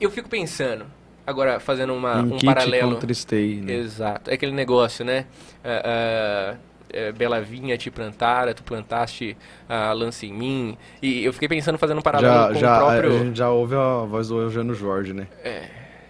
Eu 0.00 0.10
fico 0.10 0.28
pensando, 0.28 0.86
agora 1.26 1.58
fazendo 1.60 1.92
uma, 1.94 2.20
em 2.20 2.24
um 2.24 2.30
que 2.30 2.38
te 2.38 2.46
paralelo. 2.46 2.94
contristei. 2.94 3.56
Né? 3.60 3.74
Exato. 3.74 4.30
É 4.30 4.34
aquele 4.34 4.52
negócio, 4.52 5.04
né? 5.04 5.26
Ah, 5.64 6.56
é, 6.90 7.12
Bela 7.12 7.40
vinha 7.40 7.76
te 7.76 7.90
plantara, 7.90 8.54
tu 8.54 8.62
plantaste 8.62 9.36
a 9.68 9.92
lança 9.92 10.24
em 10.24 10.32
mim. 10.32 10.76
E 11.02 11.24
eu 11.24 11.32
fiquei 11.32 11.48
pensando, 11.48 11.76
fazendo 11.78 11.98
um 11.98 12.02
paralelo 12.02 12.34
Já, 12.34 12.48
com 12.48 12.54
já, 12.54 12.76
o 12.76 12.78
próprio. 12.88 13.16
a 13.16 13.18
gente 13.24 13.36
já 13.38 13.50
ouve 13.50 13.74
a 13.74 14.04
voz 14.04 14.28
do 14.28 14.40
Eugênio 14.40 14.74
Jorge, 14.74 15.12
né? 15.12 15.26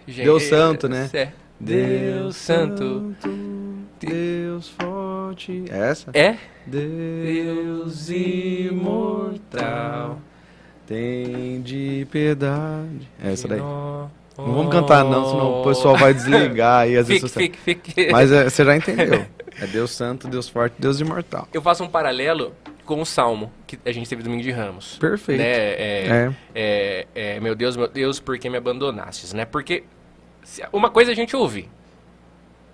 Gente, 0.07 0.23
Deus 0.25 0.43
santo, 0.43 0.87
né? 0.87 1.09
É. 1.13 1.29
Deus 1.59 2.35
santo. 2.35 3.13
Deus 3.99 4.69
forte. 4.69 5.65
É 5.69 5.89
essa? 5.89 6.11
É? 6.13 6.37
Deus 6.65 8.09
imortal. 9.09 10.19
Tem 10.89 11.61
de 11.61 12.07
piedade. 12.09 13.07
É 13.23 13.31
essa 13.31 13.47
daí. 13.47 13.59
Não 13.59 14.09
vamos 14.35 14.73
cantar 14.73 15.03
não, 15.03 15.29
senão 15.29 15.61
o 15.61 15.63
pessoal 15.63 15.95
vai 15.95 16.15
desligar 16.15 16.81
aí 16.81 16.97
as 16.97 17.05
Fique, 17.07 17.21
redes 17.21 17.33
fique, 17.35 17.59
fique. 17.59 18.11
Mas 18.11 18.31
é, 18.31 18.49
você 18.49 18.65
já 18.65 18.75
entendeu. 18.75 19.23
É 19.61 19.67
Deus 19.67 19.91
santo, 19.91 20.27
Deus 20.27 20.49
forte, 20.49 20.73
Deus 20.79 20.99
imortal. 20.99 21.47
Eu 21.53 21.61
faço 21.61 21.83
um 21.83 21.87
paralelo 21.87 22.55
com 22.85 22.99
o 22.99 23.05
Salmo 23.05 23.51
que 23.67 23.77
a 23.85 23.91
gente 23.91 24.09
teve 24.09 24.23
domingo 24.23 24.41
de 24.41 24.49
Ramos. 24.49 24.97
Perfeito. 24.97 25.37
Né? 25.37 25.47
É, 25.47 26.07
É. 26.07 26.33
é, 26.55 27.07
é, 27.35 27.39
meu 27.39 27.53
Deus, 27.53 27.77
meu 27.77 27.87
Deus, 27.87 28.19
por 28.19 28.39
que 28.39 28.49
me 28.49 28.57
abandonastes? 28.57 29.31
Né? 29.31 29.45
Porque 29.45 29.83
uma 30.73 30.89
coisa 30.89 31.11
é 31.11 31.13
a 31.13 31.15
gente 31.15 31.35
ouvir, 31.35 31.69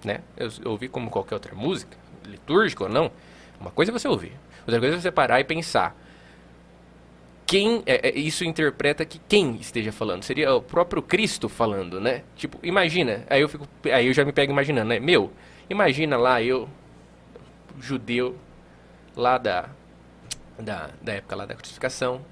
né? 0.06 0.20
Eu, 0.38 0.50
eu 0.64 0.72
ouvi 0.72 0.88
como 0.88 1.10
qualquer 1.10 1.34
outra 1.34 1.54
música, 1.54 1.98
litúrgica 2.24 2.86
ou 2.86 2.90
não. 2.90 3.12
Uma 3.60 3.72
coisa 3.72 3.92
é 3.92 3.94
você 3.94 4.08
ouvir. 4.08 4.32
Outra 4.62 4.80
coisa 4.80 4.96
é 4.96 5.00
você 5.02 5.12
parar 5.12 5.42
e 5.42 5.44
pensar. 5.44 5.94
Quem 7.46 7.84
é, 7.86 8.10
é, 8.10 8.20
isso 8.20 8.44
interpreta 8.44 9.06
que 9.06 9.20
quem 9.28 9.56
esteja 9.58 9.92
falando? 9.92 10.24
Seria 10.24 10.54
o 10.56 10.62
próprio 10.62 11.02
Cristo 11.02 11.48
falando, 11.48 12.02
né? 12.02 12.24
Tipo, 12.36 12.60
imagina. 12.64 13.24
Aí 13.30 13.42
eu 13.42 13.50
fico, 13.50 13.68
aí 13.94 14.08
eu 14.08 14.14
já 14.14 14.26
me 14.26 14.32
pego 14.32 14.52
imaginando, 14.52 14.90
né? 14.90 15.00
Meu, 15.00 15.32
imagina 15.70 16.18
lá 16.18 16.42
eu 16.42 16.68
judeu 17.80 18.36
lá 19.16 19.38
da, 19.38 19.70
da, 20.58 20.90
da 21.02 21.14
época 21.14 21.36
lá 21.36 21.46
da 21.46 21.54
crucificação. 21.54 22.26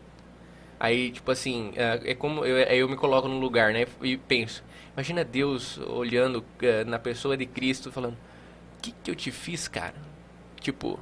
Aí, 0.80 1.12
tipo 1.12 1.32
assim, 1.32 1.74
é, 1.76 2.12
é 2.12 2.16
como 2.16 2.44
eu, 2.44 2.58
eu 2.58 2.90
me 2.90 2.96
coloco 2.96 3.28
no 3.28 3.40
lugar, 3.40 3.72
né? 3.72 3.86
E 4.02 4.18
penso, 4.18 4.64
imagina 4.94 5.24
Deus 5.24 5.78
olhando 5.78 6.44
é, 6.62 6.84
na 6.84 6.98
pessoa 7.00 7.38
de 7.38 7.46
Cristo, 7.46 7.92
falando: 7.92 8.18
que, 8.84 8.92
que 8.92 9.10
eu 9.10 9.16
te 9.16 9.32
fiz, 9.32 9.68
cara? 9.68 9.96
Tipo, 10.60 11.00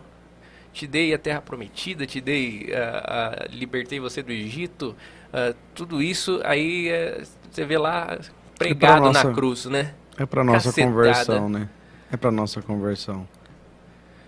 te 0.73 0.87
dei 0.87 1.13
a 1.13 1.17
terra 1.17 1.41
prometida, 1.41 2.05
te 2.05 2.21
dei, 2.21 2.69
uh, 2.69 3.53
uh, 3.53 3.55
libertei 3.55 3.99
você 3.99 4.23
do 4.23 4.31
Egito, 4.31 4.95
uh, 5.33 5.55
tudo 5.75 6.01
isso, 6.01 6.39
aí 6.43 6.89
eh, 6.89 7.23
você 7.49 7.65
vê 7.65 7.77
lá 7.77 8.17
pregado 8.57 9.05
nossa, 9.05 9.27
na 9.27 9.33
cruz, 9.33 9.65
né? 9.65 9.93
É 10.17 10.25
para 10.25 10.43
nossa 10.43 10.69
Cacetada. 10.69 10.91
conversão, 10.91 11.49
né? 11.49 11.69
É 12.11 12.17
para 12.17 12.31
nossa 12.31 12.61
conversão. 12.61 13.27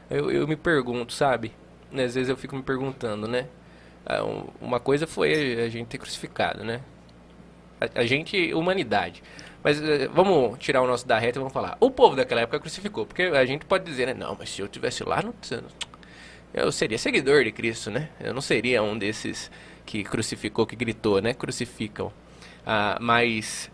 Eu, 0.09 0.31
eu 0.31 0.47
me 0.47 0.55
pergunto, 0.55 1.13
sabe? 1.13 1.53
Às 1.91 2.15
vezes 2.15 2.29
eu 2.29 2.37
fico 2.37 2.55
me 2.55 2.63
perguntando, 2.63 3.27
né? 3.27 3.47
Ah, 4.05 4.23
uma 4.59 4.79
coisa 4.79 5.07
foi 5.07 5.61
a 5.61 5.69
gente 5.69 5.87
ter 5.87 5.97
crucificado, 5.97 6.63
né? 6.63 6.81
A, 7.79 8.01
a 8.01 8.05
gente, 8.05 8.53
humanidade. 8.53 9.23
Mas 9.63 9.79
vamos 10.13 10.57
tirar 10.59 10.81
o 10.81 10.87
nosso 10.87 11.07
da 11.07 11.17
reta 11.17 11.37
e 11.37 11.39
vamos 11.39 11.53
falar. 11.53 11.77
O 11.79 11.89
povo 11.89 12.15
daquela 12.15 12.41
época 12.41 12.59
crucificou. 12.59 13.05
Porque 13.05 13.23
a 13.23 13.45
gente 13.45 13.65
pode 13.65 13.85
dizer, 13.85 14.07
né? 14.07 14.13
Não, 14.13 14.35
mas 14.37 14.49
se 14.49 14.61
eu 14.61 14.67
tivesse 14.67 15.03
lá, 15.05 15.21
não, 15.21 15.33
eu 16.53 16.71
seria 16.71 16.97
seguidor 16.97 17.43
de 17.43 17.51
Cristo, 17.51 17.89
né? 17.89 18.09
Eu 18.19 18.33
não 18.33 18.41
seria 18.41 18.83
um 18.83 18.97
desses 18.97 19.49
que 19.85 20.03
crucificou, 20.03 20.65
que 20.65 20.75
gritou, 20.75 21.21
né? 21.21 21.33
Crucificam. 21.33 22.07
Uh, 22.07 23.01
mas, 23.01 23.71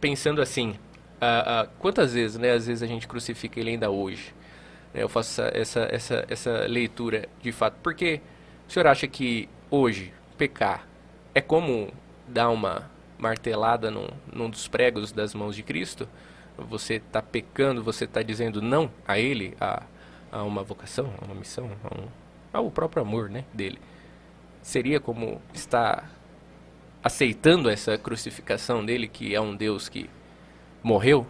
pensando 0.00 0.42
assim, 0.42 0.70
uh, 0.70 1.68
quantas 1.78 2.14
vezes, 2.14 2.36
né? 2.36 2.52
Às 2.52 2.66
vezes 2.66 2.82
a 2.82 2.86
gente 2.86 3.06
crucifica 3.06 3.60
ele 3.60 3.70
ainda 3.70 3.88
hoje. 3.90 4.34
Né? 4.92 5.02
Eu 5.02 5.08
faço 5.08 5.42
essa, 5.42 5.88
essa, 5.90 6.24
essa 6.28 6.66
leitura 6.66 7.28
de 7.40 7.52
fato. 7.52 7.76
Porque 7.82 8.20
o 8.68 8.72
senhor 8.72 8.86
acha 8.86 9.06
que 9.06 9.48
hoje, 9.70 10.12
pecar 10.36 10.86
é 11.34 11.40
como 11.40 11.92
dar 12.26 12.50
uma 12.50 12.90
martelada 13.16 13.90
num, 13.90 14.08
num 14.32 14.50
dos 14.50 14.66
pregos 14.66 15.12
das 15.12 15.34
mãos 15.34 15.54
de 15.54 15.62
Cristo? 15.62 16.08
Você 16.56 16.94
está 16.94 17.22
pecando, 17.22 17.82
você 17.82 18.04
está 18.04 18.22
dizendo 18.22 18.60
não 18.60 18.90
a 19.06 19.18
Ele, 19.18 19.54
a, 19.60 19.84
a 20.30 20.42
uma 20.42 20.62
vocação, 20.62 21.12
a 21.20 21.24
uma 21.24 21.34
missão, 21.34 21.70
a 21.84 21.94
um, 21.94 22.08
ao 22.52 22.70
próprio 22.70 23.02
amor 23.02 23.30
né, 23.30 23.44
dele. 23.52 23.78
Seria 24.62 25.00
como 25.00 25.40
estar 25.54 26.10
aceitando 27.02 27.70
essa 27.70 27.96
crucificação 27.96 28.84
dele, 28.84 29.08
que 29.08 29.34
é 29.34 29.40
um 29.40 29.54
Deus 29.54 29.88
que 29.88 30.08
morreu? 30.82 31.26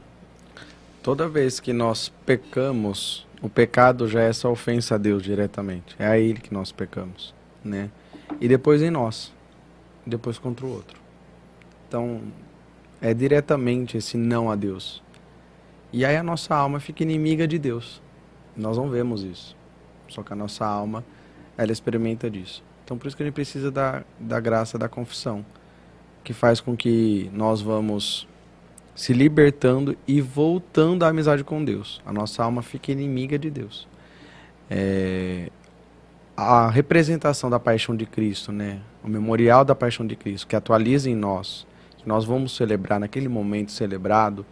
Toda 1.03 1.29
vez 1.29 1.61
que 1.61 1.73
nós 1.73 2.13
pecamos, 2.27 3.27
o 3.41 3.49
pecado 3.49 4.09
já 4.09 4.23
é 4.23 4.29
essa 4.29 4.49
ofensa 4.49 4.97
a 4.97 4.99
Deus 4.99 5.23
diretamente. 5.23 5.95
É 5.99 6.07
a 6.07 6.19
Ele 6.19 6.41
que 6.41 6.53
nós 6.53 6.73
pecamos, 6.73 7.35
né? 7.65 7.91
e 8.41 8.49
depois 8.49 8.83
em 8.83 8.91
nós, 8.91 9.33
depois 10.07 10.39
contra 10.39 10.67
o 10.67 10.73
outro. 10.73 11.01
Então, 11.87 12.21
é 13.01 13.15
diretamente 13.15 13.97
esse 13.97 14.17
não 14.17 14.51
a 14.51 14.57
Deus. 14.57 15.03
E 15.93 16.05
aí 16.05 16.17
a 16.17 16.23
nossa 16.23 16.55
alma 16.55 16.81
fica 16.81 17.03
inimiga 17.03 17.49
de 17.49 17.59
Deus. 17.59 18.03
Nós 18.59 18.77
não 18.77 18.89
vemos 18.89 19.23
isso. 19.23 19.57
Só 20.09 20.23
que 20.23 20.33
a 20.33 20.37
nossa 20.37 20.67
alma, 20.67 21.05
ela 21.57 21.71
experimenta 21.71 22.31
disso. 22.31 22.63
Então, 22.85 22.97
por 22.97 23.07
isso 23.07 23.17
que 23.17 23.23
a 23.23 23.27
gente 23.27 23.35
precisa 23.35 23.71
da, 23.71 24.03
da 24.19 24.41
graça 24.41 24.79
da 24.79 24.89
confissão, 24.89 25.45
que 26.25 26.33
faz 26.33 26.61
com 26.61 26.77
que 26.77 27.31
nós 27.33 27.61
vamos 27.61 28.27
se 28.95 29.13
libertando 29.13 29.97
e 30.07 30.21
voltando 30.21 31.05
à 31.05 31.09
amizade 31.09 31.45
com 31.45 31.65
Deus. 31.65 32.01
A 32.05 32.13
nossa 32.13 32.43
alma 32.43 32.63
fica 32.63 32.91
inimiga 32.91 33.39
de 33.39 33.49
Deus. 33.49 33.87
É, 34.69 35.51
a 36.37 36.69
representação 36.69 37.49
da 37.51 37.61
paixão 37.61 37.95
de 37.95 38.07
Cristo, 38.07 38.51
né? 38.51 38.81
o 39.03 39.09
memorial 39.09 39.65
da 39.65 39.75
paixão 39.75 40.07
de 40.07 40.17
Cristo, 40.17 40.47
que 40.47 40.57
atualiza 40.57 41.09
em 41.11 41.15
nós, 41.15 41.67
que 41.97 42.09
nós 42.09 42.25
vamos 42.25 42.57
celebrar 42.57 42.99
naquele 42.99 43.29
momento 43.29 43.71
celebrado, 43.71 44.45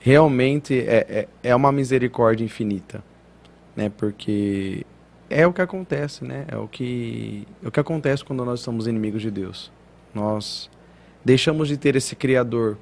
realmente 0.00 0.80
é, 0.80 1.28
é, 1.42 1.50
é 1.50 1.54
uma 1.54 1.70
misericórdia 1.70 2.44
infinita. 2.44 3.04
Né? 3.76 3.92
Porque 3.96 4.84
é 5.28 5.46
o 5.46 5.52
que 5.52 5.62
acontece, 5.62 6.24
né? 6.24 6.46
É 6.48 6.56
o 6.56 6.66
que, 6.66 7.46
é 7.62 7.68
o 7.68 7.70
que 7.70 7.78
acontece 7.78 8.24
quando 8.24 8.44
nós 8.44 8.60
somos 8.60 8.88
inimigos 8.88 9.22
de 9.22 9.30
Deus. 9.30 9.70
Nós 10.12 10.68
deixamos 11.24 11.68
de 11.68 11.76
ter 11.76 11.94
esse 11.94 12.16
Criador, 12.16 12.76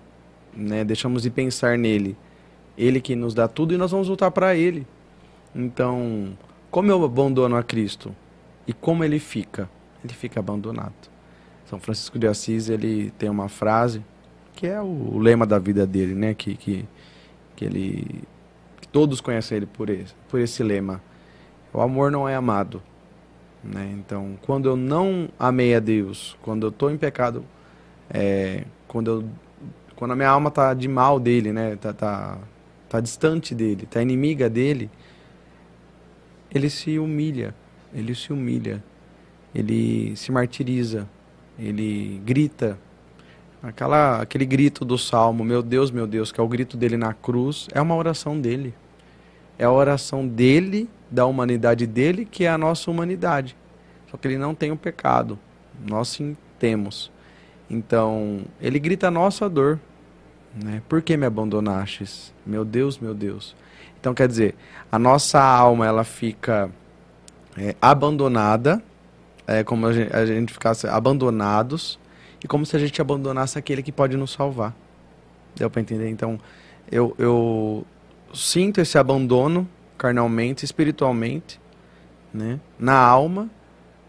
né? 0.56 0.84
deixamos 0.84 1.22
de 1.22 1.30
pensar 1.30 1.76
nele. 1.76 2.16
Ele 2.76 3.00
que 3.00 3.14
nos 3.16 3.34
dá 3.34 3.48
tudo 3.48 3.74
e 3.74 3.76
nós 3.76 3.90
vamos 3.90 4.06
voltar 4.06 4.30
para 4.30 4.54
Ele. 4.54 4.86
Então, 5.54 6.38
como 6.70 6.90
eu 6.90 7.04
abandono 7.04 7.56
a 7.56 7.62
Cristo 7.62 8.14
e 8.66 8.72
como 8.72 9.02
ele 9.02 9.18
fica? 9.18 9.68
Ele 10.04 10.12
fica 10.12 10.38
abandonado. 10.38 10.94
São 11.64 11.80
Francisco 11.80 12.18
de 12.18 12.28
Assis 12.28 12.68
ele 12.68 13.10
tem 13.18 13.28
uma 13.28 13.48
frase 13.48 14.02
que 14.58 14.66
é 14.66 14.80
o 14.80 15.16
lema 15.20 15.46
da 15.46 15.56
vida 15.56 15.86
dele, 15.86 16.16
né? 16.16 16.34
Que, 16.34 16.56
que, 16.56 16.84
que 17.54 17.64
ele 17.64 18.24
que 18.80 18.88
todos 18.88 19.20
conhecem 19.20 19.58
ele 19.58 19.66
por 19.66 19.88
esse, 19.88 20.12
por 20.28 20.40
esse 20.40 20.64
lema. 20.64 21.00
O 21.72 21.80
amor 21.80 22.10
não 22.10 22.28
é 22.28 22.34
amado. 22.34 22.82
Né? 23.62 23.94
Então, 23.96 24.36
quando 24.42 24.68
eu 24.68 24.76
não 24.76 25.28
amei 25.38 25.76
a 25.76 25.78
Deus, 25.78 26.36
quando 26.42 26.66
eu 26.66 26.70
estou 26.70 26.90
em 26.90 26.98
pecado, 26.98 27.44
é, 28.10 28.64
quando, 28.88 29.08
eu, 29.08 29.24
quando 29.94 30.10
a 30.10 30.16
minha 30.16 30.28
alma 30.28 30.48
está 30.48 30.74
de 30.74 30.88
mal 30.88 31.20
dele, 31.20 31.52
né? 31.52 31.76
tá, 31.76 31.92
tá, 31.92 32.38
tá 32.88 32.98
distante 32.98 33.54
dele, 33.54 33.84
está 33.84 34.02
inimiga 34.02 34.50
dele, 34.50 34.90
ele 36.52 36.68
se 36.68 36.98
humilha, 36.98 37.54
ele 37.94 38.12
se 38.12 38.32
humilha, 38.32 38.82
ele 39.54 40.16
se 40.16 40.32
martiriza, 40.32 41.08
ele 41.56 42.20
grita. 42.24 42.76
Aquela, 43.62 44.22
aquele 44.22 44.46
grito 44.46 44.84
do 44.84 44.96
salmo, 44.96 45.44
meu 45.44 45.62
Deus, 45.62 45.90
meu 45.90 46.06
Deus, 46.06 46.30
que 46.30 46.40
é 46.40 46.42
o 46.42 46.48
grito 46.48 46.76
dele 46.76 46.96
na 46.96 47.12
cruz, 47.12 47.66
é 47.72 47.80
uma 47.80 47.96
oração 47.96 48.40
dele. 48.40 48.72
É 49.58 49.64
a 49.64 49.72
oração 49.72 50.26
dele, 50.26 50.88
da 51.10 51.26
humanidade 51.26 51.86
dele, 51.86 52.24
que 52.24 52.44
é 52.44 52.48
a 52.48 52.56
nossa 52.56 52.90
humanidade. 52.90 53.56
Só 54.10 54.16
que 54.16 54.28
ele 54.28 54.38
não 54.38 54.54
tem 54.54 54.70
o 54.70 54.76
pecado. 54.76 55.38
Nós 55.84 56.08
sim 56.08 56.36
temos. 56.58 57.10
Então, 57.68 58.42
ele 58.60 58.78
grita 58.78 59.08
a 59.08 59.10
nossa 59.10 59.48
dor. 59.48 59.80
Né? 60.54 60.80
Por 60.88 61.02
que 61.02 61.16
me 61.16 61.26
abandonastes? 61.26 62.32
Meu 62.46 62.64
Deus, 62.64 62.98
meu 62.98 63.14
Deus. 63.14 63.56
Então, 64.00 64.14
quer 64.14 64.28
dizer, 64.28 64.54
a 64.90 64.98
nossa 64.98 65.42
alma 65.42 65.84
ela 65.84 66.04
fica 66.04 66.70
é, 67.56 67.74
abandonada, 67.82 68.82
é 69.46 69.64
como 69.64 69.86
a 69.86 69.92
gente, 69.92 70.14
a 70.14 70.24
gente 70.24 70.52
ficasse 70.52 70.86
abandonados, 70.86 71.98
e 72.42 72.48
como 72.48 72.64
se 72.64 72.76
a 72.76 72.78
gente 72.78 73.00
abandonasse 73.00 73.58
aquele 73.58 73.82
que 73.82 73.92
pode 73.92 74.16
nos 74.16 74.32
salvar. 74.32 74.74
Deu 75.56 75.68
para 75.68 75.80
entender? 75.80 76.08
Então, 76.08 76.38
eu, 76.90 77.14
eu 77.18 77.84
sinto 78.32 78.80
esse 78.80 78.96
abandono 78.98 79.68
carnalmente, 79.96 80.64
espiritualmente, 80.64 81.60
né, 82.32 82.60
na 82.78 82.96
alma, 82.96 83.50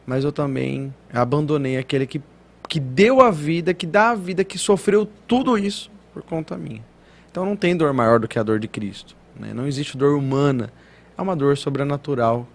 mas 0.06 0.23
eu 0.23 0.31
também 0.31 0.93
abandonei 1.11 1.77
aquele 1.77 2.06
que, 2.06 2.22
que 2.68 2.80
deu 2.80 3.22
a 3.22 3.31
vida, 3.31 3.73
que 3.73 3.88
dá 3.88 4.11
a 4.11 4.15
vida, 4.15 4.43
que 4.43 4.57
sofreu 4.57 5.07
tudo 5.27 5.57
isso 5.57 5.89
por 6.14 6.22
conta 6.22 6.57
minha. 6.57 6.84
Então 7.31 7.45
não 7.45 7.56
tem 7.56 7.76
dor 7.76 7.93
maior 7.93 8.19
do 8.19 8.27
que 8.27 8.38
a 8.38 8.43
dor 8.43 8.60
de 8.60 8.68
Cristo. 8.68 9.15
Né? 9.39 9.53
Não 9.53 9.68
existe 9.68 9.97
dor 9.97 10.15
humana, 10.15 10.72
é 11.18 11.22
uma 11.22 11.35
dor 11.35 11.57
sobrenatural, 11.57 12.47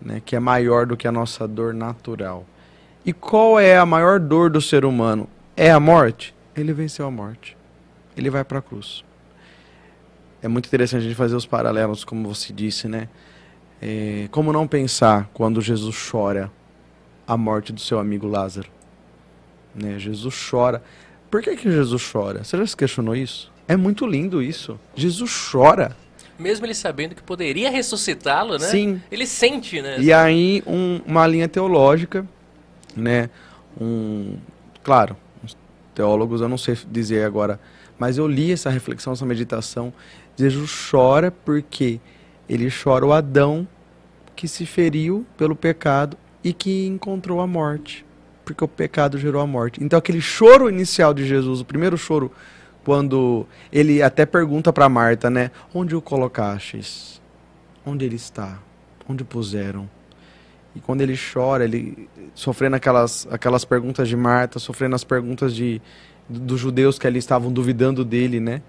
né? 0.00 0.22
que 0.24 0.36
é 0.36 0.40
maior 0.40 0.86
do 0.86 0.96
que 0.96 1.06
a 1.06 1.12
nossa 1.12 1.46
dor 1.46 1.74
natural. 1.74 2.46
E 3.04 3.12
qual 3.12 3.58
é 3.58 3.76
a 3.76 3.84
maior 3.84 4.20
dor 4.20 4.48
do 4.48 4.60
ser 4.60 4.84
humano? 4.84 5.28
É 5.56 5.70
a 5.70 5.80
morte? 5.80 6.34
Ele 6.54 6.72
venceu 6.72 7.06
a 7.06 7.10
morte. 7.10 7.56
Ele 8.16 8.30
vai 8.30 8.44
para 8.44 8.58
a 8.58 8.62
cruz. 8.62 9.04
É 10.40 10.48
muito 10.48 10.66
interessante 10.66 11.00
a 11.00 11.04
gente 11.04 11.14
fazer 11.14 11.34
os 11.34 11.46
paralelos, 11.46 12.04
como 12.04 12.32
você 12.32 12.52
disse, 12.52 12.86
né? 12.86 13.08
É, 13.80 14.28
como 14.30 14.52
não 14.52 14.68
pensar 14.68 15.28
quando 15.34 15.60
Jesus 15.60 15.96
chora 16.10 16.50
a 17.26 17.36
morte 17.36 17.72
do 17.72 17.80
seu 17.80 17.98
amigo 17.98 18.28
Lázaro? 18.28 18.68
Né? 19.74 19.98
Jesus 19.98 20.48
chora. 20.50 20.82
Por 21.30 21.42
que, 21.42 21.56
que 21.56 21.70
Jesus 21.70 22.10
chora? 22.12 22.44
Você 22.44 22.56
já 22.56 22.66
se 22.66 22.76
questionou 22.76 23.16
isso? 23.16 23.50
É 23.66 23.76
muito 23.76 24.06
lindo 24.06 24.42
isso. 24.42 24.78
Jesus 24.94 25.50
chora 25.50 25.96
mesmo 26.38 26.66
ele 26.66 26.74
sabendo 26.74 27.14
que 27.14 27.22
poderia 27.22 27.70
ressuscitá-lo, 27.70 28.54
né? 28.54 28.66
Sim. 28.66 29.00
Ele 29.10 29.26
sente, 29.26 29.80
né? 29.80 29.96
E 30.00 30.12
aí 30.12 30.62
um, 30.66 31.00
uma 31.06 31.26
linha 31.26 31.46
teológica, 31.46 32.26
né? 32.96 33.30
Um, 33.80 34.36
claro, 34.82 35.16
os 35.42 35.56
teólogos 35.94 36.40
eu 36.40 36.48
não 36.48 36.58
sei 36.58 36.76
dizer 36.90 37.24
agora, 37.24 37.58
mas 37.98 38.18
eu 38.18 38.26
li 38.26 38.52
essa 38.52 38.70
reflexão, 38.70 39.12
essa 39.12 39.26
meditação. 39.26 39.92
Jesus 40.36 40.88
chora 40.90 41.30
porque 41.30 42.00
ele 42.48 42.68
chora 42.70 43.06
o 43.06 43.12
Adão 43.12 43.66
que 44.34 44.48
se 44.48 44.66
feriu 44.66 45.26
pelo 45.36 45.54
pecado 45.54 46.16
e 46.42 46.52
que 46.52 46.86
encontrou 46.86 47.40
a 47.40 47.46
morte, 47.46 48.04
porque 48.44 48.64
o 48.64 48.68
pecado 48.68 49.18
gerou 49.18 49.40
a 49.40 49.46
morte. 49.46 49.82
Então 49.82 49.98
aquele 49.98 50.20
choro 50.20 50.68
inicial 50.68 51.14
de 51.14 51.26
Jesus, 51.26 51.60
o 51.60 51.64
primeiro 51.64 51.96
choro 51.96 52.32
quando 52.84 53.46
ele 53.72 54.02
até 54.02 54.26
pergunta 54.26 54.72
para 54.72 54.88
Marta, 54.88 55.30
né? 55.30 55.50
Onde 55.72 55.94
o 55.94 56.02
colocastes? 56.02 57.20
Onde 57.86 58.04
ele 58.04 58.16
está? 58.16 58.58
Onde 59.08 59.24
puseram? 59.24 59.88
E 60.74 60.80
quando 60.80 61.02
ele 61.02 61.16
chora, 61.16 61.64
ele 61.64 62.08
sofrendo 62.34 62.76
aquelas, 62.76 63.26
aquelas 63.30 63.64
perguntas 63.64 64.08
de 64.08 64.16
Marta, 64.16 64.58
sofrendo 64.58 64.94
as 64.94 65.04
perguntas 65.04 65.54
de, 65.54 65.82
dos 66.28 66.58
judeus 66.58 66.98
que 66.98 67.06
ali 67.06 67.18
estavam 67.18 67.52
duvidando 67.52 68.04
dele, 68.04 68.40
né? 68.40 68.62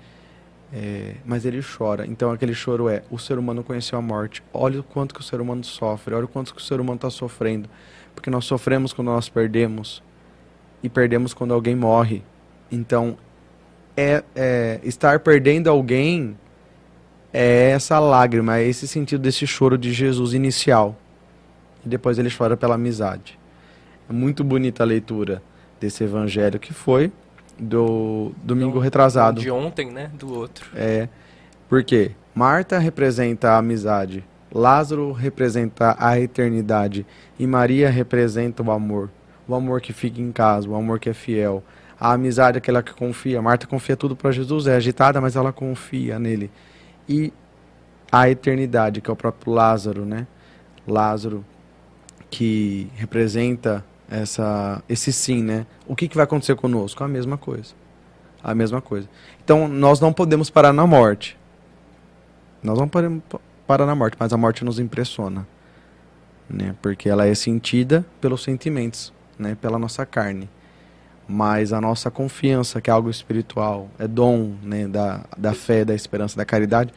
É, 0.74 1.16
mas 1.24 1.46
ele 1.46 1.62
chora. 1.62 2.06
Então 2.06 2.32
aquele 2.32 2.54
choro 2.54 2.90
é: 2.90 3.04
o 3.10 3.18
ser 3.18 3.38
humano 3.38 3.64
conheceu 3.64 3.98
a 3.98 4.02
morte. 4.02 4.44
Olha 4.54 4.80
o 4.80 4.84
quanto 4.84 5.14
que 5.14 5.22
o 5.22 5.24
ser 5.24 5.40
humano 5.40 5.64
sofre. 5.64 6.14
Olha 6.14 6.26
o 6.26 6.28
quanto 6.28 6.54
que 6.54 6.60
o 6.60 6.64
ser 6.64 6.80
humano 6.82 6.96
está 6.96 7.10
sofrendo. 7.10 7.70
Porque 8.14 8.30
nós 8.30 8.46
sofremos 8.46 8.92
quando 8.92 9.08
nós 9.08 9.30
perdemos 9.30 10.04
e 10.82 10.90
perdemos 10.90 11.34
quando 11.34 11.54
alguém 11.54 11.76
morre. 11.76 12.24
Então 12.72 13.18
é, 13.96 14.24
é 14.36 14.80
estar 14.84 15.20
perdendo 15.20 15.70
alguém 15.70 16.36
é 17.32 17.72
essa 17.72 17.98
lágrima, 18.00 18.58
é 18.58 18.68
esse 18.68 18.88
sentido 18.88 19.22
desse 19.22 19.48
choro 19.48 19.76
de 19.76 19.92
Jesus 19.92 20.34
inicial 20.34 20.96
e 21.86 21.90
depois 21.90 22.18
ele 22.18 22.30
chora 22.30 22.56
pela 22.56 22.76
amizade. 22.76 23.40
É 24.10 24.14
muito 24.14 24.44
bonita 24.44 24.84
a 24.84 24.86
leitura 24.86 25.42
desse 25.80 26.04
evangelho 26.04 26.60
que 26.60 26.74
foi 26.74 27.12
do 27.58 28.32
domingo 28.44 28.72
então, 28.72 28.82
retrasado. 28.82 29.42
De 29.42 29.52
ontem, 29.52 29.92
né? 29.92 30.12
Do 30.14 30.34
outro. 30.34 30.70
É. 30.76 31.08
Porque 31.70 32.12
Marta 32.34 32.78
representa 32.78 33.52
a 33.52 33.58
amizade, 33.58 34.24
Lázaro 34.54 35.12
representa 35.12 35.96
a 36.00 36.20
eternidade 36.20 37.06
e 37.40 37.48
Maria 37.48 37.90
representa 37.90 38.62
o 38.62 38.72
amor. 38.72 39.10
O 39.48 39.56
amor 39.56 39.82
que 39.82 39.92
fica 39.92 40.22
em 40.22 40.32
casa, 40.32 40.70
o 40.70 40.76
amor 40.76 41.00
que 41.00 41.10
é 41.10 41.14
fiel. 41.14 41.64
A 42.00 42.14
amizade 42.14 42.58
é 42.58 42.60
aquela 42.60 42.84
que 42.84 42.94
confia. 42.94 43.42
Marta 43.42 43.68
confia 43.68 43.98
tudo 43.98 44.16
para 44.16 44.32
Jesus, 44.32 44.68
é 44.68 44.76
agitada, 44.76 45.20
mas 45.20 45.36
ela 45.36 45.52
confia 45.52 46.18
nele. 46.18 46.50
E 47.10 47.34
a 48.12 48.30
eternidade, 48.30 49.02
que 49.02 49.10
é 49.10 49.14
o 49.14 49.16
próprio 49.16 49.54
Lázaro, 49.54 50.06
né? 50.06 50.28
Lázaro 50.88 51.44
que 52.34 52.90
representa 52.96 53.86
essa, 54.10 54.82
esse 54.90 55.14
sim, 55.14 55.44
né? 55.44 55.68
O 55.88 55.96
que, 55.96 56.08
que 56.08 56.16
vai 56.16 56.24
acontecer 56.24 56.56
conosco? 56.56 57.04
A 57.04 57.08
mesma 57.08 57.38
coisa. 57.38 57.76
A 58.44 58.56
mesma 58.56 58.82
coisa. 58.82 59.08
Então, 59.44 59.68
nós 59.68 60.00
não 60.00 60.12
podemos 60.12 60.50
parar 60.50 60.74
na 60.74 60.88
morte. 60.88 61.38
Nós 62.64 62.80
não 62.80 62.88
podemos 62.88 63.22
parar 63.68 63.86
na 63.86 63.94
morte, 63.94 64.18
mas 64.20 64.34
a 64.34 64.38
morte 64.38 64.66
nos 64.66 64.80
impressiona. 64.80 65.46
Né? 66.50 66.74
Porque 66.82 67.08
ela 67.08 67.28
é 67.28 67.36
sentida 67.36 68.04
pelos 68.20 68.42
sentimentos, 68.42 69.14
né? 69.38 69.56
pela 69.62 69.78
nossa 69.78 70.04
carne. 70.04 70.50
Mas 71.28 71.72
a 71.72 71.80
nossa 71.80 72.10
confiança, 72.10 72.82
que 72.82 72.90
é 72.90 72.94
algo 72.94 73.12
espiritual, 73.12 73.92
é 74.00 74.08
dom 74.08 74.56
né? 74.64 74.88
da, 74.88 75.24
da 75.38 75.54
fé, 75.54 75.86
da 75.86 75.94
esperança, 75.94 76.36
da 76.36 76.46
caridade, 76.46 76.92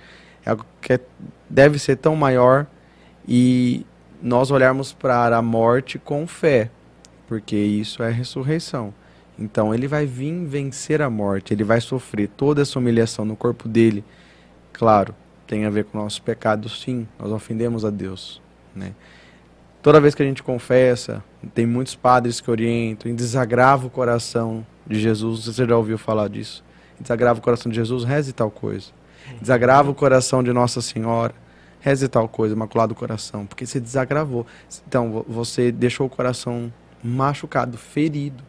é 0.47 0.51
algo 0.51 0.65
que 0.81 0.95
é, 0.95 1.01
deve 1.47 1.79
ser 1.79 1.97
tão 1.97 2.17
maior 2.17 2.67
e 3.29 3.85
nós 4.27 4.51
olharmos 4.51 4.93
para 4.93 5.37
a 5.37 5.41
morte 5.41 6.01
com 6.01 6.27
fé, 6.27 6.69
porque 7.29 7.55
isso 7.55 8.03
é 8.03 8.11
ressurreição. 8.11 8.93
Então 9.39 9.73
ele 9.73 9.87
vai 9.87 10.05
vir 10.05 10.45
vencer 10.45 11.01
a 11.01 11.09
morte, 11.09 11.55
ele 11.55 11.63
vai 11.63 11.81
sofrer 11.81 12.29
toda 12.37 12.61
essa 12.61 12.77
humilhação 12.77 13.25
no 13.25 13.37
corpo 13.37 13.69
dele. 13.69 14.03
Claro, 14.73 15.15
tem 15.47 15.65
a 15.65 15.71
ver 15.71 15.85
com 15.85 15.97
nossos 15.97 16.19
pecados, 16.19 16.83
sim, 16.83 17.07
nós 17.21 17.31
ofendemos 17.31 17.85
a 17.85 17.91
Deus, 17.91 18.43
né? 18.75 18.95
Toda 19.81 20.01
vez 20.01 20.13
que 20.13 20.25
a 20.25 20.27
gente 20.27 20.43
confessa, 20.43 21.23
tem 21.55 21.65
muitos 21.65 21.95
padres 21.95 22.41
que 22.41 22.51
orientam, 22.51 23.09
em 23.09 23.15
desagrava 23.15 23.87
o 23.87 23.91
coração 23.91 24.67
de 24.85 24.99
Jesus, 24.99 25.45
você 25.45 25.65
já 25.65 25.77
ouviu 25.77 25.97
falar 25.97 26.29
disso? 26.29 26.65
Desagrava 26.99 27.39
o 27.39 27.43
coração 27.43 27.71
de 27.71 27.77
Jesus, 27.77 28.03
reze 28.03 28.33
tal 28.33 28.51
coisa. 28.51 28.89
Desagrava 29.41 29.89
o 29.89 29.95
coração 29.95 30.43
de 30.43 30.53
Nossa 30.53 30.81
Senhora, 30.83 31.33
reze 31.87 32.09
tal 32.09 32.29
coisa, 32.29 32.53
Imaculado 32.53 32.97
Coração, 32.97 33.47
porque 33.47 33.65
você 33.65 33.79
desagravou. 33.79 34.45
Então, 34.89 35.25
você 35.29 35.71
deixou 35.71 36.09
o 36.09 36.11
coração 36.11 36.73
machucado, 37.01 37.79
ferido. 37.79 38.43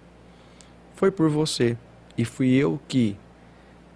Foi 0.96 1.12
por 1.12 1.30
você. 1.30 1.78
E 2.18 2.26
fui 2.26 2.50
eu 2.56 2.80
que 2.88 3.16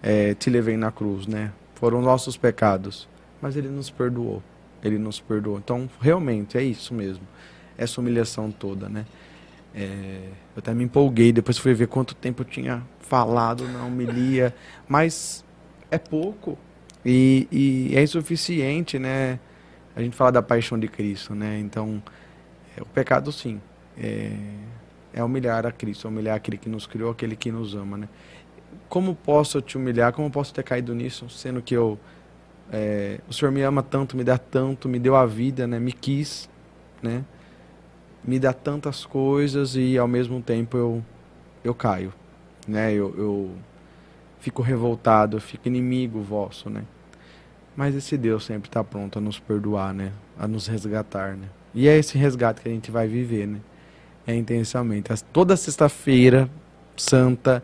é, 0.00 0.32
te 0.34 0.48
levei 0.48 0.76
na 0.76 0.92
cruz, 0.92 1.26
né? 1.26 1.50
Foram 1.74 2.00
nossos 2.00 2.36
pecados. 2.36 3.08
Mas 3.40 3.56
ele 3.56 3.68
nos 3.68 3.90
perdoou. 3.90 4.40
Ele 4.80 4.96
nos 4.96 5.18
perdoou. 5.18 5.58
Então, 5.58 5.90
realmente, 6.00 6.56
é 6.56 6.62
isso 6.62 6.94
mesmo. 6.94 7.26
Essa 7.76 8.00
humilhação 8.00 8.52
toda, 8.52 8.88
né? 8.88 9.04
É, 9.74 10.28
eu 10.54 10.58
até 10.58 10.72
me 10.72 10.84
empolguei, 10.84 11.32
depois 11.32 11.58
fui 11.58 11.74
ver 11.74 11.88
quanto 11.88 12.14
tempo 12.14 12.42
eu 12.42 12.46
tinha 12.46 12.80
falado 13.00 13.66
na 13.66 13.84
homilia. 13.84 14.54
Mas 14.88 15.44
é 15.90 15.98
pouco. 15.98 16.56
E, 17.04 17.48
e 17.50 17.96
é 17.96 18.02
insuficiente, 18.02 18.98
né? 18.98 19.38
A 19.94 20.00
gente 20.00 20.16
fala 20.16 20.32
da 20.32 20.42
paixão 20.42 20.78
de 20.78 20.88
Cristo, 20.88 21.34
né? 21.34 21.58
Então, 21.58 22.02
é, 22.76 22.82
o 22.82 22.86
pecado, 22.86 23.30
sim, 23.32 23.60
é, 23.98 24.32
é 25.12 25.22
humilhar 25.22 25.66
a 25.66 25.72
Cristo, 25.72 26.08
humilhar 26.08 26.36
aquele 26.36 26.56
que 26.56 26.68
nos 26.68 26.86
criou, 26.86 27.10
aquele 27.10 27.36
que 27.36 27.50
nos 27.50 27.74
ama, 27.74 27.98
né? 27.98 28.08
Como 28.88 29.14
posso 29.14 29.60
te 29.60 29.76
humilhar? 29.76 30.12
Como 30.12 30.30
posso 30.30 30.54
ter 30.54 30.62
caído 30.62 30.94
nisso, 30.94 31.28
sendo 31.28 31.60
que 31.60 31.74
eu 31.74 31.98
é, 32.72 33.20
o 33.28 33.32
Senhor 33.32 33.52
me 33.52 33.62
ama 33.62 33.82
tanto, 33.82 34.16
me 34.16 34.24
dá 34.24 34.38
tanto, 34.38 34.88
me 34.88 34.98
deu 34.98 35.14
a 35.14 35.26
vida, 35.26 35.66
né? 35.66 35.78
Me 35.78 35.92
quis, 35.92 36.48
né? 37.02 37.22
Me 38.24 38.38
dá 38.38 38.52
tantas 38.52 39.04
coisas 39.04 39.76
e 39.76 39.98
ao 39.98 40.08
mesmo 40.08 40.40
tempo 40.40 40.76
eu 40.76 41.04
eu 41.64 41.74
caio, 41.74 42.12
né? 42.66 42.92
Eu, 42.92 43.14
eu 43.16 43.50
fico 44.42 44.60
revoltado, 44.60 45.36
eu 45.36 45.40
fico 45.40 45.68
inimigo 45.68 46.20
vosso, 46.20 46.68
né? 46.68 46.82
Mas 47.76 47.94
esse 47.94 48.18
Deus 48.18 48.44
sempre 48.44 48.68
está 48.68 48.82
pronto 48.82 49.18
a 49.18 49.22
nos 49.22 49.38
perdoar, 49.38 49.94
né? 49.94 50.10
A 50.36 50.48
nos 50.48 50.66
resgatar, 50.66 51.36
né? 51.36 51.46
E 51.72 51.86
é 51.88 51.96
esse 51.96 52.18
resgate 52.18 52.60
que 52.60 52.68
a 52.68 52.72
gente 52.72 52.90
vai 52.90 53.06
viver, 53.06 53.46
né? 53.46 53.60
É 54.26 54.34
intensamente. 54.34 55.10
Toda 55.32 55.56
sexta-feira 55.56 56.50
santa, 56.96 57.62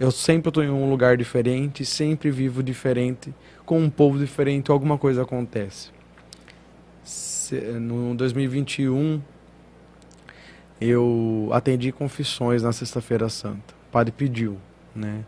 eu 0.00 0.10
sempre 0.10 0.48
estou 0.48 0.64
em 0.64 0.70
um 0.70 0.88
lugar 0.88 1.18
diferente, 1.18 1.84
sempre 1.84 2.30
vivo 2.30 2.62
diferente, 2.62 3.32
com 3.66 3.78
um 3.78 3.90
povo 3.90 4.18
diferente, 4.18 4.70
alguma 4.70 4.96
coisa 4.96 5.22
acontece. 5.22 5.90
No 7.80 8.14
2021, 8.14 9.20
eu 10.80 11.50
atendi 11.52 11.92
confissões 11.92 12.62
na 12.62 12.72
sexta-feira 12.72 13.28
santa. 13.28 13.74
O 13.88 13.92
padre 13.92 14.10
pediu, 14.10 14.56
né? 14.96 15.22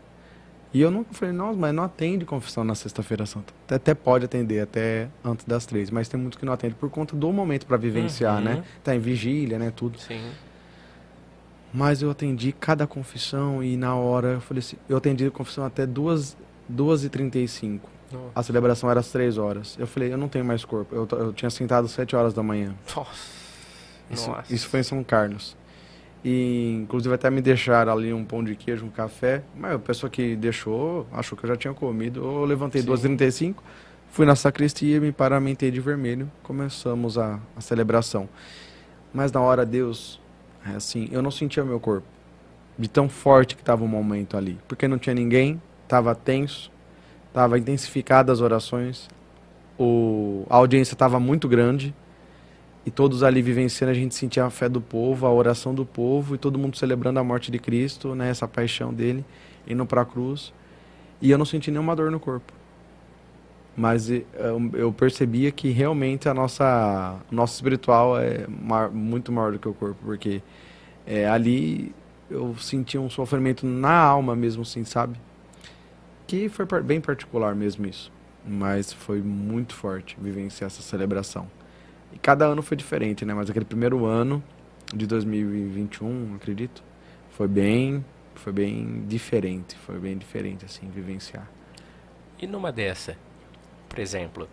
E 0.73 0.81
eu 0.81 0.91
nunca 0.91 1.13
falei, 1.13 1.33
nossa, 1.33 1.57
mas 1.57 1.73
não 1.73 1.83
atende 1.83 2.25
confissão 2.25 2.63
na 2.63 2.75
sexta-feira 2.75 3.25
santa. 3.25 3.53
Até, 3.69 3.93
pode 3.93 4.25
atender, 4.25 4.59
até 4.59 5.07
antes 5.23 5.45
das 5.45 5.65
três, 5.65 5.89
mas 5.89 6.07
tem 6.09 6.19
muitos 6.19 6.37
que 6.37 6.45
não 6.45 6.53
atendem 6.53 6.75
por 6.77 6.89
conta 6.89 7.15
do 7.15 7.31
momento 7.31 7.65
para 7.65 7.77
vivenciar, 7.77 8.41
né? 8.41 8.51
uhum. 8.51 8.57
né? 8.57 8.65
Tá 8.83 8.95
em 8.95 8.99
vigília, 8.99 9.57
né? 9.57 9.71
Tudo. 9.75 9.97
Sim. 9.99 10.29
Mas 11.73 12.01
eu 12.01 12.11
atendi 12.11 12.51
cada 12.51 12.85
confissão 12.85 13.63
e 13.63 13.77
na 13.77 13.95
hora 13.95 14.33
eu 14.33 14.41
falei 14.41 14.59
assim, 14.59 14.77
eu 14.89 14.97
atendi 14.97 15.25
a 15.25 15.31
confissão 15.31 15.65
até 15.65 15.85
duas, 15.85 16.35
duas 16.67 17.03
e 17.03 17.09
trinta 17.09 17.37
e 17.39 17.47
cinco. 17.47 17.89
A 18.33 18.41
celebração 18.41 18.89
era 18.89 18.99
às 18.99 19.09
três 19.09 19.37
horas. 19.37 19.75
Eu 19.77 19.85
falei, 19.85 20.13
eu 20.13 20.17
não 20.17 20.29
tenho 20.29 20.45
mais 20.45 20.63
corpo. 20.63 20.95
Eu, 20.95 21.07
eu 21.19 21.33
tinha 21.33 21.49
sentado 21.49 21.85
às 21.85 21.91
sete 21.91 22.15
horas 22.15 22.33
da 22.33 22.41
manhã. 22.41 22.73
Nossa. 22.95 23.11
Isso, 24.09 24.35
isso 24.49 24.67
foi 24.69 24.79
em 24.79 24.83
São 24.83 25.03
Carlos. 25.03 25.57
E 26.23 26.79
inclusive 26.81 27.13
até 27.13 27.29
me 27.29 27.41
deixaram 27.41 27.93
ali 27.93 28.13
um 28.13 28.23
pão 28.23 28.43
de 28.43 28.55
queijo, 28.55 28.85
um 28.85 28.89
café. 28.89 29.43
Mas 29.55 29.73
a 29.73 29.79
pessoa 29.79 30.09
que 30.09 30.35
deixou 30.35 31.07
achou 31.11 31.37
que 31.37 31.45
eu 31.45 31.49
já 31.49 31.55
tinha 31.55 31.73
comido. 31.73 32.23
Eu 32.23 32.45
levantei 32.45 32.81
2h35, 32.81 33.55
fui 34.09 34.25
na 34.25 34.35
sacristia, 34.35 34.99
me 34.99 35.11
paramentei 35.11 35.71
de 35.71 35.79
vermelho. 35.79 36.29
Começamos 36.43 37.17
a, 37.17 37.39
a 37.55 37.61
celebração. 37.61 38.27
Mas 39.13 39.31
na 39.31 39.41
hora 39.41 39.65
Deus, 39.65 40.19
é 40.65 40.75
assim, 40.75 41.07
eu 41.11 41.21
não 41.21 41.31
sentia 41.31 41.63
meu 41.63 41.79
corpo. 41.79 42.07
De 42.77 42.87
tão 42.87 43.09
forte 43.09 43.55
que 43.55 43.61
estava 43.61 43.83
o 43.83 43.87
momento 43.87 44.37
ali. 44.37 44.59
Porque 44.67 44.87
não 44.87 44.97
tinha 44.97 45.15
ninguém, 45.15 45.61
estava 45.83 46.13
tenso, 46.13 46.71
estava 47.27 47.57
intensificadas 47.57 48.39
as 48.39 48.41
orações, 48.41 49.07
o, 49.79 50.45
a 50.49 50.55
audiência 50.55 50.93
estava 50.93 51.19
muito 51.19 51.47
grande 51.47 51.93
e 52.87 52.91
todos 52.91 53.21
ali 53.21 53.41
vivenciando, 53.41 53.91
a 53.91 53.93
gente 53.93 54.15
sentia 54.15 54.45
a 54.45 54.49
fé 54.49 54.69
do 54.69 54.79
povo, 54.79 55.25
a 55.25 55.33
oração 55.33 55.75
do 55.75 55.85
povo 55.85 56.35
e 56.35 56.37
todo 56.37 56.57
mundo 56.57 56.77
celebrando 56.77 57.19
a 57.19 57.23
morte 57.23 57.51
de 57.51 57.59
Cristo, 57.59 58.15
né, 58.15 58.29
essa 58.29 58.47
paixão 58.47 58.93
dele, 58.93 59.25
indo 59.67 59.85
para 59.85 60.03
a 60.03 60.05
cruz. 60.05 60.53
E 61.21 61.29
eu 61.29 61.37
não 61.37 61.43
senti 61.43 61.69
nenhuma 61.69 61.93
dor 61.97 62.09
no 62.09 62.17
corpo. 62.17 62.53
Mas 63.75 64.09
eu, 64.09 64.93
percebia 64.93 65.51
que 65.51 65.69
realmente 65.69 66.29
a 66.29 66.33
nossa 66.33 67.17
nosso 67.29 67.55
espiritual 67.55 68.17
é 68.17 68.47
muito 68.89 69.33
maior 69.33 69.51
do 69.51 69.59
que 69.59 69.67
o 69.67 69.73
corpo, 69.73 69.97
porque 70.05 70.41
é, 71.05 71.27
ali 71.27 71.93
eu 72.31 72.55
sentia 72.57 73.01
um 73.01 73.09
sofrimento 73.09 73.65
na 73.65 73.97
alma 73.97 74.33
mesmo, 74.33 74.61
assim, 74.61 74.85
sabe? 74.85 75.19
Que 76.25 76.47
foi 76.47 76.65
bem 76.81 77.01
particular 77.01 77.53
mesmo 77.53 77.85
isso. 77.85 78.09
Mas 78.47 78.93
foi 78.93 79.21
muito 79.21 79.75
forte 79.75 80.17
vivenciar 80.21 80.67
essa 80.67 80.81
celebração. 80.81 81.56
E 82.11 82.17
cada 82.19 82.45
ano 82.45 82.61
foi 82.61 82.77
diferente, 82.77 83.25
né? 83.25 83.33
Mas 83.33 83.49
aquele 83.49 83.65
primeiro 83.65 84.05
ano 84.05 84.43
de 84.93 85.05
2021, 85.05 86.35
acredito, 86.35 86.83
foi 87.31 87.47
bem, 87.47 88.03
foi 88.35 88.53
bem 88.53 89.05
diferente, 89.07 89.75
foi 89.77 89.99
bem 89.99 90.17
diferente 90.17 90.65
assim 90.65 90.89
vivenciar. 90.89 91.49
E 92.39 92.47
numa 92.47 92.71
dessa, 92.71 93.17
por 93.89 93.99
exemplo, 93.99 94.47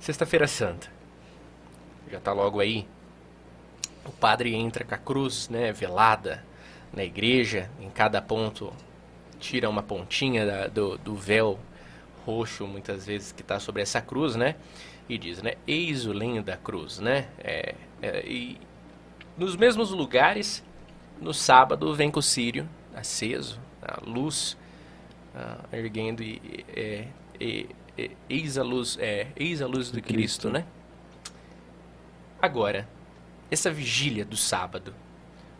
Sexta-feira 0.00 0.46
Santa. 0.46 0.88
Já 2.10 2.20
tá 2.20 2.32
logo 2.32 2.60
aí. 2.60 2.86
O 4.04 4.12
padre 4.12 4.54
entra 4.54 4.84
com 4.84 4.94
a 4.94 4.98
cruz, 4.98 5.48
né, 5.48 5.72
velada 5.72 6.44
na 6.92 7.04
igreja, 7.04 7.68
em 7.80 7.90
cada 7.90 8.22
ponto 8.22 8.72
tira 9.38 9.68
uma 9.68 9.82
pontinha 9.82 10.46
da, 10.46 10.66
do, 10.68 10.96
do 10.98 11.14
véu 11.14 11.58
roxo, 12.24 12.66
muitas 12.66 13.06
vezes, 13.06 13.32
que 13.32 13.42
está 13.42 13.60
sobre 13.60 13.82
essa 13.82 14.00
cruz, 14.00 14.36
né? 14.36 14.56
E 15.08 15.16
diz, 15.16 15.42
né? 15.42 15.54
Eis 15.66 16.06
o 16.06 16.12
lenho 16.12 16.42
da 16.42 16.56
cruz, 16.56 16.98
né? 16.98 17.28
É, 17.38 17.74
é, 18.02 18.26
e 18.26 18.58
nos 19.36 19.56
mesmos 19.56 19.90
lugares, 19.90 20.64
no 21.20 21.32
sábado, 21.32 21.94
vem 21.94 22.10
com 22.10 22.20
o 22.20 22.22
sírio 22.22 22.68
aceso, 22.94 23.58
a 23.80 24.00
luz 24.04 24.56
ah, 25.34 25.64
erguendo 25.72 26.22
e, 26.22 26.64
é, 26.68 27.06
é, 27.40 28.10
eis 28.28 28.58
a 28.58 28.62
luz, 28.62 28.98
é, 29.00 29.28
eis 29.36 29.62
a 29.62 29.66
luz 29.66 29.90
do, 29.90 30.00
Cristo, 30.00 30.48
Cristo, 30.48 30.50
né? 30.50 30.64
Agora, 32.40 32.88
essa 33.50 33.70
vigília 33.70 34.24
do 34.24 34.36
sábado, 34.36 34.94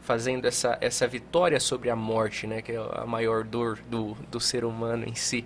fazendo 0.03 0.47
essa, 0.47 0.79
essa 0.81 1.07
vitória 1.07 1.59
sobre 1.59 1.91
a 1.91 1.97
morte, 1.97 2.47
né, 2.47 2.63
que 2.63 2.73
é 2.73 2.77
a 2.77 3.05
maior 3.05 3.45
dor 3.45 3.79
do, 3.91 4.15
do 4.31 4.41
ser 4.41 4.65
humano 4.65 5.05
em 5.05 5.15
si, 5.15 5.45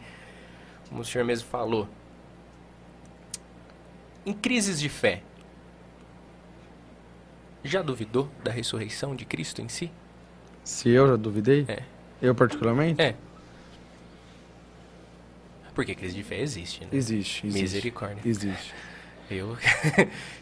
como 0.89 1.01
o 1.01 1.05
senhor 1.05 1.25
mesmo 1.25 1.49
falou. 1.49 1.89
Em 4.25 4.33
crises 4.33 4.79
de 4.79 4.89
fé, 4.89 5.23
já 7.65 7.83
duvidou 7.83 8.29
da 8.43 8.51
ressurreição 8.51 9.15
de 9.15 9.25
Cristo 9.25 9.61
em 9.63 9.69
si? 9.69 9.91
Se 10.65 10.91
eu 10.91 11.09
já 11.09 11.17
duvidei? 11.17 11.65
É. 11.69 11.83
Eu 12.21 12.35
particularmente? 12.35 13.01
É. 13.01 13.15
Porque 15.75 15.95
crise 15.95 16.15
de 16.15 16.23
fé 16.23 16.41
existe, 16.41 16.83
né? 16.83 16.89
Existe, 16.93 17.47
existe. 17.47 17.63
Misericórdia. 17.63 18.21
Existe. 18.25 18.75
Eu. 19.31 19.57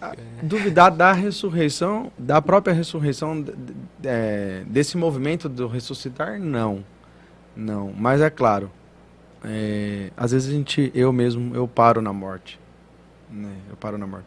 Ah, 0.03 0.17
duvidar 0.43 0.91
da 0.91 1.13
ressurreição, 1.13 2.11
da 2.19 2.41
própria 2.41 2.73
ressurreição, 2.73 3.45
é, 4.03 4.63
desse 4.67 4.97
movimento 4.97 5.47
do 5.47 5.69
ressuscitar, 5.69 6.41
não. 6.41 6.83
Não. 7.55 7.93
Mas 7.95 8.23
é 8.23 8.31
claro, 8.31 8.71
é, 9.45 10.11
às 10.17 10.33
vezes 10.33 10.49
a 10.49 10.53
gente, 10.53 10.91
eu 10.95 11.13
mesmo, 11.13 11.55
eu 11.55 11.69
paro 11.69 12.01
na 12.01 12.13
morte. 12.15 12.59
Né? 13.31 13.57
Eu 13.69 13.77
paro 13.77 13.97
na 13.97 14.07
morte. 14.07 14.27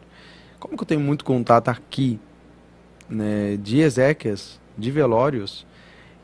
Como 0.58 0.76
que 0.76 0.82
eu 0.82 0.86
tenho 0.86 1.00
muito 1.00 1.24
contato 1.24 1.68
aqui, 1.68 2.18
né, 3.08 3.56
de 3.56 3.80
Ezequias, 3.80 4.58
de 4.76 4.90
velórios, 4.90 5.66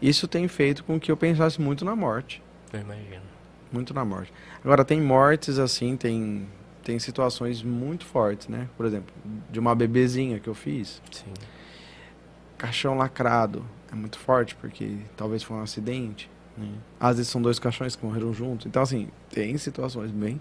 isso 0.01 0.27
tem 0.27 0.49
feito 0.49 0.83
com 0.83 0.99
que 0.99 1.11
eu 1.11 1.17
pensasse 1.17 1.61
muito 1.61 1.85
na 1.85 1.95
morte. 1.95 2.43
Eu 2.73 2.81
imagino. 2.81 3.23
Muito 3.71 3.93
na 3.93 4.05
morte. 4.05 4.33
Agora, 4.65 4.85
tem 4.85 5.01
mortes 5.01 5.59
assim, 5.59 5.97
tem, 5.97 6.47
tem 6.83 6.99
situações 6.99 7.63
muito 7.63 8.05
fortes, 8.05 8.49
né? 8.49 8.69
Por 8.77 8.87
exemplo, 8.87 9.15
de 9.51 9.61
uma 9.61 9.75
bebezinha 9.75 10.41
que 10.41 10.49
eu 10.49 10.55
fiz. 10.55 11.01
Sim. 11.13 11.33
Caixão 12.57 12.97
lacrado. 12.97 13.65
É 13.93 13.95
muito 13.95 14.19
forte, 14.19 14.55
porque 14.55 14.97
talvez 15.17 15.43
foi 15.43 15.57
um 15.57 15.63
acidente. 15.63 16.31
Né? 16.57 16.69
Às 16.99 17.17
vezes 17.17 17.31
são 17.31 17.43
dois 17.43 17.59
caixões 17.59 17.95
que 17.95 18.05
morreram 18.05 18.33
juntos. 18.33 18.67
Então, 18.67 18.83
assim, 18.83 19.09
tem 19.31 19.57
situações 19.59 20.11
bem. 20.11 20.41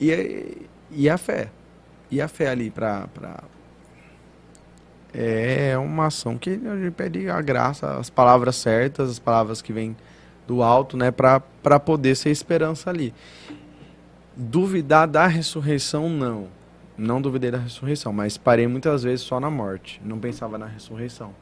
E, 0.00 0.66
e 0.90 1.08
a 1.08 1.18
fé. 1.18 1.50
E 2.10 2.20
a 2.20 2.28
fé 2.28 2.48
ali 2.48 2.70
para 2.70 3.06
pra... 3.08 3.42
É 5.14 5.78
uma 5.78 6.06
ação 6.06 6.36
que 6.36 6.50
a 6.50 6.76
gente 6.76 6.90
pede 6.90 7.30
a 7.30 7.40
graça, 7.40 7.96
as 7.96 8.10
palavras 8.10 8.56
certas, 8.56 9.10
as 9.10 9.18
palavras 9.18 9.62
que 9.62 9.72
vêm 9.72 9.96
do 10.46 10.62
alto, 10.62 10.96
né, 10.96 11.10
para 11.10 11.40
poder 11.80 12.14
ser 12.14 12.30
esperança 12.30 12.90
ali. 12.90 13.14
Duvidar 14.36 15.08
da 15.08 15.26
ressurreição, 15.26 16.10
não. 16.10 16.48
Não 16.98 17.20
duvidei 17.20 17.50
da 17.50 17.58
ressurreição, 17.58 18.12
mas 18.12 18.36
parei 18.36 18.66
muitas 18.66 19.02
vezes 19.02 19.22
só 19.22 19.40
na 19.40 19.50
morte. 19.50 20.00
Não 20.04 20.18
pensava 20.18 20.58
na 20.58 20.66
ressurreição. 20.66 21.34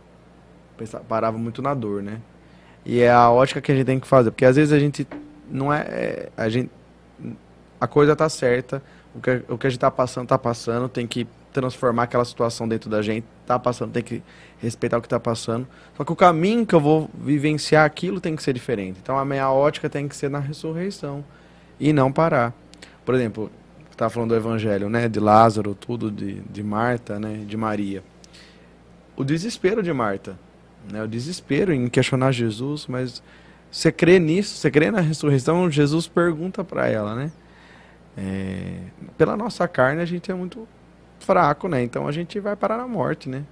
Pensava, 0.76 1.04
parava 1.04 1.36
muito 1.38 1.60
na 1.60 1.74
dor, 1.74 2.02
né? 2.02 2.20
E 2.84 3.00
é 3.00 3.10
a 3.10 3.30
ótica 3.30 3.60
que 3.60 3.72
a 3.72 3.74
gente 3.74 3.86
tem 3.86 3.98
que 3.98 4.06
fazer, 4.06 4.30
porque 4.30 4.44
às 4.44 4.56
vezes 4.56 4.72
a 4.72 4.78
gente 4.78 5.06
não 5.50 5.72
é, 5.72 5.80
é 5.80 6.28
a 6.36 6.48
gente 6.48 6.70
a 7.80 7.86
coisa 7.86 8.16
tá 8.16 8.28
certa, 8.28 8.82
o 9.14 9.20
que, 9.20 9.42
o 9.48 9.58
que 9.58 9.66
a 9.66 9.70
gente 9.70 9.80
tá 9.80 9.90
passando 9.90 10.28
tá 10.28 10.38
passando, 10.38 10.88
tem 10.88 11.06
que 11.06 11.26
transformar 11.52 12.04
aquela 12.04 12.24
situação 12.24 12.66
dentro 12.66 12.90
da 12.90 13.00
gente, 13.00 13.24
tá 13.46 13.58
passando, 13.58 13.92
tem 13.92 14.02
que 14.02 14.22
respeitar 14.58 14.98
o 14.98 15.02
que 15.02 15.08
tá 15.08 15.20
passando. 15.20 15.66
Só 15.96 16.04
que 16.04 16.12
o 16.12 16.16
caminho 16.16 16.66
que 16.66 16.74
eu 16.74 16.80
vou 16.80 17.08
vivenciar 17.14 17.84
aquilo 17.84 18.20
tem 18.20 18.34
que 18.34 18.42
ser 18.42 18.52
diferente. 18.52 18.98
Então 19.00 19.16
a 19.16 19.24
minha 19.24 19.48
ótica 19.50 19.88
tem 19.88 20.08
que 20.08 20.16
ser 20.16 20.28
na 20.28 20.40
ressurreição 20.40 21.24
e 21.78 21.92
não 21.92 22.10
parar. 22.10 22.52
Por 23.04 23.14
exemplo, 23.14 23.50
estava 23.90 24.10
falando 24.10 24.30
do 24.30 24.36
evangelho, 24.36 24.88
né, 24.88 25.08
de 25.08 25.20
Lázaro, 25.20 25.74
tudo 25.74 26.10
de, 26.10 26.40
de 26.40 26.62
Marta, 26.62 27.18
né, 27.20 27.44
de 27.46 27.56
Maria. 27.56 28.02
O 29.16 29.22
desespero 29.22 29.82
de 29.82 29.92
Marta, 29.92 30.36
né, 30.90 31.04
o 31.04 31.06
desespero 31.06 31.72
em 31.72 31.88
questionar 31.88 32.32
Jesus, 32.32 32.86
mas 32.88 33.22
você 33.70 33.92
crê 33.92 34.18
nisso? 34.18 34.56
Você 34.56 34.70
crê 34.70 34.90
na 34.90 35.00
ressurreição? 35.00 35.70
Jesus 35.70 36.08
pergunta 36.08 36.64
para 36.64 36.88
ela, 36.88 37.14
né? 37.14 37.30
É, 38.16 38.76
pela 39.18 39.36
nossa 39.36 39.66
carne 39.66 40.00
a 40.00 40.04
gente 40.04 40.30
é 40.30 40.34
muito 40.34 40.68
fraco, 41.18 41.68
né? 41.68 41.82
Então 41.82 42.06
a 42.06 42.12
gente 42.12 42.38
vai 42.38 42.54
parar 42.54 42.76
na 42.76 42.86
morte, 42.86 43.28
né? 43.28 43.44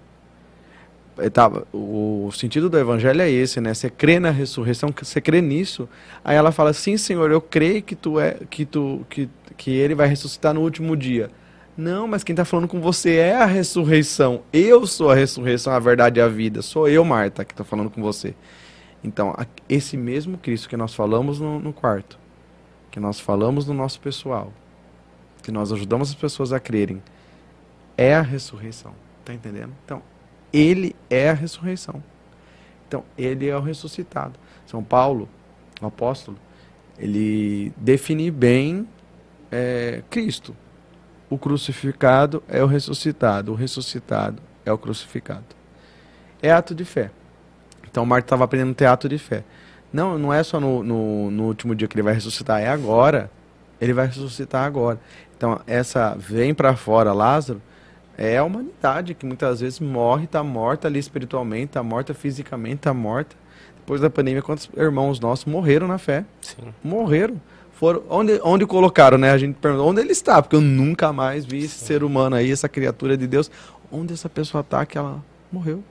Tá, 1.32 1.50
o 1.74 2.30
sentido 2.32 2.70
do 2.70 2.78
evangelho 2.78 3.20
é 3.20 3.30
esse, 3.30 3.60
né? 3.60 3.74
Você 3.74 3.90
crê 3.90 4.18
na 4.18 4.30
ressurreição, 4.30 4.88
você 4.96 5.20
crê 5.20 5.42
nisso. 5.42 5.88
Aí 6.24 6.36
ela 6.36 6.50
fala: 6.50 6.72
"Sim, 6.72 6.96
Senhor, 6.96 7.30
eu 7.30 7.40
creio 7.40 7.82
que 7.82 7.94
tu 7.94 8.18
é 8.18 8.38
que 8.48 8.64
tu 8.64 9.04
que 9.10 9.28
que 9.56 9.70
ele 9.70 9.94
vai 9.94 10.06
ressuscitar 10.08 10.54
no 10.54 10.62
último 10.62 10.96
dia". 10.96 11.30
Não, 11.76 12.06
mas 12.06 12.22
quem 12.22 12.34
está 12.34 12.44
falando 12.44 12.68
com 12.68 12.80
você 12.80 13.16
é 13.16 13.34
a 13.36 13.46
ressurreição. 13.46 14.42
Eu 14.52 14.86
sou 14.86 15.10
a 15.10 15.14
ressurreição, 15.14 15.72
a 15.72 15.78
verdade 15.78 16.20
e 16.20 16.22
a 16.22 16.28
vida. 16.28 16.60
Sou 16.60 16.86
eu, 16.88 17.04
Marta, 17.04 17.44
que 17.44 17.52
estou 17.52 17.64
falando 17.64 17.90
com 17.90 18.02
você. 18.02 18.34
Então, 19.02 19.34
esse 19.68 19.96
mesmo 19.96 20.38
Cristo 20.38 20.68
que 20.68 20.76
nós 20.76 20.94
falamos 20.94 21.40
no, 21.40 21.58
no 21.58 21.72
quarto, 21.72 22.18
que 22.92 23.00
nós 23.00 23.18
falamos 23.18 23.66
no 23.66 23.72
nosso 23.72 23.98
pessoal, 23.98 24.52
que 25.42 25.50
nós 25.50 25.72
ajudamos 25.72 26.10
as 26.10 26.14
pessoas 26.14 26.52
a 26.52 26.60
crerem, 26.60 27.02
é 27.96 28.14
a 28.14 28.20
ressurreição. 28.20 28.94
Tá 29.24 29.32
entendendo? 29.32 29.72
Então, 29.84 30.02
ele 30.52 30.94
é 31.08 31.30
a 31.30 31.32
ressurreição. 31.32 32.02
Então, 32.86 33.02
ele 33.16 33.48
é 33.48 33.56
o 33.56 33.60
ressuscitado. 33.60 34.38
São 34.66 34.84
Paulo, 34.84 35.26
o 35.80 35.86
apóstolo, 35.86 36.36
ele 36.98 37.72
define 37.76 38.30
bem 38.30 38.86
é, 39.50 40.02
Cristo. 40.10 40.54
O 41.30 41.38
crucificado 41.38 42.42
é 42.46 42.62
o 42.62 42.66
ressuscitado, 42.66 43.52
o 43.52 43.54
ressuscitado 43.54 44.42
é 44.66 44.72
o 44.72 44.76
crucificado. 44.76 45.56
É 46.42 46.52
ato 46.52 46.74
de 46.74 46.84
fé. 46.84 47.10
Então, 47.90 48.04
Marta 48.04 48.26
estava 48.26 48.44
aprendendo 48.44 48.82
ato 48.82 49.08
de 49.08 49.16
fé. 49.16 49.44
Não, 49.92 50.18
não 50.18 50.32
é 50.32 50.42
só 50.42 50.58
no, 50.58 50.82
no, 50.82 51.30
no 51.30 51.44
último 51.44 51.74
dia 51.74 51.86
que 51.86 51.94
ele 51.94 52.02
vai 52.02 52.14
ressuscitar, 52.14 52.60
é 52.60 52.68
agora. 52.68 53.30
Ele 53.80 53.92
vai 53.92 54.06
ressuscitar 54.06 54.64
agora. 54.64 54.98
Então, 55.36 55.60
essa 55.66 56.14
vem 56.16 56.54
para 56.54 56.74
fora, 56.76 57.12
Lázaro, 57.12 57.60
é 58.16 58.38
a 58.38 58.44
humanidade 58.44 59.14
que 59.14 59.26
muitas 59.26 59.60
vezes 59.60 59.80
morre, 59.80 60.24
está 60.24 60.42
morta 60.42 60.86
ali 60.86 60.98
espiritualmente, 60.98 61.66
está 61.66 61.82
morta 61.82 62.14
fisicamente, 62.14 62.76
está 62.76 62.94
morta. 62.94 63.34
Depois 63.76 64.00
da 64.00 64.08
pandemia, 64.08 64.40
quantos 64.40 64.70
irmãos 64.76 65.18
nossos 65.18 65.44
morreram 65.44 65.88
na 65.88 65.98
fé? 65.98 66.24
Sim. 66.40 66.72
Morreram. 66.82 67.40
Foram, 67.72 68.02
onde, 68.08 68.40
onde 68.44 68.64
colocaram, 68.64 69.18
né? 69.18 69.32
A 69.32 69.38
gente 69.38 69.56
perguntou, 69.56 69.88
onde 69.88 70.00
ele 70.00 70.12
está? 70.12 70.40
Porque 70.40 70.54
eu 70.54 70.60
nunca 70.60 71.12
mais 71.12 71.44
vi 71.44 71.64
esse 71.64 71.80
Sim. 71.80 71.86
ser 71.86 72.04
humano 72.04 72.36
aí, 72.36 72.52
essa 72.52 72.68
criatura 72.68 73.16
de 73.16 73.26
Deus. 73.26 73.50
Onde 73.90 74.12
essa 74.12 74.28
pessoa 74.28 74.60
está 74.60 74.86
que 74.86 74.96
ela 74.96 75.20
morreu? 75.50 75.82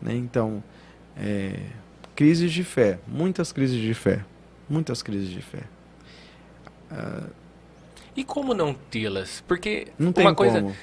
Né? 0.00 0.14
Então, 0.14 0.64
é, 1.16 1.56
crises 2.14 2.52
de 2.52 2.64
fé. 2.64 2.98
Muitas 3.06 3.52
crises 3.52 3.80
de 3.80 3.94
fé. 3.94 4.24
Muitas 4.68 5.02
crises 5.02 5.28
de 5.28 5.42
fé. 5.42 5.62
Uh, 6.90 7.30
e 8.14 8.22
como 8.22 8.52
não 8.52 8.74
tê-las? 8.74 9.42
Porque 9.46 9.88
não 9.98 10.12
tem 10.12 10.24
uma 10.24 10.34
coisa. 10.34 10.60
Como. 10.60 10.74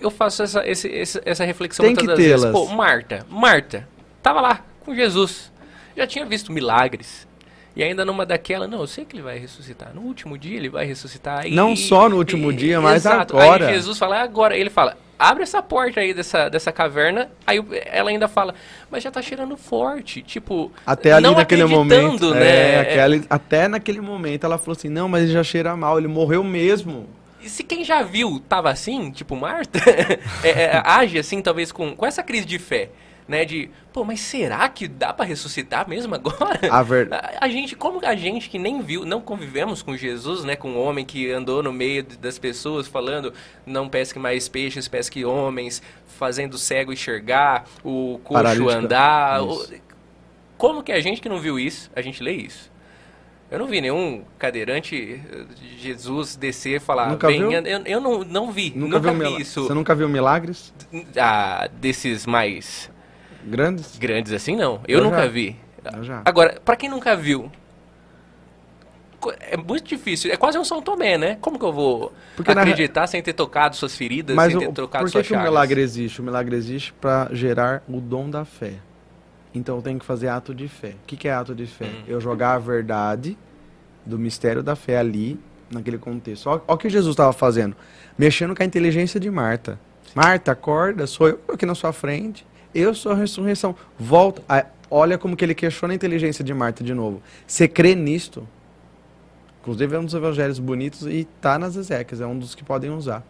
Eu 0.00 0.10
faço 0.10 0.42
essa, 0.42 0.66
esse, 0.66 1.20
essa 1.24 1.44
reflexão 1.44 1.84
tem 1.84 1.94
muitas 1.94 2.18
vezes. 2.18 2.50
Pô, 2.50 2.66
Marta, 2.66 3.26
Marta, 3.30 3.88
tava 4.22 4.40
lá 4.40 4.64
com 4.80 4.94
Jesus. 4.94 5.50
Já 5.96 6.06
tinha 6.06 6.24
visto 6.26 6.52
milagres. 6.52 7.26
E 7.74 7.82
ainda 7.82 8.04
numa 8.04 8.26
daquela, 8.26 8.66
não, 8.66 8.80
eu 8.80 8.86
sei 8.86 9.04
que 9.04 9.14
ele 9.16 9.22
vai 9.22 9.38
ressuscitar. 9.38 9.94
No 9.94 10.02
último 10.02 10.36
dia 10.36 10.56
ele 10.56 10.68
vai 10.68 10.84
ressuscitar. 10.84 11.46
E, 11.46 11.54
não 11.54 11.74
só 11.74 12.08
no 12.08 12.16
último 12.16 12.52
e, 12.52 12.56
dia, 12.56 12.80
mas 12.80 13.06
exato. 13.06 13.38
agora. 13.38 13.68
Aí 13.68 13.74
Jesus 13.74 13.96
fala, 13.96 14.18
é 14.18 14.20
agora. 14.20 14.56
Ele 14.56 14.68
fala, 14.68 14.98
abre 15.20 15.42
essa 15.42 15.62
porta 15.62 16.00
aí 16.00 16.14
dessa, 16.14 16.48
dessa 16.48 16.72
caverna. 16.72 17.30
Aí 17.46 17.62
ela 17.86 18.08
ainda 18.08 18.26
fala, 18.26 18.54
mas 18.90 19.02
já 19.04 19.10
tá 19.10 19.20
cheirando 19.20 19.56
forte. 19.56 20.22
Tipo, 20.22 20.72
até 20.86 21.12
ali 21.12 21.30
naquele 21.30 21.66
momento. 21.66 22.34
Né? 22.34 22.72
É, 22.72 22.80
aquele, 22.80 23.26
até 23.28 23.68
naquele 23.68 24.00
momento 24.00 24.44
ela 24.44 24.56
falou 24.56 24.72
assim: 24.76 24.88
não, 24.88 25.08
mas 25.08 25.24
ele 25.24 25.32
já 25.32 25.44
cheira 25.44 25.76
mal, 25.76 25.98
ele 25.98 26.08
morreu 26.08 26.42
mesmo. 26.42 27.06
E 27.42 27.48
se 27.48 27.62
quem 27.62 27.84
já 27.84 28.02
viu 28.02 28.40
tava 28.48 28.70
assim, 28.70 29.10
tipo 29.10 29.36
Marta, 29.36 29.78
é, 30.42 30.48
é, 30.48 30.82
age 30.84 31.18
assim, 31.18 31.40
talvez 31.40 31.70
com, 31.70 31.94
com 31.94 32.06
essa 32.06 32.22
crise 32.22 32.46
de 32.46 32.58
fé. 32.58 32.90
Né? 33.30 33.44
De, 33.44 33.70
pô, 33.92 34.04
mas 34.04 34.20
será 34.20 34.68
que 34.68 34.88
dá 34.88 35.12
para 35.12 35.24
ressuscitar 35.24 35.88
mesmo 35.88 36.14
agora? 36.14 36.60
A 36.70 36.82
ver... 36.82 37.08
A, 37.14 37.44
a, 37.44 37.48
gente, 37.48 37.76
como 37.76 38.04
a 38.04 38.14
gente 38.16 38.50
que 38.50 38.58
nem 38.58 38.82
viu, 38.82 39.04
não 39.04 39.20
convivemos 39.20 39.82
com 39.82 39.96
Jesus, 39.96 40.44
né? 40.44 40.56
Com 40.56 40.72
o 40.72 40.74
um 40.74 40.80
homem 40.80 41.04
que 41.04 41.30
andou 41.30 41.62
no 41.62 41.72
meio 41.72 42.02
das 42.02 42.38
pessoas 42.38 42.88
falando, 42.88 43.32
não 43.64 43.88
pesque 43.88 44.18
mais 44.18 44.48
peixes, 44.48 44.88
pesque 44.88 45.24
homens, 45.24 45.82
fazendo 46.06 46.54
o 46.54 46.58
cego 46.58 46.92
enxergar, 46.92 47.66
o 47.84 48.20
coxo 48.24 48.68
andar. 48.68 49.42
O, 49.42 49.64
como 50.58 50.82
que 50.82 50.92
a 50.92 51.00
gente 51.00 51.20
que 51.20 51.28
não 51.28 51.38
viu 51.38 51.58
isso, 51.58 51.90
a 51.94 52.02
gente 52.02 52.22
lê 52.22 52.32
isso? 52.32 52.70
Eu 53.50 53.58
não 53.58 53.66
vi 53.66 53.80
nenhum 53.80 54.24
cadeirante 54.38 55.20
Jesus 55.78 56.36
descer 56.36 56.76
e 56.76 56.80
falar, 56.80 57.10
nunca. 57.10 57.28
Viu? 57.28 57.50
Eu, 57.50 57.82
eu 57.84 58.00
não, 58.00 58.24
não 58.24 58.52
vi, 58.52 58.72
nunca, 58.74 58.98
nunca 58.98 59.12
viu 59.12 59.36
vi 59.36 59.42
isso. 59.42 59.64
Você 59.64 59.74
nunca 59.74 59.94
viu 59.94 60.08
milagres? 60.08 60.72
Ah, 61.16 61.68
desses 61.80 62.26
mais 62.26 62.90
grandes? 63.44 63.98
Grandes 63.98 64.32
assim 64.32 64.56
não. 64.56 64.80
Eu, 64.86 64.98
eu 64.98 65.04
nunca 65.04 65.22
já. 65.22 65.28
vi. 65.28 65.56
Eu. 65.84 66.22
Agora, 66.24 66.60
para 66.64 66.76
quem 66.76 66.88
nunca 66.90 67.16
viu, 67.16 67.50
é 69.40 69.56
muito 69.56 69.84
difícil. 69.84 70.32
É 70.32 70.36
quase 70.36 70.58
um 70.58 70.64
São 70.64 70.80
Tomé, 70.80 71.18
né? 71.18 71.36
Como 71.40 71.58
que 71.58 71.64
eu 71.64 71.72
vou 71.72 72.12
Porque 72.36 72.50
acreditar 72.50 73.02
na... 73.02 73.06
sem 73.06 73.22
ter 73.22 73.32
tocado 73.32 73.76
suas 73.76 73.94
feridas, 73.94 74.34
Mas 74.34 74.52
sem 74.52 74.60
ter 74.60 74.68
o, 74.68 74.72
trocado 74.72 75.04
por 75.04 75.10
suas 75.10 75.26
que, 75.26 75.34
que 75.34 75.38
o 75.38 75.42
milagre 75.42 75.80
existe? 75.80 76.20
O 76.20 76.24
milagre 76.24 76.56
existe 76.56 76.92
para 76.94 77.28
gerar 77.32 77.82
o 77.88 78.00
dom 78.00 78.30
da 78.30 78.44
fé. 78.44 78.74
Então 79.54 79.76
eu 79.76 79.82
tenho 79.82 79.98
que 79.98 80.04
fazer 80.04 80.28
ato 80.28 80.54
de 80.54 80.68
fé. 80.68 80.90
O 80.90 81.06
que, 81.06 81.16
que 81.16 81.28
é 81.28 81.32
ato 81.32 81.54
de 81.54 81.66
fé? 81.66 81.86
Hum. 81.86 82.04
Eu 82.06 82.20
jogar 82.20 82.54
a 82.54 82.58
verdade 82.58 83.36
do 84.06 84.18
mistério 84.18 84.62
da 84.62 84.76
fé 84.76 84.98
ali, 84.98 85.38
naquele 85.70 85.98
contexto. 85.98 86.48
Olha 86.48 86.62
o 86.66 86.76
que 86.76 86.88
Jesus 86.88 87.12
estava 87.12 87.32
fazendo. 87.32 87.76
Mexendo 88.16 88.54
com 88.54 88.62
a 88.62 88.66
inteligência 88.66 89.20
de 89.20 89.30
Marta. 89.30 89.78
Marta, 90.14 90.52
acorda, 90.52 91.06
sou 91.06 91.28
eu 91.28 91.40
aqui 91.52 91.64
na 91.66 91.74
sua 91.74 91.92
frente. 91.92 92.46
Eu 92.74 92.94
sou 92.94 93.12
a 93.12 93.14
ressurreição. 93.14 93.74
Volta. 93.98 94.42
Ah, 94.48 94.66
olha 94.90 95.18
como 95.18 95.36
que 95.36 95.44
ele 95.44 95.54
questiona 95.54 95.94
a 95.94 95.96
inteligência 95.96 96.44
de 96.44 96.54
Marta 96.54 96.84
de 96.84 96.94
novo. 96.94 97.22
Você 97.46 97.66
crê 97.66 97.94
nisto? 97.94 98.46
Inclusive 99.60 99.94
é 99.94 99.98
um 99.98 100.04
dos 100.04 100.14
evangelhos 100.14 100.58
bonitos 100.58 101.06
e 101.06 101.26
tá 101.40 101.58
nas 101.58 101.76
Ezequias, 101.76 102.20
é 102.20 102.26
um 102.26 102.38
dos 102.38 102.54
que 102.54 102.64
podem 102.64 102.90
usar. 102.90 103.22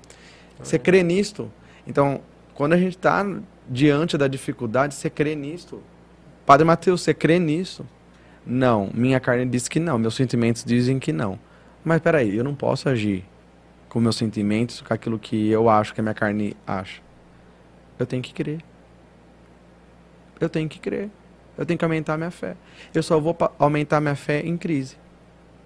Você 0.63 0.79
crê 0.79 1.03
nisto? 1.03 1.51
Então, 1.87 2.21
quando 2.55 2.75
a 2.75 2.77
gente 2.77 2.97
está 2.97 3.27
diante 3.69 4.17
da 4.17 4.29
dificuldade, 4.29 4.95
você 4.95 5.11
crê 5.11 5.35
nisto? 5.35 5.83
Padre 6.47 6.65
Mateus, 6.65 7.03
você 7.03 7.13
crê 7.13 7.39
nisso? 7.39 7.85
Não, 8.47 8.91
minha 8.95 9.19
carne 9.19 9.45
diz 9.45 9.69
que 9.69 9.81
não, 9.81 9.99
meus 9.99 10.15
sentimentos 10.15 10.65
dizem 10.65 10.99
que 10.99 11.13
não. 11.13 11.39
Mas 11.85 12.01
peraí, 12.01 12.37
eu 12.37 12.45
não 12.45 12.55
posso 12.55 12.89
agir 12.89 13.25
com 13.89 14.01
meus 14.01 14.17
sentimentos, 14.17 14.81
com 14.81 14.95
aquilo 14.95 15.19
que 15.19 15.51
eu 15.51 15.69
acho 15.69 15.93
que 15.93 16.01
a 16.01 16.03
minha 16.03 16.15
carne 16.15 16.57
acha. 16.67 17.03
Eu 17.99 18.07
tenho 18.07 18.23
que 18.23 18.33
crer. 18.33 18.61
Eu 20.41 20.49
tenho 20.49 20.69
que 20.69 20.79
crer. 20.79 21.11
Eu 21.57 21.67
tenho 21.67 21.79
que 21.79 21.85
aumentar 21.85 22.17
minha 22.17 22.31
fé. 22.31 22.57
Eu 22.95 23.03
só 23.03 23.21
vou 23.21 23.37
aumentar 23.59 24.01
minha 24.01 24.17
fé 24.17 24.41
em 24.41 24.57
crise. 24.57 24.97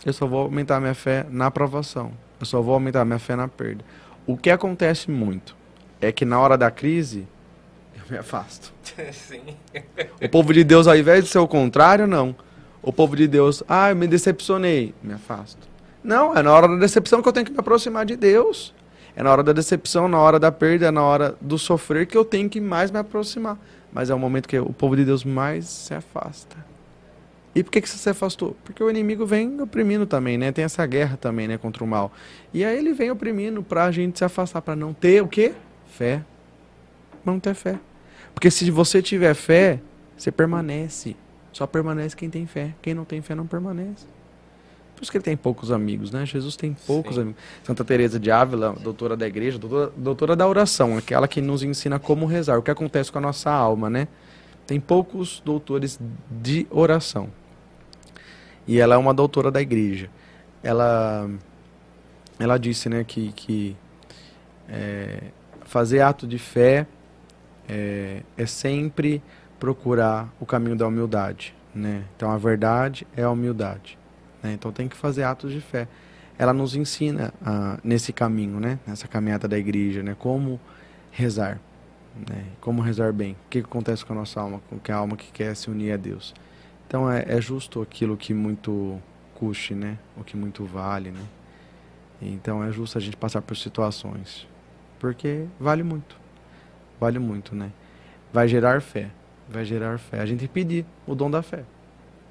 Eu 0.05 0.13
só 0.13 0.27
vou 0.27 0.41
aumentar 0.41 0.81
minha 0.81 0.95
fé 0.95 1.25
na 1.31 1.47
aprovação. 1.47 2.13
Eu 2.41 2.47
só 2.47 2.61
vou 2.61 2.75
aumentar 2.75 3.05
minha 3.05 3.19
fé 3.19 3.37
na 3.37 3.47
perda. 3.49 3.85
O 4.27 4.37
que 4.37 4.51
acontece 4.51 5.11
muito 5.11 5.57
é 6.01 6.11
que 6.11 6.25
na 6.25 6.39
hora 6.41 6.59
da 6.59 6.71
crise, 6.71 7.27
eu 7.97 8.03
me 8.11 8.19
afasto. 8.19 8.73
Sim. 9.13 9.43
O 10.23 10.29
povo 10.29 10.53
de 10.53 10.65
Deus, 10.65 10.87
ao 10.87 10.97
invés 10.97 11.25
de 11.25 11.31
ser 11.31 11.39
o 11.39 11.49
contrário, 11.49 12.07
não. 12.07 12.35
O 12.83 12.93
povo 12.93 13.17
de 13.17 13.27
Deus, 13.27 13.63
ah, 13.69 13.91
eu 13.91 13.97
me 13.97 14.07
decepcionei, 14.07 14.95
me 15.03 15.15
afasto. 15.15 15.67
Não, 16.03 16.37
é 16.37 16.43
na 16.43 16.53
hora 16.53 16.69
da 16.69 16.77
decepção 16.77 17.23
que 17.23 17.29
eu 17.29 17.33
tenho 17.33 17.47
que 17.47 17.53
me 17.53 17.59
aproximar 17.59 18.05
de 18.05 18.15
Deus. 18.15 18.75
É 19.17 19.23
na 19.23 19.31
hora 19.31 19.43
da 19.43 19.53
decepção, 19.53 20.07
na 20.09 20.19
hora 20.19 20.39
da 20.39 20.53
perda, 20.53 20.93
na 20.93 21.03
hora 21.03 21.35
do 21.41 21.57
sofrer 21.59 22.05
que 22.07 22.17
eu 22.17 22.25
tenho 22.25 22.51
que 22.51 22.61
mais 22.61 22.91
me 22.91 22.99
aproximar. 22.99 23.57
Mas 23.95 24.11
é 24.11 24.15
o 24.15 24.19
momento 24.19 24.49
que 24.49 24.59
o 24.59 24.73
povo 24.73 24.97
de 24.97 25.05
Deus 25.05 25.25
mais 25.25 25.67
se 25.67 25.95
afasta. 25.95 26.57
E 27.55 27.63
por 27.63 27.71
que, 27.71 27.81
que 27.81 27.89
você 27.89 27.97
se 27.97 28.11
afastou? 28.11 28.57
Porque 28.65 28.83
o 28.83 28.91
inimigo 28.91 29.25
vem 29.25 29.61
oprimindo 29.61 30.05
também, 30.05 30.37
né? 30.37 30.51
Tem 30.51 30.65
essa 30.65 30.85
guerra 30.85 31.17
também, 31.17 31.47
né, 31.47 31.57
contra 31.57 31.85
o 31.85 31.87
mal. 31.87 32.13
E 32.53 32.65
aí 32.65 32.77
ele 32.77 32.93
vem 32.93 33.13
oprimindo 33.13 33.63
pra 33.63 33.93
gente 33.93 34.19
se 34.19 34.25
afastar, 34.25 34.61
para 34.61 34.75
não 34.75 34.93
ter 34.93 35.23
o 35.23 35.29
quê? 35.29 35.55
Fé. 35.87 36.25
Não 37.25 37.39
ter 37.39 37.55
fé. 37.55 37.79
Porque 38.35 38.51
se 38.51 38.69
você 38.73 39.01
tiver 39.01 39.35
fé, 39.35 39.81
você 40.17 40.33
permanece. 40.33 41.17
Só 41.53 41.65
permanece 41.65 42.17
quem 42.17 42.29
tem 42.29 42.45
fé. 42.45 42.75
Quem 42.83 42.93
não 42.93 43.05
tem 43.05 43.23
fé 43.23 43.37
não 43.37 43.47
permanece. 43.47 44.05
Por 44.95 45.03
isso 45.03 45.11
que 45.11 45.17
ele 45.17 45.25
tem 45.25 45.37
poucos 45.37 45.73
amigos, 45.73 46.11
né? 46.11 46.25
Jesus 46.25 46.57
tem 46.57 46.77
poucos 46.87 47.17
Sim. 47.17 47.23
amigos. 47.23 47.41
Santa 47.65 47.85
Teresa 47.85 48.19
de 48.19 48.31
Ávila, 48.31 48.75
doutora 48.81 49.17
da 49.17 49.27
igreja, 49.27 49.59
doutora, 49.59 49.93
doutora 49.97 50.37
da 50.37 50.47
oração, 50.47 50.97
aquela 50.97 51.27
que 51.27 51.41
nos 51.41 51.63
ensina 51.63 51.99
como 51.99 52.27
rezar, 52.27 52.59
o 52.59 52.63
que 52.63 52.71
acontece 52.71 53.11
com 53.11 53.19
a 53.19 53.21
nossa 53.21 53.51
alma, 53.51 53.91
né? 53.91 54.09
Tem 54.67 54.81
poucos 54.81 55.43
doutores 55.45 55.99
de 56.31 56.67
oração. 56.71 57.29
E 58.67 58.79
ela 58.79 58.95
é 58.95 58.99
uma 58.99 59.13
doutora 59.13 59.51
da 59.51 59.61
igreja. 59.61 60.09
Ela, 60.63 61.29
ela 62.39 62.57
disse, 62.57 62.89
né, 62.89 63.05
que, 63.05 63.31
que 63.33 63.77
é, 64.69 65.25
fazer 65.65 66.01
ato 66.01 66.27
de 66.27 66.39
fé 66.39 66.87
é, 67.69 68.23
é 68.37 68.47
sempre 68.47 69.23
procurar 69.59 70.33
o 70.41 70.47
caminho 70.47 70.77
da 70.77 70.87
humildade, 70.87 71.55
né? 71.75 72.05
Então 72.17 72.31
a 72.31 72.39
verdade 72.39 73.07
é 73.17 73.23
a 73.23 73.31
humildade. 73.31 73.99
Né? 74.45 74.53
Então 74.53 74.71
tem 74.71 74.87
que 74.87 74.97
fazer 74.97 75.23
atos 75.23 75.51
de 75.51 75.61
fé. 75.61 75.89
Ela 76.39 76.53
nos 76.53 76.77
ensina 76.77 77.33
ah, 77.45 77.79
nesse 77.83 78.13
caminho, 78.13 78.61
né? 78.61 78.79
Nessa 78.87 79.09
caminhada 79.09 79.49
da 79.49 79.59
igreja, 79.59 80.03
né? 80.03 80.15
Como 80.19 80.61
rezar, 81.11 81.59
né? 82.29 82.45
Como 82.61 82.83
rezar 82.83 83.13
bem. 83.13 83.33
O 83.33 83.49
que, 83.49 83.61
acontece 83.61 84.05
com 84.05 84.13
a 84.13 84.17
nossa 84.17 84.41
alma, 84.41 84.61
com 84.69 84.93
a 84.93 84.95
alma 84.95 85.17
que 85.17 85.33
quer 85.33 85.57
se 85.57 85.71
unir 85.71 85.93
a 85.93 85.97
Deus? 85.97 86.35
Então 86.87 87.11
é, 87.11 87.25
é 87.27 87.41
justo 87.41 87.81
aquilo 87.81 88.17
que 88.17 88.35
muito 88.35 89.01
custe, 89.35 89.75
né? 89.75 89.97
O 90.17 90.23
que 90.23 90.37
muito 90.37 90.65
vale, 90.65 91.11
né? 91.11 91.23
Então 92.21 92.63
é 92.63 92.71
justo 92.71 92.99
a 92.99 93.01
gente 93.01 93.17
passar 93.17 93.43
por 93.43 93.57
situações, 93.57 94.47
porque 94.99 95.47
vale 95.59 95.83
muito, 95.83 96.17
vale 96.99 97.19
muito, 97.19 97.55
né? 97.55 97.71
Vai 98.33 98.49
gerar 98.49 98.81
fé, 98.81 99.11
vai 99.49 99.65
gerar 99.65 99.99
fé. 99.99 100.21
A 100.21 100.27
gente 100.27 100.47
pedir 100.49 100.85
o 101.07 101.15
dom 101.15 101.31
da 101.31 101.43
fé 101.43 101.65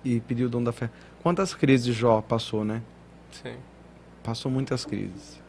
e 0.04 0.20
pedir 0.20 0.46
o 0.46 0.50
dom 0.50 0.64
da 0.64 0.72
fé. 0.72 0.90
Quantas 1.24 1.54
crises 1.54 1.96
Jó 1.96 2.22
passou, 2.22 2.66
né? 2.66 2.82
Sim. 3.32 3.56
Passou 4.22 4.52
muitas 4.52 4.84
crises. 4.84 5.42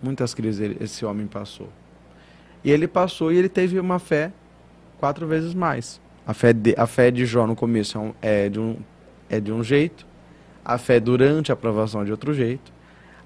Muitas 0.00 0.32
crises 0.32 0.76
esse 0.80 1.04
homem 1.04 1.26
passou. 1.26 1.68
E 2.62 2.70
ele 2.70 2.86
passou 2.86 3.32
e 3.32 3.36
ele 3.36 3.48
teve 3.48 3.80
uma 3.80 3.98
fé 3.98 4.32
quatro 5.00 5.26
vezes 5.26 5.52
mais. 5.52 6.00
A 6.24 6.32
fé 6.32 6.52
de, 6.52 6.76
a 6.78 6.86
fé 6.86 7.10
de 7.10 7.26
Jó 7.26 7.44
no 7.44 7.56
começo 7.56 7.98
é, 7.98 8.00
um, 8.00 8.14
é, 8.22 8.48
de 8.48 8.60
um, 8.60 8.76
é 9.28 9.40
de 9.40 9.52
um 9.52 9.64
jeito. 9.64 10.06
A 10.64 10.78
fé 10.78 11.00
durante 11.00 11.50
a 11.50 11.54
aprovação 11.54 12.02
é 12.02 12.04
de 12.04 12.12
outro 12.12 12.32
jeito. 12.32 12.72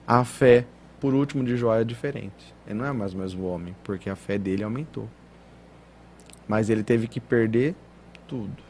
A 0.06 0.24
fé, 0.24 0.64
por 0.98 1.12
último, 1.12 1.44
de 1.44 1.54
Jó 1.54 1.74
é 1.74 1.84
diferente. 1.84 2.54
Ele 2.66 2.78
não 2.78 2.86
é 2.86 2.92
mais 2.92 3.12
o 3.12 3.18
mesmo 3.18 3.44
homem, 3.44 3.76
porque 3.84 4.08
a 4.08 4.16
fé 4.16 4.38
dele 4.38 4.64
aumentou. 4.64 5.06
Mas 6.48 6.70
ele 6.70 6.82
teve 6.82 7.06
que 7.06 7.20
perder 7.20 7.74
tudo. 8.26 8.62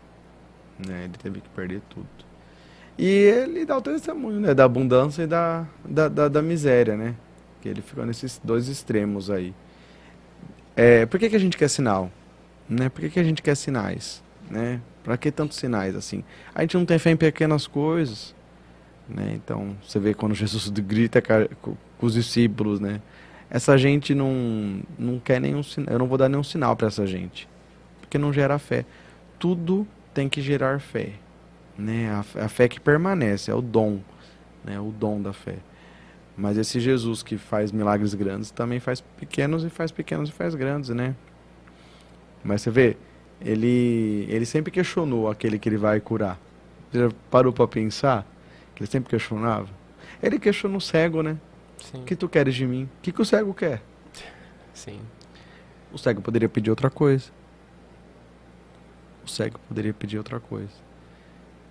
Né? 0.84 1.04
Ele 1.04 1.16
teve 1.16 1.40
que 1.40 1.48
perder 1.50 1.80
tudo. 1.88 2.27
E 2.98 3.06
ele 3.06 3.64
dá 3.64 3.76
o 3.76 3.80
testemunho, 3.80 4.40
né? 4.40 4.52
Da 4.52 4.64
abundância 4.64 5.22
e 5.22 5.26
da, 5.26 5.64
da, 5.84 6.08
da, 6.08 6.28
da 6.28 6.42
miséria, 6.42 6.96
né? 6.96 7.14
Que 7.62 7.68
ele 7.68 7.80
ficou 7.80 8.04
nesses 8.04 8.40
dois 8.42 8.66
extremos 8.66 9.30
aí. 9.30 9.54
É, 10.74 11.06
por 11.06 11.20
que, 11.20 11.30
que 11.30 11.36
a 11.36 11.38
gente 11.38 11.56
quer 11.56 11.68
sinal? 11.68 12.10
Né? 12.68 12.88
Por 12.88 13.00
que, 13.00 13.10
que 13.10 13.20
a 13.20 13.22
gente 13.22 13.40
quer 13.40 13.56
sinais? 13.56 14.22
Né? 14.50 14.80
Para 15.04 15.16
que 15.16 15.30
tantos 15.30 15.58
sinais 15.58 15.94
assim? 15.94 16.24
A 16.52 16.62
gente 16.62 16.76
não 16.76 16.84
tem 16.84 16.98
fé 16.98 17.10
em 17.10 17.16
pequenas 17.16 17.68
coisas. 17.68 18.34
Né? 19.08 19.32
Então, 19.34 19.76
você 19.86 20.00
vê 20.00 20.12
quando 20.12 20.34
Jesus 20.34 20.68
grita 20.68 21.22
com 21.22 21.76
os 22.00 22.14
discípulos, 22.14 22.80
né? 22.80 23.00
Essa 23.48 23.78
gente 23.78 24.14
não, 24.14 24.80
não 24.98 25.20
quer 25.20 25.40
nenhum 25.40 25.62
sinal. 25.62 25.92
Eu 25.92 25.98
não 26.00 26.06
vou 26.06 26.18
dar 26.18 26.28
nenhum 26.28 26.42
sinal 26.42 26.76
para 26.76 26.88
essa 26.88 27.06
gente. 27.06 27.48
Porque 28.00 28.18
não 28.18 28.32
gera 28.32 28.58
fé. 28.58 28.84
Tudo 29.38 29.86
tem 30.12 30.28
que 30.28 30.42
gerar 30.42 30.80
fé 30.80 31.12
né? 31.78 32.10
A, 32.10 32.44
a, 32.44 32.48
fé 32.48 32.68
que 32.68 32.80
permanece, 32.80 33.50
é 33.50 33.54
o 33.54 33.62
dom, 33.62 34.00
né? 34.64 34.80
O 34.80 34.90
dom 34.90 35.22
da 35.22 35.32
fé. 35.32 35.56
Mas 36.36 36.58
esse 36.58 36.80
Jesus 36.80 37.22
que 37.22 37.38
faz 37.38 37.70
milagres 37.70 38.14
grandes 38.14 38.50
também 38.50 38.80
faz 38.80 39.00
pequenos 39.00 39.64
e 39.64 39.70
faz 39.70 39.92
pequenos 39.92 40.28
e 40.28 40.32
faz 40.32 40.54
grandes, 40.54 40.90
né? 40.90 41.14
Mas 42.42 42.62
você 42.62 42.70
vê, 42.70 42.96
ele 43.40 44.26
ele 44.28 44.44
sempre 44.44 44.70
questionou 44.70 45.30
aquele 45.30 45.58
que 45.58 45.68
ele 45.68 45.76
vai 45.76 46.00
curar. 46.00 46.38
Você 46.90 46.98
já 46.98 47.10
parou 47.30 47.52
para 47.52 47.66
pensar 47.68 48.26
que 48.74 48.82
ele 48.82 48.90
sempre 48.90 49.10
questionava? 49.10 49.68
Ele 50.22 50.38
questionou 50.38 50.78
o 50.78 50.80
cego, 50.80 51.22
né? 51.22 51.38
Sim. 51.78 52.02
O 52.02 52.04
que 52.04 52.16
tu 52.16 52.28
queres 52.28 52.54
de 52.54 52.66
mim? 52.66 52.84
O 52.84 53.02
que, 53.02 53.12
que 53.12 53.22
o 53.22 53.24
cego 53.24 53.54
quer? 53.54 53.82
Sim. 54.72 55.00
O 55.92 55.98
cego 55.98 56.20
poderia 56.20 56.48
pedir 56.48 56.70
outra 56.70 56.90
coisa. 56.90 57.30
O 59.24 59.28
cego 59.28 59.58
poderia 59.68 59.92
pedir 59.92 60.18
outra 60.18 60.40
coisa. 60.40 60.87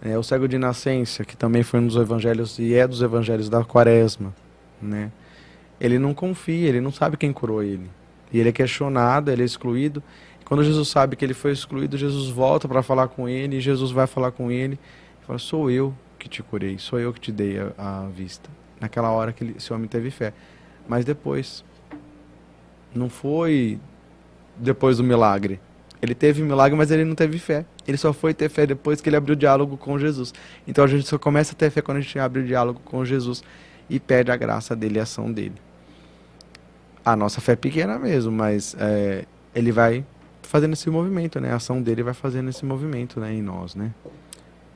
É, 0.02 0.18
o 0.18 0.24
cego 0.24 0.48
de 0.48 0.58
nascença, 0.58 1.26
que 1.26 1.36
também 1.36 1.64
foi 1.64 1.80
um 1.80 1.88
dos 1.88 1.96
evangelhos 1.96 2.60
e 2.60 2.76
é 2.76 2.88
dos 2.88 3.02
evangelhos 3.02 3.50
da 3.50 3.64
quaresma, 3.64 4.34
né? 4.82 5.12
Ele 5.80 5.98
não 5.98 6.14
confia, 6.14 6.70
ele 6.70 6.82
não 6.82 6.92
sabe 6.92 7.18
quem 7.18 7.34
curou 7.34 7.64
ele. 7.64 7.90
E 8.32 8.40
ele 8.40 8.50
é 8.50 8.52
questionado, 8.52 9.32
ele 9.32 9.42
é 9.42 9.46
excluído. 9.46 10.04
Quando 10.46 10.64
Jesus 10.64 10.88
sabe 10.88 11.16
que 11.16 11.26
ele 11.26 11.34
foi 11.34 11.52
excluído, 11.52 11.98
Jesus 11.98 12.30
volta 12.30 12.68
para 12.68 12.82
falar 12.82 13.08
com 13.08 13.28
ele, 13.28 13.58
e 13.58 13.62
Jesus 13.62 13.92
vai 13.92 14.08
falar 14.08 14.32
com 14.32 14.52
ele 14.52 14.80
e 15.22 15.26
fala: 15.26 15.40
Sou 15.40 15.70
eu 15.70 15.94
que 16.18 16.28
te 16.28 16.42
curei, 16.42 16.78
sou 16.78 17.00
eu 17.00 17.14
que 17.14 17.20
te 17.20 17.32
dei 17.32 17.60
a, 17.60 17.74
a 17.78 18.08
vista. 18.08 18.50
Naquela 18.80 19.12
hora 19.12 19.32
que 19.32 19.44
ele, 19.44 19.56
esse 19.58 19.72
homem 19.74 19.88
teve 19.88 20.10
fé. 20.12 20.34
Mas 20.88 21.04
depois, 21.04 21.64
não 22.94 23.10
foi 23.10 23.80
depois 24.56 24.98
do 24.98 25.04
milagre. 25.04 25.60
Ele 26.02 26.14
teve 26.14 26.44
milagre, 26.44 26.78
mas 26.78 26.92
ele 26.92 27.04
não 27.04 27.16
teve 27.16 27.40
fé. 27.40 27.66
Ele 27.88 27.98
só 27.98 28.14
foi 28.14 28.34
ter 28.34 28.50
fé 28.50 28.66
depois 28.68 29.02
que 29.02 29.10
ele 29.10 29.16
abriu 29.16 29.34
o 29.34 29.36
diálogo 29.38 29.78
com 29.78 29.98
Jesus. 29.98 30.34
Então 30.68 30.84
a 30.84 30.88
gente 30.88 31.08
só 31.08 31.18
começa 31.18 31.54
a 31.54 31.56
ter 31.56 31.70
fé 31.72 31.82
quando 31.82 31.98
a 31.98 32.02
gente 32.02 32.18
abre 32.20 32.42
o 32.42 32.46
diálogo 32.46 32.80
com 32.86 33.04
Jesus 33.04 33.44
e 33.90 34.00
pede 34.00 34.32
a 34.32 34.36
graça 34.36 34.76
dele 34.76 35.00
a 35.00 35.04
ação 35.04 35.32
dele. 35.32 35.56
A 37.04 37.16
nossa 37.16 37.40
fé 37.42 37.54
é 37.54 37.56
pequena 37.56 37.98
mesmo, 37.98 38.32
mas 38.32 38.76
é, 38.80 39.26
ele 39.56 39.72
vai 39.72 40.06
fazendo 40.44 40.74
esse 40.74 40.90
movimento, 40.90 41.40
né? 41.40 41.52
A 41.52 41.56
ação 41.56 41.82
dele 41.82 42.04
vai 42.04 42.14
fazendo 42.14 42.50
esse 42.50 42.64
movimento, 42.66 43.20
né, 43.20 43.34
em 43.34 43.42
nós, 43.42 43.76
né? 43.76 43.92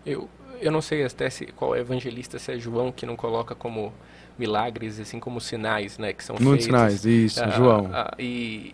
Eu, 0.05 0.29
eu 0.59 0.71
não 0.71 0.81
sei 0.81 1.03
até 1.05 1.29
se, 1.29 1.45
qual 1.47 1.75
evangelista, 1.75 2.39
se 2.39 2.51
é 2.51 2.57
João 2.57 2.91
que 2.91 3.05
não 3.05 3.15
coloca 3.15 3.53
como 3.53 3.93
milagres, 4.39 4.99
assim 4.99 5.19
como 5.19 5.39
sinais, 5.41 5.97
né, 5.97 6.13
que 6.13 6.23
são 6.23 6.35
Muitos 6.39 6.65
feitos. 6.65 6.65
sinais, 6.65 7.05
isso, 7.05 7.43
Ah, 7.43 7.49
João. 7.49 7.89
ah, 7.93 8.13
e, 8.17 8.73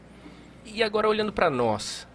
e 0.66 0.82
agora 0.84 1.10
olhando 1.10 1.34
para 1.34 1.50
nós, 1.50 2.08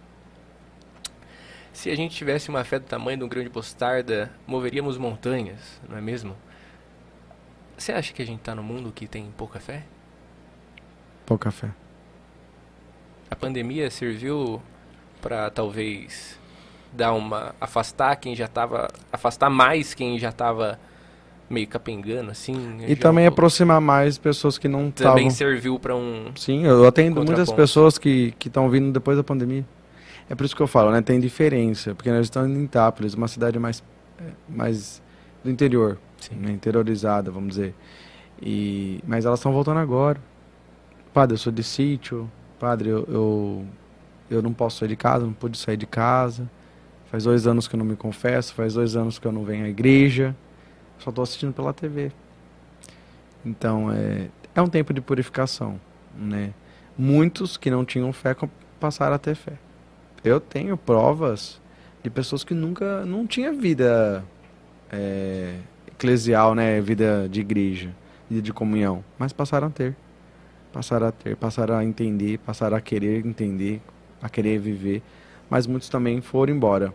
se 1.73 1.89
a 1.89 1.95
gente 1.95 2.15
tivesse 2.15 2.49
uma 2.49 2.63
fé 2.63 2.79
do 2.79 2.85
tamanho 2.85 3.17
de 3.17 3.23
um 3.23 3.27
grão 3.27 3.43
de 3.43 3.49
mostarda, 3.53 4.31
moveríamos 4.47 4.97
montanhas, 4.97 5.81
não 5.89 5.97
é 5.97 6.01
mesmo? 6.01 6.35
Você 7.77 7.91
acha 7.91 8.13
que 8.13 8.21
a 8.21 8.25
gente 8.25 8.39
está 8.39 8.53
no 8.55 8.63
mundo 8.63 8.91
que 8.95 9.07
tem 9.07 9.25
pouca 9.35 9.59
fé? 9.59 9.83
Pouca 11.25 11.51
fé. 11.51 11.69
A 13.29 13.35
pandemia 13.35 13.89
serviu 13.89 14.61
para 15.21 15.49
talvez 15.49 16.39
dar 16.91 17.13
uma 17.13 17.55
afastar 17.59 18.15
quem 18.17 18.35
já 18.35 18.45
estava 18.45 18.87
afastar 19.11 19.49
mais 19.49 19.95
quem 19.95 20.19
já 20.19 20.29
estava 20.29 20.79
meio 21.49 21.67
capengando 21.67 22.29
assim. 22.29 22.77
E 22.85 22.89
já- 22.89 23.01
também 23.01 23.25
aproximar 23.25 23.81
mais 23.81 24.17
pessoas 24.19 24.57
que 24.59 24.67
não 24.67 24.91
também 24.91 25.27
estavam. 25.27 25.29
serviu 25.31 25.79
para 25.79 25.95
um 25.95 26.31
Sim, 26.35 26.65
eu 26.65 26.85
atendo 26.87 27.23
muitas 27.23 27.51
pessoas 27.51 27.97
que 27.97 28.35
estão 28.45 28.69
vindo 28.69 28.91
depois 28.91 29.17
da 29.17 29.23
pandemia. 29.23 29.65
É 30.29 30.35
por 30.35 30.45
isso 30.45 30.55
que 30.55 30.61
eu 30.61 30.67
falo, 30.67 30.91
né? 30.91 31.01
Tem 31.01 31.19
diferença, 31.19 31.93
porque 31.93 32.11
nós 32.11 32.25
estamos 32.25 32.55
em 32.57 32.63
Itápolis, 32.63 33.13
uma 33.13 33.27
cidade 33.27 33.59
mais, 33.59 33.83
é, 34.19 34.23
mais 34.47 35.01
do 35.43 35.49
interior, 35.49 35.97
né? 36.31 36.51
interiorizada, 36.51 37.29
vamos 37.29 37.49
dizer. 37.49 37.75
E, 38.41 38.99
mas 39.05 39.25
elas 39.25 39.39
estão 39.39 39.51
voltando 39.51 39.79
agora. 39.79 40.19
Padre, 41.13 41.35
eu 41.35 41.37
sou 41.37 41.51
de 41.51 41.63
sítio. 41.63 42.29
Padre, 42.59 42.89
eu, 42.89 43.05
eu, 43.07 43.65
eu 44.29 44.41
não 44.41 44.53
posso 44.53 44.79
sair 44.79 44.87
de 44.87 44.95
casa, 44.95 45.25
não 45.25 45.33
pude 45.33 45.57
sair 45.57 45.77
de 45.77 45.85
casa. 45.85 46.49
Faz 47.11 47.25
dois 47.25 47.45
anos 47.45 47.67
que 47.67 47.75
eu 47.75 47.77
não 47.77 47.85
me 47.85 47.95
confesso, 47.95 48.53
faz 48.53 48.73
dois 48.73 48.95
anos 48.95 49.19
que 49.19 49.27
eu 49.27 49.31
não 49.31 49.43
venho 49.43 49.65
à 49.65 49.69
igreja. 49.69 50.35
Só 50.97 51.09
estou 51.09 51.21
assistindo 51.21 51.53
pela 51.53 51.73
TV. 51.73 52.11
Então, 53.45 53.91
é, 53.91 54.29
é 54.55 54.61
um 54.61 54.67
tempo 54.67 54.93
de 54.93 55.01
purificação, 55.01 55.79
né? 56.17 56.53
Muitos 56.97 57.57
que 57.57 57.69
não 57.69 57.83
tinham 57.83 58.11
fé 58.13 58.35
passaram 58.79 59.15
a 59.15 59.19
ter 59.19 59.35
fé. 59.35 59.53
Eu 60.23 60.39
tenho 60.39 60.77
provas 60.77 61.61
de 62.01 62.09
pessoas 62.09 62.43
que 62.43 62.53
nunca, 62.53 63.05
não 63.05 63.27
tinha 63.27 63.51
vida 63.51 64.23
é, 64.91 65.55
eclesial, 65.87 66.55
né? 66.55 66.79
Vida 66.81 67.27
de 67.29 67.41
igreja, 67.41 67.89
vida 68.29 68.41
de 68.41 68.53
comunhão, 68.53 69.03
mas 69.17 69.33
passaram 69.33 69.67
a 69.67 69.69
ter. 69.69 69.95
Passaram 70.71 71.07
a 71.07 71.11
ter, 71.11 71.35
passaram 71.35 71.75
a 71.75 71.83
entender, 71.83 72.39
passaram 72.39 72.75
a 72.75 72.81
querer 72.81 73.25
entender, 73.25 73.81
a 74.21 74.29
querer 74.29 74.57
viver. 74.59 75.03
Mas 75.49 75.67
muitos 75.67 75.89
também 75.89 76.19
foram 76.21 76.53
embora. 76.53 76.93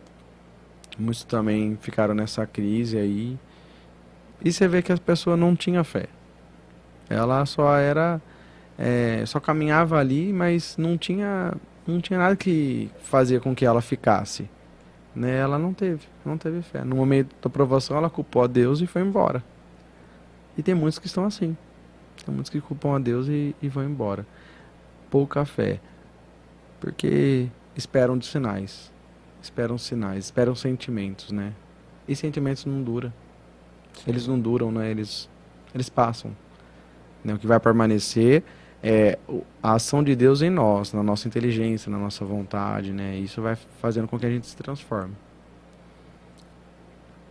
Muitos 0.97 1.23
também 1.23 1.77
ficaram 1.81 2.13
nessa 2.13 2.45
crise 2.45 2.97
aí. 2.97 3.39
E 4.43 4.51
você 4.51 4.67
vê 4.67 4.81
que 4.81 4.91
a 4.91 4.97
pessoa 4.97 5.37
não 5.37 5.55
tinha 5.55 5.83
fé. 5.83 6.07
Ela 7.09 7.45
só 7.45 7.75
era. 7.77 8.21
é, 8.77 9.23
só 9.25 9.39
caminhava 9.39 9.97
ali, 9.97 10.31
mas 10.31 10.77
não 10.77 10.97
tinha, 10.97 11.53
não 11.89 11.99
tinha 11.99 12.19
nada 12.19 12.35
que 12.35 12.89
fazia 13.01 13.39
com 13.39 13.55
que 13.55 13.65
ela 13.65 13.81
ficasse. 13.81 14.49
Né? 15.15 15.37
Ela 15.37 15.57
não 15.57 15.73
teve, 15.73 16.07
não 16.25 16.37
teve 16.37 16.61
fé. 16.61 16.83
No 16.83 16.95
momento 16.95 17.35
da 17.41 17.49
provação, 17.49 17.97
ela 17.97 18.09
culpou 18.09 18.43
a 18.43 18.47
Deus 18.47 18.81
e 18.81 18.87
foi 18.87 19.01
embora. 19.01 19.43
E 20.57 20.63
tem 20.63 20.75
muitos 20.75 20.99
que 20.99 21.07
estão 21.07 21.25
assim. 21.25 21.57
Tem 22.25 22.33
muitos 22.33 22.49
que 22.49 22.61
culpam 22.61 22.95
a 22.95 22.99
Deus 22.99 23.27
e, 23.27 23.55
e 23.61 23.67
vão 23.67 23.83
embora. 23.83 24.25
Pouca 25.09 25.45
fé. 25.45 25.79
Porque 26.79 27.47
esperam 27.75 28.17
de 28.17 28.25
sinais. 28.25 28.91
Esperam 29.41 29.77
sinais, 29.77 30.25
esperam 30.25 30.53
sentimentos, 30.53 31.31
né? 31.31 31.53
E 32.07 32.15
sentimentos 32.15 32.65
não 32.65 32.83
duram. 32.83 33.11
Eles 34.05 34.27
não 34.27 34.39
duram, 34.39 34.71
né? 34.71 34.91
Eles, 34.91 35.29
eles 35.73 35.89
passam. 35.89 36.35
Né? 37.23 37.33
O 37.33 37.39
que 37.39 37.47
vai 37.47 37.59
permanecer 37.59 38.43
é 38.81 39.17
a 39.61 39.73
ação 39.73 40.03
de 40.03 40.15
Deus 40.15 40.41
em 40.41 40.49
nós, 40.49 40.93
na 40.93 41.03
nossa 41.03 41.27
inteligência, 41.27 41.91
na 41.91 41.97
nossa 41.97 42.23
vontade, 42.23 42.93
né? 42.93 43.17
Isso 43.17 43.41
vai 43.41 43.55
fazendo 43.55 44.07
com 44.07 44.17
que 44.17 44.25
a 44.25 44.29
gente 44.29 44.47
se 44.47 44.55
transforme. 44.55 45.15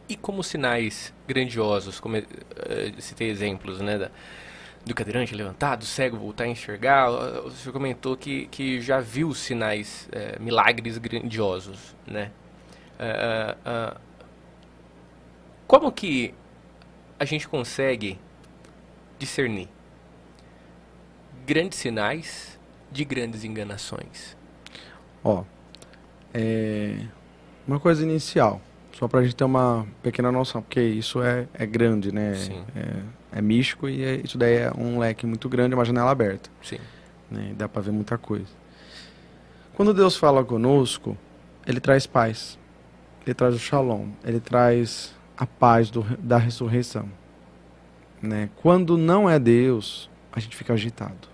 E 0.08 0.16
como 0.16 0.42
sinais 0.42 1.12
grandiosos, 1.26 2.00
como 2.00 2.16
eh, 2.16 2.24
citei 2.98 3.28
exemplos, 3.28 3.80
né, 3.80 3.98
da, 3.98 4.10
do 4.84 4.94
cadeirante 4.94 5.34
levantado, 5.34 5.80
do 5.80 5.84
cego 5.84 6.16
voltar 6.16 6.44
a 6.44 6.48
enxergar, 6.48 7.10
o 7.10 7.50
senhor 7.50 7.72
comentou 7.72 8.16
que, 8.16 8.46
que 8.46 8.80
já 8.80 9.00
viu 9.00 9.34
sinais, 9.34 10.08
eh, 10.12 10.38
milagres 10.40 10.96
grandiosos, 10.96 11.94
né? 12.06 12.30
Ah, 13.00 13.96
como 15.66 15.92
que 15.92 16.34
a 17.18 17.24
gente 17.24 17.46
consegue 17.46 18.18
discernir 19.18 19.68
grandes 21.48 21.78
sinais 21.78 22.58
de 22.92 23.04
grandes 23.06 23.42
enganações? 23.42 24.36
Ó, 25.24 25.44
é 26.34 26.98
uma 27.66 27.80
coisa 27.80 28.02
inicial, 28.02 28.60
só 28.92 29.08
pra 29.08 29.22
gente 29.22 29.34
ter 29.34 29.44
uma 29.44 29.86
pequena 30.02 30.30
noção, 30.30 30.60
porque 30.60 30.80
isso 30.82 31.22
é, 31.22 31.48
é 31.54 31.64
grande, 31.64 32.12
né? 32.12 32.34
Sim. 32.34 32.62
É, 32.76 33.38
é 33.38 33.42
místico 33.42 33.88
e 33.88 34.04
é- 34.04 34.16
isso 34.22 34.36
daí 34.36 34.56
é 34.56 34.72
um 34.76 34.98
leque 34.98 35.24
muito 35.26 35.48
grande, 35.48 35.72
é 35.72 35.76
uma 35.76 35.84
janela 35.86 36.10
aberta. 36.10 36.50
Sim. 36.62 36.78
né? 37.30 37.52
Dá 37.56 37.66
pra 37.68 37.80
ver 37.82 37.90
muita 37.92 38.16
coisa. 38.18 38.46
Quando 39.74 39.92
Deus 39.94 40.16
fala 40.16 40.44
conosco, 40.44 41.16
Ele 41.66 41.80
traz 41.80 42.06
paz. 42.06 42.58
Ele 43.26 43.34
traz 43.34 43.54
o 43.54 43.58
shalom. 43.58 44.08
Ele 44.24 44.40
traz 44.40 45.14
a 45.36 45.44
paz 45.46 45.90
do- 45.90 46.02
da 46.18 46.38
ressurreição. 46.38 47.06
Né? 48.22 48.48
Quando 48.62 48.96
não 48.96 49.28
é 49.28 49.38
Deus, 49.38 50.08
a 50.32 50.40
gente 50.40 50.56
fica 50.56 50.72
agitado. 50.72 51.28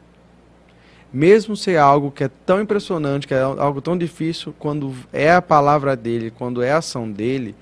Mesmo 1.15 1.57
ser 1.57 1.77
algo 1.77 2.11
que 2.11 2.25
é 2.25 2.29
tão 2.45 2.61
impressionante, 2.61 3.29
que 3.29 3.33
é 3.33 3.41
algo 3.41 3.81
tão 3.81 3.97
difícil, 3.97 4.53
quando 4.59 4.93
é 5.13 5.33
a 5.33 5.41
palavra 5.41 5.95
dele, 5.95 6.33
quando 6.33 6.61
é 6.61 6.73
a 6.73 6.79
ação 6.79 7.09
dele, 7.09 7.55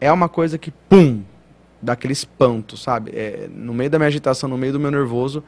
é 0.00 0.12
uma 0.12 0.28
coisa 0.28 0.56
que, 0.56 0.70
pum, 0.70 1.20
dá 1.82 1.94
aquele 1.94 2.12
espanto, 2.12 2.76
sabe? 2.76 3.10
É, 3.12 3.48
no 3.52 3.74
meio 3.74 3.90
da 3.90 3.98
minha 3.98 4.06
agitação, 4.06 4.48
no 4.48 4.56
meio 4.56 4.72
do 4.72 4.78
meu 4.78 4.92
nervoso, 4.92 5.42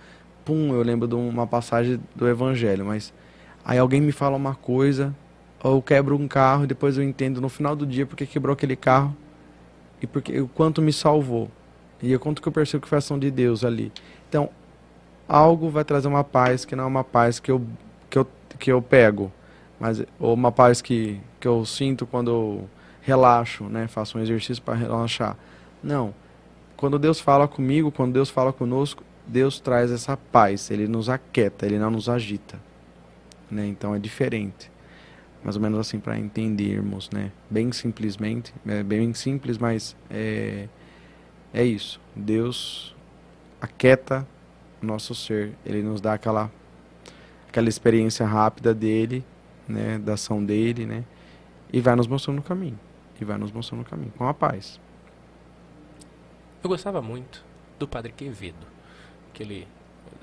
pum, 0.44 0.74
eu 0.74 0.82
lembro 0.82 1.06
de 1.06 1.14
uma 1.14 1.46
passagem 1.46 2.00
do 2.12 2.26
Evangelho, 2.26 2.84
mas 2.84 3.14
aí 3.64 3.78
alguém 3.78 4.00
me 4.00 4.10
fala 4.10 4.36
uma 4.36 4.56
coisa, 4.56 5.14
ou 5.62 5.80
quebro 5.80 6.16
um 6.16 6.26
carro, 6.26 6.64
e 6.64 6.66
depois 6.66 6.96
eu 6.96 7.04
entendo 7.04 7.40
no 7.40 7.48
final 7.48 7.76
do 7.76 7.86
dia 7.86 8.04
porque 8.04 8.26
quebrou 8.26 8.52
aquele 8.52 8.74
carro 8.74 9.16
e 10.02 10.08
porque 10.08 10.40
o 10.40 10.48
quanto 10.48 10.82
me 10.82 10.92
salvou. 10.92 11.48
E 12.02 12.12
o 12.16 12.18
quanto 12.18 12.42
que 12.42 12.48
eu 12.48 12.52
percebo 12.52 12.82
que 12.82 12.88
foi 12.88 12.96
a 12.96 12.98
ação 12.98 13.16
de 13.16 13.30
Deus 13.30 13.64
ali. 13.64 13.92
Então, 14.28 14.50
algo 15.28 15.70
vai 15.70 15.84
trazer 15.84 16.08
uma 16.08 16.24
paz 16.24 16.64
que 16.64 16.76
não 16.76 16.84
é 16.84 16.86
uma 16.86 17.04
paz 17.04 17.40
que 17.40 17.50
eu, 17.50 17.62
que 18.10 18.18
eu, 18.18 18.26
que 18.58 18.72
eu 18.72 18.82
pego, 18.82 19.32
mas 19.78 20.02
ou 20.18 20.34
uma 20.34 20.52
paz 20.52 20.80
que, 20.80 21.20
que 21.40 21.48
eu 21.48 21.64
sinto 21.64 22.06
quando 22.06 22.30
eu 22.30 22.70
relaxo, 23.00 23.64
né? 23.64 23.88
Faço 23.88 24.16
um 24.16 24.20
exercício 24.20 24.62
para 24.62 24.74
relaxar. 24.74 25.36
Não. 25.82 26.14
Quando 26.76 26.98
Deus 26.98 27.20
fala 27.20 27.46
comigo, 27.46 27.90
quando 27.90 28.12
Deus 28.12 28.30
fala 28.30 28.52
conosco, 28.52 29.02
Deus 29.26 29.60
traz 29.60 29.90
essa 29.90 30.16
paz, 30.16 30.70
ele 30.70 30.88
nos 30.88 31.08
aquieta, 31.08 31.66
ele 31.66 31.78
não 31.78 31.90
nos 31.90 32.08
agita. 32.08 32.58
Né? 33.50 33.66
Então 33.66 33.94
é 33.94 33.98
diferente. 33.98 34.70
Mais 35.44 35.56
ou 35.56 35.62
menos 35.62 35.78
assim 35.78 35.98
para 35.98 36.16
entendermos, 36.16 37.10
né? 37.10 37.32
Bem 37.50 37.72
simplesmente, 37.72 38.54
é 38.64 38.82
bem 38.82 39.12
simples, 39.12 39.58
mas 39.58 39.96
é, 40.08 40.68
é 41.52 41.64
isso. 41.64 42.00
Deus 42.14 42.94
aquieta 43.60 44.26
nosso 44.82 45.14
ser, 45.14 45.52
ele 45.64 45.82
nos 45.82 46.00
dá 46.00 46.14
aquela 46.14 46.50
aquela 47.48 47.68
experiência 47.68 48.24
rápida 48.24 48.72
dele, 48.72 49.22
né, 49.68 49.98
da 49.98 50.14
ação 50.14 50.42
dele, 50.42 50.86
né? 50.86 51.04
E 51.70 51.80
vai 51.80 51.94
nos 51.94 52.06
mostrando 52.06 52.38
o 52.38 52.42
caminho. 52.42 52.78
E 53.20 53.24
vai 53.24 53.36
nos 53.36 53.52
mostrando 53.52 53.82
o 53.82 53.84
caminho 53.84 54.12
com 54.16 54.26
a 54.26 54.32
paz. 54.32 54.80
Eu 56.62 56.68
gostava 56.68 57.02
muito 57.02 57.44
do 57.78 57.86
Padre 57.86 58.12
Quevedo. 58.12 58.66
Aquele. 59.30 59.68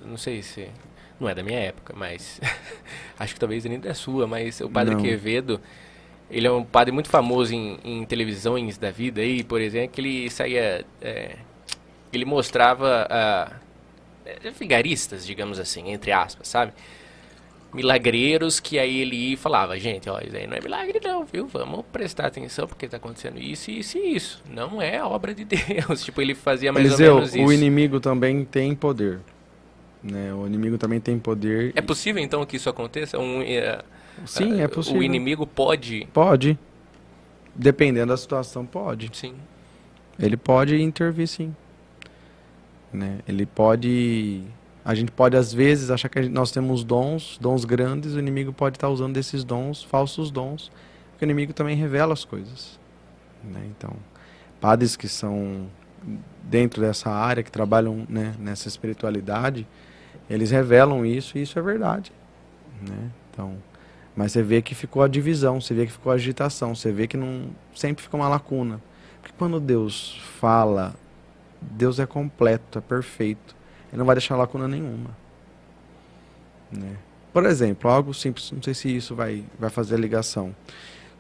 Não 0.03 0.18
sei 0.18 0.41
se. 0.41 0.69
não 1.19 1.30
é 1.30 1.36
da 1.36 1.44
minha 1.44 1.60
época, 1.60 1.94
mas 1.95 2.41
acho 3.19 3.34
que 3.34 3.40
talvez 3.40 3.64
nem 3.65 3.80
da 3.80 3.94
sua, 3.94 4.26
mas 4.26 4.60
o 4.61 4.69
Padre 4.69 4.95
Não. 4.95 5.02
Quevedo, 5.02 5.61
ele 6.31 6.48
é 6.48 6.52
um 6.52 6.64
padre 6.64 6.91
muito 6.91 7.10
famoso 7.10 7.53
em, 7.53 7.80
em 7.84 8.06
televisões 8.06 8.77
da 8.77 8.91
vida 8.91 9.22
aí, 9.22 9.44
por 9.44 9.61
exemplo, 9.61 9.90
que 9.90 10.02
ele 10.02 10.30
saía, 10.30 10.86
é, 11.02 11.36
ele 12.14 12.26
mostrava 12.26 13.07
é, 13.10 13.68
vigaristas, 14.57 15.26
digamos 15.26 15.60
assim, 15.60 15.91
entre 15.91 16.11
aspas, 16.11 16.47
sabe? 16.47 16.73
Milagreiros 17.72 18.60
que 18.60 18.80
aí 18.80 19.01
ele 19.01 19.38
falava, 19.38 19.77
gente, 19.77 20.10
ó, 20.10 20.19
isso 20.19 20.35
aí 20.35 20.47
não 20.47 20.57
é 20.57 20.61
milagre 20.61 20.99
não, 21.03 21.23
viu? 21.23 21.45
Vamos 21.47 21.85
prestar 21.91 22.26
atenção 22.26 22.68
porque 22.68 22.88
tá 22.88 22.97
acontecendo 22.97 23.39
isso, 23.39 23.69
isso 23.69 23.97
e 23.97 24.15
isso. 24.15 24.43
Não 24.49 24.81
é 24.81 25.03
obra 25.03 25.35
de 25.35 25.45
Deus. 25.45 26.03
tipo, 26.03 26.19
ele 26.22 26.34
fazia 26.34 26.73
mais 26.73 26.85
Eliseu, 26.85 27.14
ou 27.14 27.15
menos 27.19 27.35
isso. 27.35 27.45
o 27.45 27.53
inimigo 27.53 27.99
também 27.99 28.43
tem 28.43 28.73
poder. 28.73 29.19
Né? 30.01 30.34
O 30.34 30.47
inimigo 30.47 30.77
também 30.77 30.99
tem 30.99 31.19
poder. 31.19 31.72
É 31.76 31.81
possível 31.81 32.23
então 32.23 32.43
que 32.45 32.56
isso 32.56 32.69
aconteça? 32.69 33.19
Um, 33.19 33.41
é, 33.43 33.84
Sim, 34.26 34.60
ah, 34.60 34.64
é 34.64 34.68
possível. 34.68 34.99
O 34.99 35.03
inimigo 35.03 35.45
pode. 35.45 36.07
Pode. 36.14 36.57
Dependendo 37.56 38.07
da 38.07 38.18
situação, 38.18 38.65
pode. 38.65 39.10
Sim. 39.14 39.35
Ele 40.18 40.38
pode 40.38 40.81
intervir, 40.81 41.27
sim. 41.27 41.56
Né? 42.91 43.19
Ele 43.27 43.45
pode. 43.45 44.43
A 44.83 44.95
gente 44.95 45.11
pode, 45.11 45.35
às 45.37 45.53
vezes, 45.53 45.91
achar 45.91 46.09
que 46.09 46.23
gente- 46.23 46.31
nós 46.33 46.51
temos 46.51 46.83
dons, 46.83 47.37
dons 47.39 47.65
grandes, 47.65 48.13
o 48.15 48.19
inimigo 48.19 48.51
pode 48.51 48.77
estar 48.77 48.89
usando 48.89 49.13
desses 49.13 49.43
dons, 49.43 49.83
falsos 49.83 50.31
dons, 50.31 50.71
porque 51.11 51.23
o 51.23 51.27
inimigo 51.27 51.53
também 51.53 51.75
revela 51.75 52.13
as 52.13 52.25
coisas. 52.25 52.79
né? 53.43 53.61
Então, 53.67 53.93
padres 54.59 54.97
que 54.97 55.07
são 55.07 55.67
dentro 56.43 56.81
dessa 56.81 57.09
área, 57.09 57.41
que 57.43 57.51
trabalham 57.51 58.05
né, 58.09 58.33
nessa 58.37 58.67
espiritualidade, 58.67 59.65
eles 60.29 60.51
revelam 60.51 61.05
isso 61.05 61.37
e 61.37 61.41
isso 61.43 61.57
é 61.57 61.61
verdade. 61.61 62.11
Né? 62.81 63.11
Então, 63.31 63.55
mas 64.15 64.33
você 64.33 64.43
vê 64.43 64.61
que 64.61 64.75
ficou 64.75 65.01
a 65.01 65.07
divisão, 65.07 65.61
você 65.61 65.73
vê 65.73 65.85
que 65.85 65.91
ficou 65.91 66.11
a 66.11 66.15
agitação, 66.15 66.75
você 66.75 66.91
vê 66.91 67.07
que 67.07 67.15
não 67.15 67.49
sempre 67.73 68.03
fica 68.03 68.17
uma 68.17 68.27
lacuna. 68.27 68.81
Porque 69.21 69.33
quando 69.37 69.59
Deus 69.59 70.19
fala, 70.39 70.93
Deus 71.61 71.99
é 71.99 72.06
completo, 72.06 72.77
é 72.77 72.81
perfeito. 72.81 73.56
Ele 73.90 73.99
não 73.99 74.06
vai 74.06 74.15
deixar 74.15 74.36
lacuna 74.36 74.68
nenhuma. 74.68 75.15
Né? 76.72 76.98
Por 77.34 77.45
exemplo, 77.45 77.90
algo 77.90 78.14
simples, 78.14 78.52
não 78.52 78.61
sei 78.61 78.73
se 78.73 78.95
isso 78.95 79.15
vai, 79.15 79.44
vai 79.60 79.69
fazer 79.69 79.98
ligação. 79.99 80.56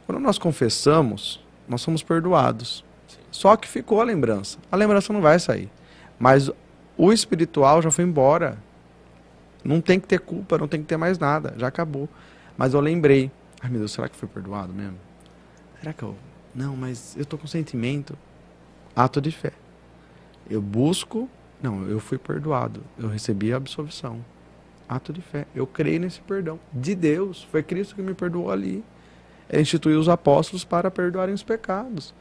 Quando 0.05 0.19
nós 0.19 0.37
confessamos, 0.37 1.43
nós 1.67 1.81
somos 1.81 2.01
perdoados. 2.01 2.83
Só 3.31 3.55
que 3.55 3.67
ficou 3.67 4.01
a 4.01 4.03
lembrança. 4.03 4.57
A 4.71 4.75
lembrança 4.75 5.13
não 5.13 5.21
vai 5.21 5.39
sair. 5.39 5.69
Mas 6.17 6.49
o 6.97 7.13
espiritual 7.13 7.81
já 7.81 7.91
foi 7.91 8.05
embora. 8.05 8.57
Não 9.63 9.81
tem 9.81 9.99
que 9.99 10.07
ter 10.07 10.19
culpa, 10.19 10.57
não 10.57 10.67
tem 10.67 10.81
que 10.81 10.87
ter 10.87 10.97
mais 10.97 11.19
nada. 11.19 11.53
Já 11.57 11.67
acabou. 11.67 12.09
Mas 12.57 12.73
eu 12.73 12.79
lembrei. 12.79 13.31
Ai 13.61 13.69
meu 13.69 13.79
Deus, 13.79 13.91
será 13.91 14.09
que 14.09 14.15
foi 14.15 14.27
perdoado 14.27 14.73
mesmo? 14.73 14.97
Será 15.79 15.93
que 15.93 16.03
eu. 16.03 16.15
Não, 16.55 16.75
mas 16.75 17.15
eu 17.15 17.25
tô 17.25 17.37
com 17.37 17.45
sentimento. 17.45 18.17
Ato 18.95 19.21
de 19.21 19.31
fé. 19.31 19.53
Eu 20.49 20.61
busco. 20.61 21.29
Não, 21.61 21.87
eu 21.87 21.99
fui 21.99 22.17
perdoado. 22.17 22.81
Eu 22.97 23.09
recebi 23.09 23.53
a 23.53 23.57
absolvição. 23.57 24.23
Ato 24.87 25.13
de 25.13 25.21
fé. 25.21 25.45
Eu 25.53 25.67
creio 25.67 25.99
nesse 25.99 26.21
perdão. 26.21 26.59
De 26.73 26.95
Deus. 26.95 27.43
Foi 27.51 27.61
Cristo 27.61 27.95
que 27.95 28.01
me 28.01 28.13
perdoou 28.13 28.51
ali. 28.51 28.83
Ele 29.49 29.61
instituiu 29.61 29.99
os 29.99 30.09
apóstolos 30.09 30.63
para 30.63 30.89
perdoarem 30.89 31.33
os 31.33 31.43
pecados. 31.43 32.13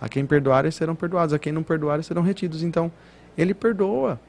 A 0.00 0.08
quem 0.08 0.26
perdoarem 0.26 0.70
serão 0.70 0.94
perdoados. 0.94 1.32
A 1.32 1.38
quem 1.38 1.52
não 1.52 1.62
perdoarem 1.62 2.02
serão 2.02 2.22
retidos. 2.22 2.62
Então, 2.62 2.90
ele 3.36 3.54
perdoa. 3.54 4.20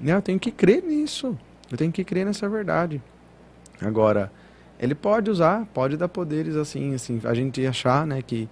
Né? 0.00 0.14
Eu 0.14 0.22
tenho 0.22 0.38
que 0.38 0.50
crer 0.50 0.82
nisso. 0.82 1.36
Eu 1.70 1.76
tenho 1.76 1.92
que 1.92 2.02
crer 2.02 2.24
nessa 2.24 2.48
verdade. 2.48 3.02
Agora, 3.80 4.32
ele 4.78 4.94
pode 4.94 5.30
usar, 5.30 5.66
pode 5.74 5.96
dar 5.96 6.08
poderes 6.08 6.56
assim, 6.56 6.94
assim, 6.94 7.20
a 7.24 7.34
gente 7.34 7.64
achar, 7.66 8.06
né, 8.06 8.22
que 8.22 8.48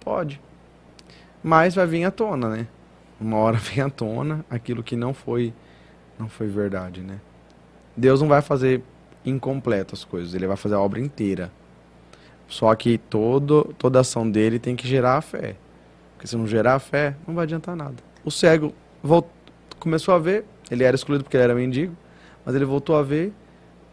pode. 0.00 0.40
Mas 1.42 1.74
vai 1.74 1.86
vir 1.86 2.04
à 2.04 2.10
tona, 2.10 2.48
né? 2.48 2.66
Uma 3.20 3.38
hora 3.38 3.56
vem 3.58 3.82
à 3.84 3.90
tona 3.90 4.44
aquilo 4.50 4.82
que 4.82 4.96
não 4.96 5.14
foi 5.14 5.52
não 6.18 6.28
foi 6.28 6.46
verdade, 6.46 7.00
né? 7.00 7.20
Deus 7.96 8.20
não 8.20 8.28
vai 8.28 8.40
fazer 8.40 8.82
incompleto 9.24 9.94
as 9.94 10.04
coisas, 10.04 10.34
ele 10.34 10.46
vai 10.46 10.56
fazer 10.56 10.74
a 10.74 10.80
obra 10.80 11.00
inteira. 11.00 11.50
Só 12.46 12.74
que 12.74 12.98
todo, 12.98 13.74
toda 13.78 14.00
ação 14.00 14.30
dele 14.30 14.58
tem 14.58 14.76
que 14.76 14.86
gerar 14.86 15.16
a 15.16 15.20
fé. 15.20 15.56
Porque 16.14 16.26
se 16.26 16.36
não 16.36 16.46
gerar 16.46 16.74
a 16.74 16.78
fé, 16.78 17.16
não 17.26 17.34
vai 17.34 17.44
adiantar 17.44 17.74
nada. 17.74 17.96
O 18.24 18.30
cego 18.30 18.72
volt... 19.02 19.26
começou 19.78 20.14
a 20.14 20.18
ver, 20.18 20.44
ele 20.70 20.84
era 20.84 20.94
excluído 20.94 21.24
porque 21.24 21.36
ele 21.36 21.44
era 21.44 21.54
mendigo, 21.54 21.96
mas 22.44 22.54
ele 22.54 22.64
voltou 22.64 22.96
a 22.96 23.02
ver, 23.02 23.32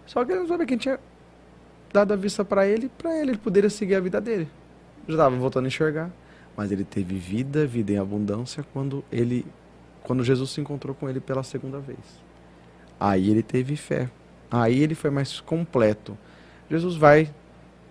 só 0.06 0.24
que 0.26 0.32
ele 0.32 0.42
não 0.42 0.48
sabia 0.48 0.66
quem 0.66 0.78
tinha 0.78 1.00
dado 1.94 2.14
a 2.14 2.16
vista 2.16 2.44
para 2.44 2.68
ele, 2.68 2.90
para 2.98 3.18
ele, 3.18 3.32
ele 3.32 3.38
poderia 3.38 3.70
seguir 3.70 3.96
a 3.96 4.00
vida 4.00 4.20
dele. 4.20 4.48
Já 5.08 5.14
estava 5.14 5.36
voltando 5.36 5.66
a 5.66 5.68
enxergar, 5.68 6.12
mas 6.56 6.72
ele 6.72 6.84
teve 6.84 7.16
vida, 7.18 7.66
vida 7.66 7.94
em 7.94 7.98
abundância 7.98 8.64
quando 8.74 9.04
ele 9.12 9.46
quando 10.04 10.24
Jesus 10.24 10.50
se 10.50 10.60
encontrou 10.60 10.96
com 10.96 11.08
ele 11.08 11.20
pela 11.20 11.44
segunda 11.44 11.80
vez. 11.80 12.00
Aí 13.00 13.30
ele 13.30 13.44
teve 13.44 13.76
fé. 13.76 14.10
Aí 14.50 14.82
ele 14.82 14.96
foi 14.96 15.10
mais 15.12 15.40
completo. 15.40 16.18
Jesus 16.70 16.96
vai 16.96 17.32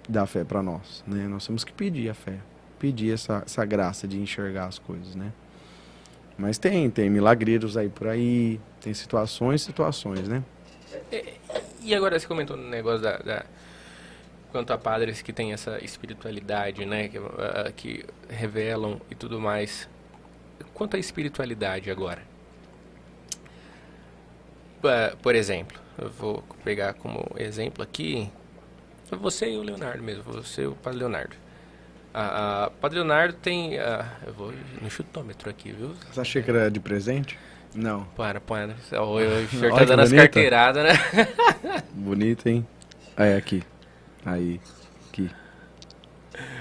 dar 0.08 0.26
fé 0.26 0.42
para 0.44 0.62
nós, 0.62 1.04
né? 1.06 1.28
Nós 1.28 1.46
temos 1.46 1.62
que 1.62 1.72
pedir 1.72 2.10
a 2.10 2.14
fé, 2.14 2.38
pedir 2.78 3.12
essa, 3.14 3.42
essa 3.46 3.64
graça 3.64 4.08
de 4.08 4.18
enxergar 4.18 4.66
as 4.66 4.78
coisas, 4.78 5.14
né? 5.14 5.32
Mas 6.36 6.58
tem, 6.58 6.90
tem 6.90 7.08
milagreiros 7.08 7.76
aí 7.76 7.88
por 7.88 8.08
aí, 8.08 8.60
tem 8.80 8.92
situações, 8.92 9.62
situações, 9.62 10.26
né? 10.26 10.42
E 11.82 11.94
agora 11.94 12.18
você 12.18 12.26
comentou 12.26 12.56
no 12.56 12.68
negócio 12.68 13.00
da, 13.02 13.18
da- 13.18 13.44
quanto 14.50 14.72
a 14.72 14.78
padres 14.78 15.22
que 15.22 15.32
têm 15.32 15.52
essa 15.52 15.82
espiritualidade, 15.84 16.84
né, 16.84 17.08
que, 17.08 17.18
ah, 17.18 17.72
que 17.74 18.04
revelam 18.28 19.00
e 19.10 19.14
tudo 19.14 19.40
mais. 19.40 19.88
Quanto 20.74 20.96
à 20.96 20.98
espiritualidade 20.98 21.90
agora, 21.90 22.22
Ah, 24.82 25.14
por 25.22 25.34
exemplo, 25.34 25.78
eu 25.98 26.08
vou 26.10 26.42
pegar 26.64 26.94
como 26.94 27.26
exemplo 27.36 27.82
aqui 27.82 28.30
você 29.16 29.50
e 29.50 29.56
o 29.56 29.62
Leonardo 29.62 30.02
mesmo, 30.02 30.22
você 30.22 30.62
e 30.62 30.66
o 30.66 30.74
Padre 30.74 31.00
Leonardo. 31.00 31.36
A, 32.14 32.64
a 32.64 32.70
Padre 32.70 32.98
Leonardo 32.98 33.34
tem, 33.34 33.78
ah, 33.78 34.06
eu 34.26 34.32
vou 34.32 34.52
no 34.80 34.90
chutômetro 34.90 35.50
aqui, 35.50 35.72
viu? 35.72 35.94
Essa 36.10 36.24
xícara 36.24 36.66
é 36.66 36.70
de 36.70 36.80
presente? 36.80 37.38
Não. 37.74 38.04
Para, 38.16 38.40
para. 38.40 38.74
O, 39.00 39.48
senhor 39.48 39.74
tá 39.74 39.84
dando 39.84 40.02
as 40.02 40.12
carteiradas, 40.12 40.84
né? 40.84 40.92
Bonito, 41.92 42.48
hein? 42.48 42.66
É, 43.16 43.36
aqui. 43.36 43.62
Aí. 44.24 44.60
Aqui. 45.08 45.30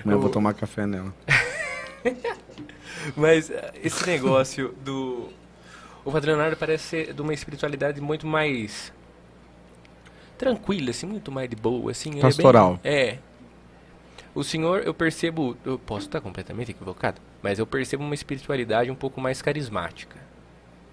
Mas 0.04 0.14
eu 0.14 0.20
vou 0.22 0.30
tomar 0.30 0.54
café 0.54 0.86
nela. 0.86 1.14
Mas 3.16 3.50
eh, 3.50 3.72
esse 3.84 4.06
negócio 4.06 4.74
do. 4.84 5.30
O 6.04 6.12
Padre 6.12 6.32
Leonardo 6.32 6.56
parece 6.58 6.84
ser 6.84 7.14
de 7.14 7.22
uma 7.22 7.34
espiritualidade 7.34 8.02
muito 8.02 8.26
mais. 8.26 8.92
tranquila, 10.38 10.90
assim, 10.92 11.06
muito 11.06 11.32
mais 11.32 11.50
de 11.50 11.56
boa, 11.56 11.92
assim. 11.92 12.10
ele 12.10 12.20
é 12.20 12.22
bem- 12.22 12.30
Pastoral. 12.32 12.80
É. 12.84 13.18
O 14.34 14.44
senhor, 14.44 14.82
eu 14.86 14.94
percebo. 14.94 15.58
Eu 15.66 15.78
posso 15.78 16.06
estar 16.08 16.22
completamente 16.22 16.72
equivocado, 16.72 17.22
mas 17.42 17.60
eu 17.60 17.66
percebo 17.68 18.04
uma 18.04 18.14
espiritualidade 18.16 18.90
um 18.92 18.96
pouco 18.96 19.20
mais 19.20 19.42
carismática. 19.42 20.18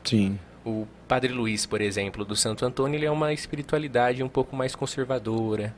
Sim. 0.04 0.38
O 0.64 0.86
Padre 1.06 1.32
Luiz, 1.32 1.64
por 1.64 1.80
exemplo, 1.80 2.24
do 2.24 2.34
Santo 2.34 2.64
Antônio, 2.64 2.98
ele 2.98 3.06
é 3.06 3.10
uma 3.10 3.32
espiritualidade 3.32 4.22
um 4.22 4.28
pouco 4.28 4.56
mais 4.56 4.74
conservadora, 4.74 5.74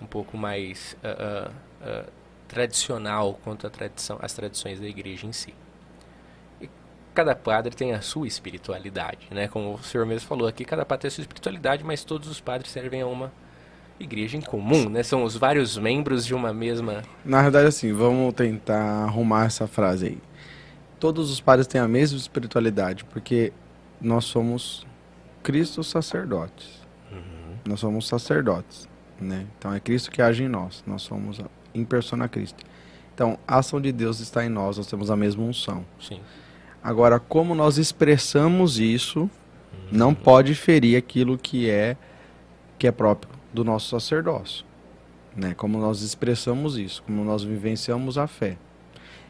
um 0.00 0.06
pouco 0.06 0.36
mais 0.36 0.96
ah, 1.02 1.16
ah, 1.18 1.50
ah, 1.82 2.04
tradicional 2.48 3.38
quanto 3.42 3.66
à 3.66 3.70
tradição, 3.70 4.18
às 4.20 4.32
tradições 4.32 4.80
da 4.80 4.86
igreja 4.86 5.26
em 5.26 5.32
si. 5.32 5.54
E 6.60 6.68
cada 7.14 7.34
padre 7.34 7.74
tem 7.74 7.92
a 7.92 8.00
sua 8.00 8.26
espiritualidade, 8.26 9.26
né? 9.30 9.48
Como 9.48 9.74
o 9.74 9.82
senhor 9.82 10.06
mesmo 10.06 10.28
falou 10.28 10.46
aqui, 10.46 10.64
cada 10.64 10.84
padre 10.84 11.02
tem 11.02 11.08
a 11.08 11.12
sua 11.12 11.22
espiritualidade, 11.22 11.84
mas 11.84 12.04
todos 12.04 12.28
os 12.28 12.40
padres 12.40 12.70
servem 12.70 13.02
a 13.02 13.06
uma 13.06 13.32
igreja 13.98 14.36
em 14.36 14.42
comum, 14.42 14.88
né? 14.88 15.02
São 15.02 15.24
os 15.24 15.36
vários 15.36 15.78
membros 15.78 16.26
de 16.26 16.34
uma 16.34 16.52
mesma... 16.52 17.02
Na 17.24 17.42
verdade, 17.42 17.66
assim, 17.66 17.92
vamos 17.92 18.34
tentar 18.34 19.04
arrumar 19.04 19.46
essa 19.46 19.66
frase 19.66 20.06
aí. 20.06 20.18
Todos 21.00 21.30
os 21.30 21.40
padres 21.40 21.66
têm 21.66 21.80
a 21.80 21.88
mesma 21.88 22.18
espiritualidade, 22.18 23.04
porque 23.04 23.52
nós 24.00 24.24
somos 24.24 24.86
Cristo 25.42 25.82
sacerdotes. 25.82 26.86
Nós 27.66 27.80
somos 27.80 28.06
sacerdotes, 28.06 28.88
né? 29.20 29.46
Então 29.58 29.72
é 29.72 29.80
Cristo 29.80 30.10
que 30.10 30.22
age 30.22 30.44
em 30.44 30.48
nós. 30.48 30.82
Nós 30.86 31.02
somos 31.02 31.40
em 31.74 31.84
persona 31.84 32.28
Cristo. 32.28 32.64
Então, 33.14 33.38
a 33.48 33.58
ação 33.58 33.80
de 33.80 33.92
Deus 33.92 34.20
está 34.20 34.44
em 34.44 34.48
nós, 34.48 34.76
nós 34.76 34.86
temos 34.86 35.10
a 35.10 35.16
mesma 35.16 35.42
unção. 35.42 35.84
Sim. 35.98 36.20
Agora, 36.82 37.18
como 37.18 37.54
nós 37.54 37.78
expressamos 37.78 38.78
isso, 38.78 39.30
não 39.90 40.14
pode 40.14 40.54
ferir 40.54 40.98
aquilo 40.98 41.38
que 41.38 41.70
é 41.70 41.96
que 42.78 42.86
é 42.86 42.92
próprio 42.92 43.32
do 43.54 43.64
nosso 43.64 43.88
sacerdócio, 43.88 44.66
né? 45.34 45.54
Como 45.54 45.78
nós 45.78 46.02
expressamos 46.02 46.76
isso, 46.76 47.02
como 47.04 47.24
nós 47.24 47.42
vivenciamos 47.42 48.18
a 48.18 48.26
fé. 48.26 48.58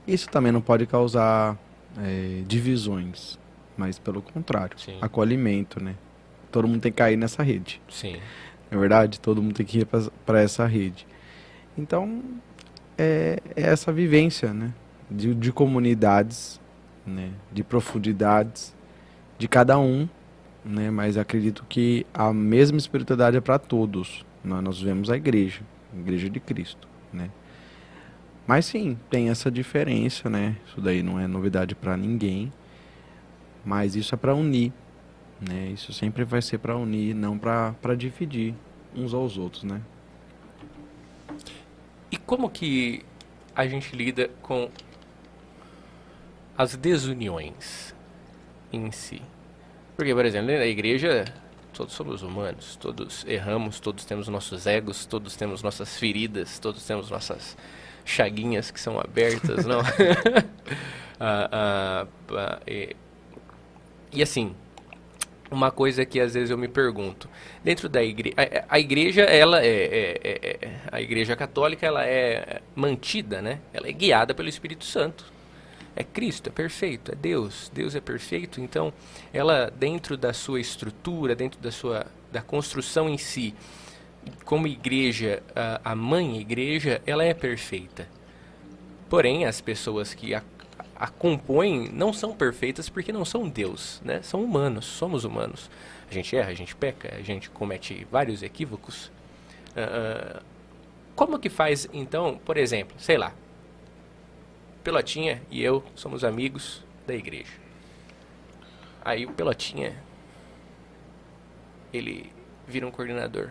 Isso 0.06 0.28
também 0.28 0.50
não 0.50 0.60
pode 0.60 0.84
causar 0.84 1.56
eh, 1.98 2.42
divisões, 2.44 3.38
mas 3.76 4.00
pelo 4.00 4.20
contrário, 4.20 4.76
Sim. 4.80 4.98
acolhimento, 5.00 5.82
né? 5.82 5.94
todo 6.56 6.66
mundo 6.66 6.80
tem 6.80 6.92
que 6.92 6.98
cair 6.98 7.16
nessa 7.16 7.42
rede. 7.42 7.80
Sim. 7.88 8.16
Na 8.70 8.78
verdade, 8.78 9.20
todo 9.20 9.42
mundo 9.42 9.54
tem 9.54 9.66
que 9.66 9.80
ir 9.80 9.86
para 10.24 10.40
essa 10.40 10.66
rede. 10.66 11.06
Então, 11.78 12.22
é, 12.98 13.38
é 13.54 13.62
essa 13.62 13.92
vivência, 13.92 14.52
né? 14.52 14.72
De, 15.10 15.34
de 15.34 15.52
comunidades, 15.52 16.60
né? 17.06 17.30
De 17.52 17.62
profundidades 17.62 18.74
de 19.38 19.46
cada 19.46 19.78
um, 19.78 20.08
né? 20.64 20.90
Mas 20.90 21.16
acredito 21.16 21.64
que 21.68 22.06
a 22.12 22.32
mesma 22.32 22.78
espiritualidade 22.78 23.36
é 23.36 23.40
para 23.40 23.58
todos. 23.58 24.24
Nós, 24.42 24.62
nós 24.62 24.80
vemos 24.80 25.10
a 25.10 25.16
igreja, 25.16 25.60
a 25.94 25.98
igreja 25.98 26.28
de 26.28 26.40
Cristo, 26.40 26.88
né? 27.12 27.30
Mas 28.46 28.66
sim, 28.66 28.96
tem 29.10 29.28
essa 29.28 29.50
diferença, 29.50 30.30
né? 30.30 30.56
Isso 30.66 30.80
daí 30.80 31.02
não 31.02 31.18
é 31.18 31.26
novidade 31.26 31.74
para 31.74 31.96
ninguém. 31.96 32.52
Mas 33.64 33.96
isso 33.96 34.14
é 34.14 34.18
para 34.18 34.32
unir, 34.34 34.72
né? 35.40 35.70
Isso 35.74 35.92
sempre 35.92 36.24
vai 36.24 36.40
ser 36.42 36.58
para 36.58 36.76
unir, 36.76 37.14
não 37.14 37.38
para 37.38 37.94
dividir 37.96 38.54
uns 38.94 39.12
aos 39.12 39.36
outros, 39.36 39.64
né? 39.64 39.80
E 42.10 42.16
como 42.16 42.48
que 42.48 43.04
a 43.54 43.66
gente 43.66 43.94
lida 43.94 44.30
com 44.42 44.70
as 46.56 46.76
desuniões 46.76 47.94
em 48.72 48.90
si? 48.90 49.20
Porque, 49.96 50.14
por 50.14 50.24
exemplo, 50.24 50.52
na 50.52 50.66
igreja 50.66 51.24
todos 51.76 51.92
somos 51.92 52.22
humanos, 52.22 52.76
todos 52.76 53.24
erramos, 53.26 53.78
todos 53.80 54.06
temos 54.06 54.28
nossos 54.28 54.66
egos, 54.66 55.04
todos 55.04 55.36
temos 55.36 55.62
nossas 55.62 55.98
feridas, 55.98 56.58
todos 56.58 56.86
temos 56.86 57.10
nossas 57.10 57.56
chaguinhas 58.02 58.70
que 58.70 58.80
são 58.80 58.98
abertas, 58.98 59.66
não? 59.66 59.80
ah, 61.20 61.48
ah, 61.52 62.06
ah, 62.30 62.60
e, 62.66 62.96
e, 64.10 64.22
assim, 64.22 64.54
uma 65.50 65.70
coisa 65.70 66.04
que 66.04 66.20
às 66.20 66.34
vezes 66.34 66.50
eu 66.50 66.58
me 66.58 66.68
pergunto, 66.68 67.28
dentro 67.62 67.88
da 67.88 68.02
igreja, 68.02 68.34
a, 68.68 68.78
igreja, 68.78 69.22
ela 69.22 69.62
é, 69.62 69.68
é, 69.68 70.20
é, 70.24 70.58
é, 70.60 70.70
a 70.90 71.00
igreja 71.00 71.36
católica, 71.36 71.86
ela 71.86 72.04
é 72.04 72.60
mantida, 72.74 73.40
né? 73.40 73.60
Ela 73.72 73.88
é 73.88 73.92
guiada 73.92 74.34
pelo 74.34 74.48
Espírito 74.48 74.84
Santo. 74.84 75.24
É 75.94 76.04
Cristo, 76.04 76.48
é 76.48 76.52
perfeito, 76.52 77.12
é 77.12 77.14
Deus, 77.14 77.70
Deus 77.72 77.94
é 77.94 78.00
perfeito, 78.00 78.60
então 78.60 78.92
ela 79.32 79.72
dentro 79.74 80.14
da 80.14 80.34
sua 80.34 80.60
estrutura, 80.60 81.34
dentro 81.34 81.58
da 81.58 81.72
sua 81.72 82.06
da 82.30 82.42
construção 82.42 83.08
em 83.08 83.16
si, 83.16 83.54
como 84.44 84.66
igreja, 84.66 85.42
a, 85.54 85.92
a 85.92 85.94
mãe 85.94 86.38
igreja, 86.38 87.00
ela 87.06 87.24
é 87.24 87.32
perfeita. 87.32 88.06
Porém, 89.08 89.46
as 89.46 89.60
pessoas 89.60 90.12
que 90.12 90.34
a, 90.34 90.42
a 90.98 91.08
compõem 91.08 91.90
não 91.92 92.12
são 92.12 92.34
perfeitas 92.34 92.88
porque 92.88 93.12
não 93.12 93.24
são 93.24 93.48
Deus, 93.48 94.00
né? 94.04 94.22
São 94.22 94.42
humanos, 94.42 94.84
somos 94.84 95.24
humanos. 95.24 95.70
A 96.10 96.14
gente 96.14 96.34
erra, 96.36 96.50
a 96.50 96.54
gente 96.54 96.74
peca, 96.74 97.14
a 97.14 97.22
gente 97.22 97.50
comete 97.50 98.06
vários 98.10 98.42
equívocos. 98.42 99.10
Uh, 99.76 100.42
como 101.14 101.38
que 101.38 101.48
faz, 101.48 101.88
então, 101.92 102.40
por 102.44 102.56
exemplo, 102.56 102.94
sei 102.98 103.18
lá, 103.18 103.32
Pelotinha 104.82 105.42
e 105.50 105.62
eu 105.62 105.84
somos 105.94 106.22
amigos 106.22 106.84
da 107.06 107.14
igreja. 107.14 107.52
Aí 109.04 109.26
o 109.26 109.32
Pelotinha, 109.32 109.94
ele 111.92 112.32
vira 112.66 112.86
um 112.86 112.90
coordenador. 112.90 113.50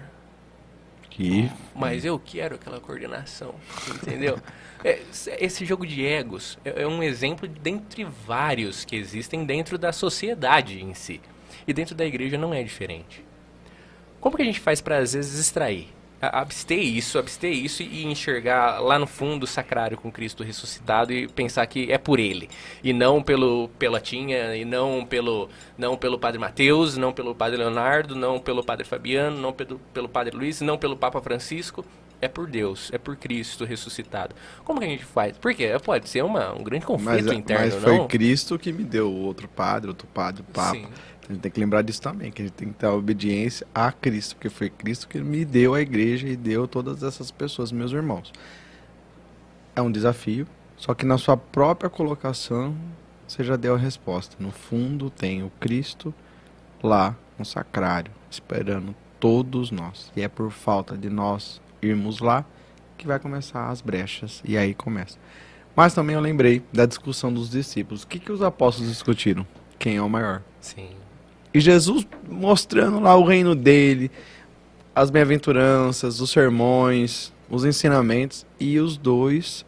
Que? 1.09 1.49
Mas 1.75 2.05
eu 2.05 2.19
quero 2.19 2.55
aquela 2.55 2.79
coordenação, 2.79 3.55
entendeu? 4.01 4.39
é, 4.85 5.01
esse 5.39 5.65
jogo 5.65 5.83
de 5.83 6.05
egos 6.05 6.59
é, 6.63 6.83
é 6.83 6.87
um 6.87 7.01
exemplo 7.01 7.47
dentre 7.47 8.03
vários 8.03 8.85
que 8.85 8.95
existem 8.95 9.43
dentro 9.43 9.79
da 9.79 9.91
sociedade 9.91 10.79
em 10.79 10.93
si. 10.93 11.19
E 11.67 11.73
dentro 11.73 11.95
da 11.95 12.05
igreja 12.05 12.37
não 12.37 12.53
é 12.53 12.61
diferente. 12.61 13.25
Como 14.21 14.35
que 14.35 14.43
a 14.43 14.45
gente 14.45 14.59
faz 14.59 14.81
para 14.81 14.99
às 14.99 15.13
vezes 15.13 15.39
extrair? 15.39 15.94
Abster 16.33 16.79
isso, 16.79 17.17
abster 17.17 17.51
isso 17.51 17.83
e 17.83 18.05
enxergar 18.05 18.79
lá 18.79 18.97
no 18.99 19.07
fundo 19.07 19.43
o 19.43 19.47
sacrário 19.47 19.97
com 19.97 20.11
Cristo 20.11 20.43
ressuscitado 20.43 21.13
e 21.13 21.27
pensar 21.27 21.65
que 21.67 21.91
é 21.91 21.97
por 21.97 22.19
ele 22.19 22.49
e 22.83 22.93
não 22.93 23.21
pelo 23.21 23.69
pela 23.79 23.99
Tinha 23.99 24.55
e 24.55 24.65
não 24.65 25.05
pelo 25.05 25.49
não 25.77 25.97
pelo 25.97 26.19
Padre 26.19 26.39
Mateus, 26.39 26.97
não 26.97 27.11
pelo 27.11 27.35
Padre 27.35 27.57
Leonardo, 27.57 28.15
não 28.15 28.39
pelo 28.39 28.63
Padre 28.63 28.85
Fabiano, 28.85 29.37
não 29.37 29.53
pelo, 29.53 29.79
pelo 29.93 30.09
Padre 30.09 30.35
Luiz, 30.35 30.61
não 30.61 30.77
pelo 30.77 30.95
Papa 30.95 31.21
Francisco, 31.21 31.85
é 32.21 32.27
por 32.27 32.47
Deus, 32.47 32.89
é 32.93 32.97
por 32.97 33.15
Cristo 33.15 33.65
ressuscitado. 33.65 34.35
Como 34.63 34.79
que 34.79 34.85
a 34.85 34.89
gente 34.89 35.05
faz? 35.05 35.37
Porque 35.37 35.67
pode 35.83 36.09
ser 36.09 36.23
uma, 36.23 36.53
um 36.53 36.63
grande 36.63 36.85
conflito 36.85 37.27
mas, 37.27 37.37
interno, 37.37 37.73
mas 37.73 37.83
foi 37.83 37.97
não? 37.97 38.07
Cristo 38.07 38.57
que 38.57 38.71
me 38.71 38.83
deu 38.83 39.09
o 39.09 39.21
outro 39.23 39.47
padre, 39.47 39.89
outro 39.89 40.07
padre, 40.07 40.41
o 40.41 40.45
Papa. 40.45 40.71
Sim. 40.71 40.87
A 41.29 41.33
gente 41.33 41.41
tem 41.41 41.51
que 41.51 41.59
lembrar 41.59 41.81
disso 41.81 42.01
também, 42.01 42.31
que 42.31 42.41
a 42.41 42.45
gente 42.45 42.53
tem 42.53 42.67
que 42.69 42.75
ter 42.75 42.87
obediência 42.87 43.65
a 43.73 43.91
Cristo, 43.91 44.35
porque 44.35 44.49
foi 44.49 44.69
Cristo 44.69 45.07
que 45.07 45.19
me 45.19 45.43
deu 45.43 45.73
a 45.73 45.81
igreja 45.81 46.27
e 46.27 46.35
deu 46.35 46.67
todas 46.67 47.03
essas 47.03 47.31
pessoas, 47.31 47.71
meus 47.71 47.91
irmãos. 47.91 48.31
É 49.75 49.81
um 49.81 49.91
desafio, 49.91 50.47
só 50.77 50.93
que 50.93 51.05
na 51.05 51.17
sua 51.17 51.35
própria 51.35 51.89
colocação 51.89 52.75
você 53.27 53.43
já 53.43 53.55
deu 53.55 53.75
a 53.75 53.77
resposta. 53.77 54.35
No 54.39 54.51
fundo 54.51 55.09
tem 55.09 55.43
o 55.43 55.51
Cristo 55.59 56.13
lá 56.83 57.15
no 57.37 57.45
sacrário, 57.45 58.11
esperando 58.29 58.95
todos 59.19 59.71
nós. 59.71 60.11
E 60.15 60.21
é 60.21 60.27
por 60.27 60.51
falta 60.51 60.95
de 60.95 61.09
nós 61.09 61.59
irmos 61.81 62.19
lá 62.19 62.45
que 62.97 63.07
vai 63.07 63.19
começar 63.19 63.69
as 63.69 63.81
brechas. 63.81 64.41
E 64.45 64.57
aí 64.57 64.73
começa. 64.73 65.17
Mas 65.75 65.93
também 65.93 66.15
eu 66.15 66.21
lembrei 66.21 66.63
da 66.71 66.85
discussão 66.85 67.33
dos 67.33 67.49
discípulos. 67.49 68.03
O 68.03 68.07
que, 68.07 68.19
que 68.19 68.31
os 68.31 68.41
apóstolos 68.41 68.91
discutiram? 68.91 69.45
Quem 69.77 69.97
é 69.97 70.01
o 70.01 70.09
maior? 70.09 70.41
Sim. 70.61 70.89
E 71.55 71.59
Jesus 71.61 72.05
mostrando 72.29 72.99
lá 72.99 73.15
o 73.15 73.23
reino 73.23 73.55
dele, 73.55 74.11
as 74.93 75.09
bem-aventuranças, 75.09 76.19
os 76.19 76.29
sermões, 76.29 77.31
os 77.49 77.63
ensinamentos, 77.63 78.45
e 78.59 78.77
os 78.77 78.97
dois 78.97 79.65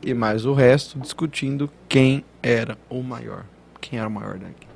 e 0.00 0.14
mais 0.14 0.46
o 0.46 0.52
resto 0.52 0.96
discutindo 0.96 1.68
quem 1.88 2.24
era 2.40 2.78
o 2.88 3.02
maior. 3.02 3.44
Quem 3.80 3.98
era 3.98 4.06
o 4.06 4.10
maior 4.12 4.38
daqui. 4.38 4.68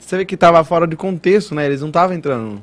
Você 0.00 0.16
vê 0.16 0.24
que 0.24 0.34
estava 0.34 0.64
fora 0.64 0.84
de 0.84 0.96
contexto, 0.96 1.54
né? 1.54 1.66
Eles 1.66 1.80
não 1.80 1.88
estavam 1.88 2.16
entrando. 2.16 2.60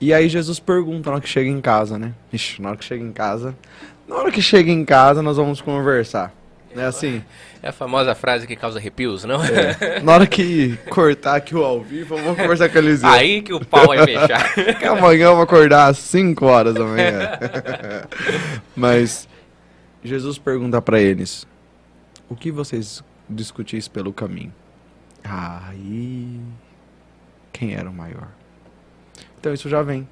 E 0.00 0.12
aí 0.12 0.28
Jesus 0.28 0.58
pergunta 0.58 1.10
na 1.10 1.14
hora 1.14 1.22
que 1.22 1.28
chega 1.28 1.48
em 1.48 1.60
casa, 1.60 1.96
né? 1.96 2.14
Ixi, 2.32 2.60
na 2.60 2.70
hora 2.70 2.76
que 2.76 2.84
chega 2.84 3.04
em 3.04 3.12
casa. 3.12 3.56
Na 4.08 4.16
hora 4.16 4.32
que 4.32 4.42
chega 4.42 4.72
em 4.72 4.84
casa, 4.84 5.22
nós 5.22 5.36
vamos 5.36 5.60
conversar. 5.60 6.34
É 6.76 6.84
assim. 6.84 7.22
É 7.62 7.68
a 7.68 7.72
famosa 7.72 8.14
frase 8.14 8.46
que 8.46 8.56
causa 8.56 8.78
arrepios, 8.78 9.24
não? 9.24 9.42
É. 9.42 10.00
Na 10.00 10.12
hora 10.12 10.26
que 10.26 10.76
cortar 10.90 11.36
aqui 11.36 11.54
o 11.54 11.64
ao 11.64 11.80
vivo, 11.80 12.16
eu 12.16 12.22
vou 12.22 12.36
conversar 12.36 12.68
com 12.68 12.78
eles. 12.78 13.02
Aí 13.04 13.42
que 13.42 13.52
o 13.52 13.64
pau 13.64 13.86
vai 13.86 14.04
fechar. 14.04 14.54
que 14.78 14.84
amanhã 14.84 15.26
eu 15.26 15.34
vou 15.34 15.44
acordar 15.44 15.86
às 15.86 15.98
5 15.98 16.44
horas 16.44 16.74
da 16.74 16.84
manhã. 16.84 17.38
Mas 18.74 19.28
Jesus 20.02 20.36
pergunta 20.36 20.82
para 20.82 21.00
eles: 21.00 21.46
O 22.28 22.34
que 22.34 22.50
vocês 22.50 23.02
discutis 23.28 23.88
pelo 23.88 24.12
caminho? 24.12 24.52
Aí. 25.22 26.40
Quem 27.52 27.74
era 27.74 27.88
o 27.88 27.94
maior? 27.94 28.28
Então 29.38 29.54
isso 29.54 29.68
já 29.68 29.82
vem. 29.82 30.08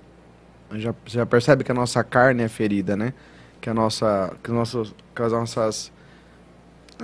Já, 0.74 0.94
já 1.04 1.26
percebe 1.26 1.64
que 1.64 1.72
a 1.72 1.74
nossa 1.74 2.02
carne 2.04 2.44
é 2.44 2.48
ferida, 2.48 2.96
né? 2.96 3.12
Que 3.60 3.68
a 3.68 3.74
nossa. 3.74 4.32
Que, 4.42 4.50
nosso, 4.50 4.94
que 5.14 5.22
as 5.22 5.32
nossas 5.32 5.92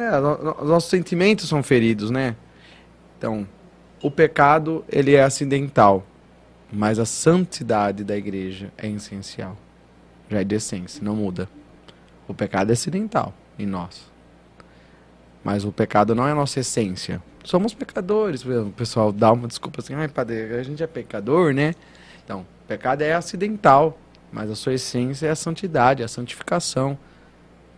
é, 0.00 0.20
os 0.20 0.68
nossos 0.68 0.90
sentimentos 0.90 1.48
são 1.48 1.62
feridos, 1.62 2.10
né? 2.10 2.36
Então, 3.16 3.46
o 4.02 4.10
pecado, 4.10 4.84
ele 4.88 5.14
é 5.14 5.22
acidental, 5.22 6.06
mas 6.72 6.98
a 6.98 7.04
santidade 7.04 8.04
da 8.04 8.16
igreja 8.16 8.72
é 8.78 8.88
essencial. 8.88 9.56
Já 10.30 10.40
é 10.40 10.44
de 10.44 10.54
essência, 10.54 11.02
não 11.02 11.16
muda. 11.16 11.48
O 12.26 12.34
pecado 12.34 12.70
é 12.70 12.74
acidental 12.74 13.32
em 13.58 13.66
nós. 13.66 14.08
Mas 15.42 15.64
o 15.64 15.72
pecado 15.72 16.14
não 16.14 16.28
é 16.28 16.32
a 16.32 16.34
nossa 16.34 16.60
essência. 16.60 17.22
Somos 17.42 17.72
pecadores. 17.72 18.44
O 18.44 18.72
pessoal 18.76 19.10
dá 19.10 19.32
uma 19.32 19.48
desculpa 19.48 19.80
assim, 19.80 19.94
ai, 19.94 20.08
padre, 20.08 20.54
a 20.54 20.62
gente 20.62 20.82
é 20.82 20.86
pecador, 20.86 21.54
né? 21.54 21.74
Então, 22.24 22.40
o 22.40 22.68
pecado 22.68 23.02
é 23.02 23.14
acidental, 23.14 23.98
mas 24.30 24.50
a 24.50 24.54
sua 24.54 24.74
essência 24.74 25.26
é 25.26 25.30
a 25.30 25.36
santidade, 25.36 26.02
a 26.02 26.08
santificação. 26.08 26.98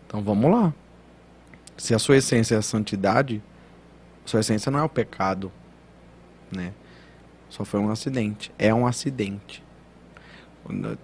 Então, 0.07 0.21
vamos 0.21 0.51
lá. 0.51 0.75
Se 1.81 1.95
a 1.95 1.99
sua 1.99 2.19
essência 2.19 2.57
é 2.57 2.59
a 2.59 2.63
santidade, 2.63 3.43
sua 4.27 4.41
essência 4.41 4.71
não 4.71 4.81
é 4.81 4.83
o 4.83 4.89
pecado, 4.89 5.51
né? 6.55 6.75
Só 7.49 7.65
foi 7.65 7.81
um 7.81 7.89
acidente. 7.89 8.53
É 8.59 8.73
um 8.73 8.87
acidente. 8.87 9.65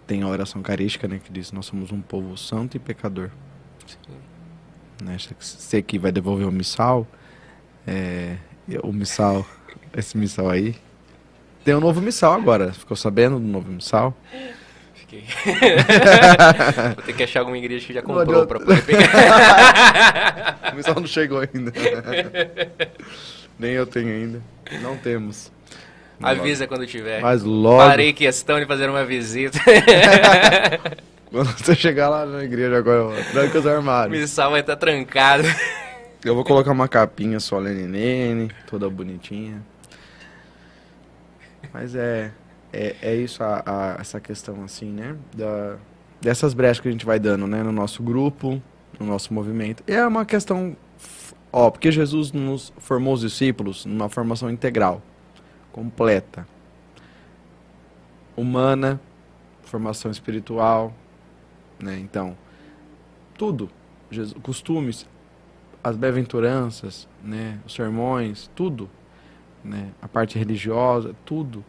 Tem 0.07 0.23
a 0.23 0.29
oração 0.29 0.61
carística, 0.61 1.09
né, 1.09 1.19
que 1.19 1.33
diz: 1.33 1.51
Nós 1.51 1.65
somos 1.65 1.93
um 1.93 2.03
povo 2.03 2.37
santo 2.37 2.77
e 2.77 2.79
pecador. 2.79 3.31
Sim. 3.87 3.97
Né? 5.03 5.17
Você 5.41 5.81
que 5.81 5.99
vai 5.99 6.13
devolver 6.13 6.47
o 6.47 6.53
missal, 6.53 7.07
é, 7.87 8.37
o 8.83 8.93
missal, 8.93 9.47
esse 9.97 10.19
missal 10.19 10.51
aí. 10.51 10.77
Tem 11.65 11.75
um 11.75 11.81
novo 11.81 12.03
missal 12.03 12.35
agora. 12.35 12.75
Ficou 12.75 12.99
sabendo 12.99 13.41
do 13.41 13.47
novo 13.47 13.73
missal? 13.73 14.15
Fiquei. 15.07 15.23
Vou 16.95 17.05
ter 17.05 17.13
que 17.13 17.23
achar 17.23 17.41
alguma 17.41 17.57
igreja 17.57 17.87
que 17.87 17.93
já 17.93 18.03
comprou 18.03 18.47
para 18.47 18.59
poder 18.59 18.83
pegar. 18.85 20.59
o 20.73 20.77
missal 20.77 20.95
não 20.97 21.07
chegou 21.07 21.39
ainda. 21.39 21.73
Nem 23.59 23.73
eu 23.73 23.87
tenho 23.87 24.09
ainda. 24.09 24.43
Não 24.83 24.97
temos. 24.97 25.53
Avisa 26.21 26.67
quando 26.67 26.87
tiver. 26.87 27.21
Mas 27.21 27.43
logo, 27.43 27.89
Farei 27.89 28.13
questão 28.13 28.59
de 28.59 28.67
fazer 28.67 28.91
uma 28.91 29.05
visita. 29.05 29.59
quando 31.31 31.53
você 31.53 31.75
chegar 31.75 32.09
lá 32.09 32.27
na 32.27 32.43
igreja 32.43 32.77
agora, 32.77 33.23
tranca 33.31 33.59
os 33.59 33.67
armários. 33.67 34.19
Missal 34.19 34.51
vai 34.51 34.61
estar 34.61 34.77
trancado. 34.77 35.45
Eu 36.25 36.35
vou 36.35 36.43
colocar 36.43 36.73
uma 36.73 36.89
capinha 36.89 37.39
solene 37.39 37.87
nene, 37.87 38.51
toda 38.69 38.91
bonitinha. 38.91 39.63
Mas 41.73 41.95
é, 41.95 42.33
é, 43.03 43.11
é 43.13 43.17
isso, 43.17 43.43
a, 43.43 43.63
a- 43.67 43.97
essa 44.01 44.21
questão 44.21 44.63
assim, 44.65 44.91
né? 44.93 45.17
Da, 45.35 45.77
dessas 46.21 46.55
brechas 46.55 46.81
que 46.81 46.89
a 46.89 46.93
gente 46.93 47.07
vai 47.07 47.19
dando, 47.19 47.47
né? 47.47 47.63
No 47.63 47.73
nosso 47.73 48.03
grupo, 48.03 48.61
no 48.99 49.07
nosso 49.07 49.33
movimento. 49.33 49.83
E 49.87 49.93
é 49.93 50.07
uma 50.07 50.25
questão, 50.25 50.77
ó, 51.53 51.71
porque 51.71 51.91
Jesus 51.91 52.33
nos 52.33 52.73
formou 52.79 53.15
os 53.15 53.21
discípulos 53.21 53.85
numa 53.87 54.09
formação 54.09 54.51
integral, 54.51 55.03
completa. 55.73 56.47
Humana, 58.37 59.01
formação 59.63 60.11
espiritual, 60.11 60.93
né? 61.79 61.99
Então, 61.99 62.37
tudo. 63.37 63.71
Jesus, 64.11 64.37
costumes, 64.43 65.07
as 65.83 65.97
bem-aventuranças, 65.97 67.09
né, 67.23 67.59
os 67.67 67.75
sermões, 67.75 68.49
tudo, 68.55 68.89
né, 69.65 69.91
a 70.01 70.07
parte 70.07 70.39
religiosa, 70.39 71.15
tudo. 71.25 71.65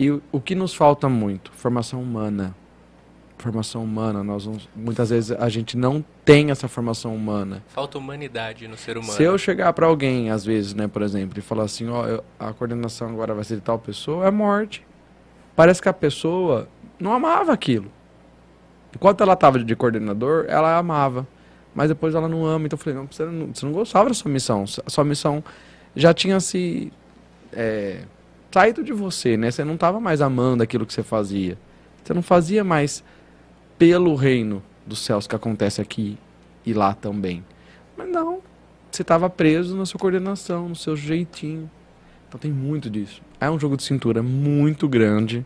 E 0.00 0.10
o, 0.10 0.22
o 0.32 0.40
que 0.40 0.54
nos 0.54 0.72
falta 0.74 1.10
muito? 1.10 1.52
Formação 1.52 2.00
humana. 2.02 2.56
Formação 3.36 3.84
humana, 3.84 4.24
nós 4.24 4.44
vamos, 4.46 4.68
muitas 4.74 5.10
vezes 5.10 5.30
a 5.32 5.48
gente 5.50 5.76
não 5.76 6.02
tem 6.24 6.50
essa 6.50 6.68
formação 6.68 7.14
humana. 7.14 7.62
Falta 7.68 7.98
humanidade 7.98 8.66
no 8.66 8.76
ser 8.78 8.96
humano. 8.96 9.12
Se 9.12 9.22
eu 9.22 9.36
chegar 9.36 9.72
para 9.74 9.86
alguém, 9.86 10.30
às 10.30 10.42
vezes, 10.44 10.72
né, 10.74 10.88
por 10.88 11.02
exemplo, 11.02 11.38
e 11.38 11.42
falar 11.42 11.64
assim, 11.64 11.88
ó, 11.88 12.06
eu- 12.06 12.24
a 12.38 12.52
coordenação 12.54 13.08
agora 13.10 13.34
vai 13.34 13.44
ser 13.44 13.56
de 13.56 13.60
tal 13.62 13.78
pessoa, 13.78 14.26
é 14.26 14.30
morte. 14.30 14.86
Parece 15.54 15.80
que 15.82 15.88
a 15.88 15.92
pessoa 15.92 16.66
não 16.98 17.12
amava 17.12 17.52
aquilo. 17.52 17.90
Enquanto 18.94 19.22
ela 19.22 19.34
estava 19.34 19.58
de 19.62 19.76
coordenador, 19.76 20.46
ela 20.48 20.76
amava. 20.78 21.26
Mas 21.74 21.88
depois 21.88 22.14
ela 22.14 22.28
não 22.28 22.44
ama. 22.46 22.66
Então 22.66 22.76
eu 22.76 22.82
falei, 22.82 22.98
não, 22.98 23.06
você 23.06 23.24
não, 23.24 23.46
você 23.54 23.64
não 23.66 23.72
gostava 23.72 24.08
da 24.08 24.14
sua 24.14 24.30
missão. 24.30 24.64
A 24.86 24.90
sua 24.90 25.04
missão 25.04 25.42
já 25.94 26.12
tinha 26.12 26.40
se 26.40 26.92
é, 27.52 28.02
saído 28.50 28.82
de 28.82 28.92
você, 28.92 29.36
né? 29.36 29.50
Você 29.50 29.64
não 29.64 29.74
estava 29.74 30.00
mais 30.00 30.20
amando 30.20 30.62
aquilo 30.62 30.84
que 30.86 30.92
você 30.92 31.02
fazia. 31.02 31.56
Você 32.02 32.12
não 32.12 32.22
fazia 32.22 32.64
mais 32.64 33.04
pelo 33.78 34.14
reino 34.14 34.62
dos 34.86 34.98
céus 34.98 35.26
que 35.26 35.36
acontece 35.36 35.80
aqui 35.80 36.18
e 36.64 36.72
lá 36.72 36.94
também. 36.94 37.44
Mas 37.96 38.08
não, 38.08 38.40
você 38.90 39.02
estava 39.02 39.30
preso 39.30 39.76
na 39.76 39.86
sua 39.86 40.00
coordenação, 40.00 40.68
no 40.68 40.76
seu 40.76 40.96
jeitinho. 40.96 41.70
Então 42.28 42.38
tem 42.38 42.50
muito 42.50 42.90
disso. 42.90 43.22
É 43.40 43.50
um 43.50 43.58
jogo 43.58 43.76
de 43.76 43.82
cintura 43.82 44.22
muito 44.22 44.88
grande. 44.88 45.44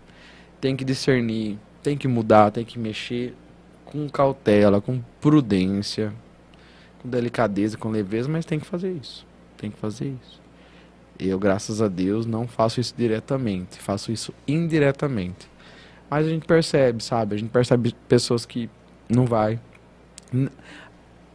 Tem 0.61 0.75
que 0.75 0.85
discernir, 0.85 1.59
tem 1.83 1.97
que 1.97 2.09
mudar, 2.09 2.51
tem 2.51 2.65
que 2.65 2.79
mexer 2.79 3.35
com 3.85 4.09
cautela, 4.09 4.81
com 4.81 5.01
prudência, 5.21 6.13
com 7.01 7.09
delicadeza, 7.09 7.77
com 7.77 7.91
leveza, 7.91 8.29
mas 8.29 8.45
tem 8.45 8.59
que 8.59 8.67
fazer 8.67 8.93
isso. 8.93 9.27
Tem 9.57 9.71
que 9.71 9.79
fazer 9.79 10.15
isso. 10.23 10.44
Eu, 11.19 11.39
graças 11.39 11.81
a 11.81 11.89
Deus, 11.89 12.27
não 12.27 12.47
faço 12.49 12.81
isso 12.81 12.95
diretamente, 12.97 13.79
faço 13.79 14.11
isso 14.11 14.35
indiretamente. 14.49 15.49
Mas 16.11 16.27
a 16.27 16.29
gente 16.29 16.47
percebe, 16.47 17.03
sabe? 17.03 17.35
A 17.35 17.39
gente 17.39 17.51
percebe 17.51 17.95
pessoas 18.09 18.45
que 18.45 18.69
não 19.09 19.25
vai. 19.25 19.61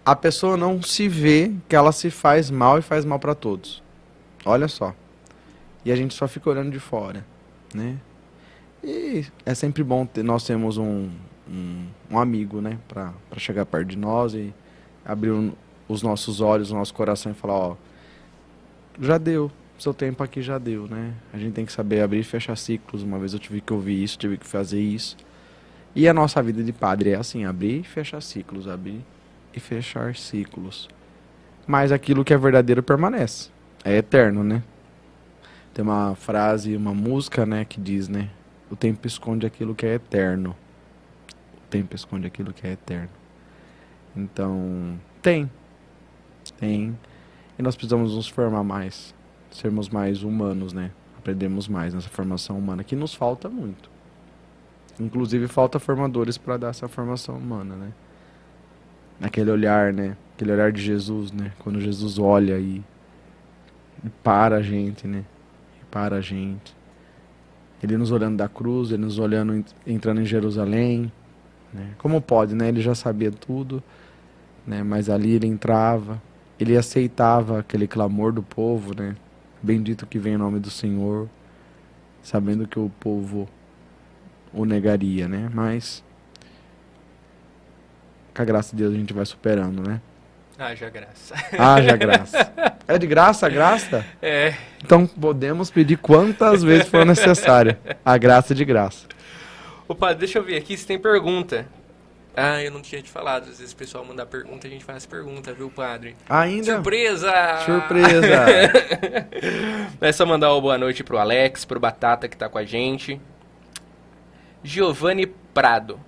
A 0.06 0.16
pessoa 0.16 0.58
não 0.58 0.82
se 0.82 1.08
vê 1.08 1.52
que 1.68 1.76
ela 1.76 1.92
se 1.92 2.10
faz 2.10 2.50
mal 2.52 2.78
e 2.78 2.82
faz 2.82 3.06
mal 3.06 3.20
para 3.20 3.36
todos. 3.36 3.82
Olha 4.46 4.68
só. 4.68 4.94
E 5.86 5.92
a 5.92 5.96
gente 5.96 6.14
só 6.14 6.28
fica 6.28 6.50
olhando 6.50 6.72
de 6.72 6.80
fora, 6.80 7.26
né? 7.74 7.98
E 8.84 9.26
é 9.46 9.54
sempre 9.54 9.84
bom 9.84 10.06
ter, 10.06 10.24
nós 10.24 10.44
temos 10.46 10.78
um, 10.78 11.10
um, 11.50 11.86
um 12.12 12.20
amigo, 12.20 12.60
né? 12.62 12.78
Pra, 12.88 13.14
pra 13.30 13.40
chegar 13.40 13.66
perto 13.66 13.88
de 13.90 13.98
nós 13.98 14.34
e 14.34 14.54
abrir 15.06 15.32
um- 15.32 15.54
os 15.88 16.02
nossos 16.02 16.42
olhos, 16.42 16.72
o 16.72 16.76
nosso 16.76 16.94
coração 16.94 17.32
e 17.32 17.36
falar, 17.36 17.54
ó, 17.56 17.76
já 19.00 19.18
deu, 19.18 19.52
seu 19.82 19.94
tempo 19.94 20.24
aqui 20.24 20.42
já 20.42 20.58
deu, 20.58 20.88
né? 20.88 21.14
A 21.34 21.38
gente 21.38 21.54
tem 21.54 21.66
que 21.66 21.72
saber 21.72 22.02
abrir 22.02 22.20
e 22.20 22.24
fechar 22.24 22.56
ciclos. 22.56 23.04
Uma 23.04 23.18
vez 23.18 23.34
eu 23.34 23.40
tive 23.40 23.62
que 23.62 23.72
ouvir 23.72 24.04
isso, 24.04 24.18
tive 24.18 24.38
que 24.38 24.46
fazer 24.46 24.80
isso. 24.80 25.16
E 25.96 26.08
a 26.08 26.14
nossa 26.14 26.42
vida 26.44 26.64
de 26.64 26.72
padre 26.72 27.12
é 27.12 27.16
assim, 27.16 27.46
abrir 27.46 27.82
e 27.82 27.84
fechar 27.84 28.22
ciclos, 28.22 28.68
abrir 28.68 29.02
e 29.54 29.60
fechar 29.60 30.16
ciclos. 30.16 30.90
Mas 31.66 31.92
aquilo 31.92 32.24
que 32.24 32.34
é 32.34 32.38
verdadeiro 32.38 32.84
permanece. 32.84 33.50
É 33.84 33.96
eterno, 33.96 34.44
né? 34.44 34.62
Tem 35.74 35.84
uma 35.84 36.16
frase, 36.16 36.76
uma 36.76 36.94
música, 36.94 37.46
né, 37.46 37.64
que 37.64 37.80
diz, 37.80 38.08
né? 38.08 38.30
O 38.70 38.76
tempo 38.76 39.08
esconde 39.08 39.46
aquilo 39.46 39.74
que 39.74 39.86
é 39.86 39.94
eterno. 39.94 40.56
O 41.56 41.70
tempo 41.70 41.96
esconde 41.96 42.28
aquilo 42.28 42.52
que 42.54 42.68
é 42.68 42.72
eterno. 42.72 43.10
Então, 44.16 45.00
tem. 45.22 45.50
Tem. 46.60 46.98
E 47.58 47.62
nós 47.62 47.76
precisamos 47.76 48.16
nos 48.16 48.28
formar 48.28 48.64
mais. 48.64 49.14
Sermos 49.52 49.90
mais 49.90 50.24
humanos, 50.24 50.74
né? 50.74 50.92
Aprendemos 51.18 51.68
mais 51.68 51.94
nessa 51.94 52.10
formação 52.10 52.58
humana, 52.58 52.84
que 52.84 52.96
nos 52.96 53.14
falta 53.14 53.50
muito. 53.50 53.90
Inclusive, 55.00 55.48
falta 55.48 55.80
formadores 55.80 56.38
para 56.38 56.58
dar 56.58 56.70
essa 56.70 56.88
formação 56.88 57.38
humana, 57.38 57.76
né? 57.76 57.92
Aquele 59.22 59.52
olhar, 59.52 59.92
né? 59.94 60.16
Aquele 60.36 60.52
olhar 60.52 60.72
de 60.72 60.82
Jesus, 60.82 61.32
né? 61.32 61.52
Quando 61.60 61.80
Jesus 61.82 62.18
olha 62.20 62.58
e, 62.58 62.82
e 64.04 64.10
para 64.24 64.58
a 64.58 64.62
gente, 64.62 65.08
né? 65.08 65.24
E 65.82 65.86
para 65.86 66.18
a 66.18 66.22
gente. 66.22 66.76
Ele 67.82 67.98
nos 67.98 68.12
olhando 68.12 68.38
da 68.38 68.48
cruz, 68.50 68.92
ele 68.92 69.04
nos 69.04 69.20
olhando 69.20 69.56
en- 69.56 69.66
entrando 69.88 70.22
em 70.22 70.26
Jerusalém, 70.26 71.12
né? 71.74 71.92
Como 71.98 72.22
pode, 72.22 72.54
né? 72.56 72.68
Ele 72.70 72.82
já 72.82 72.94
sabia 72.96 73.32
tudo, 73.32 73.82
né? 74.68 74.84
Mas 74.84 75.10
ali 75.10 75.32
ele 75.32 75.48
entrava, 75.48 76.22
ele 76.60 76.76
aceitava 76.78 77.60
aquele 77.60 77.88
clamor 77.88 78.32
do 78.34 78.44
povo, 78.44 78.94
né? 78.96 79.16
Bendito 79.62 80.06
que 80.06 80.18
vem 80.18 80.34
em 80.34 80.38
nome 80.38 80.60
do 80.60 80.70
Senhor, 80.70 81.28
sabendo 82.22 82.68
que 82.68 82.80
o 82.80 82.90
povo 83.00 83.48
o 84.54 84.66
negaria, 84.66 85.28
né? 85.28 85.50
Mas 85.54 86.04
com 88.36 88.42
a 88.42 88.46
graça 88.46 88.76
de 88.76 88.82
Deus 88.84 88.94
a 88.94 88.98
gente 88.98 89.14
vai 89.14 89.26
superando, 89.26 89.88
né? 89.88 90.02
Haja 90.58 90.90
graça. 90.90 91.36
Haja 91.58 91.96
graça. 91.98 92.54
É 92.88 92.98
de 92.98 93.08
graça 93.08 93.46
a 93.46 93.50
graça? 93.50 94.06
É. 94.22 94.56
Então 94.84 95.08
podemos 95.08 95.70
pedir 95.72 95.98
quantas 95.98 96.64
vezes 96.64 96.88
for 96.88 97.06
necessário. 97.06 97.78
A 98.04 98.18
graça 98.18 98.54
é 98.54 98.56
de 98.56 98.66
graça. 98.66 99.08
Padre, 99.98 100.20
deixa 100.20 100.40
eu 100.40 100.44
ver 100.44 100.58
aqui 100.58 100.78
se 100.78 100.86
tem 100.86 101.00
pergunta. 101.00 101.66
Ah, 102.36 102.64
eu 102.64 102.72
não 102.72 102.82
tinha 102.82 103.02
te 103.02 103.10
falado. 103.10 103.50
Às 103.50 103.60
vezes 103.60 103.74
o 103.74 103.76
pessoal 103.76 104.06
mandar 104.06 104.26
pergunta, 104.26 104.68
a 104.68 104.70
gente 104.70 104.86
faz 104.86 105.06
pergunta, 105.06 105.52
viu, 105.54 105.70
padre? 105.70 106.16
Ainda? 106.30 106.76
Surpresa! 106.76 107.34
Surpresa! 107.66 108.46
É 110.02 110.12
só 110.14 110.26
mandar 110.26 110.54
uma 110.54 110.62
boa 110.62 110.78
noite 110.78 111.04
pro 111.04 111.18
Alex, 111.18 111.66
pro 111.66 111.80
Batata 111.80 112.28
que 112.30 112.38
tá 112.38 112.48
com 112.48 112.58
a 112.58 112.64
gente. 112.64 113.20
Giovanni 114.64 115.26
Prado. 115.54 116.00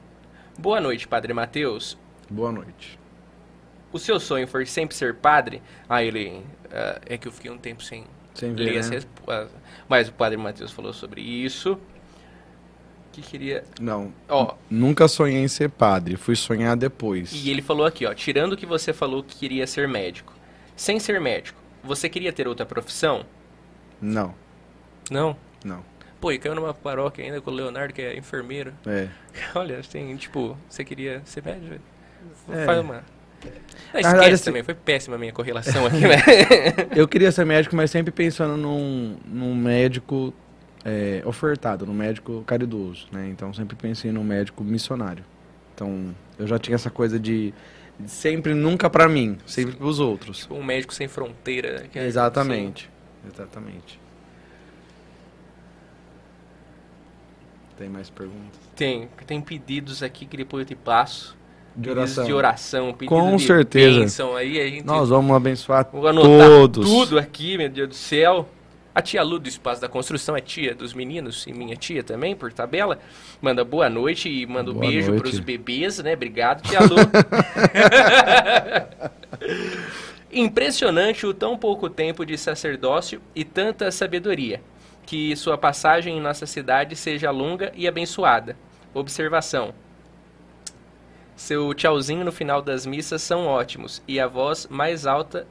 Boa 0.57 0.79
noite, 0.79 1.07
Padre 1.07 1.33
Matheus. 1.33 1.97
Boa 2.29 2.51
noite. 2.51 2.97
O 3.91 3.99
seu 3.99 4.19
sonho 4.19 4.47
foi 4.47 4.65
sempre 4.65 4.95
ser 4.95 5.15
padre? 5.15 5.61
Ah, 5.89 6.03
ele. 6.03 6.41
ah, 6.71 7.01
é 7.05 7.17
que 7.17 7.27
eu 7.27 7.31
fiquei 7.31 7.51
um 7.51 7.57
tempo 7.57 7.83
sem 7.83 8.05
Sem 8.33 8.53
ler 8.53 8.73
ver, 8.73 8.79
as 8.79 8.89
né? 8.89 8.99
Mas 9.89 10.07
o 10.07 10.13
Padre 10.13 10.37
Matheus 10.37 10.71
falou 10.71 10.93
sobre 10.93 11.21
isso. 11.21 11.77
Que 13.11 13.21
queria. 13.21 13.63
Não, 13.79 14.13
Ó, 14.29 14.55
nunca 14.69 15.07
sonhei 15.07 15.43
em 15.43 15.47
ser 15.47 15.69
padre. 15.69 16.15
Fui 16.15 16.35
sonhar 16.35 16.77
depois. 16.77 17.31
e 17.33 17.49
ele 17.49 17.61
falou 17.61 17.85
aqui, 17.85 18.05
ó. 18.05 18.13
Tirando 18.13 18.55
que 18.55 18.65
você 18.65 18.93
falou 18.93 19.21
que 19.21 19.35
queria 19.35 19.67
ser 19.67 19.87
médico. 19.87 20.33
Sem 20.75 20.99
ser 20.99 21.19
médico, 21.19 21.59
você 21.83 22.07
queria 22.07 22.31
ter 22.31 22.47
outra 22.47 22.65
profissão? 22.65 23.25
Não, 24.01 24.33
Não. 25.09 25.35
não. 25.63 25.83
Pô, 26.19 26.31
e 26.31 26.37
caiu 26.39 26.55
numa 26.55 26.73
paróquia 26.73 27.25
ainda 27.25 27.41
com 27.41 27.49
o 27.51 27.53
Leonardo, 27.53 27.93
que 27.93 28.01
é 28.01 28.15
enfermeiro. 28.17 28.73
É. 28.85 29.07
Olha, 29.55 29.79
assim, 29.79 30.15
tipo, 30.15 30.55
você 30.69 30.83
queria 30.85 31.21
ser 31.25 31.43
médico? 31.43 31.75
É. 32.51 32.65
Faz 32.65 32.79
uma. 32.79 32.93
Não, 32.93 33.99
esquece 33.99 34.03
verdade, 34.11 34.33
assim- 34.35 34.43
também, 34.45 34.63
foi 34.63 34.73
péssima 34.75 35.15
a 35.15 35.19
minha 35.19 35.33
correlação 35.33 35.83
aqui, 35.87 35.99
né? 35.99 36.17
Eu 36.95 37.07
queria 37.07 37.31
ser 37.31 37.43
médico, 37.43 37.75
mas 37.75 37.89
sempre 37.89 38.11
pensando 38.11 38.55
num, 38.55 39.17
num 39.25 39.55
médico 39.55 40.31
é, 40.83 41.21
ofertado, 41.25 41.85
num 41.85 41.93
médico 41.93 42.43
caridoso, 42.45 43.07
né? 43.11 43.27
Então 43.29 43.53
sempre 43.53 43.75
pensei 43.75 44.11
num 44.11 44.23
médico 44.23 44.63
missionário. 44.63 45.23
Então 45.75 46.13
eu 46.39 46.45
já 46.47 46.57
tinha 46.59 46.75
essa 46.75 46.89
coisa 46.89 47.19
de, 47.19 47.53
sempre 48.05 48.53
nunca 48.53 48.89
pra 48.89 49.07
mim, 49.07 49.37
sempre 49.45 49.75
pros 49.75 49.99
outros. 49.99 50.39
tipo, 50.39 50.55
um 50.55 50.63
médico 50.63 50.93
sem 50.93 51.07
fronteira. 51.07 51.85
é- 51.93 52.05
Exatamente. 52.05 52.89
Exatamente. 53.31 53.99
Tem 57.77 57.89
mais 57.89 58.09
perguntas? 58.09 58.59
Tem, 58.75 59.07
tem 59.25 59.41
pedidos 59.41 60.03
aqui 60.03 60.25
que 60.25 60.37
depois 60.37 60.61
eu 60.61 60.67
te 60.67 60.75
passo. 60.75 61.39
De 61.73 61.89
oração. 61.89 62.25
de 62.25 62.33
oração, 62.33 62.93
Com 63.05 63.37
de 63.37 63.43
certeza. 63.45 63.99
bênção. 64.01 64.35
Aí 64.35 64.59
a 64.59 64.67
gente 64.67 64.85
Nós 64.85 65.07
vamos 65.07 65.33
abençoar 65.33 65.85
todos. 65.85 66.85
tudo 66.85 67.17
aqui, 67.17 67.57
meu 67.57 67.69
Deus 67.69 67.87
do 67.87 67.95
céu. 67.95 68.47
A 68.93 69.01
tia 69.01 69.23
Lu 69.23 69.39
do 69.39 69.47
Espaço 69.47 69.79
da 69.79 69.87
Construção 69.87 70.35
é 70.35 70.41
tia 70.41 70.75
dos 70.75 70.93
meninos 70.93 71.47
e 71.47 71.53
minha 71.53 71.77
tia 71.77 72.03
também, 72.03 72.35
por 72.35 72.51
tabela. 72.51 72.99
Manda 73.41 73.63
boa 73.63 73.89
noite 73.89 74.29
e 74.29 74.45
manda 74.45 74.71
um 74.71 74.73
Boa 74.73 74.87
beijo 74.87 75.11
noite. 75.11 75.21
pros 75.21 75.39
bebês, 75.39 75.99
né? 75.99 76.13
Obrigado, 76.13 76.61
tia 76.61 76.81
Lu. 76.81 76.97
Impressionante 80.31 81.25
o 81.25 81.33
tão 81.33 81.57
pouco 81.57 81.89
tempo 81.89 82.25
de 82.25 82.37
sacerdócio 82.37 83.21
e 83.33 83.45
tanta 83.45 83.89
sabedoria. 83.91 84.61
Que 85.05 85.35
sua 85.35 85.57
passagem 85.57 86.17
em 86.17 86.21
nossa 86.21 86.45
cidade 86.45 86.95
seja 86.95 87.31
longa 87.31 87.71
e 87.75 87.87
abençoada. 87.87 88.55
Observação. 88.93 89.73
Seu 91.35 91.73
tchauzinho 91.73 92.23
no 92.23 92.31
final 92.31 92.61
das 92.61 92.85
missas 92.85 93.21
são 93.21 93.47
ótimos 93.47 94.01
e 94.07 94.19
a 94.19 94.27
voz 94.27 94.67
mais 94.69 95.07
alta 95.07 95.47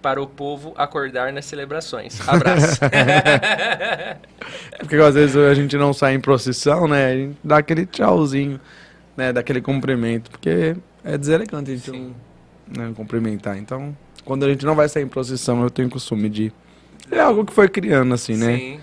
para 0.00 0.22
o 0.22 0.26
povo 0.26 0.72
acordar 0.76 1.32
nas 1.32 1.44
celebrações. 1.44 2.26
Abraço. 2.28 2.80
Porque 4.78 4.96
às 4.96 5.14
vezes 5.14 5.36
a 5.36 5.54
gente 5.54 5.76
não 5.76 5.92
sai 5.92 6.14
em 6.14 6.20
procissão, 6.20 6.86
né? 6.86 7.06
A 7.06 7.16
gente 7.16 7.36
dá 7.42 7.58
aquele 7.58 7.86
tchauzinho, 7.86 8.60
né? 9.16 9.32
Dá 9.32 9.40
aquele 9.40 9.60
cumprimento. 9.60 10.30
Porque 10.30 10.76
é 11.04 11.18
deselegante 11.18 11.70
a 11.70 11.74
gente 11.74 11.90
Sim. 11.90 12.14
não 12.76 12.88
né, 12.88 12.92
cumprimentar. 12.94 13.58
Então, 13.58 13.96
quando 14.24 14.44
a 14.44 14.48
gente 14.48 14.64
não 14.64 14.74
vai 14.74 14.88
sair 14.88 15.02
em 15.02 15.08
procissão, 15.08 15.62
eu 15.62 15.70
tenho 15.70 15.88
costume 15.88 16.28
de. 16.28 16.52
É 17.10 17.20
algo 17.20 17.44
que 17.44 17.52
foi 17.52 17.68
criando, 17.68 18.14
assim, 18.14 18.36
né? 18.36 18.56
Sim. 18.56 18.80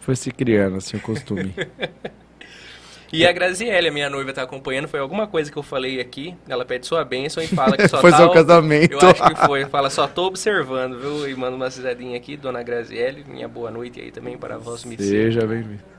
Foi 0.00 0.16
se 0.16 0.30
criando, 0.30 0.76
assim, 0.76 0.96
o 0.96 1.00
costume. 1.00 1.54
E 3.14 3.26
a 3.26 3.32
Graziele, 3.32 3.88
a 3.88 3.92
minha 3.92 4.10
noiva, 4.10 4.32
tá 4.32 4.42
acompanhando. 4.42 4.88
Foi 4.88 4.98
alguma 4.98 5.26
coisa 5.26 5.50
que 5.50 5.56
eu 5.56 5.62
falei 5.62 6.00
aqui. 6.00 6.34
Ela 6.48 6.64
pede 6.64 6.86
sua 6.86 7.04
bênção 7.04 7.42
e 7.42 7.46
fala 7.46 7.76
que 7.76 7.86
só 7.86 7.98
foi 8.02 8.10
tá... 8.10 8.16
seu 8.16 8.30
casamento. 8.30 8.92
Eu 8.92 9.08
acho 9.08 9.22
que 9.22 9.46
foi. 9.46 9.64
Fala, 9.66 9.88
só 9.88 10.06
tô 10.06 10.26
observando, 10.26 10.98
viu? 10.98 11.28
E 11.28 11.34
manda 11.36 11.56
uma 11.56 11.70
cisadinha 11.70 12.16
aqui, 12.16 12.36
dona 12.36 12.62
Graziele. 12.62 13.24
Minha 13.28 13.46
boa 13.46 13.70
noite 13.70 14.00
aí 14.00 14.10
também 14.10 14.36
para 14.36 14.58
vós, 14.58 14.84
me 14.84 14.96
Seja 14.96 15.46
bem-vindo. 15.46 15.93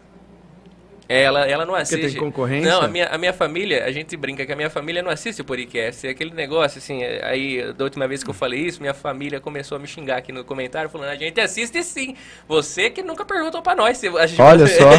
É, 1.07 1.22
Ela, 1.23 1.45
ela 1.45 1.65
não 1.65 1.73
Porque 1.73 1.95
assiste. 1.95 2.11
tem 2.11 2.19
concorrência? 2.19 2.69
Não, 2.69 2.82
a 2.82 2.88
minha, 2.88 3.07
a 3.07 3.18
minha 3.18 3.34
família, 3.34 3.86
a 3.86 3.91
gente 3.91 4.15
brinca 4.18 4.45
que 4.45 4.52
a 4.52 4.56
minha 4.56 4.69
família 4.69 5.02
não 5.03 5.11
assiste 5.11 5.41
o 5.41 5.45
podcast. 5.45 6.06
É 6.07 6.10
aquele 6.10 6.34
negócio, 6.34 6.80
assim, 6.80 7.03
é, 7.03 7.23
aí, 7.26 7.73
da 7.73 7.84
última 7.84 8.07
vez 8.07 8.23
que 8.23 8.30
eu 8.30 8.34
falei 8.34 8.61
isso, 8.61 8.82
minha 8.82 8.94
família 8.94 9.40
começou 9.40 9.76
a 9.76 9.80
me 9.80 9.88
xingar 9.88 10.18
aqui 10.18 10.32
no 10.32 10.44
comentário, 10.44 10.90
falando, 10.90 11.10
a 11.10 11.15
gente 11.15 11.40
assiste 11.40 11.84
sim. 11.84 12.15
Você 12.48 12.90
que 12.90 13.03
nunca 13.03 13.23
perguntou 13.23 13.61
pra 13.61 13.76
nós. 13.76 13.98
Se 13.98 14.07
a 14.07 14.26
gente 14.26 14.41
Olha 14.41 14.65
só. 14.68 14.90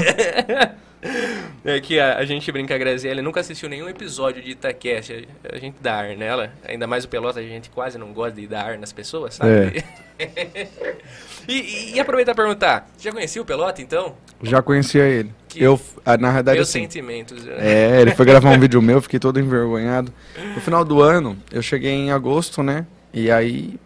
é 1.65 1.81
que 1.81 1.99
a, 2.01 2.17
a 2.19 2.25
gente 2.25 2.51
brinca, 2.51 2.75
a 2.75 2.79
Graziella 2.79 3.21
nunca 3.23 3.41
assistiu 3.41 3.69
nenhum 3.69 3.89
episódio 3.89 4.43
de 4.43 4.53
Itacast. 4.53 5.29
A, 5.45 5.57
a 5.57 5.59
gente 5.59 5.77
dá 5.81 5.95
ar 5.97 6.17
nela, 6.17 6.53
ainda 6.67 6.87
mais 6.87 7.05
o 7.05 7.09
Pelota, 7.09 7.41
a 7.41 7.43
gente 7.43 7.69
quase 7.71 7.99
não 7.99 8.13
gosta 8.13 8.41
de 8.41 8.47
dar 8.47 8.65
ar 8.65 8.79
nas 8.79 8.93
pessoas, 8.93 9.35
sabe? 9.35 9.85
e, 10.19 10.27
e, 11.49 11.93
e 11.95 12.01
aproveitar 12.01 12.35
pra 12.35 12.45
perguntar, 12.45 12.89
já 12.99 13.13
conhecia 13.13 13.41
o 13.41 13.45
Pelota, 13.45 13.81
então? 13.83 14.15
Já 14.43 14.61
conhecia 14.63 15.05
ele. 15.05 15.33
Que- 15.49 15.63
Eu, 15.63 15.81
ah, 16.05 16.17
na 16.19 16.31
verdade, 16.33 16.59
Meus 16.59 16.69
assim, 16.69 16.81
sentimentos. 16.83 17.43
né? 17.45 17.55
É, 17.59 18.01
ele 18.03 18.15
foi 18.15 18.27
gravar 18.27 18.51
um 18.51 18.61
vídeo 18.61 18.81
meu, 18.83 19.01
fiquei 19.01 19.19
todo 19.19 19.41
envergonhado. 19.41 20.13
No 20.55 20.61
final 20.61 20.85
do 20.85 21.01
ano, 21.01 21.37
eu 21.51 21.63
cheguei 21.63 21.93
em 21.93 22.11
agosto, 22.11 22.63
né? 22.63 22.87
E 23.13 23.31
aí 23.31 23.79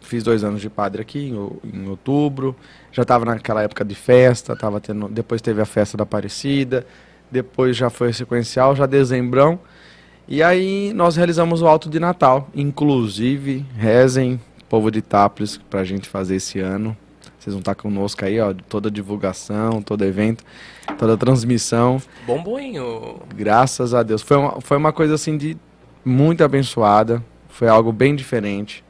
fiz 0.00 0.22
dois 0.22 0.42
anos 0.44 0.60
de 0.60 0.70
padre 0.70 1.02
aqui, 1.02 1.28
em, 1.64 1.88
outubro. 1.88 2.54
Já 2.92 3.04
tava 3.04 3.24
naquela 3.24 3.62
época 3.62 3.84
de 3.84 3.94
festa, 3.94 4.54
tava 4.56 4.80
tendo, 4.80 5.08
depois 5.08 5.42
teve 5.42 5.60
a 5.60 5.64
festa 5.66 5.96
da 5.96 6.04
Aparecida, 6.04 6.86
depois 7.30 7.76
já 7.76 7.90
foi 7.90 8.12
sequencial, 8.12 8.74
já 8.76 8.86
dezembrão. 8.86 9.58
E 10.26 10.42
aí 10.42 10.92
nós 10.94 11.16
realizamos 11.16 11.60
o 11.60 11.66
alto 11.66 11.90
de 11.90 11.98
Natal. 12.00 12.48
Inclusive, 12.54 13.64
rezem, 13.76 14.40
povo 14.74 14.90
de 14.90 14.98
Itápolis, 14.98 15.56
pra 15.70 15.84
gente 15.84 16.08
fazer 16.08 16.34
esse 16.34 16.58
ano. 16.58 16.96
Vocês 17.38 17.54
vão 17.54 17.60
estar 17.60 17.76
conosco 17.76 18.24
aí, 18.24 18.40
ó, 18.40 18.52
toda 18.68 18.90
divulgação, 18.90 19.80
todo 19.80 20.04
evento, 20.04 20.42
toda 20.98 21.16
transmissão. 21.16 22.02
Bombou, 22.26 22.58
hein? 22.58 22.80
o- 22.80 23.20
Graças 23.36 23.94
a 23.94 24.02
Deus. 24.02 24.20
Foi 24.22 24.36
uma, 24.36 24.60
foi 24.60 24.76
uma 24.76 24.92
coisa 24.92 25.14
assim 25.14 25.36
de 25.36 25.56
muito 26.04 26.42
abençoada. 26.42 27.22
Foi 27.48 27.68
algo 27.68 27.92
bem 27.92 28.16
diferente. 28.16 28.82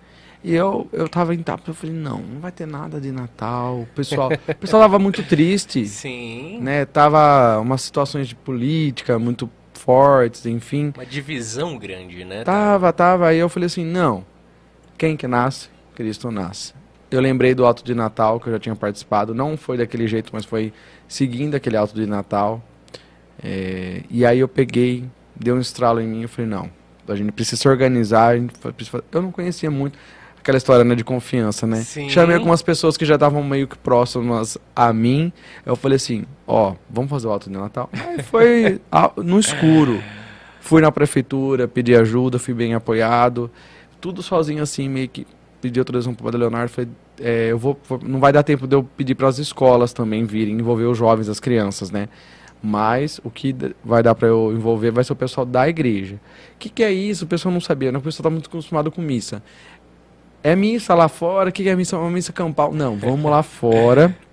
E 0.43 0.55
eu, 0.55 0.89
eu 0.93 1.07
tava 1.07 1.35
em 1.35 1.39
Itápolis, 1.41 1.69
eu 1.69 1.75
falei, 1.75 1.95
não, 1.95 2.19
não 2.21 2.41
vai 2.41 2.51
ter 2.53 2.67
nada 2.67 2.99
de 3.01 3.13
Natal. 3.13 3.81
O 3.81 3.87
pessoal, 3.95 4.31
o 4.49 4.55
pessoal 4.55 4.83
tava 4.83 4.99
muito 4.99 5.23
triste, 5.23 5.87
Sim. 5.87 6.61
né? 6.63 6.87
Tava 6.87 7.59
umas 7.61 7.83
situações 7.83 8.27
de 8.29 8.35
política 8.35 9.19
muito 9.19 9.51
fortes, 9.75 10.47
enfim. 10.47 10.93
Uma 10.97 11.05
divisão 11.05 11.77
grande, 11.77 12.25
né? 12.25 12.43
Tava, 12.45 12.91
tava. 12.93 13.29
Aí 13.29 13.39
eu 13.39 13.49
falei 13.51 13.67
assim, 13.67 13.85
não. 13.85 14.25
Quem 14.97 15.17
que 15.17 15.27
nasce? 15.27 15.74
Cristo 15.95 16.31
nasce. 16.31 16.75
Eu 17.11 17.21
lembrei 17.21 17.55
do 17.55 17.65
alto 17.65 17.85
de 17.85 17.95
Natal 17.95 18.41
que 18.41 18.49
eu 18.49 18.53
já 18.53 18.59
tinha 18.59 18.75
participado. 18.75 19.35
Não 19.35 19.57
foi 19.57 19.77
daquele 19.77 20.07
jeito, 20.07 20.31
mas 20.33 20.45
foi 20.45 20.73
seguindo 21.07 21.55
aquele 21.55 21.77
alto 21.77 21.95
de 21.95 22.07
Natal. 22.07 22.63
É, 23.43 24.03
e 24.11 24.27
aí 24.27 24.41
eu 24.41 24.49
peguei, 24.49 25.05
deu 25.37 25.55
um 25.55 25.61
estralo 25.61 26.01
em 26.01 26.07
mim. 26.07 26.23
Eu 26.23 26.29
falei, 26.29 26.51
não, 26.51 26.69
a 27.07 27.15
gente 27.15 27.31
precisa 27.31 27.61
se 27.61 27.69
organizar. 27.69 28.35
Precisa 28.77 29.05
Eu 29.13 29.23
não 29.23 29.31
conhecia 29.31 29.71
muito 29.71 29.99
aquela 30.45 30.59
história 30.59 30.85
né, 30.85 30.95
de 30.95 31.03
confiança, 31.03 31.67
né? 31.67 31.79
Sim. 31.79 32.09
Chamei 32.11 32.37
algumas 32.37 32.61
pessoas 32.61 32.99
que 32.99 33.05
já 33.07 33.15
estavam 33.15 33.43
meio 33.43 33.67
que 33.67 33.79
próximas 33.79 34.59
a 34.77 34.93
mim. 34.93 35.33
Eu 35.65 35.75
falei 35.75 35.97
assim, 35.97 36.27
ó, 36.47 36.75
vamos 36.91 37.11
fazer 37.11 37.27
o 37.27 37.31
alto 37.31 37.49
de 37.49 37.57
Natal? 37.57 37.89
Aí 37.93 38.23
foi 38.23 38.81
no 39.17 39.39
escuro. 39.39 40.03
Fui 40.61 40.83
na 40.83 40.91
prefeitura, 40.91 41.69
pedi 41.69 41.95
ajuda, 41.95 42.39
fui 42.39 42.55
bem 42.55 42.75
apoiado. 42.75 43.51
Tudo 44.01 44.23
sozinho 44.23 44.63
assim, 44.63 44.89
meio 44.89 45.09
que 45.09 45.27
pedi 45.65 45.79
autorização 45.79 46.15
pro 46.15 46.25
Padre 46.25 46.41
Leonardo. 46.41 46.69
Falei, 46.71 46.91
é, 47.19 47.47
eu 47.51 47.59
vou, 47.59 47.79
não 48.03 48.21
vai 48.21 48.33
dar 48.33 48.43
tempo 48.43 48.67
de 48.67 48.77
eu 48.77 48.83
pedir 48.83 49.15
para 49.15 49.29
as 49.29 49.39
escolas 49.39 49.95
também 49.95 50.27
virem, 50.27 50.55
envolver 50.55 50.85
os 50.85 50.99
jovens, 50.99 51.27
as 51.27 51.41
crianças, 51.41 51.91
né? 51.91 52.09
Mas 52.63 53.19
o 53.25 53.31
que 53.31 53.55
vai 53.83 54.03
dar 54.03 54.15
para 54.15 54.29
eu 54.29 54.53
envolver 54.53 54.91
vai 54.91 55.03
ser 55.03 55.15
o 55.15 55.17
pessoal 55.17 55.47
da 55.47 55.67
igreja. 55.67 56.17
O 56.55 56.59
que, 56.59 56.69
que 56.69 56.83
é 56.83 56.93
isso? 56.93 57.25
O 57.25 57.29
pessoal 57.29 57.53
não 57.53 57.61
sabia, 57.63 57.91
né? 57.91 57.99
O 57.99 58.03
pessoal 58.03 58.25
tá 58.25 58.31
muito 58.31 58.47
acostumado 58.47 58.91
com 58.91 59.01
missa. 59.01 59.43
É 60.43 60.55
missa 60.55 60.95
lá 60.95 61.09
fora? 61.09 61.49
O 61.49 61.53
que, 61.53 61.63
que 61.63 61.69
é 61.71 61.77
missa? 61.77 61.97
Uma 61.97 62.11
missa 62.11 62.33
campal? 62.33 62.73
Não, 62.75 62.97
vamos 62.97 63.31
lá 63.31 63.43
fora. 63.43 64.15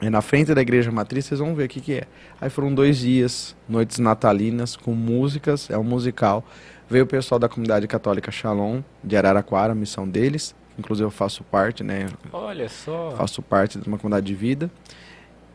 É 0.00 0.10
na 0.10 0.20
frente 0.20 0.52
da 0.52 0.60
igreja 0.60 0.90
matriz, 0.90 1.24
vocês 1.24 1.40
vão 1.40 1.54
ver 1.54 1.64
o 1.64 1.68
que, 1.68 1.80
que 1.80 1.94
é. 1.94 2.02
Aí 2.38 2.50
foram 2.50 2.74
dois 2.74 2.98
dias, 2.98 3.56
noites 3.66 3.98
natalinas, 3.98 4.76
com 4.76 4.92
músicas, 4.92 5.70
é 5.70 5.78
um 5.78 5.84
musical. 5.84 6.44
Veio 6.90 7.04
o 7.04 7.06
pessoal 7.06 7.38
da 7.38 7.48
comunidade 7.48 7.86
católica 7.86 8.30
Shalom, 8.30 8.82
de 9.02 9.16
Araraquara, 9.16 9.72
a 9.72 9.74
missão 9.74 10.06
deles. 10.06 10.54
Inclusive 10.78 11.06
eu 11.06 11.10
faço 11.10 11.44
parte, 11.44 11.84
né? 11.84 12.06
Olha 12.32 12.68
só. 12.68 13.12
Faço 13.16 13.40
parte 13.42 13.78
de 13.78 13.86
uma 13.88 13.96
comunidade 13.98 14.26
de 14.26 14.34
vida. 14.34 14.70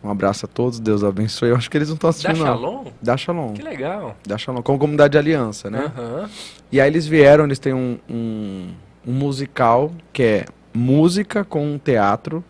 Um 0.02 0.10
abraço 0.10 0.46
a 0.46 0.48
todos, 0.48 0.80
Deus 0.80 1.04
abençoe. 1.04 1.50
Eu 1.50 1.58
acho 1.58 1.70
que 1.70 1.78
eles 1.78 1.90
não 1.90 1.96
estão 1.96 2.08
Da 2.08 2.12
assistindo, 2.12 2.38
não. 2.38 2.46
Shalom? 2.46 2.86
Da 3.02 3.18
Shalom. 3.18 3.54
Que 3.54 3.62
legal. 3.62 4.16
Da 4.26 4.38
Shalom, 4.38 4.62
como 4.62 4.80
comunidade 4.80 5.12
de 5.12 5.18
aliança, 5.18 5.70
né? 5.70 5.92
Aham. 5.98 6.30
E 6.72 6.80
aí 6.80 6.90
eles 6.90 7.06
vieram, 7.06 7.44
eles 7.44 7.60
têm 7.60 7.74
um, 7.74 8.00
um, 8.10 8.70
um 9.06 9.12
musical 9.12 9.92
que 10.14 10.24
é 10.24 10.46
música 10.74 11.44
com 11.44 11.66
um 11.74 11.78
teatro, 11.78 12.42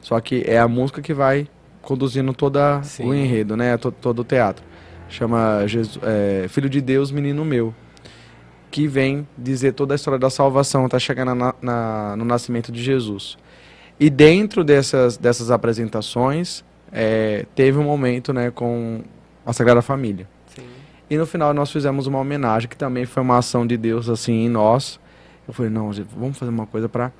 só 0.00 0.20
que 0.20 0.44
é 0.46 0.58
a 0.60 0.68
música 0.68 1.02
que 1.02 1.12
vai 1.12 1.48
conduzindo 1.80 2.32
toda 2.32 2.80
Sim. 2.84 3.04
o 3.08 3.12
enredo, 3.14 3.56
né? 3.56 3.76
To- 3.76 3.90
todo 3.90 4.20
o 4.20 4.24
teatro. 4.24 4.64
Chama 5.08 5.66
Jesus, 5.66 5.98
é, 6.04 6.46
Filho 6.48 6.70
de 6.70 6.80
Deus, 6.80 7.10
Menino 7.10 7.44
Meu. 7.44 7.74
Que 8.72 8.88
vem 8.88 9.28
dizer 9.36 9.72
toda 9.72 9.94
a 9.94 9.96
história 9.96 10.18
da 10.18 10.30
salvação, 10.30 10.88
tá 10.88 10.98
chegando 10.98 11.34
na- 11.34 11.54
na- 11.62 12.16
no 12.16 12.24
nascimento 12.24 12.72
de 12.72 12.82
Jesus. 12.82 13.36
E 14.00 14.08
dentro 14.08 14.64
dessas, 14.64 15.16
dessas 15.18 15.50
apresentações, 15.50 16.64
é, 16.90 17.44
teve 17.54 17.78
um 17.78 17.84
momento 17.84 18.32
né, 18.32 18.50
com 18.50 19.02
a 19.44 19.52
Sagrada 19.52 19.82
Família. 19.82 20.26
Sim. 20.56 20.62
E 21.10 21.18
no 21.18 21.26
final 21.26 21.52
nós 21.52 21.70
fizemos 21.70 22.06
uma 22.06 22.18
homenagem, 22.18 22.66
que 22.68 22.76
também 22.76 23.04
foi 23.04 23.22
uma 23.22 23.36
ação 23.38 23.66
de 23.66 23.76
Deus, 23.76 24.08
assim, 24.08 24.46
em 24.46 24.48
nós. 24.48 24.98
Eu 25.46 25.52
falei, 25.52 25.70
não, 25.70 25.90
vamos 26.16 26.38
fazer 26.38 26.50
uma 26.50 26.66
coisa 26.66 26.88
pra... 26.88 27.12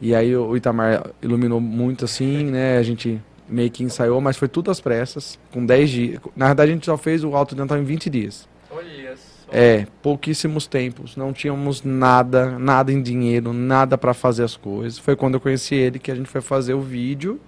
E 0.00 0.14
aí 0.14 0.34
o 0.36 0.56
Itamar 0.56 1.10
iluminou 1.22 1.60
muito, 1.60 2.04
assim, 2.04 2.44
né? 2.46 2.78
A 2.78 2.82
gente 2.82 3.20
meio 3.48 3.70
que 3.70 3.82
ensaiou, 3.84 4.20
mas 4.20 4.36
foi 4.36 4.48
tudo 4.48 4.70
às 4.70 4.80
pressas, 4.80 5.38
com 5.52 5.64
10 5.64 5.90
dias. 5.90 6.20
Na 6.36 6.46
verdade, 6.46 6.70
a 6.72 6.74
gente 6.74 6.86
só 6.86 6.96
fez 6.96 7.22
o 7.22 7.34
Alto 7.36 7.54
Dental 7.54 7.78
em 7.78 7.84
20 7.84 8.10
dias. 8.10 8.48
Olha 8.70 9.16
só. 9.16 9.27
É, 9.50 9.86
pouquíssimos 10.02 10.66
tempos. 10.66 11.16
Não 11.16 11.32
tínhamos 11.32 11.82
nada, 11.82 12.58
nada 12.58 12.92
em 12.92 13.02
dinheiro, 13.02 13.52
nada 13.52 13.96
pra 13.96 14.12
fazer 14.12 14.44
as 14.44 14.56
coisas. 14.56 14.98
Foi 14.98 15.16
quando 15.16 15.34
eu 15.34 15.40
conheci 15.40 15.74
ele 15.74 15.98
que 15.98 16.10
a 16.10 16.14
gente 16.14 16.28
foi 16.28 16.40
fazer 16.40 16.74
o 16.74 16.80
vídeo 16.80 17.40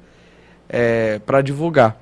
é, 0.68 1.18
para 1.20 1.42
divulgar. 1.42 1.98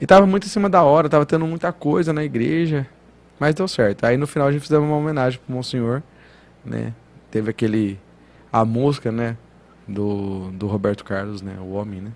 E 0.00 0.06
tava 0.06 0.26
muito 0.26 0.46
em 0.46 0.50
cima 0.50 0.68
da 0.68 0.82
hora, 0.82 1.08
tava 1.08 1.24
tendo 1.26 1.46
muita 1.46 1.72
coisa 1.72 2.12
na 2.12 2.22
igreja, 2.24 2.86
mas 3.38 3.54
deu 3.54 3.66
certo. 3.68 4.04
Aí 4.04 4.16
no 4.16 4.26
final 4.26 4.48
a 4.48 4.52
gente 4.52 4.62
fizemos 4.62 4.86
uma 4.88 4.96
homenagem 4.96 5.40
pro 5.44 5.54
Monsenhor, 5.54 6.02
né? 6.64 6.92
Teve 7.30 7.50
aquele 7.50 7.98
a 8.52 8.64
música, 8.64 9.10
né, 9.12 9.36
do, 9.86 10.50
do 10.52 10.66
Roberto 10.66 11.04
Carlos, 11.04 11.42
né, 11.42 11.56
o 11.60 11.72
homem, 11.72 12.00
né? 12.00 12.10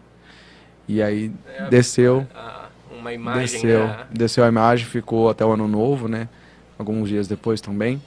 E 0.88 1.02
aí 1.02 1.30
É, 1.58 1.68
desceu, 1.68 2.26
a- 2.34 2.68
uma 2.98 3.12
imagem. 3.12 3.40
desceu, 3.42 3.86
né? 3.86 4.06
desceu 4.10 4.44
a 4.44 4.48
imagem, 4.48 4.86
ficou 4.86 5.28
até 5.28 5.44
o 5.44 5.52
ano 5.52 5.68
novo, 5.68 6.08
né? 6.08 6.28
Alguns 6.80 7.10
dias 7.10 7.28
depois 7.28 7.60
também. 7.60 8.00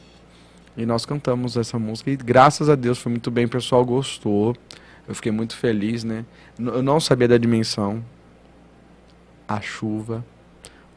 E 0.76 0.84
nós 0.84 1.06
cantamos 1.06 1.56
essa 1.56 1.78
música 1.78 2.10
e 2.10 2.16
graças 2.16 2.68
a 2.70 2.74
Deus 2.74 2.98
foi 2.98 3.12
muito 3.12 3.30
bem, 3.30 3.46
o 3.46 3.50
pessoal 3.50 3.86
gostou. 3.86 4.56
Eu 5.08 5.14
fiquei 5.14 5.32
muito 5.32 5.56
feliz, 5.56 6.04
né? 6.04 6.26
Eu 6.58 6.82
não 6.82 7.00
sabia 7.00 7.28
da 7.28 7.38
dimensão, 7.38 8.04
a 9.48 9.62
chuva, 9.62 10.26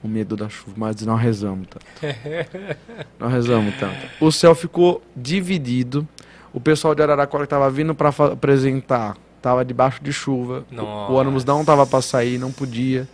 o 0.03 0.09
medo 0.09 0.37
da 0.37 0.49
chuva, 0.49 0.73
mas 0.77 1.03
não 1.03 1.17
rezamos 1.17 1.67
tanto. 1.69 1.85
não 3.21 3.29
rezamos 3.29 3.75
tanto. 3.77 3.97
O 4.21 4.33
céu 4.33 4.55
ficou 4.55 5.03
dividido. 5.15 6.09
O 6.55 6.61
pessoal 6.61 6.95
de 6.95 7.03
Araraquara 7.03 7.45
que 7.45 7.47
estava 7.47 7.69
vindo 7.71 7.95
para 7.95 8.09
apresentar 8.09 9.19
estava 9.37 9.63
debaixo 9.65 10.03
de 10.03 10.13
chuva. 10.13 10.65
O- 10.73 11.13
O 11.13 11.15
ônibus 11.17 11.45
não 11.45 11.63
tava 11.65 11.87
para 11.87 12.01
sair, 12.01 12.39
não 12.39 12.51
podia. 12.51 13.07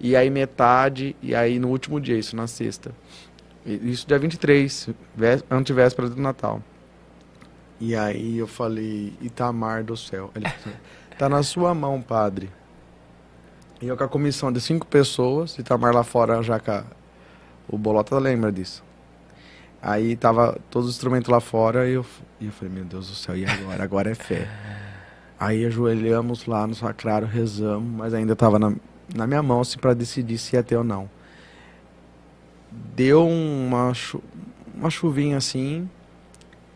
E 0.00 0.14
aí 0.14 0.28
metade, 0.30 1.16
e 1.22 1.34
aí 1.34 1.58
no 1.58 1.68
último 1.68 2.00
dia, 2.00 2.16
isso 2.16 2.36
na 2.36 2.46
sexta. 2.46 2.92
Isso 3.64 4.06
dia 4.06 4.18
23, 4.18 4.90
vé- 5.14 5.42
antevéspera 5.50 6.08
do 6.08 6.20
Natal. 6.20 6.62
E 7.80 7.96
aí 7.96 8.38
eu 8.38 8.46
falei, 8.46 9.14
Itamar 9.20 9.82
do 9.82 9.96
céu. 9.96 10.30
Ele 10.34 10.48
falou, 10.48 10.78
tá 11.18 11.28
na 11.28 11.42
sua 11.42 11.74
mão, 11.74 12.00
padre. 12.00 12.50
E 13.80 13.86
eu 13.88 13.96
com 13.96 14.04
a 14.04 14.08
comissão 14.08 14.52
de 14.52 14.60
cinco 14.60 14.86
pessoas, 14.86 15.58
Itamar 15.58 15.92
lá 15.94 16.04
fora, 16.04 16.42
já 16.42 16.56
a- 16.66 16.84
o 17.68 17.76
Bolota 17.78 18.18
lembra 18.18 18.52
disso. 18.52 18.82
Aí 19.82 20.16
tava 20.16 20.58
todos 20.70 20.88
os 20.88 20.94
instrumentos 20.94 21.28
lá 21.30 21.40
fora 21.40 21.86
e 21.88 21.92
eu, 21.94 22.06
e 22.40 22.46
eu 22.46 22.52
falei, 22.52 22.72
meu 22.74 22.84
Deus 22.84 23.08
do 23.08 23.14
céu, 23.14 23.36
e 23.36 23.44
agora? 23.44 23.82
Agora 23.82 24.10
é 24.10 24.14
fé. 24.14 24.48
Aí 25.38 25.64
ajoelhamos 25.66 26.46
lá 26.46 26.66
no 26.66 26.74
sacrário, 26.74 27.26
rezamos, 27.26 27.90
mas 27.92 28.14
ainda 28.14 28.34
tava 28.36 28.58
na, 28.58 28.72
na 29.14 29.26
minha 29.26 29.42
mão 29.42 29.60
assim, 29.60 29.78
para 29.78 29.92
decidir 29.92 30.38
se 30.38 30.54
ia 30.56 30.62
ter 30.62 30.76
ou 30.76 30.84
não. 30.84 31.10
Deu 32.94 33.26
uma, 33.28 33.92
chu- 33.94 34.22
uma 34.74 34.90
chuvinha 34.90 35.36
assim, 35.36 35.88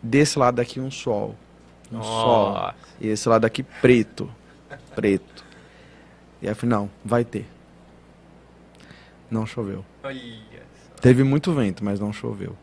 desse 0.03 0.39
lado 0.39 0.57
daqui 0.57 0.81
um 0.81 0.91
sol. 0.91 1.35
Um 1.93 2.03
sol. 2.03 2.53
Nossa. 2.53 2.75
E 3.01 3.09
esse 3.09 3.29
lado 3.29 3.45
aqui 3.45 3.63
preto. 3.63 4.29
Preto. 4.95 5.45
E 6.43 6.47
aí 6.47 6.53
eu 6.53 6.57
falei, 6.57 6.77
não, 6.77 6.91
vai 7.05 7.25
ter. 7.25 7.47
Não 9.31 9.47
choveu. 9.47 9.85
Teve 11.01 11.23
muito 11.23 11.53
vento, 11.53 11.85
mas 11.85 12.01
não 12.01 12.13
choveu. 12.13 12.57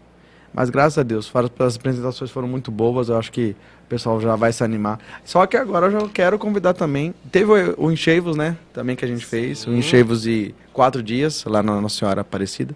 Mas 0.53 0.69
graças 0.69 0.97
a 0.97 1.03
Deus, 1.03 1.31
as 1.59 1.75
apresentações 1.75 2.31
foram 2.31 2.47
muito 2.47 2.71
boas, 2.71 3.09
eu 3.09 3.17
acho 3.17 3.31
que 3.31 3.55
o 3.85 3.87
pessoal 3.89 4.19
já 4.21 4.35
vai 4.35 4.53
se 4.53 4.63
animar. 4.63 4.99
Só 5.23 5.45
que 5.45 5.57
agora 5.57 5.87
eu 5.87 5.91
já 5.91 6.09
quero 6.09 6.39
convidar 6.39 6.73
também. 6.73 7.13
Teve 7.31 7.51
o, 7.51 7.85
o 7.87 7.91
Encheivos, 7.91 8.35
né? 8.37 8.57
Também 8.73 8.95
que 8.95 9.03
a 9.03 9.07
gente 9.07 9.25
fez. 9.25 9.61
O 9.67 9.71
Sim. 9.71 9.77
Encheivos 9.77 10.21
de 10.23 10.55
quatro 10.71 11.03
dias, 11.03 11.43
lá 11.45 11.61
na 11.61 11.79
Nossa 11.81 11.99
Senhora 11.99 12.21
Aparecida. 12.21 12.73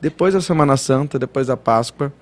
Depois 0.00 0.34
da 0.34 0.40
Semana 0.40 0.76
Santa, 0.76 1.18
depois 1.18 1.46
da 1.48 1.56
Páscoa, 1.56 2.12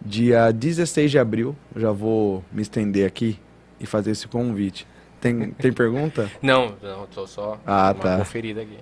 dia 0.00 0.50
16 0.52 1.10
de 1.10 1.18
abril, 1.18 1.54
eu 1.74 1.80
já 1.80 1.90
vou 1.92 2.42
me 2.52 2.62
estender 2.62 3.06
aqui 3.06 3.38
e 3.78 3.86
fazer 3.86 4.12
esse 4.12 4.26
convite. 4.26 4.86
Tem, 5.20 5.50
tem 5.50 5.72
pergunta? 5.72 6.30
Não, 6.40 6.74
não, 6.82 7.06
tô 7.06 7.26
só 7.26 7.60
Ah, 7.66 7.92
uma 7.94 8.02
tá. 8.02 8.16
conferida 8.18 8.62
aqui. 8.62 8.78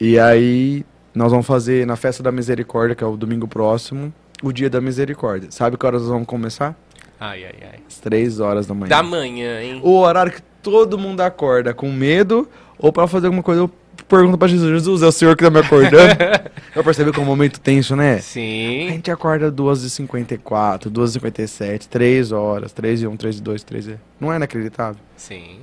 E 0.00 0.18
aí, 0.18 0.84
nós 1.14 1.30
vamos 1.30 1.46
fazer 1.46 1.86
na 1.86 1.94
Festa 1.96 2.20
da 2.22 2.32
Misericórdia, 2.32 2.96
que 2.96 3.04
é 3.04 3.06
o 3.06 3.16
domingo 3.16 3.46
próximo, 3.46 4.12
o 4.42 4.52
Dia 4.52 4.68
da 4.68 4.80
Misericórdia. 4.80 5.50
Sabe 5.52 5.76
que 5.76 5.86
horas 5.86 6.02
nós 6.02 6.10
vamos 6.10 6.26
começar? 6.26 6.76
Ai, 7.20 7.44
ai, 7.44 7.54
ai. 7.62 7.78
Às 7.86 7.98
três 7.98 8.40
horas 8.40 8.66
da 8.66 8.74
manhã. 8.74 8.88
Da 8.88 9.02
manhã, 9.02 9.60
hein? 9.62 9.80
O 9.84 9.98
horário 9.98 10.32
que 10.32 10.42
todo 10.62 10.98
mundo 10.98 11.20
acorda 11.20 11.72
com 11.72 11.90
medo 11.92 12.48
ou 12.78 12.92
para 12.92 13.06
fazer 13.08 13.26
alguma 13.26 13.42
coisa, 13.42 13.68
eu 14.10 14.18
pergunto 14.18 14.38
para 14.38 14.48
Jesus, 14.48 14.70
Jesus, 14.70 15.02
é 15.02 15.06
o 15.06 15.12
Senhor 15.12 15.36
que 15.36 15.44
tá 15.44 15.50
me 15.50 15.58
acordando? 15.60 16.14
eu 16.74 16.82
percebi 16.82 17.12
que 17.12 17.18
é 17.20 17.22
um 17.22 17.26
momento 17.26 17.60
tenso, 17.60 17.94
né? 17.94 18.14
A 18.14 18.20
Sim. 18.20 18.88
gente 18.90 19.10
acorda 19.10 19.52
2h54, 19.52 20.90
2h57, 20.90 21.86
3 21.88 22.32
horas, 22.32 22.72
3 22.72 23.02
e 23.02 23.06
1, 23.06 23.16
3 23.16 23.38
e 23.38 23.42
2, 23.42 23.62
3 23.62 23.86
e... 23.88 23.96
Não 24.18 24.32
é 24.32 24.36
inacreditável? 24.36 25.00
Sim. 25.16 25.58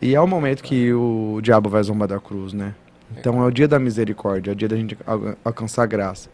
E 0.00 0.14
é 0.14 0.20
o 0.20 0.26
momento 0.26 0.62
que 0.62 0.92
o 0.94 1.40
diabo 1.42 1.68
vai 1.68 1.82
zombar 1.82 2.08
da 2.08 2.18
cruz, 2.18 2.52
né? 2.52 2.74
Então 3.18 3.42
é 3.42 3.46
o 3.46 3.50
dia 3.50 3.68
da 3.68 3.78
misericórdia, 3.78 4.50
é 4.50 4.52
o 4.52 4.56
dia 4.56 4.68
da 4.68 4.76
gente 4.76 4.96
al- 5.06 5.36
alcançar 5.44 5.84
graça. 5.86 6.30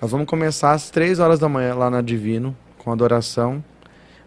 Nós 0.00 0.10
vamos 0.10 0.26
começar 0.26 0.72
às 0.72 0.90
3 0.90 1.18
horas 1.18 1.38
da 1.40 1.48
manhã 1.48 1.74
lá 1.74 1.90
na 1.90 2.00
Divino, 2.00 2.56
com 2.78 2.92
adoração. 2.92 3.64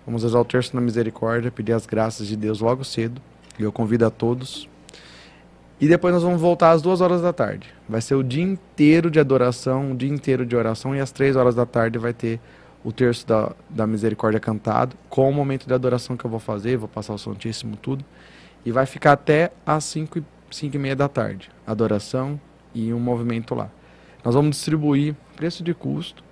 Vamos 0.05 0.23
rezar 0.23 0.39
o 0.41 0.45
terço 0.45 0.75
na 0.75 0.81
misericórdia, 0.81 1.49
pedir 1.51 1.71
as 1.73 1.85
graças 1.85 2.27
de 2.27 2.35
Deus 2.35 2.59
logo 2.59 2.83
cedo. 2.83 3.21
E 3.57 3.63
eu 3.63 3.71
convido 3.71 4.05
a 4.05 4.09
todos. 4.09 4.67
E 5.81 5.87
depois 5.87 6.13
nós 6.13 6.21
vamos 6.21 6.39
voltar 6.39 6.73
às 6.73 6.81
2 6.83 7.01
horas 7.01 7.23
da 7.23 7.33
tarde. 7.33 7.67
Vai 7.89 8.01
ser 8.01 8.13
o 8.13 8.23
dia 8.23 8.43
inteiro 8.43 9.09
de 9.09 9.19
adoração, 9.19 9.93
o 9.93 9.95
dia 9.95 10.09
inteiro 10.09 10.45
de 10.45 10.55
oração. 10.55 10.95
E 10.95 10.99
às 10.99 11.11
3 11.11 11.35
horas 11.35 11.55
da 11.55 11.65
tarde 11.65 11.97
vai 11.97 12.13
ter 12.13 12.39
o 12.83 12.91
terço 12.91 13.25
da, 13.25 13.51
da 13.67 13.87
misericórdia 13.87 14.39
cantado, 14.39 14.95
com 15.09 15.27
o 15.27 15.33
momento 15.33 15.65
de 15.65 15.73
adoração 15.73 16.15
que 16.15 16.23
eu 16.23 16.29
vou 16.29 16.39
fazer, 16.39 16.77
vou 16.77 16.87
passar 16.87 17.13
o 17.15 17.17
Santíssimo 17.17 17.75
tudo. 17.75 18.05
E 18.63 18.71
vai 18.71 18.85
ficar 18.85 19.13
até 19.13 19.51
às 19.65 19.83
5 19.85 20.19
e, 20.19 20.23
5 20.51 20.75
e 20.75 20.79
meia 20.79 20.95
da 20.95 21.09
tarde. 21.09 21.49
Adoração 21.65 22.39
e 22.75 22.93
um 22.93 22.99
movimento 22.99 23.55
lá. 23.55 23.67
Nós 24.23 24.35
vamos 24.35 24.57
distribuir, 24.57 25.15
preço 25.35 25.63
de 25.63 25.73
custo, 25.73 26.23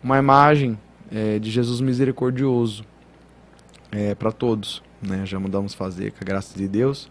uma 0.00 0.16
imagem 0.16 0.78
eh, 1.10 1.40
de 1.40 1.50
Jesus 1.50 1.80
misericordioso 1.80 2.84
para 4.16 4.30
todos. 4.30 4.80
Né? 5.02 5.26
Já 5.26 5.40
mandamos 5.40 5.74
fazer, 5.74 6.12
com 6.12 6.18
a 6.22 6.24
graça 6.24 6.56
de 6.56 6.68
Deus. 6.68 7.10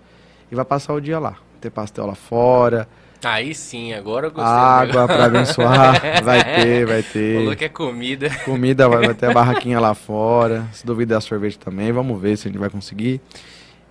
E 0.49 0.55
vai 0.55 0.63
passar 0.63 0.93
o 0.93 1.01
dia 1.01 1.19
lá. 1.19 1.37
Ter 1.61 1.69
pastel 1.69 2.05
lá 2.05 2.15
fora, 2.15 2.87
Aí 3.23 3.53
sim, 3.53 3.93
agora 3.93 4.27
eu 4.27 4.31
gostei. 4.31 4.51
água 4.51 5.07
para 5.07 5.25
abençoar. 5.25 6.01
Vai 6.25 6.43
ter, 6.43 6.85
vai 6.87 7.03
ter. 7.03 7.37
Falou 7.37 7.55
que 7.55 7.65
é 7.65 7.69
comida. 7.69 8.29
Comida, 8.43 8.89
vai, 8.89 9.05
vai 9.05 9.13
ter 9.13 9.27
a 9.27 9.31
barraquinha 9.33 9.79
lá 9.79 9.93
fora. 9.93 10.67
Se 10.73 10.83
duvidar, 10.83 11.21
sorvete 11.21 11.59
também. 11.59 11.91
Vamos 11.91 12.19
ver 12.19 12.35
se 12.35 12.47
a 12.47 12.51
gente 12.51 12.59
vai 12.59 12.69
conseguir. 12.69 13.21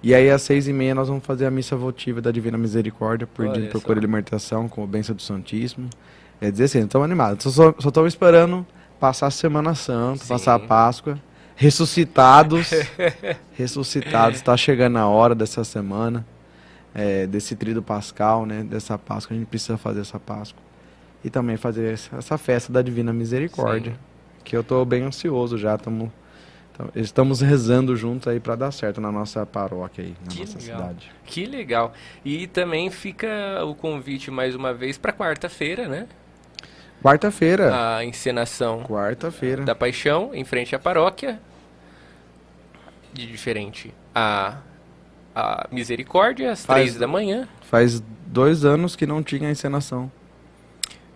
E 0.03 0.13
aí, 0.15 0.29
às 0.31 0.43
seis 0.43 0.67
e 0.67 0.73
meia, 0.73 0.97
nós 0.97 1.07
vamos 1.07 1.25
fazer 1.25 1.47
a 1.47 1.51
missa 1.51 1.77
votiva 1.77 2.21
da 2.21 2.33
Divina 2.33 2.59
Misericórdia, 2.59 3.29
Olha 3.39 3.69
por 3.71 3.81
só. 3.81 3.87
cura 3.87 3.99
e 3.99 4.03
libertação, 4.03 4.69
com 4.69 4.83
a 4.83 4.87
bênção 4.87 5.15
do 5.15 5.23
Santíssimo. 5.23 5.89
É 6.41 6.51
dizer 6.51 6.65
assim, 6.65 6.81
estamos 6.81 7.05
animados. 7.05 7.55
Só 7.55 7.71
estamos 7.79 8.13
esperando 8.13 8.67
passar 8.99 9.29
a 9.29 9.31
Semana 9.31 9.77
Santa, 9.77 10.25
Sim. 10.25 10.29
passar 10.29 10.55
a 10.55 10.59
Páscoa. 10.59 11.17
Ressuscitados. 11.55 12.71
ressuscitados. 13.57 14.39
Está 14.39 14.57
chegando 14.57 14.97
a 14.99 15.07
hora 15.07 15.35
dessa 15.37 15.63
semana, 15.63 16.27
é, 16.95 17.27
desse 17.27 17.55
trido 17.57 17.83
pascal, 17.83 18.45
né? 18.47 18.63
Dessa 18.63 18.99
Páscoa. 18.99 19.35
A 19.35 19.39
gente 19.39 19.49
precisa 19.49 19.77
fazer 19.79 20.01
essa 20.01 20.19
Páscoa. 20.19 20.63
E 21.25 21.29
também 21.31 21.57
fazer 21.57 21.93
essa, 21.93 22.39
festa 22.39 22.73
da 22.73 22.81
Divina 22.83 23.13
Misericórdia. 23.13 23.93
Sim. 23.93 23.99
Que 24.43 24.57
eu 24.57 24.63
estou 24.63 24.85
bem 24.87 25.03
ansioso 25.03 25.59
já. 25.59 25.77
Tamo, 25.77 26.11
tamo- 26.77 26.91
estamos 26.97 27.41
rezando 27.43 27.95
juntos 27.95 28.27
aí 28.27 28.41
para 28.41 28.57
dar 28.57 28.71
certo 28.73 29.01
na 29.03 29.13
nossa 29.13 29.45
paróquia 29.45 30.03
aí, 30.05 30.15
na 30.25 30.29
Que 30.33 30.41
nossa 30.41 30.59
legal. 30.59 30.79
cidade. 30.81 31.13
Que 31.27 31.45
legal. 31.45 31.93
E 32.25 32.47
também 32.47 32.91
fica 32.91 33.29
o 33.67 33.75
convite 33.75 34.31
mais 34.31 34.55
uma 34.55 34.73
vez 34.73 34.97
para 34.97 35.13
quarta-feira, 35.13 35.87
né? 35.89 36.07
Quarta-feira. 37.03 37.97
A 37.99 38.05
encenação 38.05 38.83
Quarta-feira. 38.85 39.63
da 39.65 39.75
Paixão 39.75 40.31
em 40.35 40.45
frente 40.45 40.75
à 40.75 40.79
paróquia. 40.79 41.39
De 43.13 43.27
diferente. 43.27 43.93
A, 44.15 44.57
a 45.35 45.67
Misericórdia 45.71 46.53
às 46.53 46.65
Faz- 46.65 46.81
três 46.81 46.97
da 46.97 47.07
manhã. 47.07 47.49
Faz 47.63 48.03
dois 48.27 48.65
anos 48.65 48.97
que 48.97 49.07
não 49.07 49.23
tinha 49.23 49.51
encenação. 49.51 50.11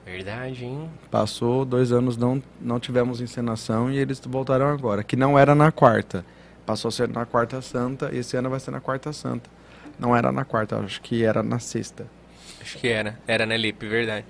Verdade, 0.04 0.64
hein? 0.64 0.90
Passou 1.10 1.64
dois 1.64 1.90
anos, 1.90 2.16
não, 2.16 2.42
não 2.60 2.78
tivemos 2.78 3.20
encenação 3.20 3.90
e 3.90 3.98
eles 3.98 4.20
voltaram 4.24 4.66
agora. 4.68 5.02
Que 5.02 5.16
não 5.16 5.38
era 5.38 5.54
na 5.54 5.72
quarta. 5.72 6.24
Passou 6.66 6.88
a 6.90 6.92
ser 6.92 7.08
na 7.08 7.24
quarta 7.24 7.60
santa 7.62 8.10
e 8.12 8.18
esse 8.18 8.36
ano 8.36 8.50
vai 8.50 8.60
ser 8.60 8.70
na 8.70 8.80
quarta 8.80 9.12
santa. 9.12 9.48
Não 9.98 10.14
era 10.14 10.30
na 10.30 10.44
quarta, 10.44 10.76
acho 10.78 11.00
que 11.00 11.24
era 11.24 11.42
na 11.42 11.58
sexta. 11.58 12.06
Acho 12.60 12.78
que 12.78 12.88
era. 12.88 13.18
Era 13.26 13.46
na 13.46 13.56
Lipe, 13.56 13.86
verdade. 13.86 14.26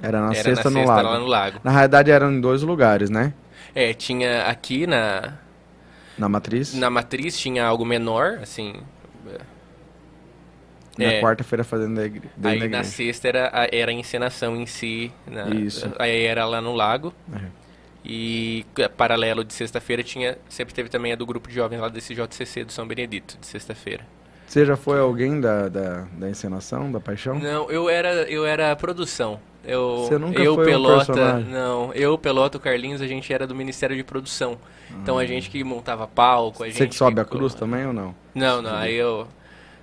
Era 0.00 0.20
na 0.20 0.32
era 0.32 0.42
sexta 0.42 0.70
na 0.70 0.70
no 0.70 0.76
sexta 0.86 0.94
lago. 0.94 1.08
lá 1.08 1.18
no 1.18 1.26
lago. 1.26 1.60
Na 1.62 1.70
realidade 1.70 2.10
eram 2.10 2.32
em 2.32 2.40
dois 2.40 2.62
lugares, 2.62 3.10
né? 3.10 3.32
É, 3.74 3.92
tinha 3.94 4.44
aqui 4.46 4.86
na, 4.86 5.34
Na 6.18 6.28
matriz. 6.28 6.74
na 6.74 6.90
matriz 6.90 7.38
tinha 7.38 7.64
algo 7.64 7.84
menor, 7.84 8.38
assim. 8.42 8.74
Na 10.98 11.04
É. 11.06 11.20
quarta-feira 11.22 11.64
fazendo 11.64 11.94
da 11.96 12.04
igre... 12.04 12.28
Aí 12.44 12.58
da 12.60 12.68
na 12.68 12.84
sexta 12.84 13.26
era, 13.28 13.50
a- 13.52 13.68
era 13.72 13.90
a 13.90 13.94
encenação 13.94 14.54
em 14.54 14.66
si. 14.66 15.10
na- 15.26 15.48
Isso. 15.48 15.90
Aí 15.98 16.24
era 16.24 16.44
lá 16.44 16.60
no 16.60 16.74
lago. 16.74 17.14
É. 17.34 17.40
E 18.04 18.66
c- 18.76 18.88
paralelo 18.90 19.42
de 19.42 19.54
sexta-feira 19.54 20.02
tinha. 20.02 20.36
Sempre 20.50 20.74
teve 20.74 20.88
também 20.90 21.12
a 21.12 21.16
do 21.16 21.24
grupo 21.24 21.48
de 21.48 21.54
jovens 21.54 21.78
lá 21.80 21.88
desse 21.88 22.14
JCC 22.14 22.64
do 22.64 22.72
São 22.72 22.86
Benedito, 22.86 23.38
de 23.40 23.46
sexta-feira. 23.46 24.04
Você 24.52 24.66
já 24.66 24.76
foi 24.76 25.00
alguém 25.00 25.40
da, 25.40 25.66
da, 25.66 26.04
da 26.12 26.28
encenação, 26.28 26.92
da 26.92 27.00
paixão? 27.00 27.38
Não, 27.38 27.70
eu 27.70 27.88
era, 27.88 28.10
eu 28.30 28.44
era 28.44 28.70
a 28.70 28.76
produção. 28.76 29.40
Eu, 29.64 30.04
Você 30.06 30.18
nunca 30.18 30.42
eu 30.42 30.54
foi 30.56 30.64
um 30.64 30.66
Pelota, 30.66 31.06
personagem? 31.06 31.48
não, 31.50 31.90
eu 31.94 32.18
Pelota, 32.18 32.58
o 32.58 32.60
Carlinhos, 32.60 33.00
a 33.00 33.06
gente 33.06 33.32
era 33.32 33.46
do 33.46 33.54
Ministério 33.54 33.96
de 33.96 34.04
Produção. 34.04 34.58
Então 35.02 35.16
a 35.18 35.24
gente 35.24 35.48
que 35.48 35.64
montava 35.64 36.06
palco, 36.06 36.62
a 36.64 36.66
gente 36.66 36.76
Você 36.76 36.86
que 36.86 36.94
sobe 36.94 37.18
a 37.18 37.24
que- 37.24 37.30
cruz 37.30 37.54
também 37.54 37.86
ou 37.86 37.94
não? 37.94 38.14
Não, 38.34 38.60
não, 38.60 38.74
aí 38.76 38.94
eu, 38.94 39.26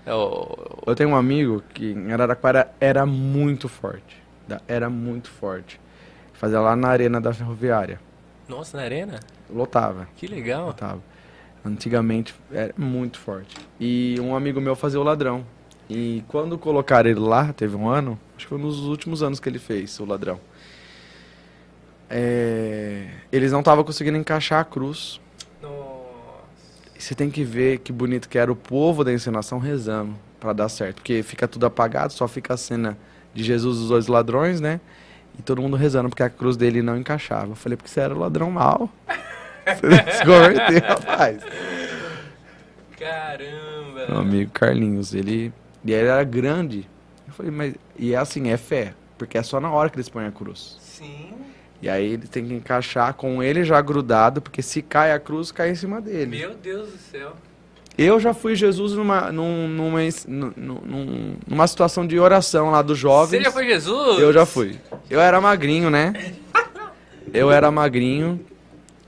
eu 0.06 0.82
Eu 0.86 0.94
tenho 0.94 1.10
um 1.10 1.16
amigo 1.16 1.64
que 1.74 1.94
em 1.94 2.12
Araraquara 2.14 2.72
era 2.80 3.08
muito 3.08 3.68
forte. 3.68 4.22
Era 4.68 4.88
muito 4.88 5.32
forte. 5.32 5.82
Fazia 6.34 6.60
lá 6.60 6.76
na 6.76 6.90
arena 6.90 7.20
da 7.20 7.34
ferroviária. 7.34 8.00
Nossa, 8.48 8.78
na 8.78 8.84
arena? 8.84 9.20
Lotava, 9.50 10.08
Que 10.16 10.28
legal. 10.28 10.68
lotava. 10.68 11.02
Antigamente 11.70 12.34
era 12.52 12.74
muito 12.78 13.20
forte. 13.20 13.56
E 13.80 14.18
um 14.20 14.36
amigo 14.36 14.60
meu 14.60 14.76
fazia 14.76 15.00
o 15.00 15.04
ladrão. 15.04 15.46
E 15.90 16.24
quando 16.28 16.58
colocaram 16.58 17.10
ele 17.10 17.20
lá, 17.20 17.52
teve 17.54 17.76
um 17.76 17.88
ano, 17.88 18.20
acho 18.36 18.46
que 18.46 18.50
foi 18.50 18.60
nos 18.60 18.80
últimos 18.86 19.24
anos 19.24 19.40
que 19.40 19.48
ele 19.50 19.60
fez 19.60 20.00
o 20.00 20.06
ladrão. 20.06 20.40
É, 22.10 23.08
eles 23.32 23.52
não 23.52 23.60
estavam 23.60 23.84
conseguindo 23.84 24.18
encaixar 24.18 24.60
a 24.60 24.64
cruz. 24.64 25.20
E 26.98 27.02
você 27.02 27.16
tem 27.16 27.30
que 27.30 27.44
ver 27.44 27.80
que 27.80 27.94
bonito 27.94 28.28
que 28.28 28.38
era 28.38 28.52
o 28.52 28.56
povo 28.56 29.06
da 29.06 29.14
encenação 29.14 29.58
rezando 29.58 30.16
para 30.40 30.52
dar 30.52 30.70
certo. 30.70 30.98
Porque 30.98 31.24
fica 31.24 31.48
tudo 31.48 31.66
apagado, 31.66 32.12
só 32.12 32.28
fica 32.28 32.56
a 32.56 32.58
cena 32.58 32.98
de 33.34 33.44
Jesus 33.44 33.78
e 33.78 33.82
os 33.84 33.90
dois 33.90 34.08
ladrões, 34.08 34.60
né? 34.60 34.82
E 35.38 35.42
todo 35.42 35.62
mundo 35.62 35.78
rezando 35.78 36.10
porque 36.10 36.24
a 36.24 36.30
cruz 36.30 36.58
dele 36.58 36.82
não 36.82 36.98
encaixava. 36.98 37.52
Eu 37.52 37.56
falei, 37.56 37.78
porque 37.78 37.90
você 37.90 38.02
era 38.02 38.14
o 38.14 38.20
ladrão 38.20 38.52
mal. 38.52 38.90
Você 39.76 40.12
se 40.18 40.26
converteu, 40.26 40.88
rapaz. 40.88 41.42
Caramba! 42.98 44.06
Meu 44.10 44.18
amigo 44.20 44.52
Carlinhos, 44.52 45.14
ele. 45.14 45.54
E 45.86 45.92
ele 45.94 46.08
era 46.08 46.24
grande. 46.24 46.88
Eu 47.28 47.34
falei, 47.34 47.52
mas. 47.52 47.74
E 47.98 48.14
é 48.14 48.18
assim, 48.18 48.50
é 48.50 48.58
fé. 48.58 48.94
Porque 49.18 49.38
é 49.38 49.44
só 49.44 49.60
na 49.60 49.72
hora 49.72 49.90
que 49.90 49.96
eles 49.98 50.10
põem 50.10 50.26
a 50.26 50.32
cruz. 50.32 50.78
Sim. 50.82 51.34
E 51.82 51.90
aí 51.90 52.14
ele 52.14 52.28
tem 52.28 52.46
que 52.46 52.54
encaixar 52.54 53.14
com 53.14 53.42
ele 53.42 53.64
já 53.64 53.80
grudado, 53.82 54.42
porque 54.42 54.62
se 54.62 54.82
cai 54.82 55.12
a 55.14 55.20
cruz, 55.20 55.52
cai 55.52 55.70
em 55.70 55.76
cima 55.76 56.02
dele. 56.02 56.38
Meu 56.38 56.54
Deus 56.56 56.90
do 56.92 56.98
céu. 56.98 57.34
Eu 57.98 58.18
já 58.20 58.34
fui 58.34 58.56
Jesus 58.56 58.94
numa, 58.94 59.30
num- 59.32 59.68
numa, 59.68 60.00
num- 60.28 60.54
num- 60.86 61.36
numa 61.46 61.68
situação 61.68 62.08
de 62.08 62.18
oração 62.18 62.70
lá 62.72 62.82
dos 62.82 62.98
jovens. 62.98 63.40
Você 63.40 63.44
já 63.44 63.52
foi 63.52 63.66
Jesus? 63.68 64.20
Eu 64.20 64.32
já 64.32 64.46
fui. 64.46 64.78
Eu 65.10 65.20
era 65.20 65.40
magrinho, 65.42 65.90
né? 65.90 66.14
Eu 67.34 67.52
era 67.52 67.70
magrinho. 67.72 68.40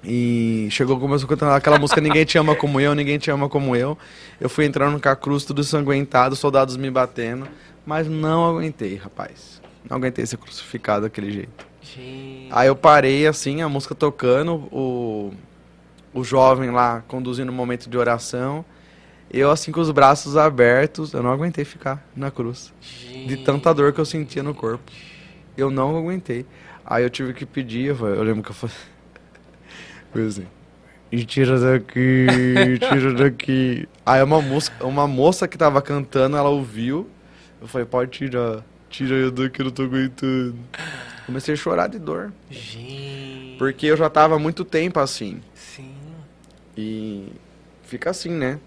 E 0.04 0.68
chegou, 0.72 1.00
começou 1.00 1.30
cantando 1.30 1.52
aquela 1.52 1.78
música 1.78 2.02
Ninguém 2.02 2.26
te 2.26 2.38
ama 2.38 2.56
como 2.56 2.80
eu, 2.80 2.96
ninguém 2.96 3.20
te 3.20 3.30
ama 3.30 3.48
como 3.48 3.76
eu. 3.76 3.98
Eu 4.40 4.50
fui 4.50 4.66
entrando 4.66 5.00
com 5.00 5.10
a 5.10 5.16
cruz 5.16 5.46
tudo 5.46 5.62
ensanguentado, 5.62 6.36
soldados 6.36 6.76
me 6.76 6.90
batendo. 6.90 7.48
Mas 7.86 8.08
não 8.08 8.46
aguentei, 8.46 8.96
rapaz. 8.96 9.62
Não 9.88 9.98
aguentei 9.98 10.26
ser 10.26 10.38
crucificado 10.38 11.04
daquele 11.04 11.32
jeito. 11.32 11.68
Gente. 11.82 12.48
Aí 12.52 12.68
eu 12.68 12.76
parei 12.76 13.28
assim, 13.28 13.62
a 13.62 13.70
música 13.70 13.94
tocando, 13.94 14.54
o, 14.72 15.34
o 16.14 16.24
jovem 16.24 16.72
lá 16.72 17.04
conduzindo 17.08 17.52
o 17.52 17.56
momento 17.56 17.90
de 17.90 17.98
oração. 17.98 18.64
Eu 19.34 19.50
assim 19.50 19.72
com 19.72 19.80
os 19.80 19.90
braços 19.92 20.36
abertos, 20.36 21.14
eu 21.14 21.24
não 21.24 21.32
aguentei 21.32 21.64
ficar 21.64 22.06
na 22.16 22.30
cruz. 22.30 22.74
De 23.26 23.38
tanta 23.38 23.74
dor 23.74 23.94
que 23.94 24.00
eu 24.00 24.06
sentia 24.06 24.44
no 24.44 24.54
corpo. 24.54 24.92
Eu 25.58 25.72
não 25.72 25.96
aguentei. 25.98 26.46
Aí 26.86 27.04
eu 27.04 27.10
tive 27.10 27.34
que 27.34 27.46
pedir, 27.46 27.96
eu 28.00 28.24
lembro 28.24 28.44
que 28.44 28.50
eu 28.50 28.56
falei. 28.56 28.76
Foi 30.12 30.26
assim. 30.28 30.46
E 31.12 31.26
tira 31.26 31.60
daqui, 31.60 32.28
tira 32.80 33.14
daqui. 33.14 33.88
Aí 34.06 34.24
uma 34.24 34.42
moça, 34.42 34.72
uma 34.82 35.08
moça 35.08 35.48
que 35.48 35.58
tava 35.58 35.82
cantando, 35.82 36.38
ela 36.38 36.50
ouviu. 36.50 37.08
Eu 37.62 37.68
falei, 37.68 37.86
pode 37.86 38.12
tirar. 38.12 38.64
Tira 38.90 39.16
eu 39.16 39.32
daqui, 39.32 39.62
eu 39.62 39.66
não 39.66 39.72
tô 39.72 39.84
aguentando. 39.84 40.56
Comecei 41.26 41.54
a 41.54 41.58
chorar 41.58 41.88
de 41.88 42.00
dor. 42.00 42.32
Gente. 42.50 43.56
Porque 43.58 43.86
eu 43.88 43.96
já 43.98 44.10
tava 44.10 44.36
há 44.36 44.40
muito 44.40 44.66
tempo 44.66 45.00
assim. 45.00 45.42
Sim. 45.54 45.92
E 46.78 47.28
fica 47.84 48.10
assim, 48.10 48.30
né? 48.32 48.60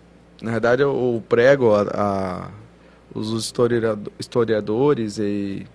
Na 0.43 0.51
verdade, 0.53 0.83
eu, 0.83 0.91
eu 0.91 1.23
prego 1.29 1.75
a, 1.75 1.83
a- 1.95 2.49
os 3.15 3.31
historiado- 3.33 4.13
historiadores 4.19 5.19
e 5.19 5.67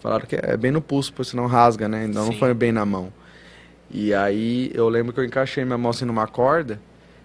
falaram 0.00 0.26
que 0.26 0.36
é 0.36 0.56
bem 0.56 0.70
no 0.70 0.80
pulso, 0.80 1.12
porque 1.12 1.30
senão 1.30 1.46
rasga, 1.46 1.88
né? 1.88 2.04
Então 2.04 2.24
não 2.26 2.32
Sim. 2.32 2.38
foi 2.38 2.52
bem 2.54 2.72
na 2.72 2.84
mão. 2.84 3.12
E 3.90 4.12
aí 4.14 4.70
eu 4.74 4.88
lembro 4.88 5.12
que 5.12 5.20
eu 5.20 5.24
encaixei 5.24 5.64
minha 5.64 5.78
mão 5.78 5.90
assim 5.90 6.04
numa 6.04 6.26
corda. 6.26 6.80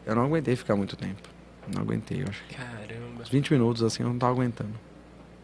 Eu 0.05 0.15
não 0.15 0.23
aguentei 0.25 0.55
ficar 0.55 0.75
muito 0.75 0.95
tempo. 0.95 1.21
Não 1.73 1.81
aguentei, 1.81 2.21
eu 2.21 2.27
acho. 2.29 2.43
Caramba. 2.55 3.21
Uns 3.21 3.29
20 3.29 3.51
minutos 3.53 3.83
assim, 3.83 4.03
eu 4.03 4.09
não 4.09 4.17
tava 4.17 4.33
aguentando. 4.33 4.73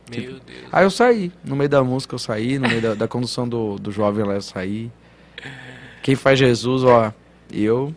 Meu 0.10 0.40
Deus. 0.40 0.42
Aí 0.72 0.84
eu 0.86 0.92
saí. 0.92 1.32
No 1.44 1.56
meio 1.56 1.70
da 1.70 1.84
música 1.84 2.16
eu 2.16 2.20
saí, 2.20 2.58
no 2.58 2.68
meio 2.68 2.82
da, 2.82 2.94
da 2.96 3.08
condução 3.08 3.48
do, 3.48 3.78
do 3.78 3.92
jovem 3.92 4.26
lá 4.26 4.34
eu 4.34 4.42
saí. 4.42 4.92
Quem 6.02 6.16
faz 6.16 6.40
Jesus, 6.40 6.84
ó, 6.84 7.14
eu. 7.52 7.94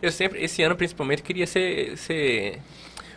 Eu 0.00 0.10
sempre, 0.10 0.42
esse 0.42 0.62
ano 0.62 0.74
principalmente, 0.74 1.22
queria 1.22 1.46
ser, 1.46 1.96
ser 1.96 2.58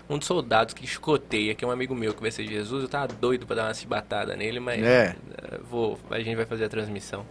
um 0.09 0.17
dos 0.17 0.27
soldados 0.27 0.73
que 0.73 0.83
escoteia, 0.85 1.55
que 1.55 1.63
é 1.63 1.67
um 1.67 1.71
amigo 1.71 1.95
meu 1.95 2.13
que 2.13 2.21
vai 2.21 2.29
ser 2.29 2.45
Jesus. 2.47 2.83
Eu 2.83 2.89
tava 2.89 3.07
doido 3.07 3.45
pra 3.47 3.55
dar 3.55 3.63
uma 3.67 3.73
cibatada 3.73 4.35
nele, 4.35 4.59
mas 4.59 4.83
É. 4.83 5.15
eh, 5.41 5.59
vou, 5.69 5.97
a 6.11 6.19
gente 6.19 6.35
vai 6.35 6.45
fazer 6.45 6.65
a 6.65 6.69
transmissão. 6.69 7.25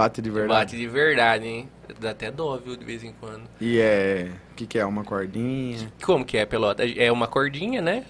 Bate 0.00 0.22
de 0.22 0.30
verdade. 0.30 0.60
Bate 0.60 0.76
de 0.78 0.86
verdade, 0.88 1.46
hein? 1.46 1.68
Dá 2.00 2.12
até 2.12 2.30
dó, 2.30 2.56
viu, 2.56 2.74
de 2.74 2.82
vez 2.86 3.04
em 3.04 3.12
quando. 3.12 3.42
E 3.60 3.78
é. 3.78 4.30
O 4.52 4.54
que, 4.54 4.66
que 4.66 4.78
é? 4.78 4.86
Uma 4.86 5.04
cordinha? 5.04 5.92
Como 6.02 6.24
que 6.24 6.38
é, 6.38 6.46
pelota? 6.46 6.82
É 6.86 7.12
uma 7.12 7.26
cordinha, 7.26 7.82
né? 7.82 8.06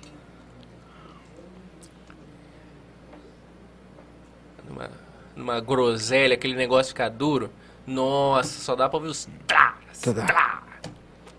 Numa, 4.68 4.90
numa 5.34 5.60
groselha, 5.60 6.34
aquele 6.34 6.54
negócio 6.54 6.90
ficar 6.90 7.08
duro. 7.08 7.50
Nossa, 7.84 8.60
só 8.60 8.76
dá 8.76 8.88
pra 8.88 8.98
ouvir 8.98 9.10
os... 9.10 9.28
Trá, 9.48 9.76
Tadá. 10.00 10.26
trá. 10.26 10.62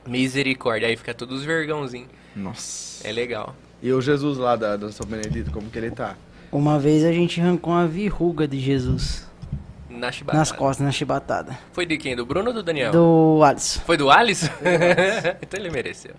Misericórdia, 0.06 0.90
aí 0.90 0.98
fica 0.98 1.14
todos 1.14 1.40
os 1.40 1.45
vergãozinhos. 1.45 2.10
Nossa. 2.36 3.07
É 3.07 3.11
legal. 3.14 3.56
E 3.82 3.94
o 3.94 4.02
Jesus 4.02 4.38
lá 4.38 4.57
da, 4.57 4.76
da 4.76 4.91
São 4.91 5.07
Benedito, 5.07 5.49
como 5.49 5.69
que 5.69 5.78
ele 5.78 5.91
tá? 5.91 6.18
Uma 6.52 6.78
vez 6.78 7.06
a 7.06 7.14
gente 7.14 7.40
arrancou 7.40 7.72
uma 7.72 7.88
verruga 7.88 8.45
de 8.45 8.60
Jesus 8.60 9.31
Na 10.02 10.11
chibatada. 10.11 10.40
nas 10.40 10.52
costas, 10.52 10.86
na 10.86 10.91
chibatada. 10.91 11.57
Foi 11.72 11.86
de 11.86 11.98
quem? 11.98 12.15
Do 12.15 12.26
Bruno 12.26 12.48
ou 12.49 12.53
do 12.53 12.64
Daniel? 12.64 12.91
Do 12.91 13.41
Alisson. 13.44 13.80
Foi 13.82 13.95
do 13.98 14.10
Alisson? 14.10 14.52
então 15.41 15.60
ele 15.60 15.69
mereceu. 15.69 16.14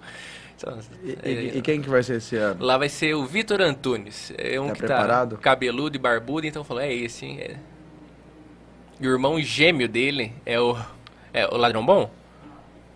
Então, 0.56 0.78
E, 1.02 1.18
é, 1.22 1.30
e- 1.30 1.58
e 1.58 1.62
quem 1.62 1.82
que 1.82 1.88
vai 1.90 2.02
ser 2.02 2.16
esse 2.18 2.36
ano? 2.36 2.64
Lá 2.64 2.78
vai 2.78 2.88
ser 2.88 3.14
o 3.14 3.26
Vitor 3.26 3.60
Antunes. 3.60 4.32
É 4.38 4.60
um 4.60 4.68
Tá 4.68 4.72
que 4.74 4.78
preparado? 4.78 5.36
tá 5.36 5.42
cabeludo 5.42 5.96
e 5.96 5.98
barbudo, 5.98 6.46
então 6.46 6.62
falou, 6.62 6.82
é 6.82 6.92
esse, 6.92 7.26
hein? 7.26 7.40
É. 7.40 7.56
E 9.00 9.08
o 9.08 9.10
irmão 9.10 9.40
gêmeo 9.40 9.88
dele 9.88 10.32
é 10.46 10.60
o. 10.60 10.76
É 11.34 11.46
o 11.46 11.56
ladrão 11.56 11.84
bom? 11.84 12.08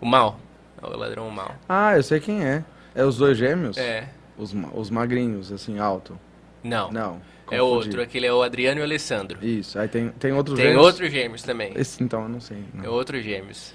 O 0.01 0.07
mal? 0.07 0.39
É 0.81 0.87
o 0.87 0.97
ladrão 0.97 1.29
mal. 1.31 1.57
Ah, 1.69 1.97
eu 1.97 2.03
sei 2.03 2.21
quem 2.21 2.45
é. 2.45 2.63
É 2.95 3.05
os 3.05 3.17
dois 3.17 3.37
gêmeos? 3.37 3.77
É. 3.77 4.09
Os, 4.39 4.55
os 4.75 4.91
magrinhos, 4.91 5.51
assim, 5.51 5.79
alto. 5.79 6.19
Não. 6.63 6.93
Não. 6.93 7.21
É 7.51 7.63
outro, 7.63 8.01
aquele 8.03 8.27
é 8.27 8.33
o 8.33 8.43
Adriano 8.43 8.79
e 8.79 8.83
o 8.83 8.85
Alessandro. 8.85 9.45
Isso, 9.45 9.79
aí 9.79 9.89
tem, 9.89 10.09
tem 10.11 10.33
outros 10.33 10.57
Tem 10.57 10.69
gêmeos? 10.69 10.85
outros 10.87 11.11
gêmeos 11.11 11.43
também. 11.43 11.73
Esse 11.77 12.03
então, 12.03 12.23
eu 12.23 12.29
não 12.29 12.41
sei. 12.41 12.59
É 12.59 12.83
Não. 12.83 12.93
outros 12.93 13.23
gêmeos. 13.25 13.73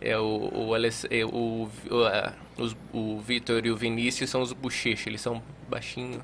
É 0.00 0.18
o, 0.18 0.50
o, 0.52 0.74
Aless- 0.74 1.06
é 1.10 1.24
o, 1.24 1.28
o, 1.30 1.70
os- 2.62 2.76
o 2.92 3.20
Vitor 3.20 3.64
e 3.64 3.70
o 3.70 3.76
Vinícius 3.76 4.28
são 4.28 4.42
os 4.42 4.52
bochechos, 4.52 5.06
eles 5.06 5.20
são 5.20 5.42
baixinhos. 5.68 6.22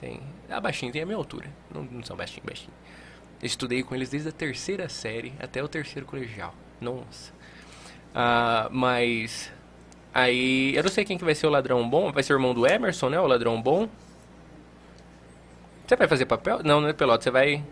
Tem, 0.00 0.20
ah, 0.50 0.60
baixinho, 0.60 0.92
tem 0.92 1.02
a 1.02 1.06
minha 1.06 1.16
altura. 1.16 1.46
Não, 1.72 1.82
não 1.84 2.02
são 2.04 2.16
baixinho, 2.16 2.42
baixinho. 2.44 2.72
Estudei 3.42 3.82
com 3.82 3.94
eles 3.94 4.10
desde 4.10 4.28
a 4.28 4.32
terceira 4.32 4.88
série 4.88 5.32
até 5.38 5.62
o 5.62 5.68
terceiro 5.68 6.06
colegial. 6.06 6.54
Nossa. 6.80 7.32
Ah, 8.14 8.68
mas. 8.72 9.52
Aí. 10.12 10.74
Eu 10.74 10.82
não 10.82 10.90
sei 10.90 11.04
quem 11.04 11.16
que 11.18 11.24
vai 11.24 11.34
ser 11.34 11.46
o 11.46 11.50
ladrão 11.50 11.88
bom. 11.88 12.10
Vai 12.12 12.22
ser 12.22 12.32
o 12.32 12.36
irmão 12.36 12.54
do 12.54 12.66
Emerson, 12.66 13.08
né? 13.10 13.20
O 13.20 13.26
ladrão 13.26 13.60
bom. 13.60 13.88
Você 15.86 15.96
vai 15.96 16.08
fazer 16.08 16.26
papel? 16.26 16.60
Não, 16.64 16.80
não 16.80 16.88
é 16.88 16.92
pelota. 16.92 17.22
Você 17.22 17.30
vai. 17.30 17.62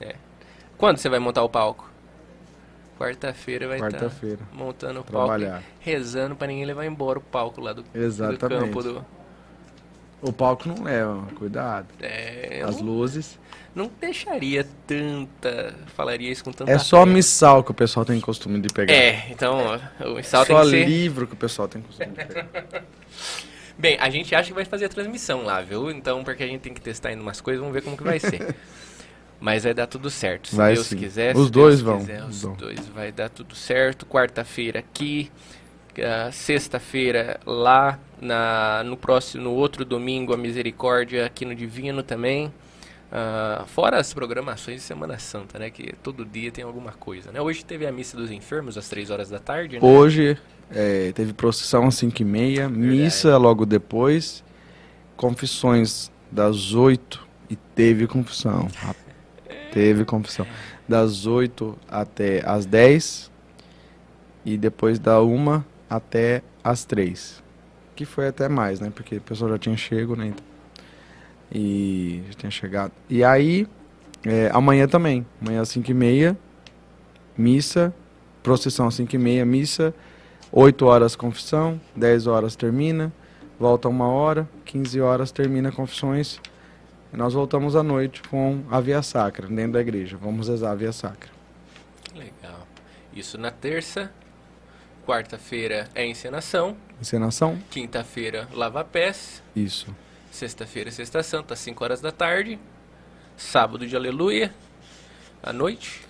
É. 0.00 0.14
Quando 0.76 0.98
você 0.98 1.08
vai 1.08 1.18
montar 1.18 1.42
o 1.42 1.48
palco? 1.48 1.90
Quarta-feira 2.98 3.66
vai 3.66 3.76
estar 3.78 3.90
Quarta-feira. 3.90 4.40
montando 4.52 5.00
o 5.00 5.04
palco. 5.04 5.28
Trabalhar. 5.28 5.62
Rezando 5.80 6.36
pra 6.36 6.46
ninguém 6.46 6.64
levar 6.64 6.84
embora 6.84 7.18
o 7.18 7.22
palco 7.22 7.60
lá 7.60 7.72
do, 7.72 7.82
do 7.82 7.98
Exatamente. 7.98 8.64
campo 8.66 8.82
do. 8.82 9.04
O 10.22 10.32
palco 10.32 10.68
não 10.68 10.82
leva, 10.84 11.26
cuidado. 11.34 11.88
É, 12.00 12.62
As 12.64 12.80
luzes. 12.80 13.38
não 13.74 13.90
deixaria 14.00 14.66
tanta. 14.86 15.74
Falaria 15.88 16.30
isso 16.30 16.44
com 16.44 16.52
tanta. 16.52 16.70
É 16.70 16.78
só 16.78 17.04
fé. 17.04 17.12
missal 17.12 17.62
que 17.64 17.72
o 17.72 17.74
pessoal 17.74 18.06
tem 18.06 18.18
costume 18.20 18.60
de 18.60 18.68
pegar. 18.72 18.92
É, 18.94 19.26
então 19.30 19.58
o 20.00 20.14
missal 20.14 20.46
tem 20.46 20.56
só 20.56 20.62
que 20.62 20.70
ser. 20.70 20.86
livro 20.86 21.26
que 21.26 21.34
o 21.34 21.36
pessoal 21.36 21.66
tem 21.68 21.82
costume 21.82 22.10
de 22.12 22.24
pegar. 22.24 22.46
Bem, 23.76 23.96
a 24.00 24.08
gente 24.08 24.34
acha 24.34 24.48
que 24.48 24.54
vai 24.54 24.64
fazer 24.64 24.84
a 24.84 24.88
transmissão 24.88 25.42
lá, 25.42 25.60
viu? 25.60 25.90
Então, 25.90 26.22
porque 26.22 26.42
a 26.42 26.46
gente 26.46 26.60
tem 26.60 26.72
que 26.72 26.80
testar 26.80 27.08
ainda 27.08 27.22
umas 27.22 27.40
coisas, 27.40 27.60
vamos 27.60 27.74
ver 27.74 27.82
como 27.82 27.96
que 27.96 28.04
vai 28.04 28.18
ser. 28.20 28.54
Mas 29.40 29.64
vai 29.64 29.74
dar 29.74 29.86
tudo 29.86 30.08
certo, 30.10 30.48
se 30.48 30.56
Vai 30.56 30.74
Deus 30.74 30.86
sim. 30.86 30.96
quiser. 30.96 31.36
Os 31.36 31.46
se 31.46 31.52
dois 31.52 31.82
Deus 31.82 31.82
vão, 31.82 31.98
quiser, 31.98 32.24
os 32.24 32.42
vão. 32.42 32.54
dois 32.54 32.88
vai 32.88 33.12
dar 33.12 33.28
tudo 33.28 33.54
certo. 33.54 34.06
Quarta-feira 34.06 34.78
aqui, 34.78 35.30
ah, 35.98 36.30
sexta-feira 36.32 37.38
lá, 37.44 37.98
na, 38.20 38.82
no 38.84 38.96
próximo, 38.96 39.44
no 39.44 39.52
outro 39.52 39.84
domingo, 39.84 40.32
a 40.32 40.36
Misericórdia 40.36 41.26
aqui 41.26 41.44
no 41.44 41.54
Divino 41.54 42.02
também. 42.02 42.50
Ah, 43.12 43.64
fora 43.66 43.98
as 43.98 44.14
programações 44.14 44.76
de 44.76 44.82
Semana 44.82 45.18
Santa, 45.18 45.58
né? 45.58 45.68
Que 45.68 45.94
todo 46.02 46.24
dia 46.24 46.50
tem 46.50 46.64
alguma 46.64 46.92
coisa, 46.92 47.30
né? 47.30 47.40
Hoje 47.40 47.64
teve 47.64 47.86
a 47.86 47.92
missa 47.92 48.16
dos 48.16 48.30
enfermos 48.30 48.78
às 48.78 48.88
três 48.88 49.10
horas 49.10 49.28
da 49.28 49.38
tarde, 49.38 49.78
né? 49.78 49.86
Hoje 49.86 50.38
é, 50.70 51.12
teve 51.12 51.32
procissão 51.32 51.86
às 51.86 51.94
5 51.96 52.22
e 52.22 52.24
meia, 52.24 52.68
missa 52.68 53.36
logo 53.36 53.64
depois, 53.64 54.44
confissões 55.16 56.10
das 56.30 56.74
8 56.74 57.26
e 57.48 57.56
teve 57.56 58.06
confissão. 58.06 58.68
Teve 59.72 60.04
confissão. 60.04 60.46
Das 60.88 61.26
8 61.26 61.76
até 61.88 62.42
as 62.44 62.66
10 62.66 63.30
e 64.44 64.56
depois 64.56 64.98
da 64.98 65.20
uma 65.20 65.66
até 65.88 66.42
as 66.62 66.84
três. 66.84 67.42
Que 67.94 68.04
foi 68.04 68.28
até 68.28 68.48
mais, 68.48 68.80
né? 68.80 68.92
Porque 68.94 69.16
o 69.16 69.20
pessoal 69.20 69.50
já 69.52 69.58
tinha 69.58 69.76
chego, 69.76 70.16
né? 70.16 70.34
E 71.52 72.22
já 72.28 72.34
tinha 72.34 72.50
chegado. 72.50 72.92
E 73.08 73.22
aí, 73.22 73.66
é, 74.24 74.50
amanhã 74.52 74.88
também. 74.88 75.24
Amanhã 75.40 75.60
às 75.60 75.68
5 75.68 75.90
e 75.90 75.94
meia, 75.94 76.36
missa. 77.36 77.94
Procissão 78.42 78.88
às 78.88 78.94
5 78.94 79.14
e 79.14 79.18
meia, 79.18 79.44
missa. 79.44 79.94
8 80.56 80.86
horas 80.86 81.16
confissão, 81.16 81.80
10 81.96 82.28
horas 82.28 82.54
termina. 82.54 83.12
Volta 83.58 83.88
uma 83.88 84.06
hora, 84.06 84.48
15 84.64 85.00
horas 85.00 85.32
termina 85.32 85.72
confissões. 85.72 86.40
E 87.12 87.16
nós 87.16 87.34
voltamos 87.34 87.74
à 87.74 87.82
noite 87.82 88.22
com 88.28 88.62
a 88.70 88.80
Via 88.80 89.02
Sacra, 89.02 89.48
dentro 89.48 89.72
da 89.72 89.80
igreja. 89.80 90.16
Vamos 90.16 90.48
rezar 90.48 90.70
a 90.70 90.74
Via 90.76 90.92
Sacra. 90.92 91.28
Legal. 92.14 92.68
Isso 93.12 93.36
na 93.36 93.50
terça. 93.50 94.12
Quarta-feira 95.04 95.88
é 95.92 96.06
encenação. 96.06 96.76
Encenação? 97.00 97.58
Quinta-feira, 97.68 98.48
lava-pés. 98.52 99.42
Isso. 99.56 99.88
Sexta-feira, 100.30 100.88
Sexta 100.92 101.20
Santa, 101.24 101.54
às 101.54 101.60
5 101.60 101.82
horas 101.82 102.00
da 102.00 102.12
tarde. 102.12 102.60
Sábado 103.36 103.84
de 103.88 103.96
Aleluia, 103.96 104.54
à 105.42 105.52
noite. 105.52 106.03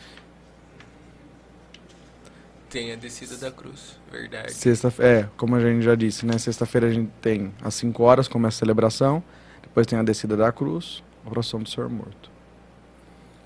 Tem 2.75 2.91
a 2.91 2.97
descida 2.97 3.37
da 3.37 3.53
cruz, 3.53 3.97
verdade. 4.11 4.53
Sexta, 4.53 4.93
é, 4.99 5.29
como 5.37 5.55
a 5.55 5.61
gente 5.61 5.85
já 5.85 5.95
disse, 5.95 6.27
né? 6.27 6.37
Sexta-feira 6.39 6.89
a 6.89 6.91
gente 6.91 7.09
tem 7.23 7.55
às 7.63 7.73
5 7.75 8.03
horas, 8.03 8.27
começa 8.27 8.57
a 8.57 8.59
celebração. 8.59 9.23
Depois 9.63 9.87
tem 9.87 9.97
a 9.97 10.03
descida 10.03 10.37
da 10.37 10.51
cruz, 10.51 11.01
a 11.25 11.31
procissão 11.31 11.63
do 11.63 11.71
Senhor 11.71 11.89
morto. 11.89 12.29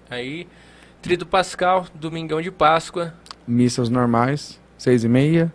Aí, 0.09 0.48
Trido 1.02 1.26
Pascal, 1.26 1.86
Domingão 1.94 2.40
de 2.40 2.50
Páscoa. 2.50 3.12
Missas 3.46 3.90
normais, 3.90 4.59
6 4.78 5.05
e 5.05 5.09
meia, 5.10 5.52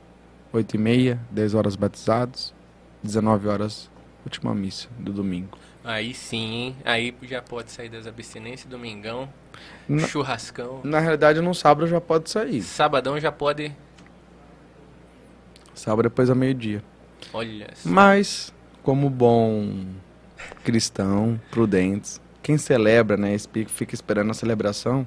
8 0.52 0.76
e 0.76 0.78
meia, 0.78 1.20
10 1.32 1.56
horas 1.56 1.76
batizados, 1.76 2.54
19 3.02 3.48
horas, 3.48 3.90
última 4.24 4.54
missa 4.54 4.88
do 5.00 5.12
domingo. 5.12 5.58
Aí 5.84 6.14
sim, 6.14 6.54
hein? 6.54 6.76
Aí 6.86 7.14
já 7.24 7.42
pode 7.42 7.72
sair 7.72 7.90
das 7.90 8.08
abstinências, 8.08 8.70
domingão, 8.70 9.28
Na, 9.88 10.08
churrascão. 10.08 10.80
na 10.84 11.00
realidade, 11.00 11.42
no 11.42 11.54
sábado 11.54 11.86
já 11.88 12.00
pode 12.00 12.30
sair. 12.30 12.62
Sabadão 12.62 13.20
já 13.20 13.32
pode. 13.32 13.76
Sábado 15.76 16.04
depois 16.04 16.30
da 16.30 16.36
meio-dia. 16.36 16.82
Olha 17.34 17.68
só. 17.76 17.90
Mas, 17.90 18.54
como 18.82 19.10
bom 19.10 19.86
cristão, 20.64 21.40
prudentes, 21.52 22.22
quem 22.42 22.58
celebra, 22.58 23.18
né, 23.18 23.36
fica 23.68 23.94
esperando 23.94 24.32
a 24.32 24.34
celebração, 24.34 25.06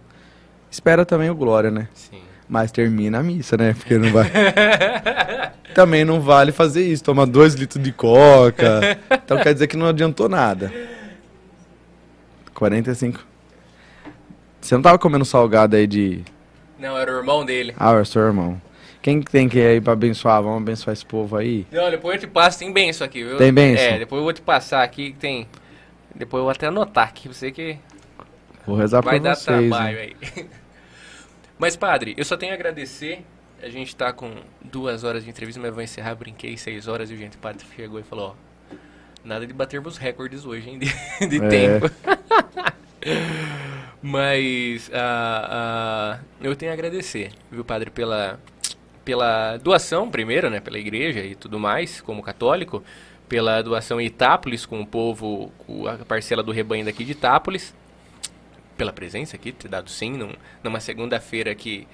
espera 0.70 1.06
também 1.06 1.30
o 1.30 1.34
glória, 1.34 1.70
né? 1.70 1.88
Sim. 1.94 2.22
Mas 2.48 2.70
termina 2.70 3.18
a 3.18 3.22
missa, 3.22 3.56
né? 3.56 3.74
Porque 3.74 3.98
não 3.98 4.12
vai. 4.12 4.30
também 5.74 6.04
não 6.04 6.20
vale 6.20 6.52
fazer 6.52 6.86
isso, 6.86 7.02
tomar 7.02 7.26
dois 7.26 7.54
litros 7.54 7.82
de 7.82 7.92
coca. 7.92 8.98
Então 9.10 9.38
quer 9.42 9.52
dizer 9.52 9.66
que 9.66 9.76
não 9.76 9.86
adiantou 9.86 10.28
nada. 10.28 10.72
45. 12.54 13.26
Você 14.60 14.74
não 14.74 14.82
tava 14.82 14.98
comendo 14.98 15.24
salgado 15.24 15.76
aí 15.76 15.86
de. 15.86 16.22
Não, 16.78 16.96
era 16.96 17.12
o 17.12 17.16
irmão 17.16 17.44
dele. 17.44 17.74
Ah, 17.78 17.94
é 17.94 18.04
seu 18.04 18.22
irmão. 18.22 18.60
Quem 19.02 19.20
que 19.22 19.30
tem 19.30 19.48
que 19.48 19.58
ir 19.58 19.66
aí 19.66 19.80
pra 19.80 19.92
abençoar? 19.92 20.42
Vamos 20.42 20.62
abençoar 20.62 20.92
esse 20.92 21.06
povo 21.06 21.36
aí? 21.36 21.66
Não, 21.70 21.90
depois 21.90 22.16
eu 22.16 22.20
te 22.22 22.26
passo, 22.26 22.58
tem 22.58 22.72
benção 22.72 23.06
aqui, 23.06 23.22
viu? 23.22 23.36
Tem 23.36 23.52
bênção? 23.52 23.84
É, 23.84 23.98
depois 24.00 24.18
eu 24.18 24.24
vou 24.24 24.32
te 24.32 24.42
passar 24.42 24.82
aqui, 24.82 25.12
que 25.12 25.18
tem... 25.18 25.46
Depois 26.12 26.40
eu 26.40 26.44
vou 26.44 26.50
até 26.50 26.66
anotar 26.66 27.06
aqui, 27.06 27.28
você 27.28 27.52
que 27.52 27.78
Vou 28.66 28.76
rezar 28.76 29.00
vai 29.02 29.20
pra 29.20 29.30
dar 29.30 29.36
vocês. 29.36 29.68
trabalho 29.68 29.98
hein? 30.00 30.16
aí. 30.36 30.46
Mas, 31.58 31.76
padre, 31.76 32.14
eu 32.16 32.24
só 32.24 32.36
tenho 32.36 32.52
a 32.52 32.54
agradecer. 32.54 33.24
A 33.62 33.68
gente 33.68 33.96
tá 33.96 34.12
com 34.12 34.34
duas 34.60 35.02
horas 35.02 35.24
de 35.24 35.30
entrevista, 35.30 35.60
mas 35.60 35.72
vou 35.72 35.82
encerrar. 35.82 36.14
Brinquei 36.14 36.56
seis 36.56 36.86
horas 36.86 37.10
e 37.10 37.14
o 37.14 37.16
gente 37.16 37.36
padre 37.38 37.64
chegou 37.74 37.98
e 37.98 38.02
falou: 38.02 38.36
ó, 38.70 38.74
nada 39.24 39.46
de 39.46 39.52
batermos 39.52 39.96
recordes 39.96 40.44
hoje, 40.44 40.68
hein, 40.68 40.78
de, 40.78 40.86
de 41.26 41.36
É. 41.42 41.48
tempo. 41.48 41.90
mas 44.02 44.90
ah, 44.92 45.48
ah, 45.50 46.20
eu 46.40 46.54
tenho 46.54 46.70
a 46.70 46.74
agradecer, 46.74 47.32
viu, 47.50 47.64
padre, 47.64 47.90
pela, 47.90 48.38
pela 49.04 49.56
doação, 49.56 50.10
primeiro, 50.10 50.50
né, 50.50 50.60
pela 50.60 50.78
igreja 50.78 51.20
e 51.20 51.34
tudo 51.34 51.58
mais, 51.58 52.00
como 52.00 52.22
católico, 52.22 52.82
pela 53.28 53.62
doação 53.62 54.00
em 54.00 54.06
Itápolis 54.06 54.66
com 54.66 54.80
o 54.80 54.86
povo, 54.86 55.52
com 55.58 55.86
a 55.86 55.96
parcela 55.98 56.42
do 56.42 56.52
rebanho 56.52 56.84
daqui 56.84 57.04
de 57.04 57.12
Itápolis 57.12 57.74
pela 58.76 58.92
presença 58.92 59.36
aqui, 59.36 59.52
ter 59.52 59.68
dado 59.68 59.90
sim, 59.90 60.12
num, 60.12 60.32
numa 60.62 60.80
segunda-feira 60.80 61.54
que 61.54 61.86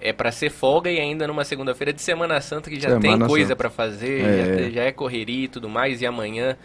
é 0.00 0.12
para 0.12 0.30
ser 0.32 0.50
folga 0.50 0.90
e 0.90 0.98
ainda 1.00 1.26
numa 1.26 1.44
segunda-feira 1.44 1.92
de 1.92 2.02
Semana 2.02 2.40
Santa 2.40 2.68
que 2.68 2.78
já 2.80 2.90
tem 2.98 3.12
Semana 3.12 3.26
coisa 3.26 3.46
Santa. 3.48 3.56
para 3.56 3.70
fazer, 3.70 4.20
É. 4.24 4.44
já, 4.44 4.56
te- 4.56 4.70
já 4.74 4.82
é 4.82 4.92
correria 4.92 5.44
e 5.44 5.48
tudo 5.48 5.68
mais, 5.68 6.02
e 6.02 6.06
amanhã 6.06 6.56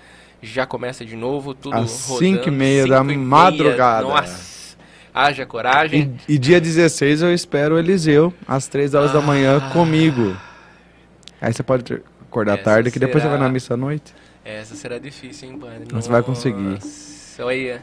já 0.42 0.66
começa 0.66 1.06
de 1.06 1.16
novo, 1.16 1.54
tudo 1.54 1.76
Às 1.76 2.08
rodando. 2.10 2.26
cinco 2.26 2.50
e 2.50 2.52
meia 2.52 2.86
da 2.88 3.00
e 3.00 3.04
meia, 3.04 3.20
madrugada. 3.20 4.04
Nossa, 4.08 4.76
haja 5.14 5.46
coragem. 5.46 6.20
E, 6.28 6.34
e 6.34 6.38
dia 6.38 6.60
16 6.60 7.22
eu 7.22 7.34
espero 7.34 7.76
o 7.76 7.80
Eliseu, 7.80 8.34
às 8.48 8.68
3 8.68 8.94
horas 8.94 9.14
da 9.14 9.22
manhã, 9.22 9.62
Ah. 9.64 9.70
comigo. 9.72 10.36
Aí 11.40 11.54
você 11.54 11.64
pode 11.64 12.02
acordar 12.30 12.56
Essa 12.56 12.64
tarde, 12.64 12.92
que 12.92 13.00
depois 13.00 13.22
você 13.24 13.28
será- 13.30 13.38
vai 13.38 13.48
na 13.48 13.54
missa 13.54 13.76
à 13.76 13.78
noite. 13.78 14.14
Essa 14.44 14.76
será 14.76 14.98
difícil, 14.98 15.50
hein, 15.52 15.58
padre? 15.60 15.86
Você 15.92 16.10
vai 16.10 16.22
conseguir. 16.24 16.80
Nossa, 17.34 17.46
Olha, 17.46 17.82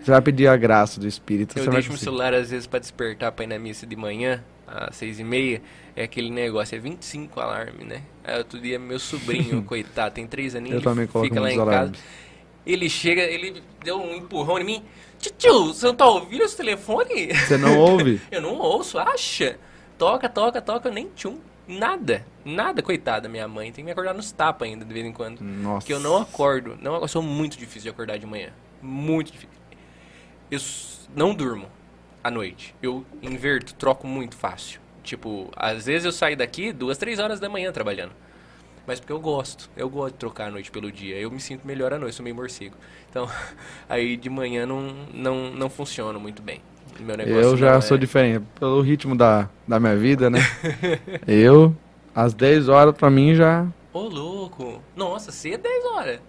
Você 0.00 0.10
vai 0.10 0.22
pedir 0.22 0.46
a 0.46 0.56
graça 0.56 1.00
do 1.00 1.08
Espírito, 1.08 1.58
eu 1.58 1.68
deixo 1.68 1.88
meu 1.88 1.98
celular 1.98 2.32
às 2.32 2.50
vezes 2.50 2.68
para 2.68 2.78
despertar 2.78 3.32
para 3.32 3.44
ir 3.44 3.48
na 3.48 3.58
missa 3.58 3.84
de 3.84 3.96
manhã, 3.96 4.42
às 4.66 4.96
seis 4.96 5.18
e 5.18 5.24
meia. 5.24 5.60
É 5.96 6.04
aquele 6.04 6.30
negócio, 6.30 6.76
é 6.76 6.78
25 6.78 7.40
alarme, 7.40 7.84
né? 7.84 8.02
Aí 8.22 8.38
outro 8.38 8.60
dia 8.60 8.78
meu 8.78 9.00
sobrinho, 9.00 9.62
coitado, 9.66 10.14
tem 10.14 10.26
três 10.26 10.54
aninhos, 10.54 10.76
Eu 10.76 10.82
também 10.82 11.06
coloco 11.08 11.28
fica 11.28 11.40
lá 11.40 11.50
em 11.50 11.56
casa. 11.56 11.70
alarmes. 11.70 12.00
Ele 12.64 12.88
chega, 12.88 13.22
ele 13.22 13.60
deu 13.82 14.00
um 14.00 14.14
empurrão 14.14 14.58
em 14.60 14.64
mim. 14.64 14.82
Tio, 15.18 15.74
você 15.74 15.86
não 15.86 15.94
tá 15.94 16.06
ouvindo 16.06 16.44
esse 16.44 16.56
telefone? 16.56 17.34
Você 17.34 17.56
não 17.58 17.76
ouve? 17.78 18.20
Eu 18.30 18.40
não 18.40 18.56
ouço, 18.58 18.98
acha? 18.98 19.56
Toca, 19.98 20.28
toca, 20.28 20.60
toca, 20.62 20.90
nem 20.90 21.08
tchum. 21.14 21.38
Nada, 21.66 22.24
nada, 22.44 22.82
coitada 22.82 23.28
minha 23.28 23.46
mãe. 23.46 23.66
Tem 23.66 23.82
que 23.82 23.84
me 23.84 23.92
acordar 23.92 24.14
nos 24.14 24.32
tapas 24.32 24.68
ainda, 24.68 24.84
de 24.84 24.92
vez 24.92 25.06
em 25.06 25.12
quando. 25.12 25.40
Nossa. 25.40 25.86
Que 25.86 25.92
eu 25.92 26.00
não 26.00 26.16
acordo. 26.16 26.76
Não, 26.80 26.96
eu 26.96 27.06
sou 27.08 27.22
muito 27.22 27.56
difícil 27.56 27.82
de 27.82 27.88
acordar 27.90 28.18
de 28.18 28.26
manhã. 28.26 28.50
Muito 28.82 29.32
difícil. 29.32 29.48
Eu 30.50 30.58
não 31.16 31.34
durmo 31.34 31.66
à 32.22 32.30
noite. 32.30 32.74
Eu 32.82 33.04
inverto, 33.22 33.74
troco 33.74 34.06
muito 34.06 34.36
fácil. 34.36 34.80
Tipo, 35.02 35.50
às 35.56 35.86
vezes 35.86 36.04
eu 36.04 36.12
saio 36.12 36.36
daqui 36.36 36.72
duas, 36.72 36.98
três 36.98 37.18
horas 37.18 37.40
da 37.40 37.48
manhã 37.48 37.72
trabalhando. 37.72 38.12
Mas 38.86 38.98
porque 38.98 39.12
eu 39.12 39.20
gosto. 39.20 39.70
Eu 39.76 39.88
gosto 39.88 40.14
de 40.14 40.18
trocar 40.18 40.48
a 40.48 40.50
noite 40.50 40.70
pelo 40.70 40.90
dia. 40.90 41.16
Eu 41.16 41.30
me 41.30 41.40
sinto 41.40 41.66
melhor 41.66 41.92
à 41.92 41.98
noite, 41.98 42.14
sou 42.14 42.24
meio 42.24 42.34
morcego. 42.34 42.76
Então, 43.08 43.28
aí 43.88 44.16
de 44.16 44.28
manhã 44.28 44.66
não, 44.66 44.80
não, 45.12 45.50
não 45.50 45.70
funciona 45.70 46.18
muito 46.18 46.42
bem. 46.42 46.60
Meu 47.00 47.16
negócio 47.16 47.40
Eu 47.40 47.56
já 47.56 47.74
não 47.74 47.80
sou 47.80 47.96
é- 47.96 48.00
diferente. 48.00 48.44
Pelo 48.58 48.80
ritmo 48.80 49.16
da, 49.16 49.48
da 49.66 49.80
minha 49.80 49.96
vida, 49.96 50.28
né? 50.28 50.40
eu, 51.26 51.74
às 52.14 52.34
10 52.34 52.68
horas 52.68 52.94
pra 52.94 53.08
mim 53.08 53.34
já. 53.34 53.66
Ô, 53.92 54.00
louco. 54.02 54.82
Nossa, 54.94 55.32
você 55.32 55.52
é 55.52 55.58
10 55.58 55.84
horas. 55.86 56.20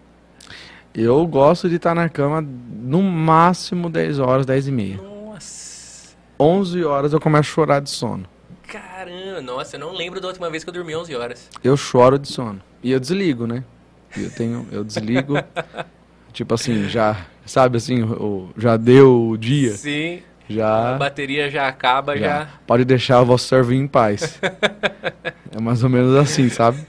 Eu 0.93 1.25
gosto 1.25 1.67
de 1.67 1.77
estar 1.77 1.95
na 1.95 2.07
cama 2.07 2.39
no 2.39 3.01
máximo 3.01 3.89
10 3.89 4.19
horas, 4.19 4.45
10 4.45 4.67
e 4.67 4.71
meia. 4.71 4.97
Nossa. 4.97 6.15
11 6.39 6.83
horas 6.83 7.13
eu 7.13 7.19
começo 7.19 7.49
a 7.49 7.53
chorar 7.53 7.79
de 7.79 7.89
sono. 7.89 8.25
Caramba, 8.67 9.41
nossa, 9.41 9.75
eu 9.75 9.79
não 9.79 9.91
lembro 9.91 10.21
da 10.21 10.27
última 10.27 10.51
vez 10.51 10.63
que 10.63 10.69
eu 10.69 10.73
dormi 10.73 10.95
11 10.95 11.15
horas. 11.15 11.49
Eu 11.63 11.75
choro 11.75 12.19
de 12.19 12.27
sono. 12.27 12.61
E 12.83 12.91
eu 12.91 12.99
desligo, 12.99 13.47
né? 13.47 13.63
Eu 14.15 14.29
tenho, 14.29 14.67
eu 14.71 14.83
desligo. 14.83 15.33
tipo 16.31 16.53
assim, 16.53 16.87
já, 16.87 17.25
sabe 17.43 17.77
assim, 17.77 18.01
já 18.55 18.77
deu 18.77 19.29
o 19.29 19.37
dia, 19.37 19.71
Sim. 19.71 20.21
A 20.49 20.53
já, 20.53 20.97
bateria 20.97 21.49
já 21.49 21.67
acaba, 21.67 22.15
já. 22.15 22.27
já. 22.27 22.49
Pode 22.67 22.85
deixar 22.85 23.21
o 23.21 23.25
vosso 23.25 23.47
servo 23.47 23.73
em 23.73 23.87
paz. 23.87 24.39
é 25.51 25.59
mais 25.59 25.83
ou 25.83 25.89
menos 25.89 26.15
assim, 26.15 26.49
sabe? 26.49 26.85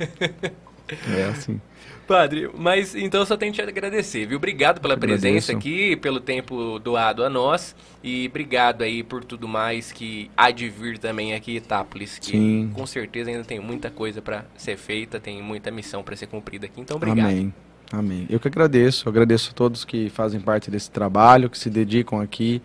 É 1.16 1.24
assim. 1.24 1.60
Padre, 2.06 2.50
mas 2.56 2.94
então 2.94 3.20
eu 3.20 3.26
só 3.26 3.36
tenho 3.36 3.52
que 3.52 3.62
te 3.62 3.68
agradecer, 3.68 4.26
viu? 4.26 4.36
Obrigado 4.36 4.80
pela 4.80 4.96
presença 4.96 5.52
aqui, 5.52 5.96
pelo 5.96 6.20
tempo 6.20 6.78
doado 6.78 7.24
a 7.24 7.30
nós 7.30 7.74
e 8.02 8.26
obrigado 8.28 8.82
aí 8.82 9.02
por 9.02 9.24
tudo 9.24 9.48
mais 9.48 9.90
que 9.90 10.30
há 10.36 10.50
de 10.50 10.68
vir 10.68 10.98
também 10.98 11.34
aqui 11.34 11.52
em 11.52 11.56
Itápolis, 11.56 12.18
que 12.18 12.32
Sim. 12.32 12.70
com 12.74 12.86
certeza 12.86 13.30
ainda 13.30 13.44
tem 13.44 13.58
muita 13.60 13.90
coisa 13.90 14.20
pra 14.20 14.44
ser 14.56 14.76
feita, 14.76 15.18
tem 15.18 15.42
muita 15.42 15.70
missão 15.70 16.02
pra 16.02 16.14
ser 16.14 16.26
cumprida 16.26 16.66
aqui. 16.66 16.80
Então, 16.80 16.96
obrigado. 16.96 17.26
Amém. 17.26 17.52
Amém. 17.92 18.26
Eu 18.28 18.40
que 18.40 18.48
agradeço. 18.48 19.06
Eu 19.06 19.10
agradeço 19.10 19.50
a 19.50 19.54
todos 19.54 19.84
que 19.84 20.10
fazem 20.10 20.40
parte 20.40 20.70
desse 20.70 20.90
trabalho, 20.90 21.48
que 21.48 21.58
se 21.58 21.70
dedicam 21.70 22.20
aqui 22.20 22.60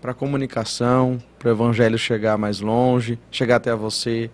para 0.00 0.10
a 0.10 0.14
comunicação, 0.14 1.22
para 1.38 1.48
o 1.48 1.52
evangelho 1.52 1.96
chegar 1.96 2.36
mais 2.36 2.60
longe, 2.60 3.18
chegar 3.30 3.56
até 3.56 3.74
você, 3.74 4.30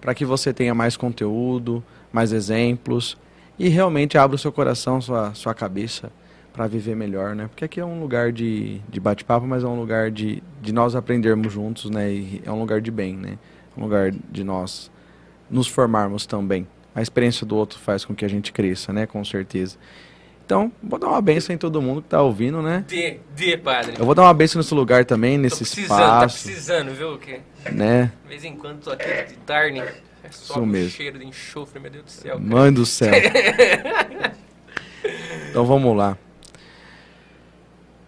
para 0.00 0.14
que 0.14 0.24
você 0.24 0.52
tenha 0.52 0.74
mais 0.74 0.96
conteúdo, 0.96 1.84
mais 2.12 2.32
exemplos 2.32 3.18
e 3.60 3.68
realmente 3.68 4.16
abra 4.16 4.36
o 4.36 4.38
seu 4.38 4.50
coração, 4.50 5.02
sua, 5.02 5.34
sua 5.34 5.52
cabeça 5.52 6.10
para 6.50 6.66
viver 6.66 6.96
melhor, 6.96 7.36
né? 7.36 7.46
Porque 7.46 7.62
aqui 7.62 7.78
é 7.78 7.84
um 7.84 8.00
lugar 8.00 8.32
de, 8.32 8.80
de 8.88 8.98
bate-papo, 8.98 9.46
mas 9.46 9.62
é 9.62 9.66
um 9.66 9.78
lugar 9.78 10.10
de, 10.10 10.42
de 10.62 10.72
nós 10.72 10.96
aprendermos 10.96 11.52
juntos, 11.52 11.90
né? 11.90 12.10
E 12.10 12.42
é 12.42 12.50
um 12.50 12.58
lugar 12.58 12.80
de 12.80 12.90
bem, 12.90 13.14
né? 13.14 13.36
Um 13.76 13.82
lugar 13.82 14.12
de 14.12 14.42
nós 14.42 14.90
nos 15.50 15.68
formarmos 15.68 16.24
também. 16.24 16.66
A 16.94 17.02
experiência 17.02 17.44
do 17.44 17.54
outro 17.54 17.78
faz 17.78 18.02
com 18.02 18.14
que 18.14 18.24
a 18.24 18.28
gente 18.28 18.50
cresça, 18.50 18.94
né? 18.94 19.06
Com 19.06 19.22
certeza. 19.22 19.76
Então, 20.46 20.72
vou 20.82 20.98
dar 20.98 21.08
uma 21.08 21.20
benção 21.20 21.54
em 21.54 21.58
todo 21.58 21.82
mundo 21.82 22.00
que 22.00 22.08
tá 22.08 22.22
ouvindo, 22.22 22.62
né? 22.62 22.82
Dê, 22.88 23.20
dê, 23.36 23.58
padre. 23.58 23.92
Eu 23.98 24.06
vou 24.06 24.14
dar 24.14 24.22
uma 24.22 24.32
benção 24.32 24.58
nesse 24.58 24.74
lugar 24.74 25.04
também, 25.04 25.36
Tô 25.36 25.42
nesse 25.42 25.58
precisando, 25.58 25.88
tá 25.88 25.94
espaço, 25.94 26.44
precisando, 26.44 26.94
viu? 26.94 27.18
Que 27.18 27.40
né? 27.70 28.10
de 28.22 28.28
vez 28.30 28.42
em 28.42 28.56
quando 28.56 28.80
tô 28.80 28.90
aqui 28.90 29.26
de 29.28 29.36
tarde, 29.40 29.84
é 30.22 30.30
só 30.30 30.54
Isso 30.54 30.60
um 30.60 30.66
mesmo. 30.66 30.90
cheiro 30.90 31.18
de 31.18 31.26
enxofre, 31.26 31.80
meu 31.80 31.90
Deus 31.90 32.04
do 32.04 32.10
céu. 32.10 32.36
cara. 32.36 32.40
Mãe 32.40 32.72
do 32.72 32.86
céu. 32.86 33.12
então 35.50 35.64
vamos 35.64 35.96
lá. 35.96 36.16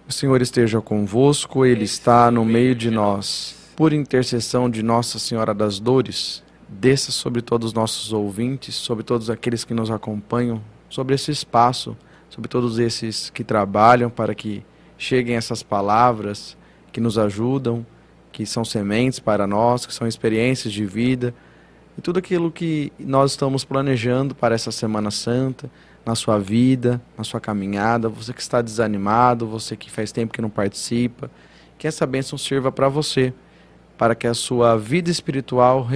O 0.09 0.13
Senhor 0.13 0.43
esteja 0.43 0.81
convosco, 0.81 1.65
Ele 1.65 1.85
está 1.85 2.31
no 2.31 2.45
meio 2.45 2.75
de 2.75 2.91
nós. 2.91 3.57
Por 3.75 3.93
intercessão 3.93 4.69
de 4.69 4.83
Nossa 4.83 5.19
Senhora 5.19 5.55
das 5.55 5.81
Dores, 5.81 6.43
desça 6.69 7.11
sobre 7.11 7.41
todos 7.41 7.69
os 7.69 7.73
nossos 7.73 8.13
ouvintes, 8.13 8.75
sobre 8.75 9.03
todos 9.03 9.31
aqueles 9.31 9.65
que 9.65 9.73
nos 9.73 9.91
acompanham, 9.91 10.63
sobre 10.89 11.15
esse 11.15 11.31
espaço, 11.31 11.97
sobre 12.29 12.49
todos 12.49 12.79
esses 12.79 13.31
que 13.31 13.43
trabalham 13.43 14.11
para 14.11 14.35
que 14.35 14.63
cheguem 14.99 15.37
essas 15.37 15.63
palavras 15.63 16.57
que 16.93 17.01
nos 17.01 17.17
ajudam, 17.17 17.87
que 18.31 18.45
são 18.45 18.65
sementes 18.65 19.19
para 19.19 19.47
nós, 19.47 19.87
que 19.87 19.95
são 19.95 20.07
experiências 20.07 20.73
de 20.73 20.85
vida 20.85 21.35
e 21.97 22.01
tudo 22.01 22.19
aquilo 22.19 22.51
que 22.51 22.93
nós 22.99 23.33
estamos 23.33 23.65
planejando 23.65 24.35
para 24.35 24.55
essa 24.55 24.73
Semana 24.73 25.11
Santa, 25.11 25.71
na 26.05 26.15
sua 26.15 26.39
vida, 26.39 27.01
na 27.17 27.25
sua 27.25 27.41
caminhada, 27.41 28.09
você 28.09 28.33
que 28.33 28.41
está 28.41 28.61
desanimado, 28.61 29.47
você 29.47 29.77
que 29.77 29.91
faz 29.91 30.11
tempo 30.11 30.33
que 30.33 30.43
não 30.43 30.51
participa, 30.51 31.31
que 31.79 31.87
essa 31.87 32.07
bênção 32.07 32.37
sirva 32.39 32.73
para 32.73 32.89
você, 32.89 33.33
para 33.97 34.15
que 34.15 34.27
a 34.27 34.35
sua 34.35 34.77
vida 34.77 35.11
espiritual 35.11 35.87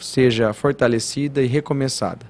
seja 0.00 0.52
fortalecida 0.52 1.42
e 1.42 1.46
recomeçada. 1.46 2.26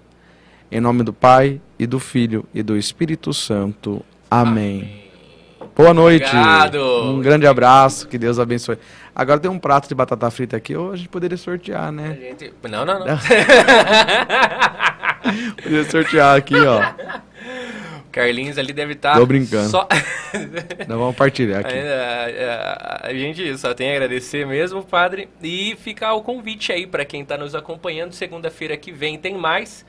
Em 0.70 0.80
nome 0.80 1.02
do 1.02 1.12
Pai, 1.12 1.60
e 1.78 1.86
do 1.86 2.00
Filho, 2.00 2.44
e 2.52 2.62
do 2.62 2.76
Espírito 2.76 3.32
Santo. 3.32 4.04
Amém. 4.30 5.05
Boa 5.77 5.93
noite. 5.93 6.24
Obrigado. 6.27 6.81
Um 7.11 7.20
grande 7.20 7.47
abraço, 7.47 8.09
que 8.09 8.16
Deus 8.16 8.39
abençoe. 8.39 8.78
Agora 9.15 9.39
tem 9.39 9.51
um 9.51 9.59
prato 9.59 9.86
de 9.89 9.94
batata 9.94 10.31
frita 10.31 10.57
aqui, 10.57 10.74
ou 10.74 10.93
a 10.93 10.97
gente 10.97 11.09
poderia 11.09 11.36
sortear, 11.36 11.89
A 11.89 11.93
né? 11.93 12.16
gente- 12.20 12.53
Não, 12.69 12.85
não, 12.85 13.01
não. 13.01 13.07
Poderia 15.62 15.85
sortear 15.90 16.36
aqui, 16.36 16.55
ó. 16.55 16.81
Carlinhos 18.12 18.57
ali 18.57 18.73
deve 18.73 18.93
estar. 18.94 19.16
Tô 19.19 19.27
brincando. 19.27 19.69
Só... 19.69 19.86
Nós 20.89 20.98
vamos 20.98 21.15
partilhar 21.16 21.61
aqui. 21.61 21.74
A, 21.74 23.03
a- 23.05 23.09
a 23.09 23.15
gente 23.15 23.59
só 23.59 23.74
tem 23.74 23.90
a 23.93 23.97
agradecer 23.97 24.47
mesmo, 24.47 24.82
padre. 24.82 25.28
E 25.43 25.77
ficar 25.81 26.15
o 26.15 26.23
convite 26.23 26.73
aí 26.73 26.86
para 26.86 27.05
quem 27.05 27.20
está 27.23 27.36
nos 27.36 27.55
acompanhando. 27.55 28.12
Segunda-feira 28.12 28.77
que 28.77 28.90
vem 28.93 29.19
tem 29.19 29.36
mais. 29.36 29.85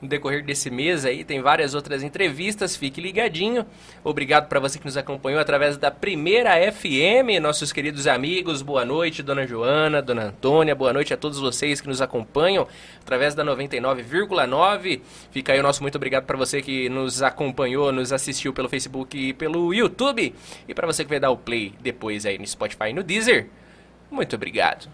No 0.00 0.08
decorrer 0.08 0.44
desse 0.44 0.70
mês 0.70 1.04
aí 1.04 1.24
tem 1.24 1.40
várias 1.40 1.74
outras 1.74 2.04
entrevistas. 2.04 2.76
Fique 2.76 3.00
ligadinho. 3.00 3.66
Obrigado 4.04 4.48
para 4.48 4.60
você 4.60 4.78
que 4.78 4.84
nos 4.84 4.96
acompanhou 4.96 5.40
através 5.40 5.76
da 5.76 5.90
Primeira 5.90 6.52
FM, 6.70 7.42
nossos 7.42 7.72
queridos 7.72 8.06
amigos. 8.06 8.62
Boa 8.62 8.84
noite, 8.84 9.24
dona 9.24 9.44
Joana, 9.44 10.00
dona 10.00 10.26
Antônia. 10.26 10.72
Boa 10.72 10.92
noite 10.92 11.12
a 11.12 11.16
todos 11.16 11.40
vocês 11.40 11.80
que 11.80 11.88
nos 11.88 12.00
acompanham 12.00 12.68
através 13.00 13.34
da 13.34 13.44
99,9. 13.44 15.00
Fica 15.32 15.52
aí 15.52 15.58
o 15.58 15.64
nosso 15.64 15.82
muito 15.82 15.96
obrigado 15.96 16.26
para 16.26 16.36
você 16.36 16.62
que 16.62 16.88
nos 16.88 17.20
acompanhou, 17.20 17.90
nos 17.90 18.12
assistiu 18.12 18.52
pelo 18.52 18.68
Facebook 18.68 19.18
e 19.18 19.32
pelo 19.32 19.74
YouTube. 19.74 20.32
E 20.68 20.74
para 20.74 20.86
você 20.86 21.02
que 21.02 21.10
vai 21.10 21.18
dar 21.18 21.30
o 21.30 21.36
play 21.36 21.74
depois 21.80 22.24
aí 22.24 22.38
no 22.38 22.46
Spotify 22.46 22.90
e 22.90 22.92
no 22.92 23.02
Deezer. 23.02 23.48
Muito 24.08 24.36
obrigado. 24.36 24.88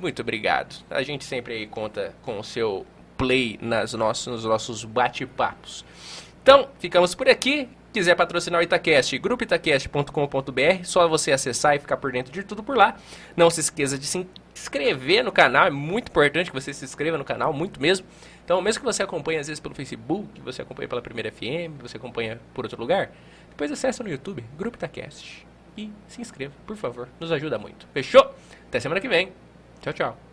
Muito 0.00 0.22
obrigado. 0.22 0.76
A 0.88 1.02
gente 1.02 1.26
sempre 1.26 1.52
aí 1.52 1.66
conta 1.66 2.14
com 2.22 2.38
o 2.38 2.44
seu 2.44 2.86
play 3.16 3.58
nas 3.60 3.92
nossos, 3.94 4.26
nos 4.26 4.44
nossos 4.44 4.84
bate-papos. 4.84 5.84
Então, 6.42 6.68
ficamos 6.78 7.14
por 7.14 7.28
aqui. 7.28 7.68
Quiser 7.92 8.14
patrocinar 8.14 8.60
o 8.60 8.62
Itacast, 8.62 9.18
grupoitacast.com.br, 9.18 10.84
só 10.84 11.08
você 11.08 11.32
acessar 11.32 11.76
e 11.76 11.78
ficar 11.78 11.96
por 11.96 12.12
dentro 12.12 12.30
de 12.30 12.42
tudo 12.42 12.62
por 12.62 12.76
lá. 12.76 12.94
Não 13.34 13.48
se 13.48 13.60
esqueça 13.60 13.98
de 13.98 14.06
se 14.06 14.26
inscrever 14.54 15.24
no 15.24 15.32
canal, 15.32 15.66
é 15.66 15.70
muito 15.70 16.08
importante 16.08 16.50
que 16.50 16.54
você 16.54 16.74
se 16.74 16.84
inscreva 16.84 17.16
no 17.16 17.24
canal, 17.24 17.54
muito 17.54 17.80
mesmo. 17.80 18.06
Então, 18.44 18.60
mesmo 18.60 18.80
que 18.80 18.84
você 18.84 19.02
acompanhe 19.02 19.38
às 19.38 19.46
vezes 19.46 19.60
pelo 19.60 19.74
Facebook, 19.74 20.40
você 20.42 20.60
acompanha 20.60 20.88
pela 20.88 21.00
Primeira 21.00 21.32
FM, 21.32 21.80
você 21.80 21.96
acompanha 21.96 22.38
por 22.52 22.66
outro 22.66 22.78
lugar, 22.78 23.10
depois 23.48 23.72
acessa 23.72 24.04
no 24.04 24.10
YouTube, 24.10 24.44
Grupo 24.58 24.76
Itacast. 24.76 25.46
E 25.76 25.90
se 26.06 26.20
inscreva, 26.20 26.54
por 26.66 26.76
favor, 26.76 27.08
nos 27.18 27.32
ajuda 27.32 27.58
muito. 27.58 27.86
Fechou? 27.94 28.34
Até 28.68 28.78
semana 28.78 29.00
que 29.00 29.08
vem. 29.08 29.32
Tchau, 29.80 29.92
tchau. 29.92 30.25